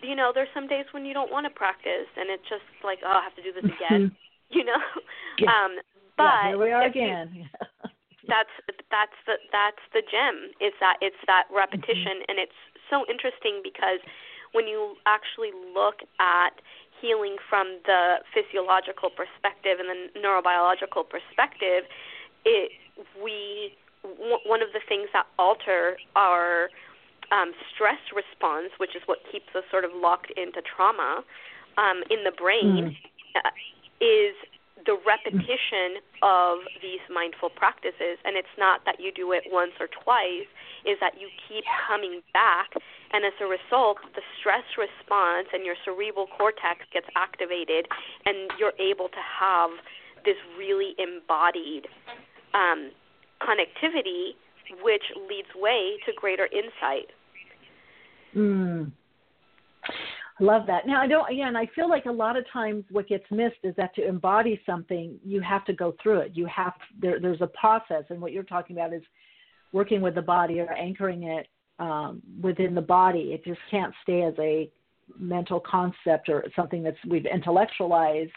you 0.01 0.15
know, 0.15 0.31
there's 0.33 0.49
some 0.53 0.67
days 0.67 0.85
when 0.91 1.05
you 1.05 1.13
don't 1.13 1.31
want 1.31 1.45
to 1.45 1.51
practice 1.51 2.07
and 2.17 2.29
it's 2.31 2.47
just 2.49 2.65
like, 2.83 2.99
oh, 3.03 3.11
I 3.11 3.21
have 3.21 3.35
to 3.35 3.43
do 3.43 3.53
this 3.53 3.63
again, 3.65 4.15
you 4.49 4.63
know. 4.63 4.81
Yeah. 5.37 5.51
Um 5.65 5.79
but 6.17 6.23
yeah, 6.23 6.47
here 6.47 6.57
we 6.57 6.71
are 6.71 6.83
if 6.87 6.95
you- 6.95 7.01
again. 7.03 7.49
that's 8.27 8.49
that's 8.91 9.17
the 9.25 9.35
that's 9.51 9.83
the 9.93 10.01
gem. 10.01 10.51
Is 10.61 10.73
that 10.79 10.97
it's 11.01 11.19
that 11.27 11.45
repetition. 11.51 12.23
Mm-hmm. 12.23 12.29
and 12.29 12.39
it's 12.39 12.59
so 12.89 13.03
interesting 13.09 13.61
because 13.63 13.99
when 14.53 14.67
you 14.67 14.95
actually 15.05 15.51
look 15.73 15.99
at 16.19 16.55
healing 17.01 17.35
from 17.49 17.79
the 17.85 18.17
physiological 18.33 19.09
perspective 19.09 19.77
and 19.79 19.89
the 19.89 20.19
neurobiological 20.19 21.07
perspective 21.09 21.83
it 22.45 22.71
we 23.21 23.75
w- 24.03 24.41
one 24.45 24.61
of 24.61 24.69
the 24.73 24.81
things 24.87 25.07
that 25.13 25.27
alter 25.37 25.97
our 26.15 26.69
um, 27.31 27.51
stress 27.73 27.99
response 28.15 28.71
which 28.77 28.95
is 28.95 29.01
what 29.05 29.19
keeps 29.31 29.53
us 29.55 29.63
sort 29.69 29.85
of 29.85 29.91
locked 29.93 30.31
into 30.37 30.61
trauma 30.61 31.23
um, 31.77 32.01
in 32.09 32.23
the 32.23 32.31
brain 32.31 32.95
uh, 33.35 33.49
is 34.01 34.33
the 34.87 34.95
repetition 35.05 35.99
of 36.23 36.63
these 36.81 37.03
mindful 37.11 37.51
practices 37.51 38.17
and 38.23 38.39
it's 38.39 38.55
not 38.57 38.81
that 38.87 38.97
you 38.97 39.11
do 39.11 39.35
it 39.35 39.43
once 39.51 39.75
or 39.79 39.91
twice 39.91 40.49
is 40.87 40.97
that 41.03 41.19
you 41.19 41.27
keep 41.45 41.67
coming 41.85 42.23
back 42.31 42.71
and 43.11 43.27
as 43.27 43.35
a 43.43 43.45
result 43.45 43.99
the 44.15 44.23
stress 44.39 44.65
response 44.79 45.51
and 45.51 45.67
your 45.67 45.75
cerebral 45.83 46.25
cortex 46.25 46.87
gets 46.95 47.05
activated 47.19 47.85
and 48.25 48.49
you're 48.57 48.75
able 48.79 49.11
to 49.11 49.21
have 49.21 49.69
this 50.23 50.39
really 50.57 50.95
embodied 50.97 51.85
um, 52.55 52.89
connectivity 53.43 54.33
which 54.81 55.03
leads 55.29 55.51
way 55.55 55.99
to 56.07 56.15
greater 56.15 56.47
insight 56.55 57.11
Mm. 58.35 58.91
Love 60.39 60.67
that. 60.67 60.85
Now 60.85 61.01
I 61.01 61.07
don't 61.07 61.29
again 61.31 61.55
I 61.55 61.65
feel 61.73 61.89
like 61.89 62.05
a 62.05 62.11
lot 62.11 62.37
of 62.37 62.45
times 62.51 62.85
what 62.91 63.07
gets 63.07 63.25
missed 63.31 63.57
is 63.63 63.75
that 63.75 63.95
to 63.95 64.07
embody 64.07 64.61
something 64.65 65.19
you 65.25 65.41
have 65.41 65.65
to 65.65 65.73
go 65.73 65.95
through 66.01 66.19
it. 66.19 66.31
You 66.35 66.45
have 66.45 66.73
there 67.01 67.19
there's 67.19 67.41
a 67.41 67.47
process 67.47 68.03
and 68.09 68.21
what 68.21 68.31
you're 68.31 68.43
talking 68.43 68.75
about 68.75 68.93
is 68.93 69.01
working 69.71 70.01
with 70.01 70.15
the 70.15 70.21
body 70.21 70.59
or 70.59 70.71
anchoring 70.73 71.23
it 71.23 71.47
um, 71.79 72.21
within 72.41 72.75
the 72.75 72.81
body. 72.81 73.33
It 73.33 73.43
just 73.43 73.59
can't 73.69 73.93
stay 74.03 74.23
as 74.23 74.33
a 74.39 74.69
mental 75.17 75.59
concept 75.59 76.29
or 76.29 76.45
something 76.55 76.83
that's 76.83 76.97
we've 77.07 77.25
intellectualized. 77.25 78.31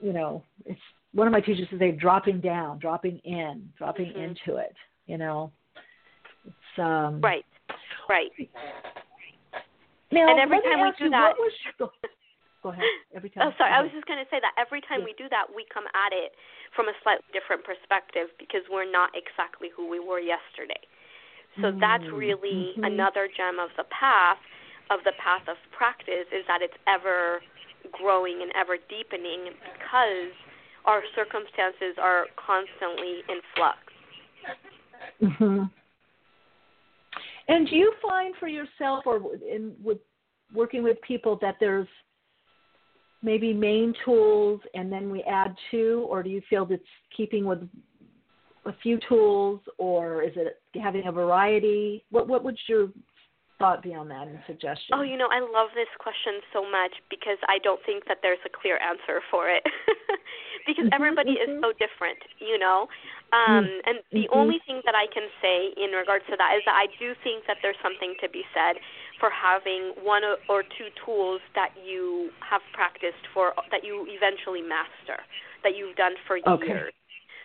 You 0.00 0.12
know, 0.12 0.42
it's 0.66 0.80
one 1.12 1.26
of 1.26 1.32
my 1.32 1.40
teachers 1.40 1.66
says 1.70 1.78
they 1.78 1.90
dropping 1.90 2.40
down, 2.40 2.78
dropping 2.78 3.18
in, 3.24 3.72
dropping 3.76 4.12
Mhm. 4.12 4.16
into 4.28 4.56
it, 4.56 4.74
you 5.06 5.18
know. 5.18 5.50
It's 6.46 6.78
um 6.78 7.20
right 7.20 7.44
right 8.08 8.30
Now, 10.10 10.26
And 10.30 10.40
every 10.40 10.60
time 10.62 10.82
we 10.82 10.90
do 10.98 11.04
you, 11.04 11.10
that- 11.10 11.36
your, 11.78 11.90
go 12.62 12.68
ahead. 12.70 12.84
Every 13.14 13.30
time. 13.30 13.46
Oh, 13.48 13.52
sorry. 13.56 13.72
I 13.72 13.80
was 13.80 13.90
just 13.94 14.06
going 14.06 14.18
to 14.18 14.28
say 14.30 14.40
that 14.42 14.52
every 14.58 14.80
time 14.82 15.00
Yeah. 15.00 15.10
we 15.10 15.14
do 15.14 15.28
that, 15.30 15.46
we 15.54 15.64
come 15.72 15.86
at 15.94 16.12
it 16.12 16.34
from 16.74 16.88
a 16.88 16.94
slightly 17.02 17.24
different 17.32 17.64
perspective 17.64 18.28
because 18.38 18.62
we're 18.68 18.90
not 18.90 19.10
exactly 19.14 19.70
who 19.74 19.88
we 19.88 19.98
were 20.00 20.20
yesterday. 20.20 20.80
So 21.60 21.72
that's 21.72 22.04
Mm, 22.04 22.18
really 22.18 22.74
mhm. 22.78 22.84
another 22.86 23.26
gem 23.28 23.58
of 23.58 23.74
the 23.76 23.84
path, 23.84 24.38
of 24.90 25.02
the 25.04 25.12
path 25.18 25.46
of 25.48 25.56
practice, 25.72 26.26
is 26.30 26.46
that 26.46 26.62
it's 26.62 26.76
ever 26.86 27.42
growing 27.90 28.42
and 28.42 28.52
ever 28.54 28.76
deepening 28.76 29.54
because 29.72 30.30
our 30.84 31.02
circumstances 31.14 31.98
are 31.98 32.26
constantly 32.36 33.24
in 33.28 33.40
flux. 33.54 33.78
hmm 35.38 35.64
And 37.50 37.68
do 37.68 37.74
you 37.74 37.92
find 38.00 38.32
for 38.38 38.46
yourself, 38.46 39.04
or 39.06 39.20
in 39.34 39.74
with 39.82 39.98
working 40.54 40.84
with 40.84 41.00
people, 41.02 41.36
that 41.42 41.56
there's 41.58 41.88
maybe 43.22 43.52
main 43.52 43.92
tools 44.04 44.60
and 44.74 44.90
then 44.90 45.10
we 45.10 45.22
add 45.24 45.54
to, 45.72 46.06
or 46.08 46.22
do 46.22 46.30
you 46.30 46.40
feel 46.48 46.64
that's 46.64 46.82
keeping 47.14 47.44
with 47.44 47.58
a 48.66 48.72
few 48.82 49.00
tools, 49.08 49.60
or 49.78 50.22
is 50.22 50.32
it 50.36 50.60
having 50.80 51.08
a 51.08 51.12
variety? 51.12 52.04
What 52.10 52.28
what 52.28 52.44
would 52.44 52.56
your 52.68 52.88
thought 53.58 53.82
be 53.82 53.94
on 53.94 54.08
that 54.08 54.28
and 54.28 54.38
suggestion? 54.46 54.94
Oh, 54.94 55.02
you 55.02 55.16
know, 55.16 55.28
I 55.30 55.40
love 55.40 55.70
this 55.74 55.90
question 55.98 56.40
so 56.52 56.62
much 56.62 56.92
because 57.10 57.38
I 57.48 57.58
don't 57.64 57.80
think 57.84 58.04
that 58.06 58.18
there's 58.22 58.38
a 58.46 58.50
clear 58.50 58.78
answer 58.78 59.20
for 59.28 59.48
it. 59.48 59.64
because 60.66 60.86
mm-hmm, 60.88 60.96
everybody 60.96 61.36
mm-hmm. 61.36 61.58
is 61.58 61.62
so 61.62 61.72
different, 61.76 62.18
you 62.38 62.58
know. 62.58 62.88
Um, 63.30 63.64
mm-hmm. 63.64 63.86
and 63.86 63.96
the 64.10 64.26
only 64.34 64.58
thing 64.66 64.82
that 64.84 64.98
I 64.98 65.06
can 65.06 65.30
say 65.38 65.70
in 65.78 65.94
regards 65.94 66.26
to 66.30 66.36
that 66.36 66.58
is 66.58 66.62
that 66.66 66.74
I 66.74 66.90
do 66.98 67.14
think 67.22 67.46
that 67.46 67.62
there's 67.62 67.78
something 67.78 68.18
to 68.20 68.28
be 68.28 68.42
said 68.50 68.82
for 69.22 69.30
having 69.30 69.94
one 70.02 70.26
or 70.48 70.66
two 70.66 70.90
tools 70.98 71.38
that 71.54 71.70
you 71.78 72.34
have 72.42 72.64
practiced 72.74 73.22
for 73.30 73.54
that 73.70 73.86
you 73.86 74.08
eventually 74.10 74.62
master, 74.62 75.22
that 75.62 75.78
you've 75.78 75.94
done 75.94 76.18
for 76.26 76.42
okay. 76.42 76.66
years. 76.66 76.94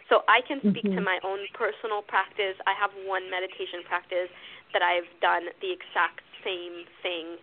So 0.10 0.22
I 0.30 0.42
can 0.46 0.62
speak 0.62 0.86
mm-hmm. 0.86 1.02
to 1.02 1.02
my 1.02 1.18
own 1.26 1.46
personal 1.58 2.06
practice. 2.06 2.58
I 2.70 2.78
have 2.78 2.94
one 3.10 3.30
meditation 3.30 3.82
practice 3.86 4.30
that 4.74 4.86
I've 4.86 5.10
done 5.18 5.50
the 5.66 5.74
exact 5.74 6.22
same 6.46 6.86
thing 7.02 7.42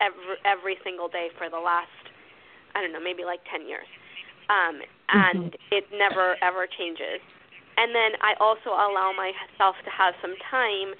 every 0.00 0.36
every 0.44 0.76
single 0.84 1.08
day 1.08 1.32
for 1.40 1.48
the 1.48 1.60
last 1.60 2.12
I 2.74 2.80
don't 2.80 2.92
know, 2.92 3.00
maybe 3.04 3.24
like 3.24 3.40
10 3.52 3.68
years. 3.68 3.88
Um 4.52 4.84
and 5.08 5.52
mm-hmm. 5.52 5.76
it 5.76 5.84
never 5.96 6.36
ever 6.44 6.66
changes. 6.66 7.24
And 7.76 7.94
then 7.94 8.12
I 8.20 8.36
also 8.36 8.76
allow 8.76 9.12
myself 9.16 9.76
to 9.84 9.90
have 9.90 10.12
some 10.20 10.36
time 10.50 10.92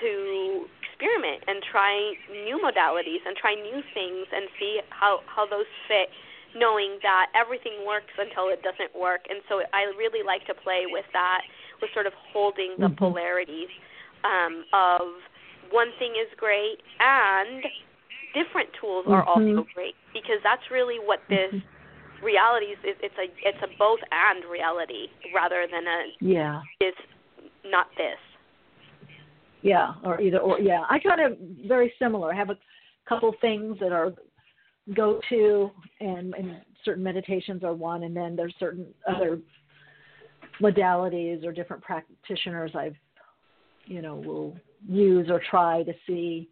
to 0.00 0.66
experiment 0.82 1.44
and 1.46 1.62
try 1.62 2.14
new 2.30 2.58
modalities 2.58 3.22
and 3.26 3.36
try 3.36 3.54
new 3.54 3.82
things 3.94 4.26
and 4.32 4.48
see 4.58 4.80
how 4.90 5.20
how 5.26 5.46
those 5.46 5.68
fit 5.88 6.08
knowing 6.56 6.98
that 7.02 7.28
everything 7.36 7.84
works 7.86 8.12
until 8.18 8.48
it 8.48 8.62
doesn't 8.62 8.92
work 8.98 9.20
and 9.28 9.40
so 9.48 9.60
I 9.72 9.92
really 9.96 10.24
like 10.24 10.46
to 10.46 10.54
play 10.54 10.84
with 10.88 11.04
that 11.12 11.42
with 11.82 11.90
sort 11.92 12.06
of 12.06 12.14
holding 12.32 12.74
the 12.78 12.86
mm-hmm. 12.88 12.96
polarities 12.96 13.68
um 14.24 14.64
of 14.72 15.20
one 15.70 15.88
thing 15.98 16.16
is 16.16 16.28
great 16.36 16.80
and 17.00 17.64
different 18.32 18.68
tools 18.80 19.04
are 19.08 19.24
mm-hmm. 19.24 19.58
also 19.58 19.68
great 19.74 19.94
because 20.12 20.40
that's 20.42 20.70
really 20.70 20.96
what 20.96 21.20
this 21.28 21.52
mm-hmm. 21.52 21.75
Reality 22.22 22.66
is 22.66 22.78
it's 22.84 23.14
a 23.18 23.26
it's 23.46 23.62
a 23.62 23.78
both 23.78 24.00
and 24.10 24.44
reality 24.50 25.08
rather 25.34 25.66
than 25.70 25.86
a 25.86 26.24
yeah 26.24 26.60
this 26.80 26.94
not 27.64 27.86
this 27.96 28.18
yeah, 29.66 29.94
or 30.04 30.20
either 30.20 30.38
or. 30.38 30.60
Yeah, 30.60 30.82
I 30.88 31.00
kind 31.00 31.20
of 31.20 31.38
very 31.66 31.92
similar. 31.98 32.32
I 32.32 32.36
have 32.36 32.50
a 32.50 32.58
couple 33.08 33.34
things 33.40 33.76
that 33.80 33.90
are 33.90 34.12
go 34.94 35.20
to, 35.28 35.70
and, 36.00 36.34
and 36.34 36.60
certain 36.84 37.02
meditations 37.02 37.64
are 37.64 37.74
one, 37.74 38.04
and 38.04 38.16
then 38.16 38.36
there's 38.36 38.54
certain 38.60 38.86
other 39.08 39.40
modalities 40.62 41.44
or 41.44 41.50
different 41.50 41.82
practitioners 41.82 42.70
I've, 42.76 42.94
you 43.86 44.02
know, 44.02 44.14
will 44.14 44.56
use 44.88 45.28
or 45.28 45.42
try 45.50 45.82
to 45.82 45.92
see. 46.06 46.48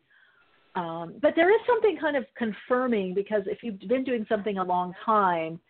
Um, 0.76 1.14
but 1.22 1.34
there 1.36 1.54
is 1.54 1.60
something 1.66 1.96
kind 2.00 2.16
of 2.16 2.24
confirming 2.36 3.14
because 3.14 3.42
if 3.46 3.58
you've 3.62 3.78
been 3.80 4.04
doing 4.04 4.26
something 4.28 4.58
a 4.58 4.64
long 4.64 4.92
time, 5.04 5.60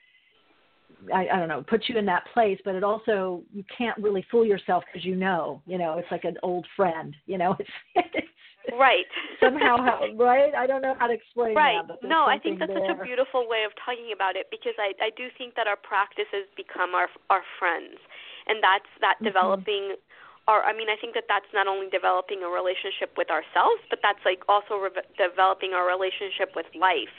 I, 1.12 1.26
I 1.32 1.38
don't 1.38 1.48
know, 1.48 1.62
puts 1.62 1.88
you 1.88 1.98
in 1.98 2.06
that 2.06 2.24
place, 2.32 2.58
but 2.64 2.74
it 2.74 2.84
also 2.84 3.42
you 3.52 3.64
can't 3.76 3.98
really 3.98 4.24
fool 4.30 4.46
yourself 4.46 4.84
because 4.86 5.04
you 5.04 5.16
know, 5.16 5.60
you 5.66 5.76
know, 5.76 5.98
it's 5.98 6.10
like 6.10 6.24
an 6.24 6.36
old 6.42 6.66
friend, 6.76 7.14
you 7.26 7.36
know, 7.36 7.56
it's, 7.58 7.70
it's 7.94 8.28
right 8.72 9.04
somehow 9.40 9.76
how, 9.76 10.00
right. 10.16 10.54
I 10.54 10.66
don't 10.66 10.80
know 10.80 10.94
how 10.98 11.06
to 11.06 11.12
explain 11.12 11.54
right. 11.54 11.86
that. 11.86 11.98
But 12.00 12.08
no, 12.08 12.24
I 12.24 12.38
think 12.38 12.58
that's 12.58 12.72
there. 12.72 12.88
such 12.88 13.00
a 13.00 13.04
beautiful 13.04 13.48
way 13.48 13.64
of 13.64 13.72
talking 13.84 14.12
about 14.14 14.36
it 14.36 14.46
because 14.50 14.74
I 14.78 14.92
I 15.02 15.10
do 15.16 15.28
think 15.36 15.54
that 15.56 15.66
our 15.66 15.76
practices 15.76 16.48
become 16.56 16.94
our 16.94 17.08
our 17.28 17.42
friends, 17.58 18.00
and 18.46 18.62
that's 18.62 18.88
that 19.00 19.16
mm-hmm. 19.16 19.26
developing. 19.26 19.96
Our, 20.46 20.62
I 20.62 20.76
mean, 20.76 20.92
I 20.92 20.96
think 21.00 21.14
that 21.14 21.24
that's 21.26 21.48
not 21.54 21.66
only 21.66 21.88
developing 21.88 22.44
a 22.44 22.50
relationship 22.52 23.16
with 23.16 23.30
ourselves, 23.30 23.80
but 23.88 24.00
that's 24.04 24.20
like 24.28 24.44
also 24.48 24.76
re- 24.76 25.08
developing 25.16 25.72
our 25.72 25.88
relationship 25.88 26.52
with 26.54 26.66
life 26.76 27.12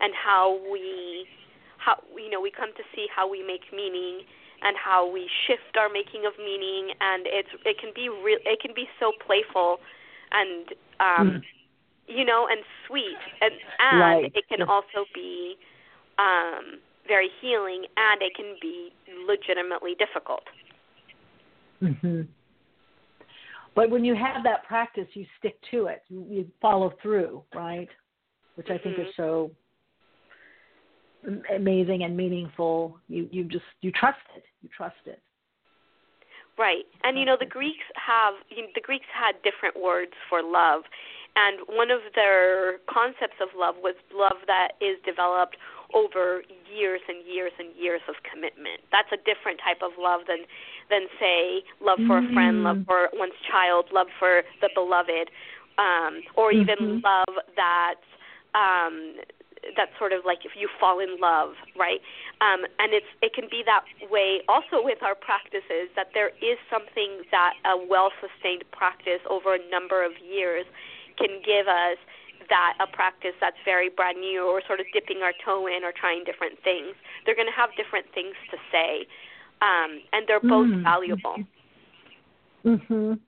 and 0.00 0.12
how 0.16 0.58
we 0.72 1.26
how 1.76 1.96
you 2.16 2.30
know 2.30 2.40
we 2.40 2.50
come 2.50 2.70
to 2.76 2.82
see 2.94 3.06
how 3.14 3.28
we 3.28 3.42
make 3.42 3.72
meaning 3.72 4.22
and 4.62 4.76
how 4.76 5.10
we 5.10 5.28
shift 5.46 5.76
our 5.78 5.88
making 5.88 6.26
of 6.26 6.32
meaning 6.38 6.92
and 7.00 7.24
it's 7.26 7.48
it 7.64 7.78
can 7.78 7.92
be 7.94 8.08
real 8.08 8.38
it 8.44 8.60
can 8.60 8.74
be 8.74 8.88
so 8.98 9.12
playful 9.24 9.78
and 10.32 10.68
um 11.00 11.28
mm. 11.28 11.42
you 12.06 12.24
know 12.24 12.46
and 12.50 12.60
sweet 12.86 13.20
and 13.40 13.54
and 13.78 14.00
right. 14.00 14.32
it 14.34 14.44
can 14.48 14.62
also 14.62 15.08
be 15.14 15.56
um 16.18 16.78
very 17.08 17.30
healing 17.40 17.84
and 17.96 18.22
it 18.22 18.34
can 18.34 18.56
be 18.60 18.92
legitimately 19.26 19.94
difficult 19.96 20.44
mhm 21.82 22.26
but 23.74 23.90
when 23.90 24.04
you 24.04 24.14
have 24.14 24.42
that 24.44 24.64
practice 24.64 25.06
you 25.14 25.24
stick 25.38 25.58
to 25.70 25.86
it 25.86 26.02
you, 26.08 26.26
you 26.28 26.46
follow 26.60 26.92
through 27.02 27.42
right 27.54 27.88
which 28.56 28.68
i 28.70 28.78
think 28.78 28.96
mm-hmm. 28.96 29.08
is 29.08 29.14
so 29.16 29.50
amazing 31.54 32.02
and 32.04 32.16
meaningful. 32.16 32.98
You 33.08 33.28
you 33.30 33.44
just 33.44 33.64
you 33.80 33.92
trust 33.92 34.18
it. 34.36 34.44
You 34.62 34.68
trust 34.76 34.96
it. 35.06 35.20
Right, 36.58 36.84
and 37.04 37.18
you 37.18 37.24
know 37.24 37.36
the 37.38 37.46
Greeks 37.46 37.84
have 37.94 38.34
you 38.50 38.62
know, 38.62 38.68
the 38.74 38.80
Greeks 38.80 39.06
had 39.14 39.34
different 39.42 39.80
words 39.80 40.12
for 40.28 40.42
love, 40.42 40.82
and 41.36 41.60
one 41.68 41.90
of 41.90 42.00
their 42.14 42.78
concepts 42.88 43.40
of 43.40 43.48
love 43.56 43.76
was 43.78 43.94
love 44.12 44.44
that 44.46 44.72
is 44.80 44.96
developed 45.04 45.56
over 45.94 46.42
years 46.70 47.00
and 47.08 47.18
years 47.26 47.52
and 47.58 47.74
years 47.76 48.00
of 48.08 48.14
commitment. 48.22 48.80
That's 48.92 49.10
a 49.12 49.16
different 49.16 49.60
type 49.60 49.82
of 49.82 49.92
love 49.98 50.22
than 50.28 50.46
than 50.88 51.06
say 51.18 51.62
love 51.80 51.98
for 52.06 52.18
a 52.18 52.26
friend, 52.32 52.62
love 52.62 52.78
Mm. 52.78 52.86
for 52.86 53.10
one's 53.14 53.38
child, 53.50 53.92
love 53.92 54.08
for 54.18 54.42
the 54.60 54.68
beloved, 54.74 55.30
um, 55.78 56.22
or 56.34 56.52
even 56.52 56.78
Mhm. 56.78 57.02
love 57.02 57.38
that 57.56 58.00
um 58.54 59.16
that's 59.76 59.92
sort 59.98 60.12
of 60.12 60.24
like 60.24 60.44
if 60.46 60.56
you 60.56 60.68
fall 60.80 61.00
in 61.00 61.20
love, 61.20 61.54
right? 61.76 62.00
Um, 62.40 62.64
and 62.78 62.94
it's 62.94 63.06
it 63.20 63.34
can 63.34 63.46
be 63.48 63.62
that 63.64 63.84
way 64.10 64.40
also 64.48 64.80
with 64.82 65.02
our 65.02 65.14
practices 65.14 65.90
that 65.96 66.12
there 66.14 66.30
is 66.40 66.58
something 66.70 67.24
that 67.30 67.54
a 67.64 67.76
well 67.76 68.10
sustained 68.20 68.64
practice 68.72 69.20
over 69.28 69.54
a 69.54 69.70
number 69.70 70.02
of 70.02 70.12
years 70.18 70.64
can 71.18 71.42
give 71.44 71.68
us 71.68 71.98
that 72.50 72.74
a 72.80 72.86
practice 72.94 73.34
that's 73.40 73.56
very 73.64 73.88
brand 73.88 74.20
new 74.20 74.44
or 74.44 74.60
sort 74.66 74.80
of 74.80 74.86
dipping 74.92 75.22
our 75.22 75.32
toe 75.44 75.66
in 75.66 75.82
or 75.82 75.92
trying 75.96 76.24
different 76.24 76.58
things. 76.62 76.92
They're 77.24 77.38
going 77.38 77.48
to 77.48 77.56
have 77.56 77.70
different 77.76 78.06
things 78.12 78.34
to 78.50 78.58
say, 78.70 79.06
um, 79.62 80.02
and 80.12 80.28
they're 80.28 80.44
both 80.44 80.68
mm. 80.68 80.82
valuable. 80.82 81.36
Mhm. 82.64 83.18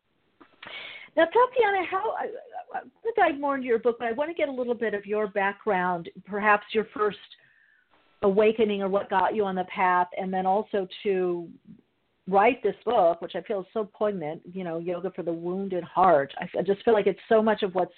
Now, 1.17 1.25
Tatiana, 1.25 1.85
how 1.91 2.13
I 2.13 2.27
want 2.73 2.91
to 3.05 3.13
dive 3.17 3.39
more 3.39 3.55
into 3.55 3.67
your 3.67 3.79
book, 3.79 3.97
but 3.99 4.09
I 4.09 4.13
want 4.13 4.31
to 4.31 4.35
get 4.35 4.49
a 4.49 4.53
little 4.53 4.75
bit 4.75 4.95
of 4.95 5.05
your 5.07 5.27
background, 5.27 6.09
perhaps 6.27 6.67
your 6.73 6.87
first 6.95 7.19
awakening 8.23 8.83
or 8.83 8.89
what 8.89 9.11
got 9.11 9.35
you 9.35 9.45
on 9.45 9.55
the 9.55 9.65
path, 9.65 10.09
and 10.17 10.33
then 10.33 10.47
also 10.47 10.87
to 11.03 11.49
write 12.29 12.63
this 12.63 12.77
book, 12.85 13.21
which 13.21 13.35
I 13.35 13.43
feel 13.43 13.61
is 13.61 13.67
so 13.75 13.85
poignant. 13.85 14.43
You 14.53 14.65
know, 14.65 14.79
yoga 14.79 15.11
for 15.11 15.23
the 15.23 15.33
wounded 15.33 15.85
heart. 15.85 16.33
I, 16.39 16.49
I 16.59 16.63
just 16.63 16.83
feel 16.85 16.95
like 16.95 17.07
it's 17.07 17.21
so 17.29 17.43
much 17.43 17.63
of 17.63 17.75
what's 17.75 17.95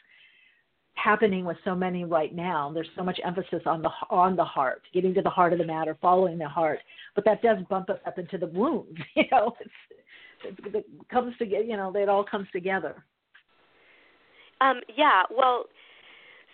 happening 0.94 1.44
with 1.44 1.56
so 1.64 1.74
many 1.74 2.04
right 2.04 2.34
now. 2.34 2.70
There's 2.72 2.88
so 2.96 3.02
much 3.02 3.18
emphasis 3.24 3.62
on 3.66 3.82
the 3.82 3.90
on 4.10 4.36
the 4.36 4.44
heart, 4.44 4.82
getting 4.92 5.14
to 5.14 5.22
the 5.22 5.30
heart 5.30 5.52
of 5.52 5.58
the 5.58 5.66
matter, 5.66 5.96
following 6.00 6.38
the 6.38 6.48
heart, 6.48 6.80
but 7.14 7.24
that 7.24 7.42
does 7.42 7.58
bump 7.68 7.90
us 7.90 7.98
up 8.06 8.18
into 8.18 8.38
the 8.38 8.46
wounds. 8.46 8.98
You 9.14 9.24
know, 9.30 9.54
it's, 9.60 10.58
it, 10.66 10.74
it 10.74 10.86
comes 11.10 11.36
together. 11.38 11.64
You 11.64 11.76
know, 11.76 11.94
it 11.94 12.08
all 12.08 12.24
comes 12.24 12.46
together. 12.52 13.04
Um, 14.60 14.80
yeah, 14.96 15.22
well, 15.30 15.64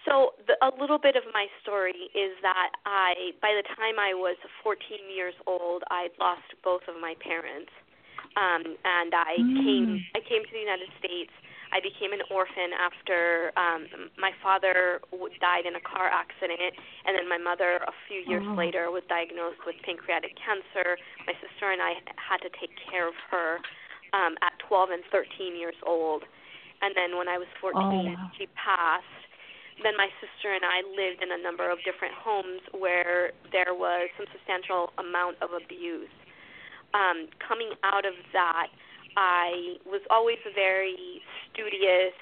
so 0.07 0.33
the, 0.47 0.57
a 0.65 0.71
little 0.81 0.99
bit 0.99 1.17
of 1.17 1.25
my 1.33 1.47
story 1.63 2.09
is 2.17 2.33
that 2.43 2.73
I, 2.87 3.37
by 3.43 3.53
the 3.53 3.67
time 3.77 4.01
I 4.01 4.15
was 4.15 4.37
14 4.65 4.81
years 5.15 5.35
old, 5.47 5.85
I'd 5.91 6.17
lost 6.19 6.49
both 6.65 6.83
of 6.89 6.97
my 7.01 7.15
parents, 7.21 7.71
um, 8.37 8.77
and 8.85 9.13
I 9.15 9.45
Mm. 9.45 9.65
came, 9.65 9.89
I 10.17 10.21
came 10.21 10.43
to 10.45 10.53
the 10.53 10.65
United 10.65 10.89
States. 10.99 11.33
I 11.73 11.79
became 11.81 12.13
an 12.13 12.23
orphan 12.31 12.75
after 12.75 13.53
um, 13.57 14.11
my 14.19 14.33
father 14.43 15.01
w- 15.15 15.31
died 15.39 15.67
in 15.67 15.77
a 15.77 15.85
car 15.87 16.11
accident, 16.11 16.75
and 17.07 17.15
then 17.15 17.29
my 17.29 17.39
mother, 17.39 17.79
a 17.87 17.95
few 18.11 18.21
years 18.27 18.43
Oh. 18.47 18.55
later, 18.59 18.91
was 18.91 19.03
diagnosed 19.09 19.63
with 19.67 19.77
pancreatic 19.87 20.35
cancer. 20.35 20.99
My 21.27 21.35
sister 21.39 21.71
and 21.71 21.81
I 21.81 21.95
had 22.19 22.43
to 22.43 22.51
take 22.59 22.75
care 22.91 23.07
of 23.07 23.15
her 23.31 23.61
um, 24.13 24.35
at 24.43 24.59
12 24.67 24.91
and 24.91 25.03
13 25.15 25.55
years 25.55 25.79
old 25.87 26.25
and 26.83 26.97
then 26.97 27.17
when 27.17 27.29
I 27.29 27.37
was 27.37 27.49
14, 27.61 27.77
Oh, 27.77 27.93
wow. 27.93 28.31
she 28.37 28.49
passed. 28.57 29.05
Then 29.85 29.97
my 29.97 30.09
sister 30.21 30.53
and 30.53 30.65
I 30.65 30.85
lived 30.85 31.23
in 31.25 31.33
a 31.33 31.41
number 31.41 31.69
of 31.69 31.81
different 31.85 32.13
homes 32.17 32.61
where 32.77 33.33
there 33.53 33.73
was 33.73 34.09
some 34.17 34.27
substantial 34.33 34.93
amount 35.01 35.41
of 35.41 35.53
abuse. 35.57 36.13
Um, 36.93 37.29
coming 37.41 37.73
out 37.85 38.05
of 38.05 38.13
that, 38.33 38.69
I 39.17 39.77
was 39.87 40.01
always 40.11 40.39
a 40.47 40.53
very 40.55 41.23
studious, 41.53 42.15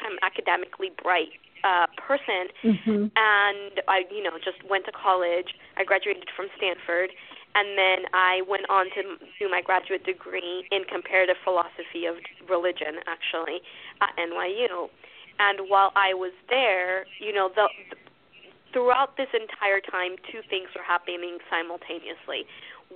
kind 0.00 0.12
of 0.12 0.18
academically 0.22 0.90
bright 1.02 1.34
uh, 1.64 1.86
person, 1.96 2.52
Mm-hmm. 2.62 3.08
and 3.16 3.74
I, 3.88 4.04
you 4.10 4.22
know, 4.22 4.36
just 4.36 4.60
went 4.68 4.84
to 4.86 4.92
college. 4.92 5.56
I 5.76 5.84
graduated 5.84 6.28
from 6.36 6.48
Stanford, 6.56 7.10
and 7.54 7.78
then 7.78 8.04
I 8.12 8.42
went 8.48 8.68
on 8.68 8.86
to 8.96 9.16
do 9.38 9.48
my 9.48 9.62
graduate 9.62 10.04
degree 10.04 10.66
in 10.70 10.84
comparative 10.84 11.36
philosophy 11.44 12.04
of 12.04 12.16
religion, 12.48 13.00
actually, 13.06 13.62
at 14.02 14.12
NYU. 14.18 14.90
And 15.38 15.68
while 15.68 15.92
I 15.96 16.14
was 16.14 16.32
there, 16.48 17.06
you 17.18 17.32
know, 17.32 17.48
the, 17.54 17.68
the 17.90 17.96
throughout 18.74 19.16
this 19.16 19.30
entire 19.32 19.80
time, 19.80 20.18
two 20.30 20.42
things 20.50 20.68
were 20.74 20.82
happening 20.82 21.38
simultaneously. 21.48 22.44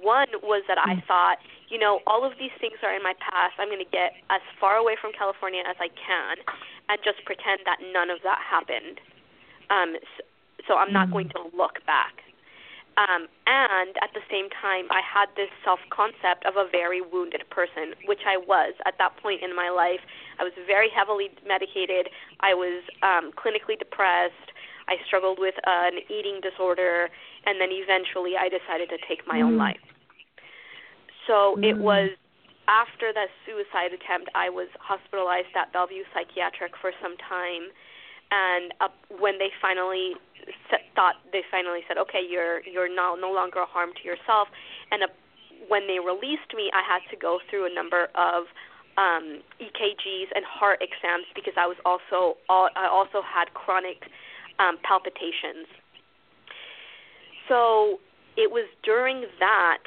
One 0.02 0.28
was 0.42 0.62
that 0.68 0.78
I 0.78 1.02
thought, 1.06 1.38
you 1.68 1.78
know, 1.78 2.00
all 2.06 2.24
of 2.24 2.32
these 2.38 2.54
things 2.60 2.80
are 2.82 2.94
in 2.94 3.02
my 3.02 3.14
past. 3.18 3.54
I'm 3.58 3.68
going 3.68 3.84
to 3.84 3.90
get 3.90 4.14
as 4.30 4.40
far 4.60 4.76
away 4.76 4.96
from 5.00 5.12
California 5.12 5.62
as 5.68 5.76
I 5.80 5.88
can 5.88 6.38
and 6.88 6.98
just 7.04 7.24
pretend 7.24 7.60
that 7.66 7.78
none 7.92 8.10
of 8.10 8.18
that 8.24 8.38
happened. 8.40 9.00
Um, 9.70 9.96
so, 10.16 10.22
so 10.66 10.72
I'm 10.76 10.92
not 10.92 11.10
going 11.10 11.28
to 11.30 11.48
look 11.56 11.84
back. 11.86 12.20
Um, 12.98 13.30
and 13.46 13.94
at 14.02 14.10
the 14.10 14.26
same 14.26 14.50
time, 14.50 14.90
I 14.90 14.98
had 14.98 15.30
this 15.38 15.48
self 15.62 15.78
concept 15.88 16.42
of 16.42 16.58
a 16.58 16.66
very 16.66 17.00
wounded 17.00 17.46
person, 17.48 17.94
which 18.10 18.26
I 18.26 18.36
was 18.36 18.74
at 18.86 18.98
that 18.98 19.14
point 19.22 19.40
in 19.40 19.54
my 19.54 19.70
life. 19.70 20.02
I 20.40 20.42
was 20.42 20.52
very 20.66 20.90
heavily 20.90 21.30
medicated. 21.46 22.10
I 22.40 22.54
was 22.54 22.82
um, 23.06 23.30
clinically 23.38 23.78
depressed. 23.78 24.50
I 24.90 24.96
struggled 25.06 25.38
with 25.38 25.54
an 25.64 26.02
eating 26.10 26.40
disorder, 26.42 27.08
and 27.46 27.60
then 27.60 27.68
eventually 27.70 28.34
I 28.38 28.48
decided 28.48 28.88
to 28.90 28.98
take 29.08 29.26
my 29.26 29.38
mm. 29.38 29.44
own 29.44 29.56
life. 29.56 29.80
So 31.26 31.56
mm. 31.58 31.64
it 31.64 31.76
was 31.76 32.10
after 32.68 33.12
that 33.12 33.28
suicide 33.46 33.96
attempt, 33.96 34.28
I 34.34 34.50
was 34.50 34.68
hospitalized 34.78 35.56
at 35.56 35.72
Bellevue 35.72 36.04
Psychiatric 36.12 36.76
for 36.80 36.92
some 37.00 37.16
time, 37.16 37.72
and 38.30 38.74
uh, 38.80 38.92
when 39.18 39.38
they 39.38 39.48
finally 39.60 40.14
thought 40.94 41.16
they 41.32 41.42
finally 41.50 41.80
said, 41.88 41.96
okay, 41.98 42.20
you're 42.20 42.60
you're 42.66 42.92
now 42.92 43.14
no 43.14 43.32
longer 43.32 43.60
a 43.60 43.66
harm 43.66 43.90
to 43.96 44.04
yourself. 44.04 44.48
And 44.90 45.02
uh, 45.02 45.08
when 45.68 45.86
they 45.86 45.98
released 45.98 46.52
me, 46.54 46.70
I 46.72 46.82
had 46.84 47.00
to 47.10 47.16
go 47.16 47.40
through 47.48 47.70
a 47.70 47.74
number 47.74 48.08
of 48.14 48.44
um, 48.96 49.40
EKGs 49.62 50.28
and 50.34 50.44
heart 50.44 50.82
exams 50.82 51.24
because 51.34 51.54
I 51.56 51.66
was 51.66 51.76
also 51.84 52.36
I 52.50 52.88
also 52.90 53.22
had 53.22 53.54
chronic 53.54 54.10
um, 54.58 54.76
palpitations. 54.82 55.70
So 57.48 57.98
it 58.36 58.52
was 58.52 58.68
during 58.84 59.24
that 59.40 59.82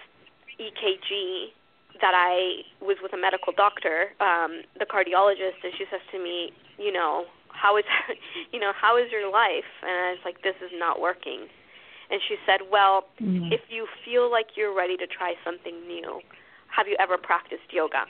EKG 0.59 1.53
that 2.01 2.13
I 2.17 2.65
was 2.83 2.97
with 3.01 3.13
a 3.13 3.17
medical 3.17 3.53
doctor, 3.53 4.11
um, 4.19 4.65
the 4.77 4.85
cardiologist, 4.85 5.61
and 5.63 5.71
she 5.77 5.85
says 5.89 6.01
to 6.11 6.17
me, 6.17 6.51
you 6.77 6.91
know, 6.91 7.25
how 7.53 7.77
is 7.77 7.85
you 8.51 8.59
know 8.59 8.73
how 8.73 8.97
is 8.97 9.11
your 9.11 9.31
life? 9.31 9.69
And 9.83 9.91
i 9.91 10.09
was 10.11 10.23
like 10.25 10.41
this 10.41 10.55
is 10.63 10.71
not 10.73 10.99
working. 10.99 11.47
And 12.09 12.19
she 12.27 12.35
said 12.45 12.67
well 12.71 13.05
mm-hmm. 13.21 13.53
if 13.53 13.61
you 13.69 13.87
feel 14.03 14.29
like 14.29 14.57
you're 14.57 14.75
ready 14.75 14.97
to 14.97 15.07
try 15.07 15.35
something 15.45 15.87
new 15.87 16.19
have 16.71 16.87
you 16.87 16.95
ever 16.99 17.17
practiced 17.17 17.71
yoga? 17.71 18.07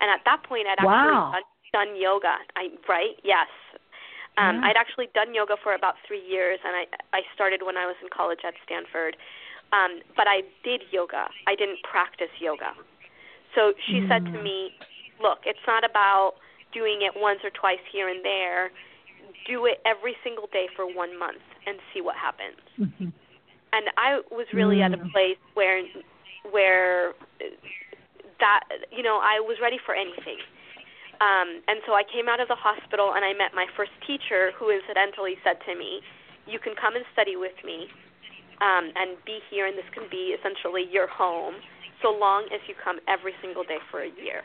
And 0.00 0.10
at 0.10 0.20
that 0.24 0.42
point 0.42 0.66
i'd 0.66 0.80
actually 0.80 1.14
wow. 1.14 1.32
done, 1.72 1.88
done 1.88 2.00
yoga. 2.00 2.36
I 2.56 2.68
right? 2.88 3.16
Yes 3.22 3.48
um 4.38 4.60
yeah. 4.60 4.70
i'd 4.70 4.76
actually 4.76 5.08
done 5.14 5.34
yoga 5.34 5.56
for 5.62 5.74
about 5.74 5.94
three 6.06 6.22
years 6.22 6.58
and 6.64 6.74
i 6.76 6.84
i 7.16 7.22
started 7.34 7.62
when 7.62 7.76
i 7.76 7.86
was 7.86 7.96
in 8.02 8.08
college 8.08 8.40
at 8.46 8.54
stanford 8.64 9.16
um 9.72 10.00
but 10.16 10.26
i 10.26 10.42
did 10.62 10.82
yoga 10.90 11.28
i 11.46 11.54
didn't 11.54 11.82
practice 11.82 12.32
yoga 12.40 12.72
so 13.54 13.72
she 13.86 14.00
mm. 14.00 14.08
said 14.08 14.24
to 14.24 14.38
mm. 14.38 14.42
me 14.42 14.70
look 15.22 15.38
it's 15.46 15.64
not 15.66 15.84
about 15.84 16.34
doing 16.74 16.98
it 17.00 17.14
once 17.16 17.38
or 17.44 17.50
twice 17.50 17.80
here 17.90 18.10
and 18.10 18.22
there. 18.24 18.70
Do 19.46 19.64
it 19.64 19.78
every 19.86 20.16
single 20.24 20.48
day 20.52 20.66
for 20.74 20.84
one 20.84 21.16
month 21.16 21.46
and 21.66 21.78
see 21.94 22.02
what 22.02 22.16
happens. 22.16 22.58
Mm-hmm. 22.78 23.14
And 23.72 23.84
I 23.96 24.20
was 24.30 24.46
really 24.52 24.82
mm-hmm. 24.82 24.92
at 24.92 25.00
a 25.00 25.02
mm. 25.02 25.12
place 25.12 25.38
where 25.54 25.80
where 26.50 27.14
that 28.40 28.60
you 28.90 29.02
know 29.02 29.22
I 29.22 29.40
was 29.40 29.56
ready 29.62 29.78
for 29.78 29.94
anything. 29.94 30.42
Um, 31.20 31.62
and 31.68 31.80
so 31.86 31.94
I 31.94 32.02
came 32.02 32.28
out 32.28 32.40
of 32.40 32.48
the 32.48 32.58
hospital 32.58 33.14
and 33.14 33.24
I 33.24 33.32
met 33.32 33.54
my 33.54 33.66
first 33.76 33.92
teacher, 34.06 34.52
who 34.58 34.70
incidentally 34.70 35.36
said 35.44 35.58
to 35.66 35.74
me, 35.74 36.00
"You 36.46 36.58
can 36.58 36.74
come 36.74 36.96
and 36.96 37.04
study 37.12 37.36
with 37.36 37.56
me, 37.64 37.88
um, 38.60 38.92
and 38.96 39.16
be 39.24 39.40
here, 39.50 39.66
and 39.66 39.76
this 39.76 39.88
can 39.92 40.08
be 40.10 40.34
essentially 40.34 40.84
your 40.90 41.06
home, 41.06 41.54
so 42.02 42.10
long 42.10 42.44
as 42.52 42.60
you 42.66 42.74
come 42.74 42.98
every 43.08 43.34
single 43.40 43.64
day 43.64 43.78
for 43.90 44.02
a 44.02 44.10
year." 44.20 44.44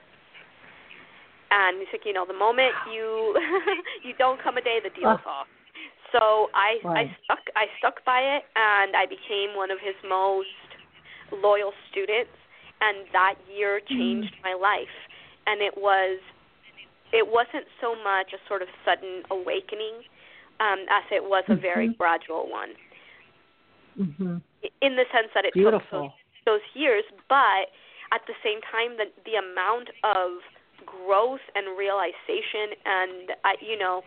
and 1.52 1.80
he's 1.80 1.88
like, 1.92 2.06
you 2.06 2.14
know, 2.14 2.26
the 2.26 2.38
moment 2.38 2.74
you 2.94 3.36
you 4.06 4.14
don't 4.18 4.42
come 4.42 4.58
a 4.58 4.62
day, 4.62 4.80
the 4.84 4.94
deal's 4.94 5.22
off. 5.26 5.48
So 6.12 6.50
I 6.54 6.78
right. 6.84 7.10
I 7.10 7.18
stuck 7.24 7.44
I 7.56 7.66
stuck 7.78 8.06
by 8.06 8.22
it, 8.22 8.44
and 8.56 8.96
I 8.96 9.06
became 9.06 9.56
one 9.56 9.72
of 9.72 9.78
his 9.82 9.96
most 10.08 10.70
loyal 11.32 11.74
students, 11.92 12.34
and 12.82 13.06
that 13.14 13.36
year 13.50 13.82
mm-hmm. 13.82 13.98
changed 13.98 14.34
mm. 14.34 14.44
my 14.44 14.56
life. 14.58 14.94
And 15.48 15.62
it 15.62 15.74
was 15.78 16.20
it 17.12 17.26
wasn't 17.28 17.66
so 17.82 17.96
much 18.04 18.34
a 18.34 18.40
sort 18.48 18.62
of 18.62 18.68
sudden 18.86 19.24
awakening 19.32 20.06
um, 20.60 20.86
as 20.90 21.04
it 21.12 21.24
was 21.24 21.44
a 21.48 21.56
very 21.56 21.88
mm-hmm. 21.88 21.98
gradual 21.98 22.50
one. 22.50 22.70
Mm-hmm. 24.00 24.38
In 24.82 24.96
the 24.96 25.06
sense 25.12 25.32
that 25.34 25.46
it 25.46 25.54
Beautiful. 25.54 25.80
took 25.82 26.14
those, 26.46 26.60
those 26.60 26.66
years, 26.74 27.04
but 27.28 27.72
at 28.12 28.22
the 28.28 28.36
same 28.44 28.60
time, 28.72 28.98
the 28.98 29.08
the 29.24 29.40
amount 29.40 29.90
of 30.04 30.44
growth 30.86 31.44
and 31.56 31.78
realization 31.78 32.76
and 32.86 33.36
I 33.44 33.56
you 33.60 33.78
know 33.78 34.04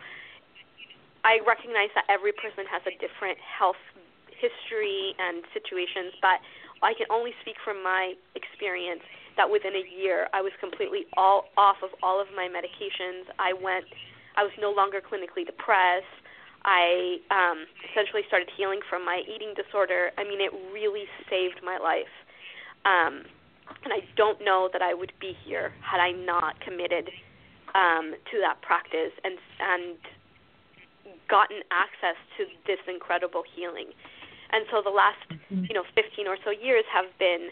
I 1.23 1.39
recognize 1.45 1.89
that 1.95 2.05
every 2.09 2.33
person 2.33 2.67
has 2.67 2.81
a 2.83 2.93
different 2.99 3.39
health 3.39 3.79
history 4.27 5.15
and 5.23 5.45
situations, 5.55 6.11
but 6.19 6.43
I 6.83 6.91
can 6.93 7.07
only 7.07 7.31
speak 7.39 7.55
from 7.63 7.79
my 7.79 8.13
experience 8.35 9.01
that 9.37 9.49
within 9.49 9.73
a 9.75 9.85
year 9.85 10.27
I 10.33 10.41
was 10.41 10.51
completely 10.59 11.05
all 11.17 11.45
off 11.57 11.77
of 11.83 11.89
all 12.01 12.21
of 12.21 12.27
my 12.35 12.47
medications. 12.47 13.29
I 13.39 13.53
went 13.53 13.85
I 14.35 14.43
was 14.43 14.53
no 14.59 14.71
longer 14.71 14.99
clinically 15.01 15.45
depressed. 15.45 16.05
I 16.65 17.17
um 17.31 17.65
essentially 17.91 18.23
started 18.27 18.49
healing 18.55 18.79
from 18.89 19.05
my 19.05 19.21
eating 19.27 19.53
disorder. 19.55 20.11
I 20.17 20.23
mean 20.23 20.41
it 20.41 20.51
really 20.73 21.05
saved 21.29 21.61
my 21.63 21.77
life. 21.77 22.13
Um 22.85 23.25
and 23.83 23.93
I 23.93 24.03
don't 24.15 24.43
know 24.43 24.69
that 24.71 24.81
I 24.81 24.93
would 24.93 25.13
be 25.19 25.35
here 25.45 25.73
had 25.81 25.99
I 25.99 26.11
not 26.11 26.59
committed 26.59 27.09
um, 27.75 28.13
to 28.31 28.35
that 28.41 28.61
practice 28.61 29.13
and 29.23 29.37
and 29.59 29.97
gotten 31.29 31.63
access 31.71 32.19
to 32.37 32.45
this 32.67 32.79
incredible 32.87 33.43
healing. 33.55 33.89
And 34.51 34.65
so 34.69 34.81
the 34.83 34.93
last, 34.93 35.17
mm-hmm. 35.31 35.65
you 35.65 35.73
know, 35.73 35.83
15 35.95 36.27
or 36.27 36.37
so 36.45 36.51
years 36.51 36.85
have 36.93 37.09
been 37.17 37.49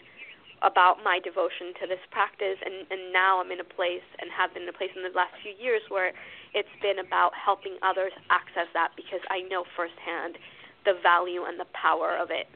about 0.62 1.02
my 1.02 1.18
devotion 1.22 1.74
to 1.82 1.86
this 1.86 2.02
practice 2.10 2.58
and 2.64 2.86
and 2.90 3.12
now 3.12 3.40
I'm 3.42 3.50
in 3.50 3.60
a 3.60 3.66
place 3.66 4.06
and 4.20 4.30
have 4.30 4.54
been 4.54 4.64
in 4.64 4.68
a 4.68 4.72
place 4.72 4.90
in 4.94 5.02
the 5.02 5.10
last 5.14 5.34
few 5.42 5.52
years 5.58 5.82
where 5.88 6.12
it's 6.54 6.76
been 6.80 6.98
about 7.04 7.32
helping 7.34 7.76
others 7.82 8.12
access 8.30 8.70
that 8.74 8.90
because 8.96 9.20
I 9.30 9.42
know 9.48 9.64
firsthand 9.76 10.38
the 10.84 10.94
value 11.02 11.44
and 11.44 11.58
the 11.58 11.66
power 11.74 12.16
of 12.16 12.30
it. 12.30 12.46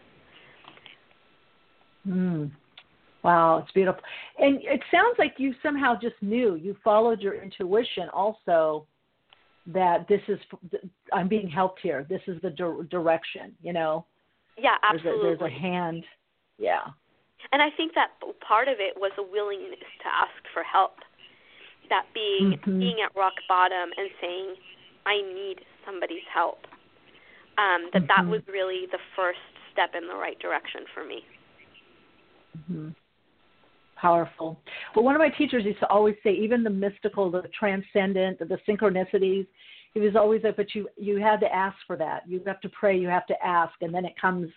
Mm. 2.06 2.50
Wow, 3.22 3.58
it's 3.58 3.72
beautiful. 3.72 4.02
And 4.38 4.60
it 4.62 4.80
sounds 4.90 5.16
like 5.18 5.34
you 5.38 5.54
somehow 5.62 5.98
just 6.00 6.14
knew. 6.22 6.54
You 6.54 6.76
followed 6.84 7.20
your 7.20 7.34
intuition 7.34 8.08
also 8.12 8.86
that 9.66 10.06
this 10.08 10.20
is 10.28 10.38
I'm 11.12 11.26
being 11.26 11.48
helped 11.48 11.80
here. 11.82 12.06
This 12.08 12.20
is 12.28 12.40
the 12.42 12.50
di- 12.50 12.86
direction, 12.88 13.54
you 13.62 13.72
know. 13.72 14.06
Yeah, 14.56 14.76
absolutely. 14.82 15.22
There's 15.22 15.36
a, 15.36 15.38
there's 15.40 15.52
a 15.52 15.60
hand. 15.60 16.04
Yeah. 16.58 16.82
And 17.52 17.62
I 17.62 17.70
think 17.70 17.94
that 17.94 18.10
part 18.46 18.68
of 18.68 18.76
it 18.78 18.94
was 18.96 19.12
a 19.18 19.22
willingness 19.22 19.86
to 20.02 20.08
ask 20.08 20.36
for 20.52 20.62
help. 20.62 20.98
That 21.88 22.06
being 22.12 22.58
mm-hmm. 22.58 22.78
being 22.78 22.96
at 23.04 23.14
rock 23.14 23.34
bottom 23.48 23.90
and 23.96 24.10
saying, 24.20 24.54
"I 25.06 25.22
need 25.22 25.60
somebody's 25.84 26.26
help." 26.32 26.66
Um, 27.58 27.90
that 27.92 28.02
mm-hmm. 28.02 28.06
that 28.08 28.26
was 28.26 28.42
really 28.48 28.86
the 28.90 28.98
first 29.14 29.38
step 29.72 29.94
in 29.96 30.08
the 30.08 30.16
right 30.16 30.38
direction 30.40 30.82
for 30.92 31.04
me. 31.04 31.24
Mm-hmm 32.58 32.88
powerful. 33.96 34.60
Well, 34.94 35.04
one 35.04 35.14
of 35.14 35.18
my 35.18 35.30
teachers 35.30 35.64
used 35.64 35.80
to 35.80 35.88
always 35.88 36.14
say, 36.22 36.30
even 36.30 36.62
the 36.62 36.70
mystical, 36.70 37.30
the 37.30 37.42
transcendent, 37.58 38.38
the 38.38 38.58
synchronicities. 38.68 39.46
He 39.94 40.00
was 40.00 40.14
always 40.14 40.42
like, 40.44 40.56
but 40.56 40.74
you 40.74 40.88
you 40.96 41.16
had 41.16 41.40
to 41.40 41.52
ask 41.54 41.76
for 41.86 41.96
that. 41.96 42.22
You 42.28 42.40
have 42.46 42.60
to 42.60 42.68
pray. 42.68 42.96
You 42.96 43.08
have 43.08 43.26
to 43.26 43.34
ask, 43.44 43.72
and 43.80 43.94
then 43.94 44.04
it 44.04 44.12
comes. 44.20 44.48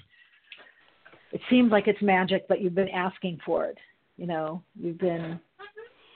It 1.31 1.41
seems 1.49 1.71
like 1.71 1.87
it's 1.87 2.01
magic, 2.01 2.47
but 2.47 2.61
you've 2.61 2.75
been 2.75 2.89
asking 2.89 3.39
for 3.45 3.65
it. 3.65 3.77
You 4.17 4.27
know, 4.27 4.63
you've 4.75 4.97
been 4.97 5.39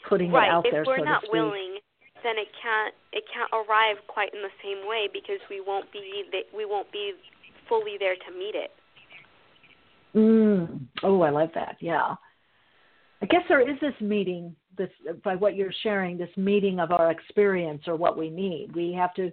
putting 0.10 0.32
right. 0.32 0.48
it 0.48 0.52
out 0.52 0.66
if 0.66 0.72
there. 0.72 0.82
If 0.82 0.88
we're 0.88 0.98
so 1.00 1.04
not 1.04 1.24
willing, 1.32 1.78
then 2.24 2.38
it 2.38 2.48
can't 2.62 2.94
it 3.12 3.24
can't 3.34 3.52
arrive 3.54 3.98
quite 4.08 4.34
in 4.34 4.42
the 4.42 4.54
same 4.64 4.88
way 4.88 5.08
because 5.12 5.40
we 5.50 5.62
won't 5.66 5.92
be 5.92 6.24
we 6.56 6.66
won't 6.66 6.92
be 6.92 7.14
fully 7.70 7.98
there 8.00 8.16
to 8.16 8.38
meet 8.38 8.56
it. 8.56 8.72
Mm. 10.16 10.82
Oh, 11.04 11.22
I 11.22 11.30
love 11.30 11.50
that. 11.56 11.78
Yeah. 11.80 12.16
I 13.22 13.26
guess 13.26 13.42
there 13.48 13.62
is 13.68 13.80
this 13.80 13.94
meeting, 14.02 14.56
this 14.78 14.90
by 15.24 15.36
what 15.36 15.56
you're 15.56 15.74
sharing, 15.82 16.18
this 16.18 16.36
meeting 16.36 16.80
of 16.80 16.92
our 16.92 17.10
experience 17.10 17.84
or 17.88 17.96
what 17.96 18.18
we 18.18 18.30
need. 18.30 18.76
We 18.76 18.94
have 18.94 19.14
to, 19.16 19.32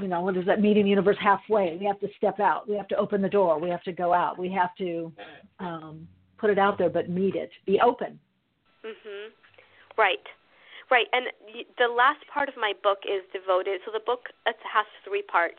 you 0.00 0.08
know, 0.08 0.20
what 0.20 0.34
does 0.34 0.46
that 0.46 0.60
meeting 0.60 0.84
the 0.84 0.90
universe 0.90 1.16
halfway? 1.20 1.76
We 1.78 1.86
have 1.86 2.00
to 2.00 2.08
step 2.16 2.40
out. 2.40 2.68
We 2.68 2.76
have 2.76 2.88
to 2.88 2.96
open 2.96 3.22
the 3.22 3.28
door. 3.28 3.58
We 3.58 3.70
have 3.70 3.82
to 3.84 3.92
go 3.92 4.12
out. 4.12 4.38
We 4.38 4.50
have 4.52 4.74
to 4.78 5.12
um, 5.58 6.06
put 6.38 6.50
it 6.50 6.58
out 6.58 6.78
there, 6.78 6.90
but 6.90 7.08
meet 7.08 7.34
it. 7.34 7.50
Be 7.66 7.80
open. 7.80 8.18
Mhm. 8.84 9.32
Right. 9.96 10.26
Right. 10.90 11.06
And 11.12 11.26
the 11.78 11.88
last 11.88 12.22
part 12.32 12.48
of 12.48 12.56
my 12.56 12.72
book 12.82 12.98
is 13.04 13.22
devoted. 13.32 13.80
So 13.84 13.90
the 13.90 14.04
book 14.04 14.28
has 14.46 14.86
three 15.04 15.22
parts. 15.22 15.58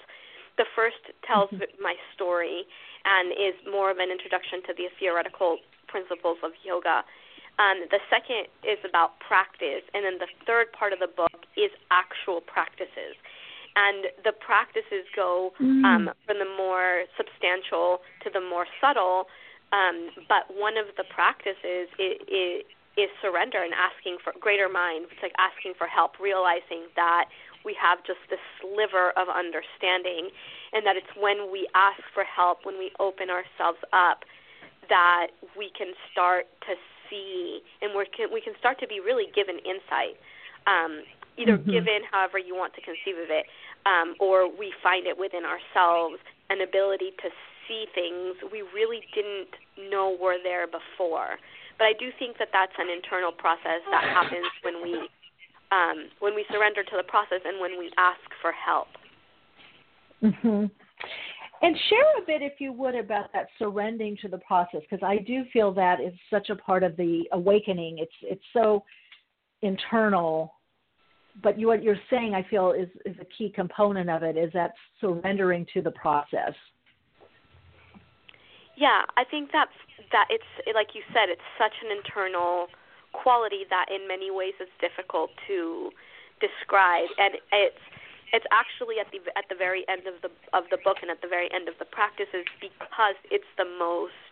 The 0.58 0.66
first 0.76 1.04
tells 1.28 1.50
mm-hmm. 1.52 1.84
my 1.84 1.96
story, 2.16 2.66
and 3.06 3.32
is 3.32 3.54
more 3.70 3.92
of 3.92 3.98
an 3.98 4.10
introduction 4.10 4.64
to 4.64 4.74
the 4.74 4.90
theoretical 5.00 5.60
principles 5.88 6.38
of 6.44 6.52
yoga. 6.64 7.04
Um, 7.60 7.86
the 7.90 8.00
second 8.10 8.48
is 8.64 8.78
about 8.88 9.20
practice, 9.20 9.84
and 9.94 10.06
then 10.06 10.18
the 10.18 10.30
third 10.46 10.72
part 10.74 10.94
of 10.94 11.00
the 11.00 11.08
book 11.10 11.46
is 11.58 11.72
actual 11.90 12.42
practices. 12.42 13.18
And 13.78 14.10
the 14.26 14.34
practices 14.34 15.06
go 15.16 15.54
Mm. 15.62 15.86
um, 15.86 16.04
from 16.26 16.38
the 16.42 16.50
more 16.58 17.06
substantial 17.16 18.02
to 18.24 18.28
the 18.34 18.42
more 18.42 18.66
subtle. 18.82 19.30
Um, 19.72 20.10
but 20.32 20.44
one 20.50 20.78
of 20.82 20.88
the 20.98 21.06
practices 21.14 21.86
is, 22.00 22.18
is, 22.26 22.64
is 22.98 23.10
surrender 23.22 23.62
and 23.62 23.74
asking 23.78 24.18
for 24.24 24.34
greater 24.40 24.70
mind. 24.70 25.06
It's 25.12 25.22
like 25.22 25.38
asking 25.38 25.74
for 25.78 25.86
help, 25.86 26.18
realizing 26.20 26.90
that 26.96 27.26
we 27.68 27.76
have 27.78 28.00
just 28.10 28.24
this 28.32 28.40
sliver 28.60 29.12
of 29.20 29.28
understanding, 29.30 30.32
and 30.74 30.82
that 30.88 30.96
it's 30.96 31.14
when 31.20 31.52
we 31.52 31.68
ask 31.76 32.02
for 32.16 32.24
help, 32.24 32.66
when 32.66 32.78
we 32.80 32.90
open 33.00 33.30
ourselves 33.30 33.82
up, 33.92 34.24
that 34.90 35.28
we 35.60 35.70
can 35.78 35.92
start 36.12 36.48
to 36.66 36.74
see, 37.10 37.60
and 37.82 37.92
we 37.92 38.08
can 38.16 38.32
we 38.32 38.42
can 38.42 38.56
start 38.58 38.80
to 38.80 38.88
be 38.88 39.00
really 39.04 39.28
given 39.36 39.60
insight. 39.68 40.16
Um, 40.66 41.04
either 41.38 41.58
Mhm. 41.58 41.72
given 41.72 42.04
however 42.12 42.38
you 42.38 42.56
want 42.56 42.74
to 42.74 42.82
conceive 42.82 43.18
of 43.18 43.30
it, 43.30 43.46
um, 43.86 44.16
or 44.20 44.48
we 44.48 44.72
find 44.84 45.08
it 45.08 45.18
within 45.18 45.46
ourselves 45.46 46.20
an 46.50 46.62
ability 46.62 47.12
to 47.22 47.32
see 47.68 47.86
things 47.94 48.42
we 48.52 48.62
really 48.74 49.02
didn't 49.14 49.56
know 49.78 50.12
were 50.12 50.38
there 50.38 50.68
before. 50.68 51.40
But 51.78 51.86
I 51.86 51.94
do 51.94 52.12
think 52.14 52.38
that 52.38 52.50
that's 52.52 52.78
an 52.80 52.90
internal 52.90 53.32
process 53.32 53.82
that 53.92 54.04
happens 54.04 54.48
when 54.62 54.82
we 54.82 55.10
um, 55.70 56.10
when 56.20 56.34
we 56.34 56.46
surrender 56.50 56.82
to 56.82 56.96
the 56.96 57.04
process 57.04 57.42
and 57.44 57.60
when 57.60 57.78
we 57.78 57.92
ask 57.98 58.22
for 58.42 58.52
help. 58.54 58.88
hmm 60.22 60.66
And 61.62 61.78
share 61.90 62.18
a 62.18 62.22
bit, 62.26 62.42
if 62.42 62.62
you 62.62 62.72
would, 62.72 62.96
about 62.96 63.34
that 63.34 63.48
surrendering 63.58 64.16
to 64.22 64.28
the 64.28 64.38
process, 64.38 64.82
because 64.90 65.04
I 65.04 65.18
do 65.18 65.44
feel 65.52 65.74
that 65.74 66.00
is 66.00 66.14
such 66.30 66.50
a 66.50 66.56
part 66.56 66.84
of 66.84 66.96
the 66.98 67.28
awakening. 67.32 67.98
It's 67.98 68.14
it's 68.22 68.44
so 68.54 68.84
internal, 69.62 70.54
but 71.44 71.60
you, 71.60 71.68
what 71.68 71.84
you're 71.84 72.00
saying, 72.10 72.34
I 72.34 72.44
feel, 72.50 72.72
is 72.72 72.90
is 73.06 73.16
a 73.22 73.26
key 73.26 73.50
component 73.54 74.10
of 74.10 74.24
it. 74.24 74.38
Is 74.38 74.52
that 74.54 74.74
surrendering 75.00 75.66
to 75.74 75.82
the 75.82 75.92
process? 75.92 76.54
Yeah, 78.76 79.04
I 79.18 79.24
think 79.24 79.50
that's 79.52 79.74
that 80.12 80.28
it's 80.30 80.48
like 80.74 80.94
you 80.94 81.02
said, 81.14 81.30
it's 81.30 81.46
such 81.58 81.74
an 81.84 81.96
internal 81.96 82.68
quality 83.14 83.66
that 83.70 83.88
in 83.90 84.08
many 84.08 84.30
ways 84.30 84.54
it's 84.60 84.72
difficult 84.82 85.32
to 85.48 85.90
describe, 86.40 87.10
and 87.18 87.36
it's 87.52 87.82
it's 88.34 88.46
actually 88.52 89.00
at 89.00 89.08
the 89.12 89.20
at 89.38 89.46
the 89.50 89.56
very 89.56 89.86
end 89.88 90.06
of 90.06 90.22
the 90.22 90.30
of 90.58 90.66
the 90.70 90.78
book 90.84 90.98
and 91.02 91.12
at 91.12 91.22
the 91.22 91.28
very 91.28 91.50
end 91.54 91.68
of 91.68 91.76
the 91.80 91.86
practices 91.86 92.46
because 92.62 93.16
it's 93.32 93.50
the 93.58 93.66
most 93.66 94.32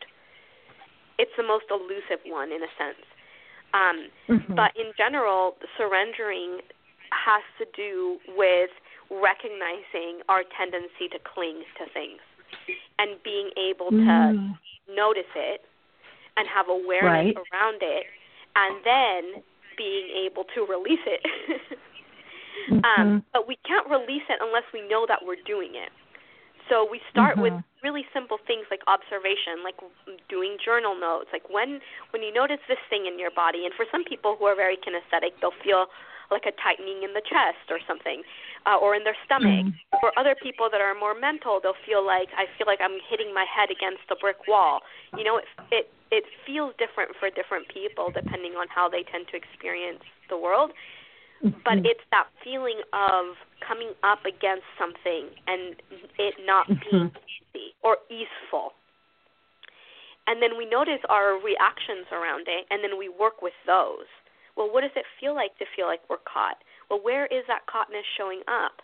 it's 1.18 1.32
the 1.38 1.48
most 1.48 1.65
elusive 1.72 2.22
one 2.26 2.52
in 2.52 2.61
a 2.61 2.72
sense. 2.77 3.06
Um, 3.73 4.07
Mhm. 4.30 4.56
But 4.56 4.76
in 4.76 4.94
general, 4.98 5.57
surrendering 5.77 6.61
has 7.15 7.43
to 7.57 7.65
do 7.75 8.19
with 8.35 8.69
recognizing 9.09 10.21
our 10.29 10.43
tendency 10.57 11.07
to 11.11 11.19
cling 11.23 11.63
to 11.77 11.85
things 11.93 12.19
and 12.99 13.21
being 13.23 13.51
able 13.57 13.89
to 13.91 13.97
Mm. 13.97 14.57
notice 14.87 15.29
it 15.35 15.65
and 16.37 16.47
have 16.47 16.69
awareness 16.69 17.35
Right. 17.35 17.37
around 17.51 17.81
it 17.81 18.07
and 18.55 18.83
then 18.83 19.43
being 19.77 20.09
able 20.09 20.43
to 20.55 20.65
release 20.65 21.03
it. 21.05 21.21
Mhm. 22.69 22.85
um, 22.85 23.25
but 23.33 23.47
we 23.47 23.57
can't 23.67 23.87
release 23.87 24.23
it 24.29 24.39
unless 24.41 24.63
we 24.73 24.81
know 24.81 25.05
that 25.05 25.23
we're 25.23 25.41
doing 25.45 25.75
it. 25.75 25.91
So 26.69 26.83
we 26.83 26.99
start 27.11 27.37
with 27.37 27.53
Mhm. 27.53 27.63
really 27.83 28.07
simple 28.11 28.39
things 28.39 28.65
like 28.71 28.81
observation, 28.87 29.61
like 29.63 29.75
doing 30.29 30.57
journal 30.57 30.95
notes. 30.95 31.31
Like 31.31 31.47
when 31.49 31.81
when 32.11 32.23
you 32.23 32.31
notice 32.31 32.59
this 32.67 32.79
thing 32.89 33.05
in 33.05 33.19
your 33.19 33.29
body, 33.31 33.65
and 33.65 33.73
for 33.75 33.85
some 33.91 34.03
people 34.03 34.35
who 34.35 34.45
are 34.45 34.55
very 34.55 34.77
kinesthetic, 34.77 35.39
they'll 35.39 35.51
feel 35.51 35.89
like 36.31 36.45
a 36.45 36.53
tightening 36.61 37.03
in 37.03 37.14
the 37.14 37.22
chest 37.22 37.69
or 37.69 37.80
something, 37.88 38.23
uh, 38.65 38.77
or 38.77 38.95
in 38.95 39.03
their 39.03 39.18
stomach. 39.26 39.65
Mhm. 39.65 39.73
For 39.99 40.11
other 40.18 40.35
people 40.35 40.69
that 40.69 40.81
are 40.81 40.93
more 40.93 41.14
mental, 41.14 41.60
they'll 41.60 41.77
feel 41.85 42.03
like 42.06 42.30
I 42.35 42.47
feel 42.57 42.68
like 42.68 42.81
I'm 42.81 42.99
hitting 42.99 43.34
my 43.34 43.45
head 43.45 43.72
against 43.72 44.03
a 44.11 44.15
brick 44.15 44.47
wall. 44.47 44.84
You 45.18 45.23
know, 45.23 45.38
it 45.38 45.47
it 45.72 45.85
it 46.11 46.26
feels 46.45 46.76
different 46.77 47.15
for 47.15 47.30
different 47.30 47.68
people 47.68 48.11
depending 48.11 48.56
on 48.56 48.68
how 48.68 48.89
they 48.89 49.03
tend 49.03 49.27
to 49.30 49.35
experience 49.35 50.03
the 50.30 50.38
world 50.38 50.72
but 51.64 51.77
Mhm. 51.77 51.85
it's 51.85 52.03
that 52.11 52.27
feeling 52.43 52.81
of 52.93 53.35
coming 53.60 53.93
up 54.03 54.26
against 54.26 54.65
something 54.77 55.30
and 55.47 55.81
it 56.18 56.35
not 56.45 56.68
Mhm. 56.68 56.80
being 56.80 57.11
easy 57.53 57.76
or 57.81 57.97
easeful. 58.10 58.73
And 60.27 60.41
then 60.41 60.57
we 60.57 60.65
notice 60.65 61.03
our 61.06 61.38
reactions 61.38 62.07
around 62.11 62.47
it 62.47 62.65
and 62.72 62.84
then 62.84 62.97
we 62.97 63.10
work 63.10 63.41
with 63.41 63.53
those. 63.65 64.07
Well, 64.56 64.72
what 64.72 64.82
does 64.82 64.95
it 64.95 65.06
feel 65.19 65.36
like 65.36 65.57
to 65.60 65.65
feel 65.76 65.86
like 65.86 66.02
we're 66.10 66.23
caught? 66.23 66.57
Well, 66.90 66.99
where 66.99 67.26
is 67.27 67.44
that 67.48 67.65
caughtness 67.68 68.06
showing 68.18 68.41
up? 68.48 68.82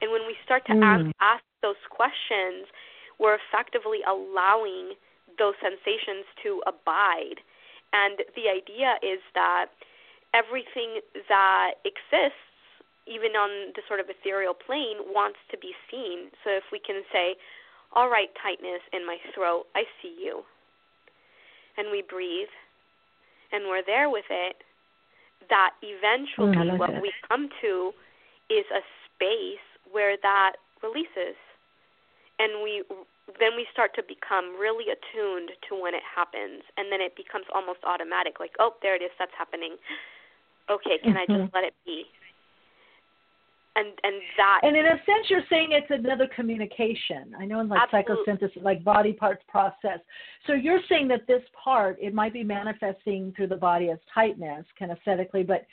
And 0.00 0.10
when 0.12 0.26
we 0.26 0.36
start 0.44 0.66
to 0.66 0.72
ask, 0.72 1.04
Mm. 1.04 1.14
ask 1.20 1.44
those 1.62 1.80
questions, 1.88 2.68
we're 3.18 3.34
effectively 3.34 4.02
allowing 4.02 4.96
those 5.38 5.56
sensations 5.58 6.26
to 6.42 6.62
abide. 6.66 7.40
And 7.92 8.24
the 8.34 8.48
idea 8.48 8.98
is 9.02 9.22
that 9.34 9.70
everything 10.34 11.00
that 11.28 11.74
exists, 11.84 12.38
even 13.06 13.36
on 13.36 13.72
the 13.74 13.82
sort 13.86 14.00
of 14.00 14.10
ethereal 14.10 14.54
plane, 14.54 14.98
wants 15.12 15.38
to 15.50 15.56
be 15.56 15.74
seen. 15.90 16.30
So 16.42 16.50
if 16.50 16.70
we 16.72 16.80
can 16.80 17.04
say, 17.12 17.36
all 17.92 18.08
right, 18.08 18.34
tightness 18.34 18.82
in 18.92 19.06
my 19.06 19.18
throat, 19.32 19.68
I 19.74 19.86
see 20.02 20.14
you. 20.18 20.44
And 21.76 21.90
we 21.90 22.02
breathe, 22.02 22.50
and 23.52 23.68
we're 23.68 23.82
there 23.82 24.10
with 24.10 24.26
it, 24.30 24.62
that 25.50 25.72
eventually 25.82 26.56
Mm, 26.56 26.78
what 26.78 26.90
that. 26.90 27.02
we 27.02 27.12
come 27.28 27.48
to 27.60 27.92
is 28.50 28.64
a 28.70 28.82
space 29.08 29.64
where 29.90 30.16
that 30.22 30.56
releases. 30.82 31.36
And 32.38 32.62
we 32.62 32.82
then 33.40 33.56
we 33.56 33.66
start 33.72 33.94
to 33.96 34.02
become 34.02 34.52
really 34.60 34.92
attuned 34.92 35.50
to 35.68 35.74
when 35.80 35.94
it 35.94 36.02
happens 36.04 36.62
and 36.76 36.92
then 36.92 37.00
it 37.00 37.16
becomes 37.16 37.46
almost 37.54 37.80
automatic 37.84 38.38
like 38.38 38.52
oh 38.60 38.74
there 38.82 38.94
it 38.94 39.00
is 39.00 39.10
that's 39.18 39.32
happening 39.32 39.76
okay 40.68 40.98
can 41.00 41.16
i 41.16 41.24
Mhm. 41.24 41.40
just 41.40 41.54
let 41.54 41.64
it 41.64 41.72
be 41.86 42.04
and 43.76 43.88
and 44.02 44.14
that 44.36 44.60
And 44.62 44.76
in 44.76 44.86
a 44.86 44.96
sense, 45.04 45.28
you're 45.28 45.44
saying 45.50 45.68
it's 45.72 45.90
another 45.90 46.28
communication. 46.34 47.34
I 47.38 47.44
know 47.44 47.60
in 47.60 47.68
like 47.68 47.80
Absolute- 47.92 48.26
psychosynthesis, 48.26 48.62
like 48.62 48.84
body 48.84 49.12
parts 49.12 49.42
process. 49.48 49.98
So 50.46 50.52
you're 50.52 50.80
saying 50.88 51.08
that 51.08 51.26
this 51.26 51.42
part, 51.62 51.98
it 52.00 52.14
might 52.14 52.32
be 52.32 52.44
manifesting 52.44 53.32
through 53.36 53.48
the 53.48 53.56
body 53.56 53.90
as 53.90 53.98
tightness, 54.14 54.64
kinesthetically, 54.80 55.46
but 55.46 55.66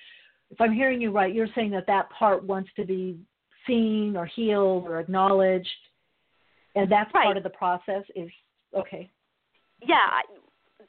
if 0.49 0.59
I'm 0.59 0.73
hearing 0.73 0.99
you 0.99 1.11
right, 1.11 1.33
you're 1.33 1.47
saying 1.55 1.71
that 1.71 1.87
that 1.87 2.09
part 2.09 2.43
wants 2.43 2.69
to 2.75 2.85
be 2.85 3.17
seen 3.67 4.17
or 4.17 4.25
healed 4.25 4.85
or 4.87 4.99
acknowledged, 4.99 5.69
and 6.75 6.91
that's 6.91 7.13
Right. 7.13 7.25
part 7.25 7.37
of 7.37 7.43
the 7.43 7.49
process. 7.51 8.03
Is 8.15 8.29
okay. 8.73 9.09
yeah 9.81 10.21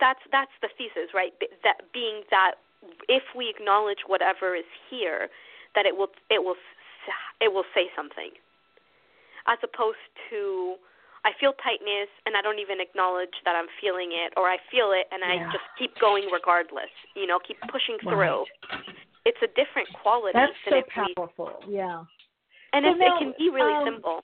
that's 0.01 0.21
that's 0.33 0.51
the 0.63 0.69
thesis 0.79 1.13
right 1.15 1.33
that 1.63 1.93
being 1.93 2.23
that 2.31 2.53
if 3.09 3.23
we 3.37 3.49
acknowledge 3.51 3.99
whatever 4.07 4.57
is 4.57 4.65
here 4.91 5.29
that 5.75 5.85
it 5.87 5.95
will 5.97 6.11
it 6.31 6.43
will 6.43 6.57
it 7.41 7.53
will 7.53 7.67
say 7.75 7.91
something 7.97 8.31
as 9.49 9.59
opposed 9.63 10.03
to 10.31 10.77
I 11.23 11.31
feel 11.39 11.55
tightness 11.63 12.11
and 12.27 12.35
I 12.35 12.43
don't 12.43 12.59
even 12.59 12.83
acknowledge 12.83 13.35
that 13.47 13.55
I'm 13.55 13.71
feeling 13.79 14.11
it 14.11 14.35
or 14.37 14.51
I 14.51 14.59
feel 14.71 14.91
it 14.91 15.07
and 15.11 15.23
Yeah. 15.23 15.47
I 15.47 15.53
just 15.53 15.67
keep 15.79 15.95
going 15.99 16.31
regardless 16.33 16.93
you 17.15 17.27
know 17.27 17.39
keep 17.39 17.59
pushing 17.71 17.99
through 18.03 18.45
it's 19.25 19.39
a 19.43 19.51
different 19.55 19.87
quality 20.03 20.35
That's 20.35 20.53
than 20.67 20.83
so 20.83 20.83
if 20.83 20.91
we 20.97 21.15
powerful. 21.15 21.63
Yeah. 21.69 22.03
and 22.75 22.83
So 22.83 22.91
it, 22.91 22.99
now, 22.99 23.17
it 23.17 23.19
can 23.19 23.33
be 23.39 23.51
really 23.51 23.75
um, 23.75 23.87
simple 23.87 24.23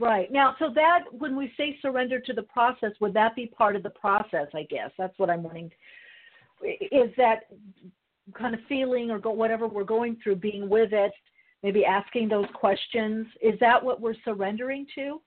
Right. 0.00 0.30
Now, 0.30 0.54
so 0.58 0.70
that 0.74 1.00
when 1.10 1.36
we 1.36 1.52
say 1.56 1.76
surrender 1.82 2.20
to 2.20 2.32
the 2.32 2.42
process, 2.42 2.92
would 3.00 3.14
that 3.14 3.34
be 3.34 3.46
part 3.46 3.74
of 3.74 3.82
the 3.82 3.90
process, 3.90 4.46
I 4.54 4.62
guess? 4.70 4.90
That's 4.96 5.18
what 5.18 5.28
I'm 5.28 5.42
wanting. 5.42 5.72
Is 6.62 7.10
that 7.16 7.46
kind 8.38 8.54
of 8.54 8.60
feeling 8.68 9.10
or 9.10 9.18
go, 9.18 9.30
whatever 9.30 9.66
we're 9.66 9.84
going 9.84 10.16
through, 10.22 10.36
being 10.36 10.68
with 10.68 10.92
it, 10.92 11.12
maybe 11.62 11.84
asking 11.84 12.28
those 12.28 12.46
questions? 12.54 13.26
Is 13.40 13.58
that 13.60 13.82
what 13.82 14.00
we're 14.00 14.14
surrendering 14.24 14.86
to? 14.94 15.20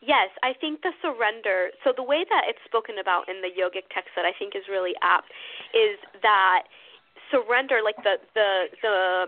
Yes, 0.00 0.30
I 0.42 0.52
think 0.60 0.82
the 0.82 0.90
surrender. 1.00 1.70
So 1.84 1.92
the 1.94 2.02
way 2.02 2.24
that 2.28 2.42
it's 2.48 2.58
spoken 2.64 2.98
about 2.98 3.28
in 3.28 3.40
the 3.40 3.48
yogic 3.48 3.86
text 3.94 4.10
that 4.16 4.24
I 4.24 4.32
think 4.36 4.56
is 4.56 4.62
really 4.68 4.94
apt 5.02 5.30
is 5.74 5.98
that 6.22 6.64
surrender, 7.30 7.80
like 7.84 7.96
the 8.02 8.16
the 8.34 8.66
the 8.82 9.26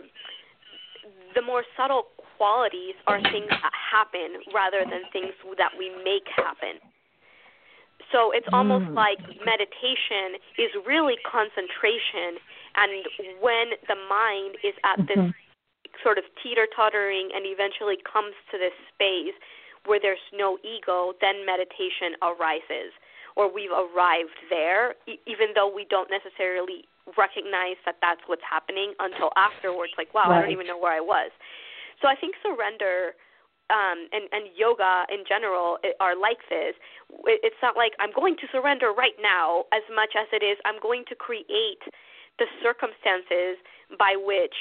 the 1.35 1.43
more 1.43 1.65
subtle 1.77 2.09
qualities, 2.37 2.95
are 3.07 3.21
things 3.23 3.47
that 3.49 3.71
happen 3.73 4.43
rather 4.53 4.85
than 4.85 5.03
things 5.13 5.33
that 5.59 5.71
we 5.79 5.91
make 6.03 6.27
happen. 6.35 6.81
So 8.11 8.33
it's 8.33 8.49
almost 8.53 8.87
Mm. 8.87 8.95
like 8.95 9.19
meditation 9.45 10.37
is 10.59 10.75
really 10.85 11.17
concentration, 11.19 12.39
and 12.75 13.07
when 13.41 13.71
the 13.87 13.95
mind 14.11 14.57
is 14.63 14.75
at 14.83 15.07
this 15.07 15.19
Mhm. 15.19 15.35
Sort 16.03 16.19
of 16.19 16.25
teeter 16.43 16.67
tottering 16.75 17.31
and 17.35 17.47
eventually 17.47 17.97
comes 18.03 18.35
to 18.51 18.59
this 18.59 18.75
space 18.93 19.37
where 19.87 20.01
there's 20.01 20.23
no 20.33 20.57
ego, 20.65 21.13
then 21.21 21.45
meditation 21.45 22.17
arises, 22.25 22.97
or 23.37 23.53
we've 23.53 23.73
arrived 23.73 24.39
there, 24.49 24.97
e- 25.07 25.21
even 25.29 25.53
though 25.55 25.69
we 25.69 25.85
don't 25.91 26.09
necessarily 26.09 26.89
recognize 27.19 27.77
that 27.85 28.01
that's 28.01 28.25
what's 28.27 28.45
happening 28.49 28.95
until 28.99 29.29
afterwards. 29.37 29.93
Like, 29.99 30.15
wow, 30.17 30.31
right. 30.31 30.39
I 30.39 30.41
don't 30.43 30.53
even 30.57 30.67
know 30.67 30.79
where 30.79 30.97
I 30.97 31.05
was. 31.05 31.31
So 32.01 32.09
I 32.09 32.17
think 32.17 32.35
surrender 32.41 33.13
um, 33.71 34.09
and, 34.13 34.29
and 34.33 34.53
yoga 34.57 35.05
in 35.09 35.25
general 35.29 35.79
are 36.01 36.17
like 36.17 36.41
this. 36.49 36.77
It's 37.25 37.57
not 37.63 37.77
like 37.77 37.93
I'm 37.99 38.13
going 38.13 38.37
to 38.41 38.47
surrender 38.53 38.93
right 38.93 39.17
now 39.21 39.65
as 39.73 39.85
much 39.95 40.13
as 40.17 40.29
it 40.33 40.45
is 40.45 40.59
I'm 40.65 40.81
going 40.81 41.05
to 41.09 41.15
create 41.17 41.81
the 42.39 42.47
circumstances 42.63 43.59
by 43.99 44.17
which 44.19 44.55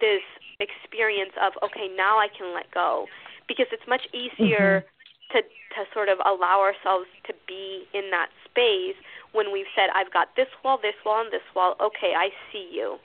this 0.00 0.24
experience 0.60 1.32
of 1.40 1.52
okay 1.62 1.88
now 1.92 2.18
I 2.18 2.28
can 2.28 2.54
let 2.54 2.70
go 2.72 3.06
because 3.48 3.66
it's 3.72 3.86
much 3.88 4.06
easier 4.14 4.84
mm-hmm. 4.84 5.38
to 5.38 5.42
to 5.42 5.80
sort 5.92 6.08
of 6.08 6.18
allow 6.24 6.60
ourselves 6.60 7.08
to 7.26 7.32
be 7.48 7.84
in 7.92 8.10
that 8.12 8.28
space 8.44 8.96
when 9.32 9.52
we've 9.52 9.68
said 9.74 9.88
I've 9.94 10.12
got 10.12 10.36
this 10.36 10.48
wall, 10.64 10.78
this 10.80 10.96
wall, 11.04 11.24
and 11.24 11.32
this 11.32 11.44
wall. 11.56 11.76
Okay, 11.80 12.12
I 12.16 12.28
see 12.52 12.68
you. 12.72 12.96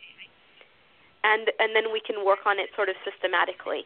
And 1.24 1.52
and 1.60 1.76
then 1.76 1.92
we 1.92 2.00
can 2.00 2.24
work 2.24 2.46
on 2.46 2.60
it 2.60 2.70
sort 2.76 2.90
of 2.90 2.96
systematically. 3.04 3.84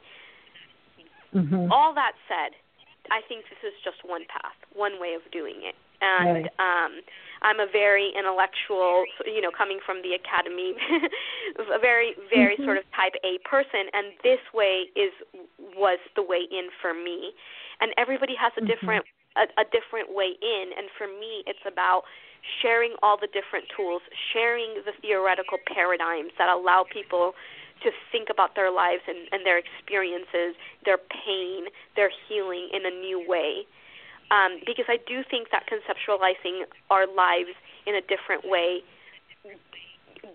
Mm-hmm. 1.34 1.72
All 1.72 1.96
that 1.96 2.14
said, 2.28 2.54
I 3.10 3.24
think 3.26 3.48
this 3.48 3.62
is 3.64 3.74
just 3.84 4.04
one 4.04 4.28
path, 4.28 4.58
one 4.76 5.00
way 5.00 5.16
of 5.16 5.24
doing 5.32 5.64
it. 5.64 5.76
And 6.02 6.50
right. 6.50 6.60
um, 6.60 7.02
I'm 7.42 7.60
a 7.60 7.70
very 7.72 8.14
intellectual, 8.18 9.06
you 9.26 9.42
know, 9.42 9.50
coming 9.50 9.80
from 9.86 10.02
the 10.02 10.14
academy, 10.14 10.74
a 11.58 11.80
very, 11.80 12.14
very 12.30 12.54
mm-hmm. 12.54 12.66
sort 12.66 12.78
of 12.78 12.86
type 12.94 13.14
A 13.26 13.38
person, 13.48 13.90
and 13.94 14.14
this 14.22 14.42
way 14.54 14.90
is 14.96 15.14
was 15.78 16.00
the 16.16 16.22
way 16.22 16.46
in 16.50 16.70
for 16.82 16.94
me. 16.94 17.34
And 17.82 17.94
everybody 17.98 18.34
has 18.38 18.54
a 18.58 18.62
mm-hmm. 18.62 18.70
different 18.70 19.06
a, 19.38 19.48
a 19.62 19.66
different 19.72 20.14
way 20.14 20.36
in, 20.42 20.66
and 20.78 20.92
for 20.98 21.08
me, 21.08 21.44
it's 21.48 21.64
about 21.66 22.04
sharing 22.62 22.94
all 23.02 23.18
the 23.18 23.30
different 23.30 23.66
tools, 23.76 24.02
sharing 24.34 24.82
the 24.86 24.94
theoretical 25.02 25.58
paradigms 25.70 26.32
that 26.38 26.50
allow 26.50 26.84
people 26.84 27.34
to 27.84 27.90
think 28.12 28.30
about 28.30 28.56
their 28.56 28.72
lives 28.72 29.02
and, 29.08 29.30
and 29.32 29.46
their 29.46 29.58
experiences, 29.58 30.54
their 30.86 30.98
pain, 30.98 31.66
their 31.96 32.12
healing 32.28 32.70
in 32.74 32.86
a 32.86 32.94
new 32.94 33.24
way. 33.26 33.66
Um, 34.32 34.64
because 34.66 34.86
I 34.88 34.98
do 35.08 35.24
think 35.30 35.52
that 35.52 35.68
conceptualizing 35.68 36.64
our 36.90 37.06
lives 37.06 37.52
in 37.86 37.96
a 37.96 38.02
different 38.02 38.44
way 38.46 38.80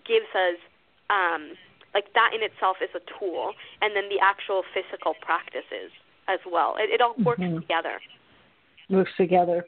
gives 0.04 0.28
us, 0.36 0.60
um, 1.08 1.56
like 1.94 2.12
that 2.14 2.32
in 2.34 2.42
itself 2.42 2.76
is 2.82 2.90
a 2.94 3.00
tool, 3.18 3.52
and 3.80 3.96
then 3.96 4.04
the 4.10 4.20
actual 4.20 4.62
physical 4.74 5.14
practices 5.22 5.90
as 6.28 6.40
well. 6.44 6.76
It, 6.78 6.90
it 6.92 7.00
all 7.00 7.14
works 7.24 7.40
mm-hmm. 7.40 7.60
together. 7.60 8.00
Works 8.90 9.12
together, 9.16 9.64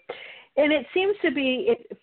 and 0.57 0.73
it 0.73 0.87
seems 0.93 1.17
to 1.23 1.31
be 1.31 1.67
it, 1.69 1.99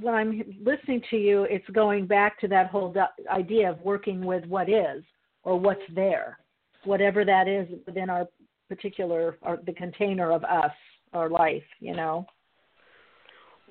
when 0.00 0.14
I'm 0.14 0.42
listening 0.64 1.02
to 1.10 1.16
you, 1.16 1.44
it's 1.44 1.68
going 1.70 2.06
back 2.06 2.40
to 2.40 2.48
that 2.48 2.70
whole 2.70 2.94
idea 3.30 3.70
of 3.70 3.80
working 3.82 4.24
with 4.24 4.44
what 4.46 4.68
is 4.68 5.04
or 5.44 5.58
what's 5.58 5.82
there, 5.94 6.38
whatever 6.84 7.24
that 7.24 7.46
is 7.46 7.68
within 7.86 8.10
our 8.10 8.26
particular 8.68 9.38
our, 9.42 9.58
the 9.64 9.72
container 9.72 10.32
of 10.32 10.42
us, 10.44 10.72
our 11.12 11.28
life, 11.28 11.64
you 11.80 11.94
know. 11.94 12.26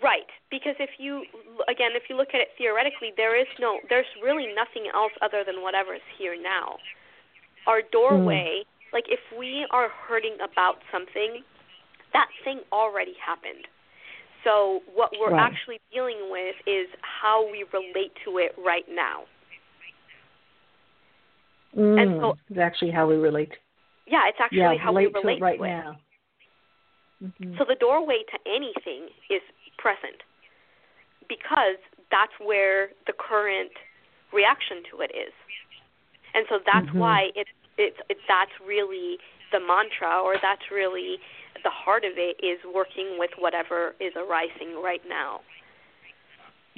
Right, 0.04 0.28
because 0.52 0.76
if 0.80 0.90
you 1.00 1.24
again, 1.70 1.92
if 1.96 2.04
you 2.10 2.18
look 2.18 2.30
at 2.34 2.42
it 2.42 2.50
theoretically, 2.58 3.14
there 3.16 3.40
is 3.40 3.48
no, 3.60 3.80
there's 3.90 4.06
really 4.22 4.48
nothing 4.54 4.92
else 4.94 5.14
other 5.22 5.44
than 5.46 5.62
whatever 5.62 5.96
is 5.96 6.02
here 6.18 6.36
now. 6.36 6.78
Our 7.66 7.82
doorway, 7.92 8.64
mm. 8.64 8.94
like 8.94 9.06
if 9.08 9.22
we 9.38 9.66
are 9.72 9.88
hurting 10.08 10.36
about 10.44 10.84
something, 10.92 11.44
that 12.12 12.28
thing 12.44 12.60
already 12.74 13.16
happened. 13.26 13.68
So 14.44 14.82
what 14.94 15.12
we're 15.20 15.32
right. 15.32 15.52
actually 15.52 15.80
dealing 15.92 16.30
with 16.30 16.56
is 16.68 16.88
how 17.02 17.50
we 17.50 17.66
relate 17.74 18.12
to 18.26 18.38
it 18.38 18.52
right 18.64 18.86
now. 18.90 19.24
Mm, 21.76 22.02
and 22.02 22.22
so 22.22 22.38
it's 22.50 22.60
actually 22.60 22.92
how 22.92 23.08
we 23.08 23.16
relate. 23.16 23.52
Yeah, 24.08 24.28
it's 24.30 24.38
actually 24.40 24.60
yeah, 24.60 24.78
how 24.78 24.94
relate 24.94 25.14
we 25.14 25.22
relate 25.22 25.40
to 25.40 25.42
it 25.42 25.42
right 25.42 25.58
to 25.58 25.64
it. 25.64 25.68
now. 25.68 25.98
Mm-hmm. 27.24 27.56
So 27.58 27.66
the 27.68 27.76
doorway 27.76 28.24
to 28.32 28.38
anything 28.46 29.10
is 29.30 29.42
present 29.78 30.24
because 31.28 31.80
that's 32.12 32.34
where 32.44 32.90
the 33.08 33.14
current 33.14 33.72
reaction 34.34 34.84
to 34.92 35.02
it 35.02 35.12
is. 35.16 35.34
And 36.34 36.46
so 36.50 36.60
that's 36.66 36.88
mm-hmm. 36.88 37.00
why 37.00 37.30
it's 37.36 37.50
it's 37.78 37.98
it, 38.10 38.18
that's 38.28 38.52
really 38.66 39.18
the 39.52 39.60
mantra 39.60 40.20
or 40.22 40.36
that's 40.42 40.72
really 40.72 41.18
the 41.64 41.72
heart 41.72 42.04
of 42.04 42.14
it 42.18 42.38
is 42.44 42.60
working 42.68 43.18
with 43.18 43.32
whatever 43.40 43.96
is 44.00 44.14
arising 44.16 44.82
right 44.84 45.02
now. 45.08 45.42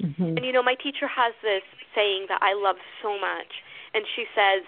Mm-hmm. 0.01 0.37
And 0.37 0.45
you 0.45 0.53
know, 0.53 0.63
my 0.63 0.75
teacher 0.75 1.09
has 1.09 1.33
this 1.41 1.65
saying 1.95 2.27
that 2.29 2.39
I 2.41 2.53
love 2.53 2.77
so 3.01 3.17
much, 3.17 3.49
and 3.93 4.05
she 4.15 4.25
says, 4.37 4.61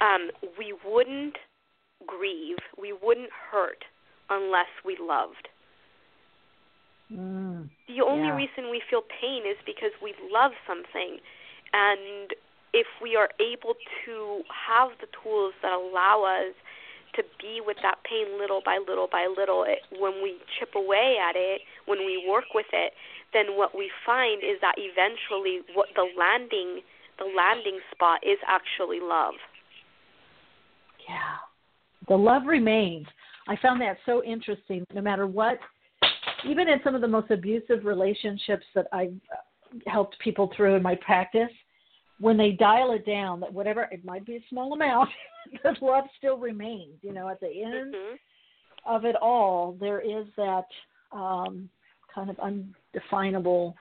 um, 0.00 0.30
"We 0.58 0.72
wouldn't 0.84 1.36
grieve, 2.06 2.56
we 2.80 2.92
wouldn't 2.92 3.30
hurt 3.30 3.84
unless 4.30 4.70
we 4.84 4.96
loved." 5.00 5.48
Mm, 7.12 7.68
the 7.86 8.02
only 8.02 8.26
yeah. 8.26 8.36
reason 8.36 8.70
we 8.70 8.82
feel 8.90 9.02
pain 9.02 9.46
is 9.46 9.56
because 9.64 9.92
we 10.02 10.14
love 10.32 10.52
something, 10.66 11.18
and 11.72 12.34
if 12.72 12.86
we 13.00 13.16
are 13.16 13.30
able 13.40 13.74
to 14.04 14.42
have 14.50 14.90
the 15.00 15.06
tools 15.22 15.54
that 15.62 15.72
allow 15.72 16.24
us 16.24 16.54
to 17.14 17.22
be 17.40 17.60
with 17.64 17.78
that 17.82 17.96
pain 18.04 18.38
little 18.38 18.60
by 18.64 18.78
little 18.86 19.08
by 19.10 19.26
little, 19.26 19.64
it, 19.64 19.80
when 19.98 20.22
we 20.22 20.36
chip 20.58 20.74
away 20.74 21.16
at 21.16 21.34
it, 21.36 21.62
when 21.86 22.00
we 22.04 22.22
work 22.28 22.52
with 22.54 22.66
it, 22.72 22.92
then 23.32 23.56
what 23.56 23.74
we 23.74 23.90
find 24.04 24.42
is 24.42 24.60
that 24.60 24.74
eventually 24.76 25.60
what 25.74 25.88
the 25.94 26.06
landing 26.18 26.82
the 27.18 27.24
landing 27.34 27.80
spot 27.90 28.20
is 28.22 28.38
actually 28.46 29.00
love. 29.00 29.34
Yeah. 31.08 31.40
The 32.08 32.16
love 32.16 32.42
remains. 32.46 33.06
I 33.48 33.56
found 33.56 33.80
that 33.80 33.98
so 34.04 34.22
interesting 34.24 34.84
no 34.92 35.00
matter 35.00 35.26
what 35.26 35.58
even 36.48 36.68
in 36.68 36.80
some 36.84 36.94
of 36.94 37.00
the 37.00 37.08
most 37.08 37.30
abusive 37.30 37.84
relationships 37.84 38.64
that 38.74 38.86
I've 38.92 39.14
helped 39.86 40.18
people 40.20 40.52
through 40.56 40.76
in 40.76 40.82
my 40.82 40.94
practice, 40.96 41.50
when 42.18 42.36
they 42.36 42.52
dial 42.52 42.92
it 42.92 43.04
down, 43.04 43.40
that 43.40 43.52
whatever 43.52 43.82
it 43.90 44.04
might 44.04 44.24
be 44.24 44.36
a 44.36 44.44
small 44.48 44.72
amount, 44.72 45.10
the 45.62 45.74
love 45.80 46.04
still 46.18 46.38
remains. 46.38 46.94
You 47.02 47.12
know, 47.12 47.28
at 47.28 47.40
the 47.40 47.62
end 47.62 47.94
mm-hmm. 47.94 48.14
of 48.86 49.04
it 49.04 49.16
all, 49.16 49.76
there 49.80 50.00
is 50.00 50.26
that 50.36 50.66
um, 51.12 51.68
kind 52.14 52.30
of 52.30 52.38
undefinable 52.38 53.74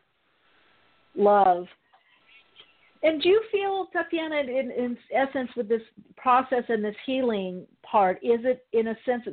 love. 1.15 1.65
And 3.03 3.21
do 3.21 3.29
you 3.29 3.41
feel, 3.51 3.87
Tatiana, 3.93 4.37
in, 4.37 4.71
in 4.71 4.97
essence, 5.13 5.51
with 5.55 5.69
this 5.69 5.81
process 6.17 6.63
and 6.69 6.83
this 6.83 6.95
healing 7.05 7.67
part, 7.83 8.17
is 8.23 8.39
it 8.43 8.65
in 8.73 8.87
a 8.87 8.95
sense 9.05 9.27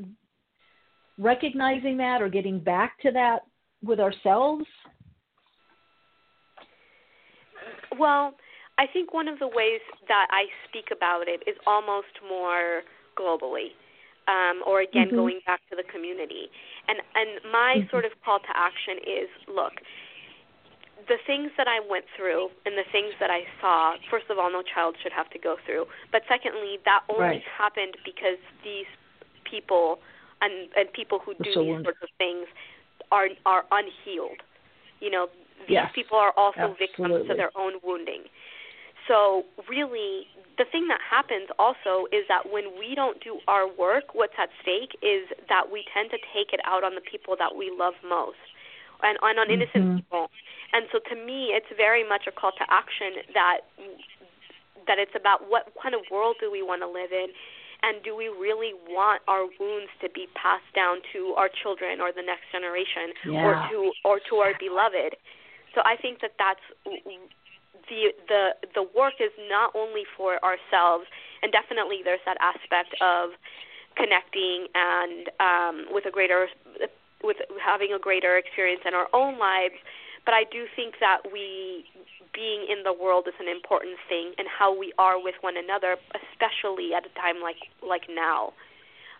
recognizing 1.18 1.97
that 1.98 2.22
or 2.22 2.28
getting 2.28 2.59
back 2.59 2.98
to 3.01 3.10
that 3.12 3.40
with 3.82 4.01
ourselves? 4.01 4.64
Well, 7.98 8.34
I 8.78 8.86
think 8.86 9.12
one 9.12 9.28
of 9.28 9.39
the 9.39 9.48
ways 9.48 9.80
that 10.09 10.26
I 10.30 10.47
speak 10.68 10.89
about 10.90 11.28
it 11.28 11.43
is 11.47 11.56
almost 11.66 12.14
more 12.26 12.82
globally, 13.18 13.76
um, 14.28 14.62
or 14.66 14.80
again 14.80 15.09
mm-hmm. 15.09 15.16
going 15.16 15.40
back 15.47 15.60
to 15.70 15.76
the 15.76 15.84
community. 15.93 16.48
And 16.89 16.98
and 17.14 17.52
my 17.52 17.76
mm-hmm. 17.78 17.90
sort 17.90 18.05
of 18.05 18.12
call 18.24 18.40
to 18.40 18.52
action 18.56 18.97
is 19.05 19.28
look, 19.47 19.84
the 21.09 21.18
things 21.26 21.51
that 21.59 21.68
I 21.68 21.84
went 21.84 22.06
through 22.16 22.48
and 22.64 22.78
the 22.78 22.89
things 22.90 23.12
that 23.20 23.30
I 23.30 23.44
saw, 23.60 23.97
first 24.10 24.26
of 24.30 24.39
all, 24.39 24.51
no 24.51 24.62
child 24.62 24.97
should 25.02 25.12
have 25.12 25.28
to 25.30 25.39
go 25.39 25.56
through. 25.66 25.86
But 26.10 26.22
secondly, 26.28 26.78
that 26.84 27.05
only 27.09 27.43
right. 27.43 27.52
happened 27.59 27.97
because 28.05 28.40
these 28.64 28.89
people 29.44 29.98
and 30.43 30.69
and 30.77 30.93
people 30.93 31.19
who 31.24 31.35
do 31.43 31.51
so 31.55 31.62
these 31.62 31.82
sorts 31.82 32.02
of 32.02 32.10
things 32.19 32.47
are 33.10 33.28
are 33.47 33.64
unhealed. 33.70 34.43
You 35.01 35.10
know, 35.10 35.27
these 35.66 35.81
yes, 35.81 35.90
people 35.94 36.19
are 36.19 36.32
also 36.36 36.74
absolutely. 36.74 36.86
victims 36.86 37.28
to 37.28 37.35
their 37.35 37.51
own 37.56 37.78
wounding. 37.82 38.24
So 39.09 39.43
really, 39.69 40.31
the 40.59 40.64
thing 40.70 40.86
that 40.86 41.01
happens 41.02 41.48
also 41.59 42.06
is 42.14 42.23
that 42.28 42.52
when 42.52 42.78
we 42.78 42.94
don't 42.94 43.23
do 43.23 43.40
our 43.48 43.66
work, 43.66 44.14
what's 44.14 44.35
at 44.39 44.51
stake 44.62 44.94
is 45.02 45.27
that 45.48 45.73
we 45.73 45.82
tend 45.90 46.10
to 46.10 46.19
take 46.31 46.52
it 46.52 46.60
out 46.64 46.85
on 46.85 46.94
the 46.94 47.02
people 47.02 47.35
that 47.39 47.56
we 47.56 47.74
love 47.74 47.94
most, 48.06 48.39
and, 49.02 49.19
and 49.23 49.39
on 49.39 49.51
innocent 49.51 49.85
mm-hmm. 49.85 49.97
people. 49.97 50.31
And 50.73 50.86
so 50.93 51.01
to 51.10 51.16
me, 51.19 51.51
it's 51.51 51.66
very 51.77 52.06
much 52.06 52.31
a 52.31 52.32
call 52.32 52.52
to 52.52 52.64
action 52.70 53.27
that 53.35 53.66
that 54.86 54.98
it's 54.98 55.14
about 55.14 55.51
what 55.51 55.70
kind 55.82 55.94
of 55.94 56.02
world 56.10 56.36
do 56.40 56.51
we 56.51 56.62
want 56.62 56.82
to 56.82 56.90
live 56.90 57.12
in, 57.12 57.31
and 57.82 58.02
do 58.02 58.14
we 58.14 58.28
really 58.28 58.72
want 58.88 59.22
our 59.26 59.46
wounds 59.59 59.90
to 60.00 60.09
be 60.10 60.26
passed 60.34 60.70
down 60.74 61.02
to 61.12 61.34
our 61.36 61.50
children 61.50 62.00
or 62.00 62.12
the 62.12 62.22
next 62.22 62.46
generation, 62.52 63.10
yeah. 63.26 63.42
or 63.42 63.52
to 63.70 63.76
or 64.04 64.16
to 64.30 64.34
our 64.36 64.54
beloved. 64.59 65.18
So 65.74 65.80
I 65.84 65.96
think 65.96 66.20
that 66.20 66.38
that's 66.38 66.62
the 66.84 68.12
the 68.28 68.42
the 68.74 68.84
work 68.94 69.14
is 69.18 69.32
not 69.50 69.74
only 69.74 70.04
for 70.16 70.38
ourselves, 70.44 71.06
and 71.42 71.50
definitely 71.50 72.00
there's 72.04 72.22
that 72.24 72.38
aspect 72.40 72.94
of 73.00 73.30
connecting 73.96 74.66
and 74.74 75.28
um, 75.40 75.76
with 75.90 76.06
a 76.06 76.10
greater 76.10 76.48
with 77.22 77.36
having 77.62 77.92
a 77.92 77.98
greater 77.98 78.36
experience 78.36 78.82
in 78.86 78.94
our 78.94 79.09
own 79.12 79.38
lives. 79.38 79.78
But 80.24 80.35
I 80.35 80.44
do 80.44 80.66
think 80.77 80.97
that 81.01 81.27
we 81.32 81.85
being 82.32 82.65
in 82.65 82.82
the 82.82 82.93
world 82.93 83.28
is 83.28 83.36
an 83.40 83.49
important 83.49 84.01
thing, 84.09 84.32
and 84.39 84.49
how 84.49 84.73
we 84.73 84.93
are 84.97 85.20
with 85.20 85.36
one 85.43 85.57
another, 85.57 85.97
especially 86.16 86.94
at 86.97 87.05
a 87.05 87.12
time 87.19 87.43
like 87.43 87.69
like 87.85 88.09
now, 88.09 88.53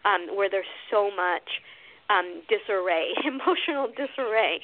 um, 0.05 0.33
where 0.35 0.49
there's 0.49 0.71
so 0.91 1.11
much 1.11 1.61
um, 2.09 2.43
disarray, 2.49 3.13
emotional 3.25 3.93
disarray, 3.93 4.61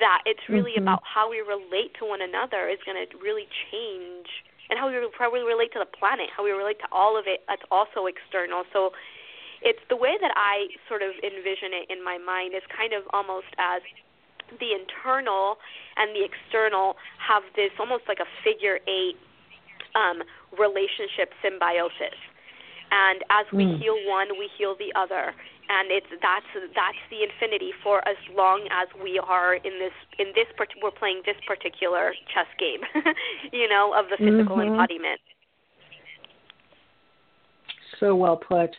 that 0.00 0.22
it's 0.26 0.44
really 0.48 0.76
mm-hmm. 0.76 0.88
about 0.88 1.02
how 1.06 1.30
we 1.30 1.40
relate 1.40 1.96
to 1.98 2.04
one 2.04 2.20
another 2.20 2.68
is 2.68 2.78
going 2.84 2.98
to 2.98 3.08
really 3.18 3.48
change, 3.70 4.28
and 4.68 4.78
how 4.78 4.90
we 4.90 4.98
probably 5.16 5.42
relate 5.42 5.72
to 5.72 5.80
the 5.80 5.88
planet, 5.88 6.28
how 6.34 6.44
we 6.44 6.50
relate 6.50 6.78
to 6.80 6.88
all 6.92 7.18
of 7.18 7.24
it. 7.26 7.40
That's 7.48 7.64
also 7.70 8.06
external. 8.06 8.64
So 8.72 8.92
it's 9.62 9.82
the 9.88 9.96
way 9.96 10.18
that 10.20 10.34
I 10.34 10.68
sort 10.90 11.02
of 11.02 11.14
envision 11.22 11.70
it 11.72 11.86
in 11.88 12.02
my 12.02 12.18
mind 12.18 12.54
is 12.54 12.62
kind 12.68 12.92
of 12.92 13.06
almost 13.14 13.50
as 13.58 13.80
the 14.60 14.72
internal 14.72 15.58
and 15.96 16.14
the 16.14 16.24
external 16.24 16.96
have 17.18 17.42
this 17.56 17.70
almost 17.78 18.04
like 18.08 18.18
a 18.18 18.28
figure 18.44 18.78
eight 18.88 19.16
um, 19.94 20.22
relationship 20.58 21.32
symbiosis. 21.42 22.16
And 22.92 23.24
as 23.30 23.46
we 23.52 23.64
mm. 23.64 23.80
heal 23.80 23.96
one, 24.06 24.36
we 24.38 24.50
heal 24.58 24.76
the 24.76 24.92
other, 24.98 25.32
and 25.68 25.88
it's 25.90 26.06
that's 26.20 26.44
that's 26.76 27.02
the 27.08 27.24
infinity 27.24 27.72
for 27.82 28.06
as 28.06 28.20
long 28.36 28.68
as 28.70 28.88
we 29.02 29.18
are 29.18 29.54
in 29.54 29.80
this 29.80 29.96
in 30.18 30.28
this 30.34 30.46
we're 30.82 30.90
playing 30.90 31.22
this 31.24 31.36
particular 31.46 32.12
chess 32.28 32.46
game, 32.58 32.84
you 33.52 33.66
know, 33.66 33.94
of 33.96 34.06
the 34.10 34.18
physical 34.18 34.56
mm-hmm. 34.56 34.76
embodiment. 34.76 35.20
So 37.98 38.14
well 38.14 38.36
put. 38.36 38.76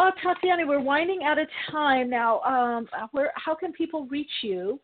Oh, 0.00 0.12
Tatiana, 0.22 0.64
we're 0.64 0.78
winding 0.78 1.24
out 1.24 1.40
of 1.40 1.48
time 1.72 2.08
now. 2.08 2.40
Um, 2.42 2.86
where, 3.10 3.32
how 3.34 3.56
can 3.56 3.72
people 3.72 4.06
reach 4.06 4.30
you? 4.44 4.78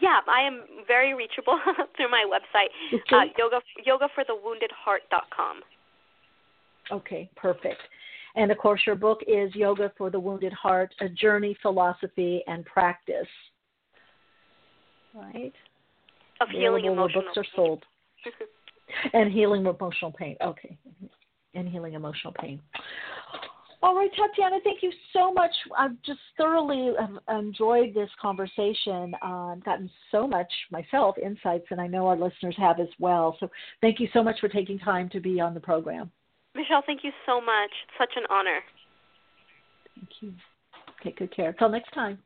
Yeah, 0.00 0.20
I 0.26 0.40
am 0.40 0.62
very 0.86 1.12
reachable 1.12 1.60
through 1.96 2.10
my 2.10 2.24
website, 2.26 2.68
okay. 2.94 3.14
uh, 3.14 3.24
yoga 3.38 3.60
yogaforthewoundedheart.com. 3.86 5.60
Okay, 6.90 7.30
perfect. 7.36 7.80
And 8.36 8.50
of 8.50 8.56
course, 8.56 8.80
your 8.86 8.96
book 8.96 9.20
is 9.28 9.54
Yoga 9.54 9.92
for 9.98 10.08
the 10.08 10.18
Wounded 10.18 10.54
Heart: 10.54 10.94
A 11.00 11.08
Journey, 11.10 11.54
Philosophy, 11.60 12.42
and 12.46 12.64
Practice. 12.64 13.28
Right. 15.14 15.52
Of 16.40 16.48
healing 16.48 16.86
Available 16.86 17.04
emotional. 17.04 17.22
Books 17.24 17.36
are 17.36 17.46
sold. 17.54 17.84
and 19.12 19.30
healing 19.30 19.66
emotional 19.66 20.10
pain. 20.10 20.36
Okay. 20.42 20.78
And 21.54 21.68
healing 21.68 21.94
emotional 21.94 22.32
pain. 22.38 22.60
All 23.82 23.96
right, 23.96 24.10
Tatiana, 24.16 24.58
thank 24.62 24.80
you 24.80 24.92
so 25.12 25.32
much. 25.32 25.50
I've 25.76 26.00
just 26.06 26.20
thoroughly 26.38 26.92
enjoyed 27.28 27.92
this 27.94 28.08
conversation. 28.20 29.12
I've 29.20 29.58
uh, 29.58 29.60
gotten 29.64 29.90
so 30.12 30.28
much 30.28 30.46
myself 30.70 31.16
insights, 31.18 31.66
and 31.70 31.80
I 31.80 31.88
know 31.88 32.06
our 32.06 32.16
listeners 32.16 32.54
have 32.58 32.78
as 32.78 32.86
well. 33.00 33.36
So 33.40 33.50
thank 33.80 33.98
you 33.98 34.08
so 34.12 34.22
much 34.22 34.38
for 34.40 34.48
taking 34.48 34.78
time 34.78 35.08
to 35.10 35.20
be 35.20 35.40
on 35.40 35.52
the 35.52 35.60
program. 35.60 36.12
Michele, 36.54 36.82
thank 36.86 37.02
you 37.02 37.10
so 37.26 37.40
much. 37.40 37.70
Such 37.98 38.12
an 38.14 38.22
honor. 38.30 38.60
Thank 39.96 40.08
you. 40.20 40.32
Take 41.02 41.18
good 41.18 41.34
care. 41.34 41.52
Till 41.52 41.68
next 41.68 41.92
time. 41.92 42.18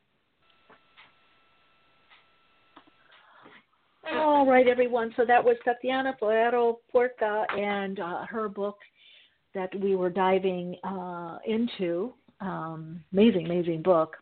All 4.13 4.47
right, 4.47 4.69
everyone. 4.69 5.13
So 5.17 5.25
that 5.27 5.43
was 5.43 5.57
Tatiana 5.65 6.15
Forero 6.21 6.77
Puerta 6.93 7.45
and 7.57 7.99
uh, 7.99 8.27
her 8.27 8.49
book 8.49 8.77
that 9.57 9.75
we 9.81 9.97
were 9.97 10.11
diving 10.11 10.77
uh, 10.85 11.39
into, 11.47 12.13
um, 12.41 13.03
amazing, 13.13 13.47
amazing 13.47 13.83
book, 13.83 14.17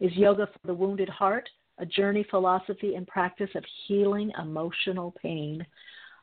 is 0.00 0.12
Yoga 0.14 0.48
for 0.48 0.58
the 0.66 0.74
Wounded 0.74 1.08
Heart, 1.08 1.48
a 1.78 1.86
journey, 1.86 2.26
philosophy, 2.28 2.96
and 2.96 3.06
practice 3.06 3.48
of 3.54 3.64
healing 3.86 4.32
emotional 4.42 5.14
pain. 5.22 5.64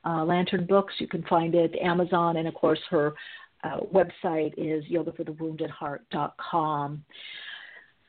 Uh, 0.06 0.26
Lantern 0.26 0.65
Books, 0.65 0.94
you 0.99 1.07
can 1.07 1.23
find 1.23 1.56
it 1.56 1.73
Amazon, 1.81 2.36
and 2.36 2.49
of 2.49 2.53
course 2.53 2.81
her 2.90 3.14
uh, 3.64 3.80
website 3.94 4.53
is 4.57 4.84
yogaforthewoundedheart.com. 4.91 7.03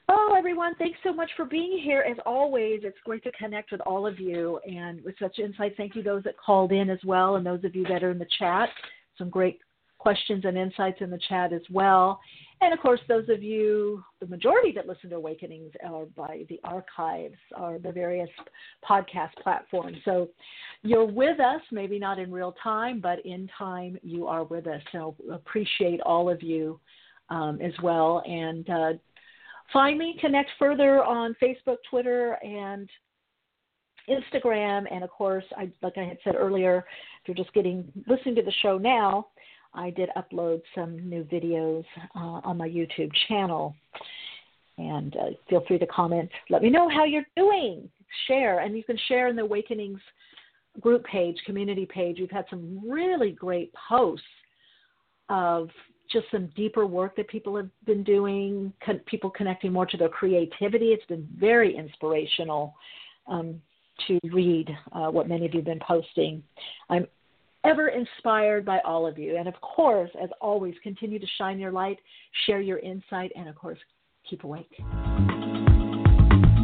Oh, 0.09 0.35
everyone, 0.37 0.75
thanks 0.75 0.99
so 1.05 1.13
much 1.13 1.31
for 1.37 1.45
being 1.45 1.79
here. 1.79 2.01
As 2.01 2.17
always, 2.27 2.81
it's 2.83 2.99
great 3.05 3.23
to 3.23 3.31
connect 3.33 3.71
with 3.71 3.81
all 3.83 4.05
of 4.05 4.19
you 4.19 4.59
and 4.69 5.01
with 5.05 5.15
such 5.21 5.39
insight. 5.39 5.77
Thank 5.77 5.95
you, 5.95 6.03
those 6.03 6.25
that 6.25 6.37
called 6.37 6.73
in 6.73 6.91
as 6.91 6.99
well, 7.05 7.37
and 7.37 7.47
those 7.47 7.63
of 7.63 7.77
you 7.77 7.85
that 7.85 8.03
are 8.03 8.11
in 8.11 8.19
the 8.19 8.27
chat. 8.37 8.69
Some 9.17 9.31
great 9.31 9.61
questions 10.01 10.45
and 10.47 10.57
insights 10.57 10.99
in 11.03 11.11
the 11.11 11.21
chat 11.29 11.53
as 11.53 11.61
well. 11.71 12.21
And 12.63 12.73
of 12.73 12.81
course, 12.81 13.01
those 13.07 13.29
of 13.29 13.43
you, 13.43 14.03
the 14.19 14.27
majority 14.27 14.73
that 14.73 14.89
listen 14.89 15.11
to 15.11 15.17
Awakenings 15.17 15.73
are 15.87 16.07
by 16.17 16.45
the 16.49 16.59
archives 16.65 17.37
or 17.59 17.79
the 17.79 17.93
various 17.93 18.29
podcast 18.89 19.35
platforms. 19.43 19.99
So 20.05 20.31
you're 20.83 21.05
with 21.05 21.39
us, 21.39 21.61
maybe 21.71 21.99
not 21.99 22.19
in 22.19 22.33
real 22.33 22.55
time, 22.63 23.01
but 23.01 23.25
in 23.27 23.49
time 23.57 23.99
you 24.03 24.27
are 24.27 24.45
with 24.45 24.67
us. 24.67 24.83
So 24.91 25.15
appreciate 25.31 26.01
all 26.01 26.31
of 26.31 26.43
you 26.43 26.81
um, 27.29 27.61
as 27.63 27.73
well. 27.83 28.23
And 28.27 28.69
uh, 28.69 28.93
find 29.73 29.99
me, 29.99 30.17
connect 30.19 30.51
further 30.59 31.05
on 31.05 31.37
Facebook, 31.43 31.77
Twitter, 31.91 32.39
and 32.43 32.89
Instagram, 34.09 34.87
and 34.91 35.05
of 35.05 35.11
course, 35.11 35.45
I, 35.57 35.71
like 35.83 35.97
I 35.97 36.05
had 36.05 36.19
said 36.25 36.35
earlier, 36.35 36.85
if 37.23 37.29
you're 37.29 37.37
just 37.37 37.55
getting 37.55 37.85
listening 38.09 38.35
to 38.37 38.43
the 38.43 38.53
show 38.63 38.77
now, 38.79 39.29
I 39.75 39.91
did 39.91 40.11
upload 40.17 40.63
some 40.75 41.09
new 41.09 41.25
videos 41.25 41.85
uh, 42.17 42.41
on 42.45 42.57
my 42.57 42.69
YouTube 42.69 43.11
channel. 43.29 43.75
And 44.79 45.15
uh, 45.17 45.31
feel 45.49 45.63
free 45.69 45.79
to 45.79 45.87
comment. 45.87 46.31
Let 46.49 46.63
me 46.63 46.71
know 46.71 46.89
how 46.89 47.05
you're 47.05 47.27
doing. 47.37 47.89
Share. 48.27 48.61
And 48.61 48.77
you 48.77 48.83
can 48.83 48.99
share 49.09 49.29
in 49.29 49.37
the 49.37 49.43
Awakenings 49.43 50.01
group 50.81 51.05
page, 51.05 51.37
community 51.47 51.87
page. 51.87 52.19
We've 52.19 52.31
had 52.31 52.47
some 52.51 52.81
really 52.89 53.33
great 53.33 53.73
posts 53.89 54.25
of 55.29 55.69
just 56.11 56.27
some 56.33 56.51
deeper 56.57 56.87
work 56.87 57.15
that 57.17 57.29
people 57.29 57.57
have 57.57 57.69
been 57.87 58.03
doing, 58.03 58.73
con- 58.85 59.01
people 59.07 59.31
connecting 59.31 59.73
more 59.73 59.87
to 59.87 59.97
their 59.97 60.09
creativity. 60.09 60.87
It's 60.87 61.07
been 61.07 61.29
very 61.39 61.77
inspirational 61.77 62.75
um, 63.29 63.61
to 64.09 64.19
read 64.33 64.69
uh, 64.93 65.09
what 65.11 65.29
many 65.29 65.47
of 65.47 65.55
you 65.55 65.61
have 65.61 65.67
been 65.67 65.81
posting. 65.87 66.43
I'm 66.89 67.07
ever 67.65 67.89
inspired 67.89 68.65
by 68.65 68.79
all 68.85 69.07
of 69.07 69.19
you. 69.19 69.37
And 69.37 69.49
of 69.49 69.61
course, 69.61 70.11
as 70.23 70.31
always, 70.41 70.75
continue 70.83 71.19
to 71.19 71.27
shine 71.39 71.59
your 71.59 71.73
light, 71.73 71.99
share 72.47 72.61
your 72.61 72.79
insight, 72.79 73.33
and 73.37 73.49
of 73.49 73.55
course, 73.55 73.79
keep 74.29 74.45
awake. 74.45 74.81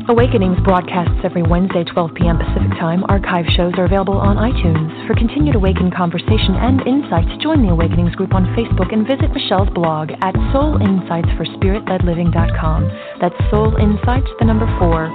Awakenings 0.09 0.57
broadcasts 0.63 1.19
every 1.25 1.43
Wednesday, 1.43 1.83
12 1.83 2.15
p.m. 2.15 2.39
Pacific 2.39 2.71
Time. 2.79 3.03
Archive 3.09 3.45
shows 3.57 3.73
are 3.77 3.87
available 3.87 4.15
on 4.15 4.37
iTunes. 4.37 5.05
For 5.09 5.17
continued 5.17 5.57
Awaken 5.57 5.91
conversation 5.91 6.55
and 6.55 6.81
insights, 6.87 7.37
join 7.43 7.67
the 7.67 7.73
Awakenings 7.73 8.15
group 8.15 8.33
on 8.33 8.47
Facebook 8.55 8.93
and 8.93 9.05
visit 9.05 9.35
Michele's 9.35 9.69
blog 9.75 10.13
at 10.23 10.33
soulinsightsforspiritledliving.com. 10.55 12.91
That's 13.21 13.35
Soul 13.51 13.75
Insights, 13.83 14.31
the 14.39 14.45
number 14.45 14.67
four, 14.79 15.09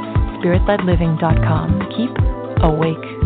spiritledliving.com. 0.44 1.88
Keep 1.96 2.12
awake. 2.62 3.21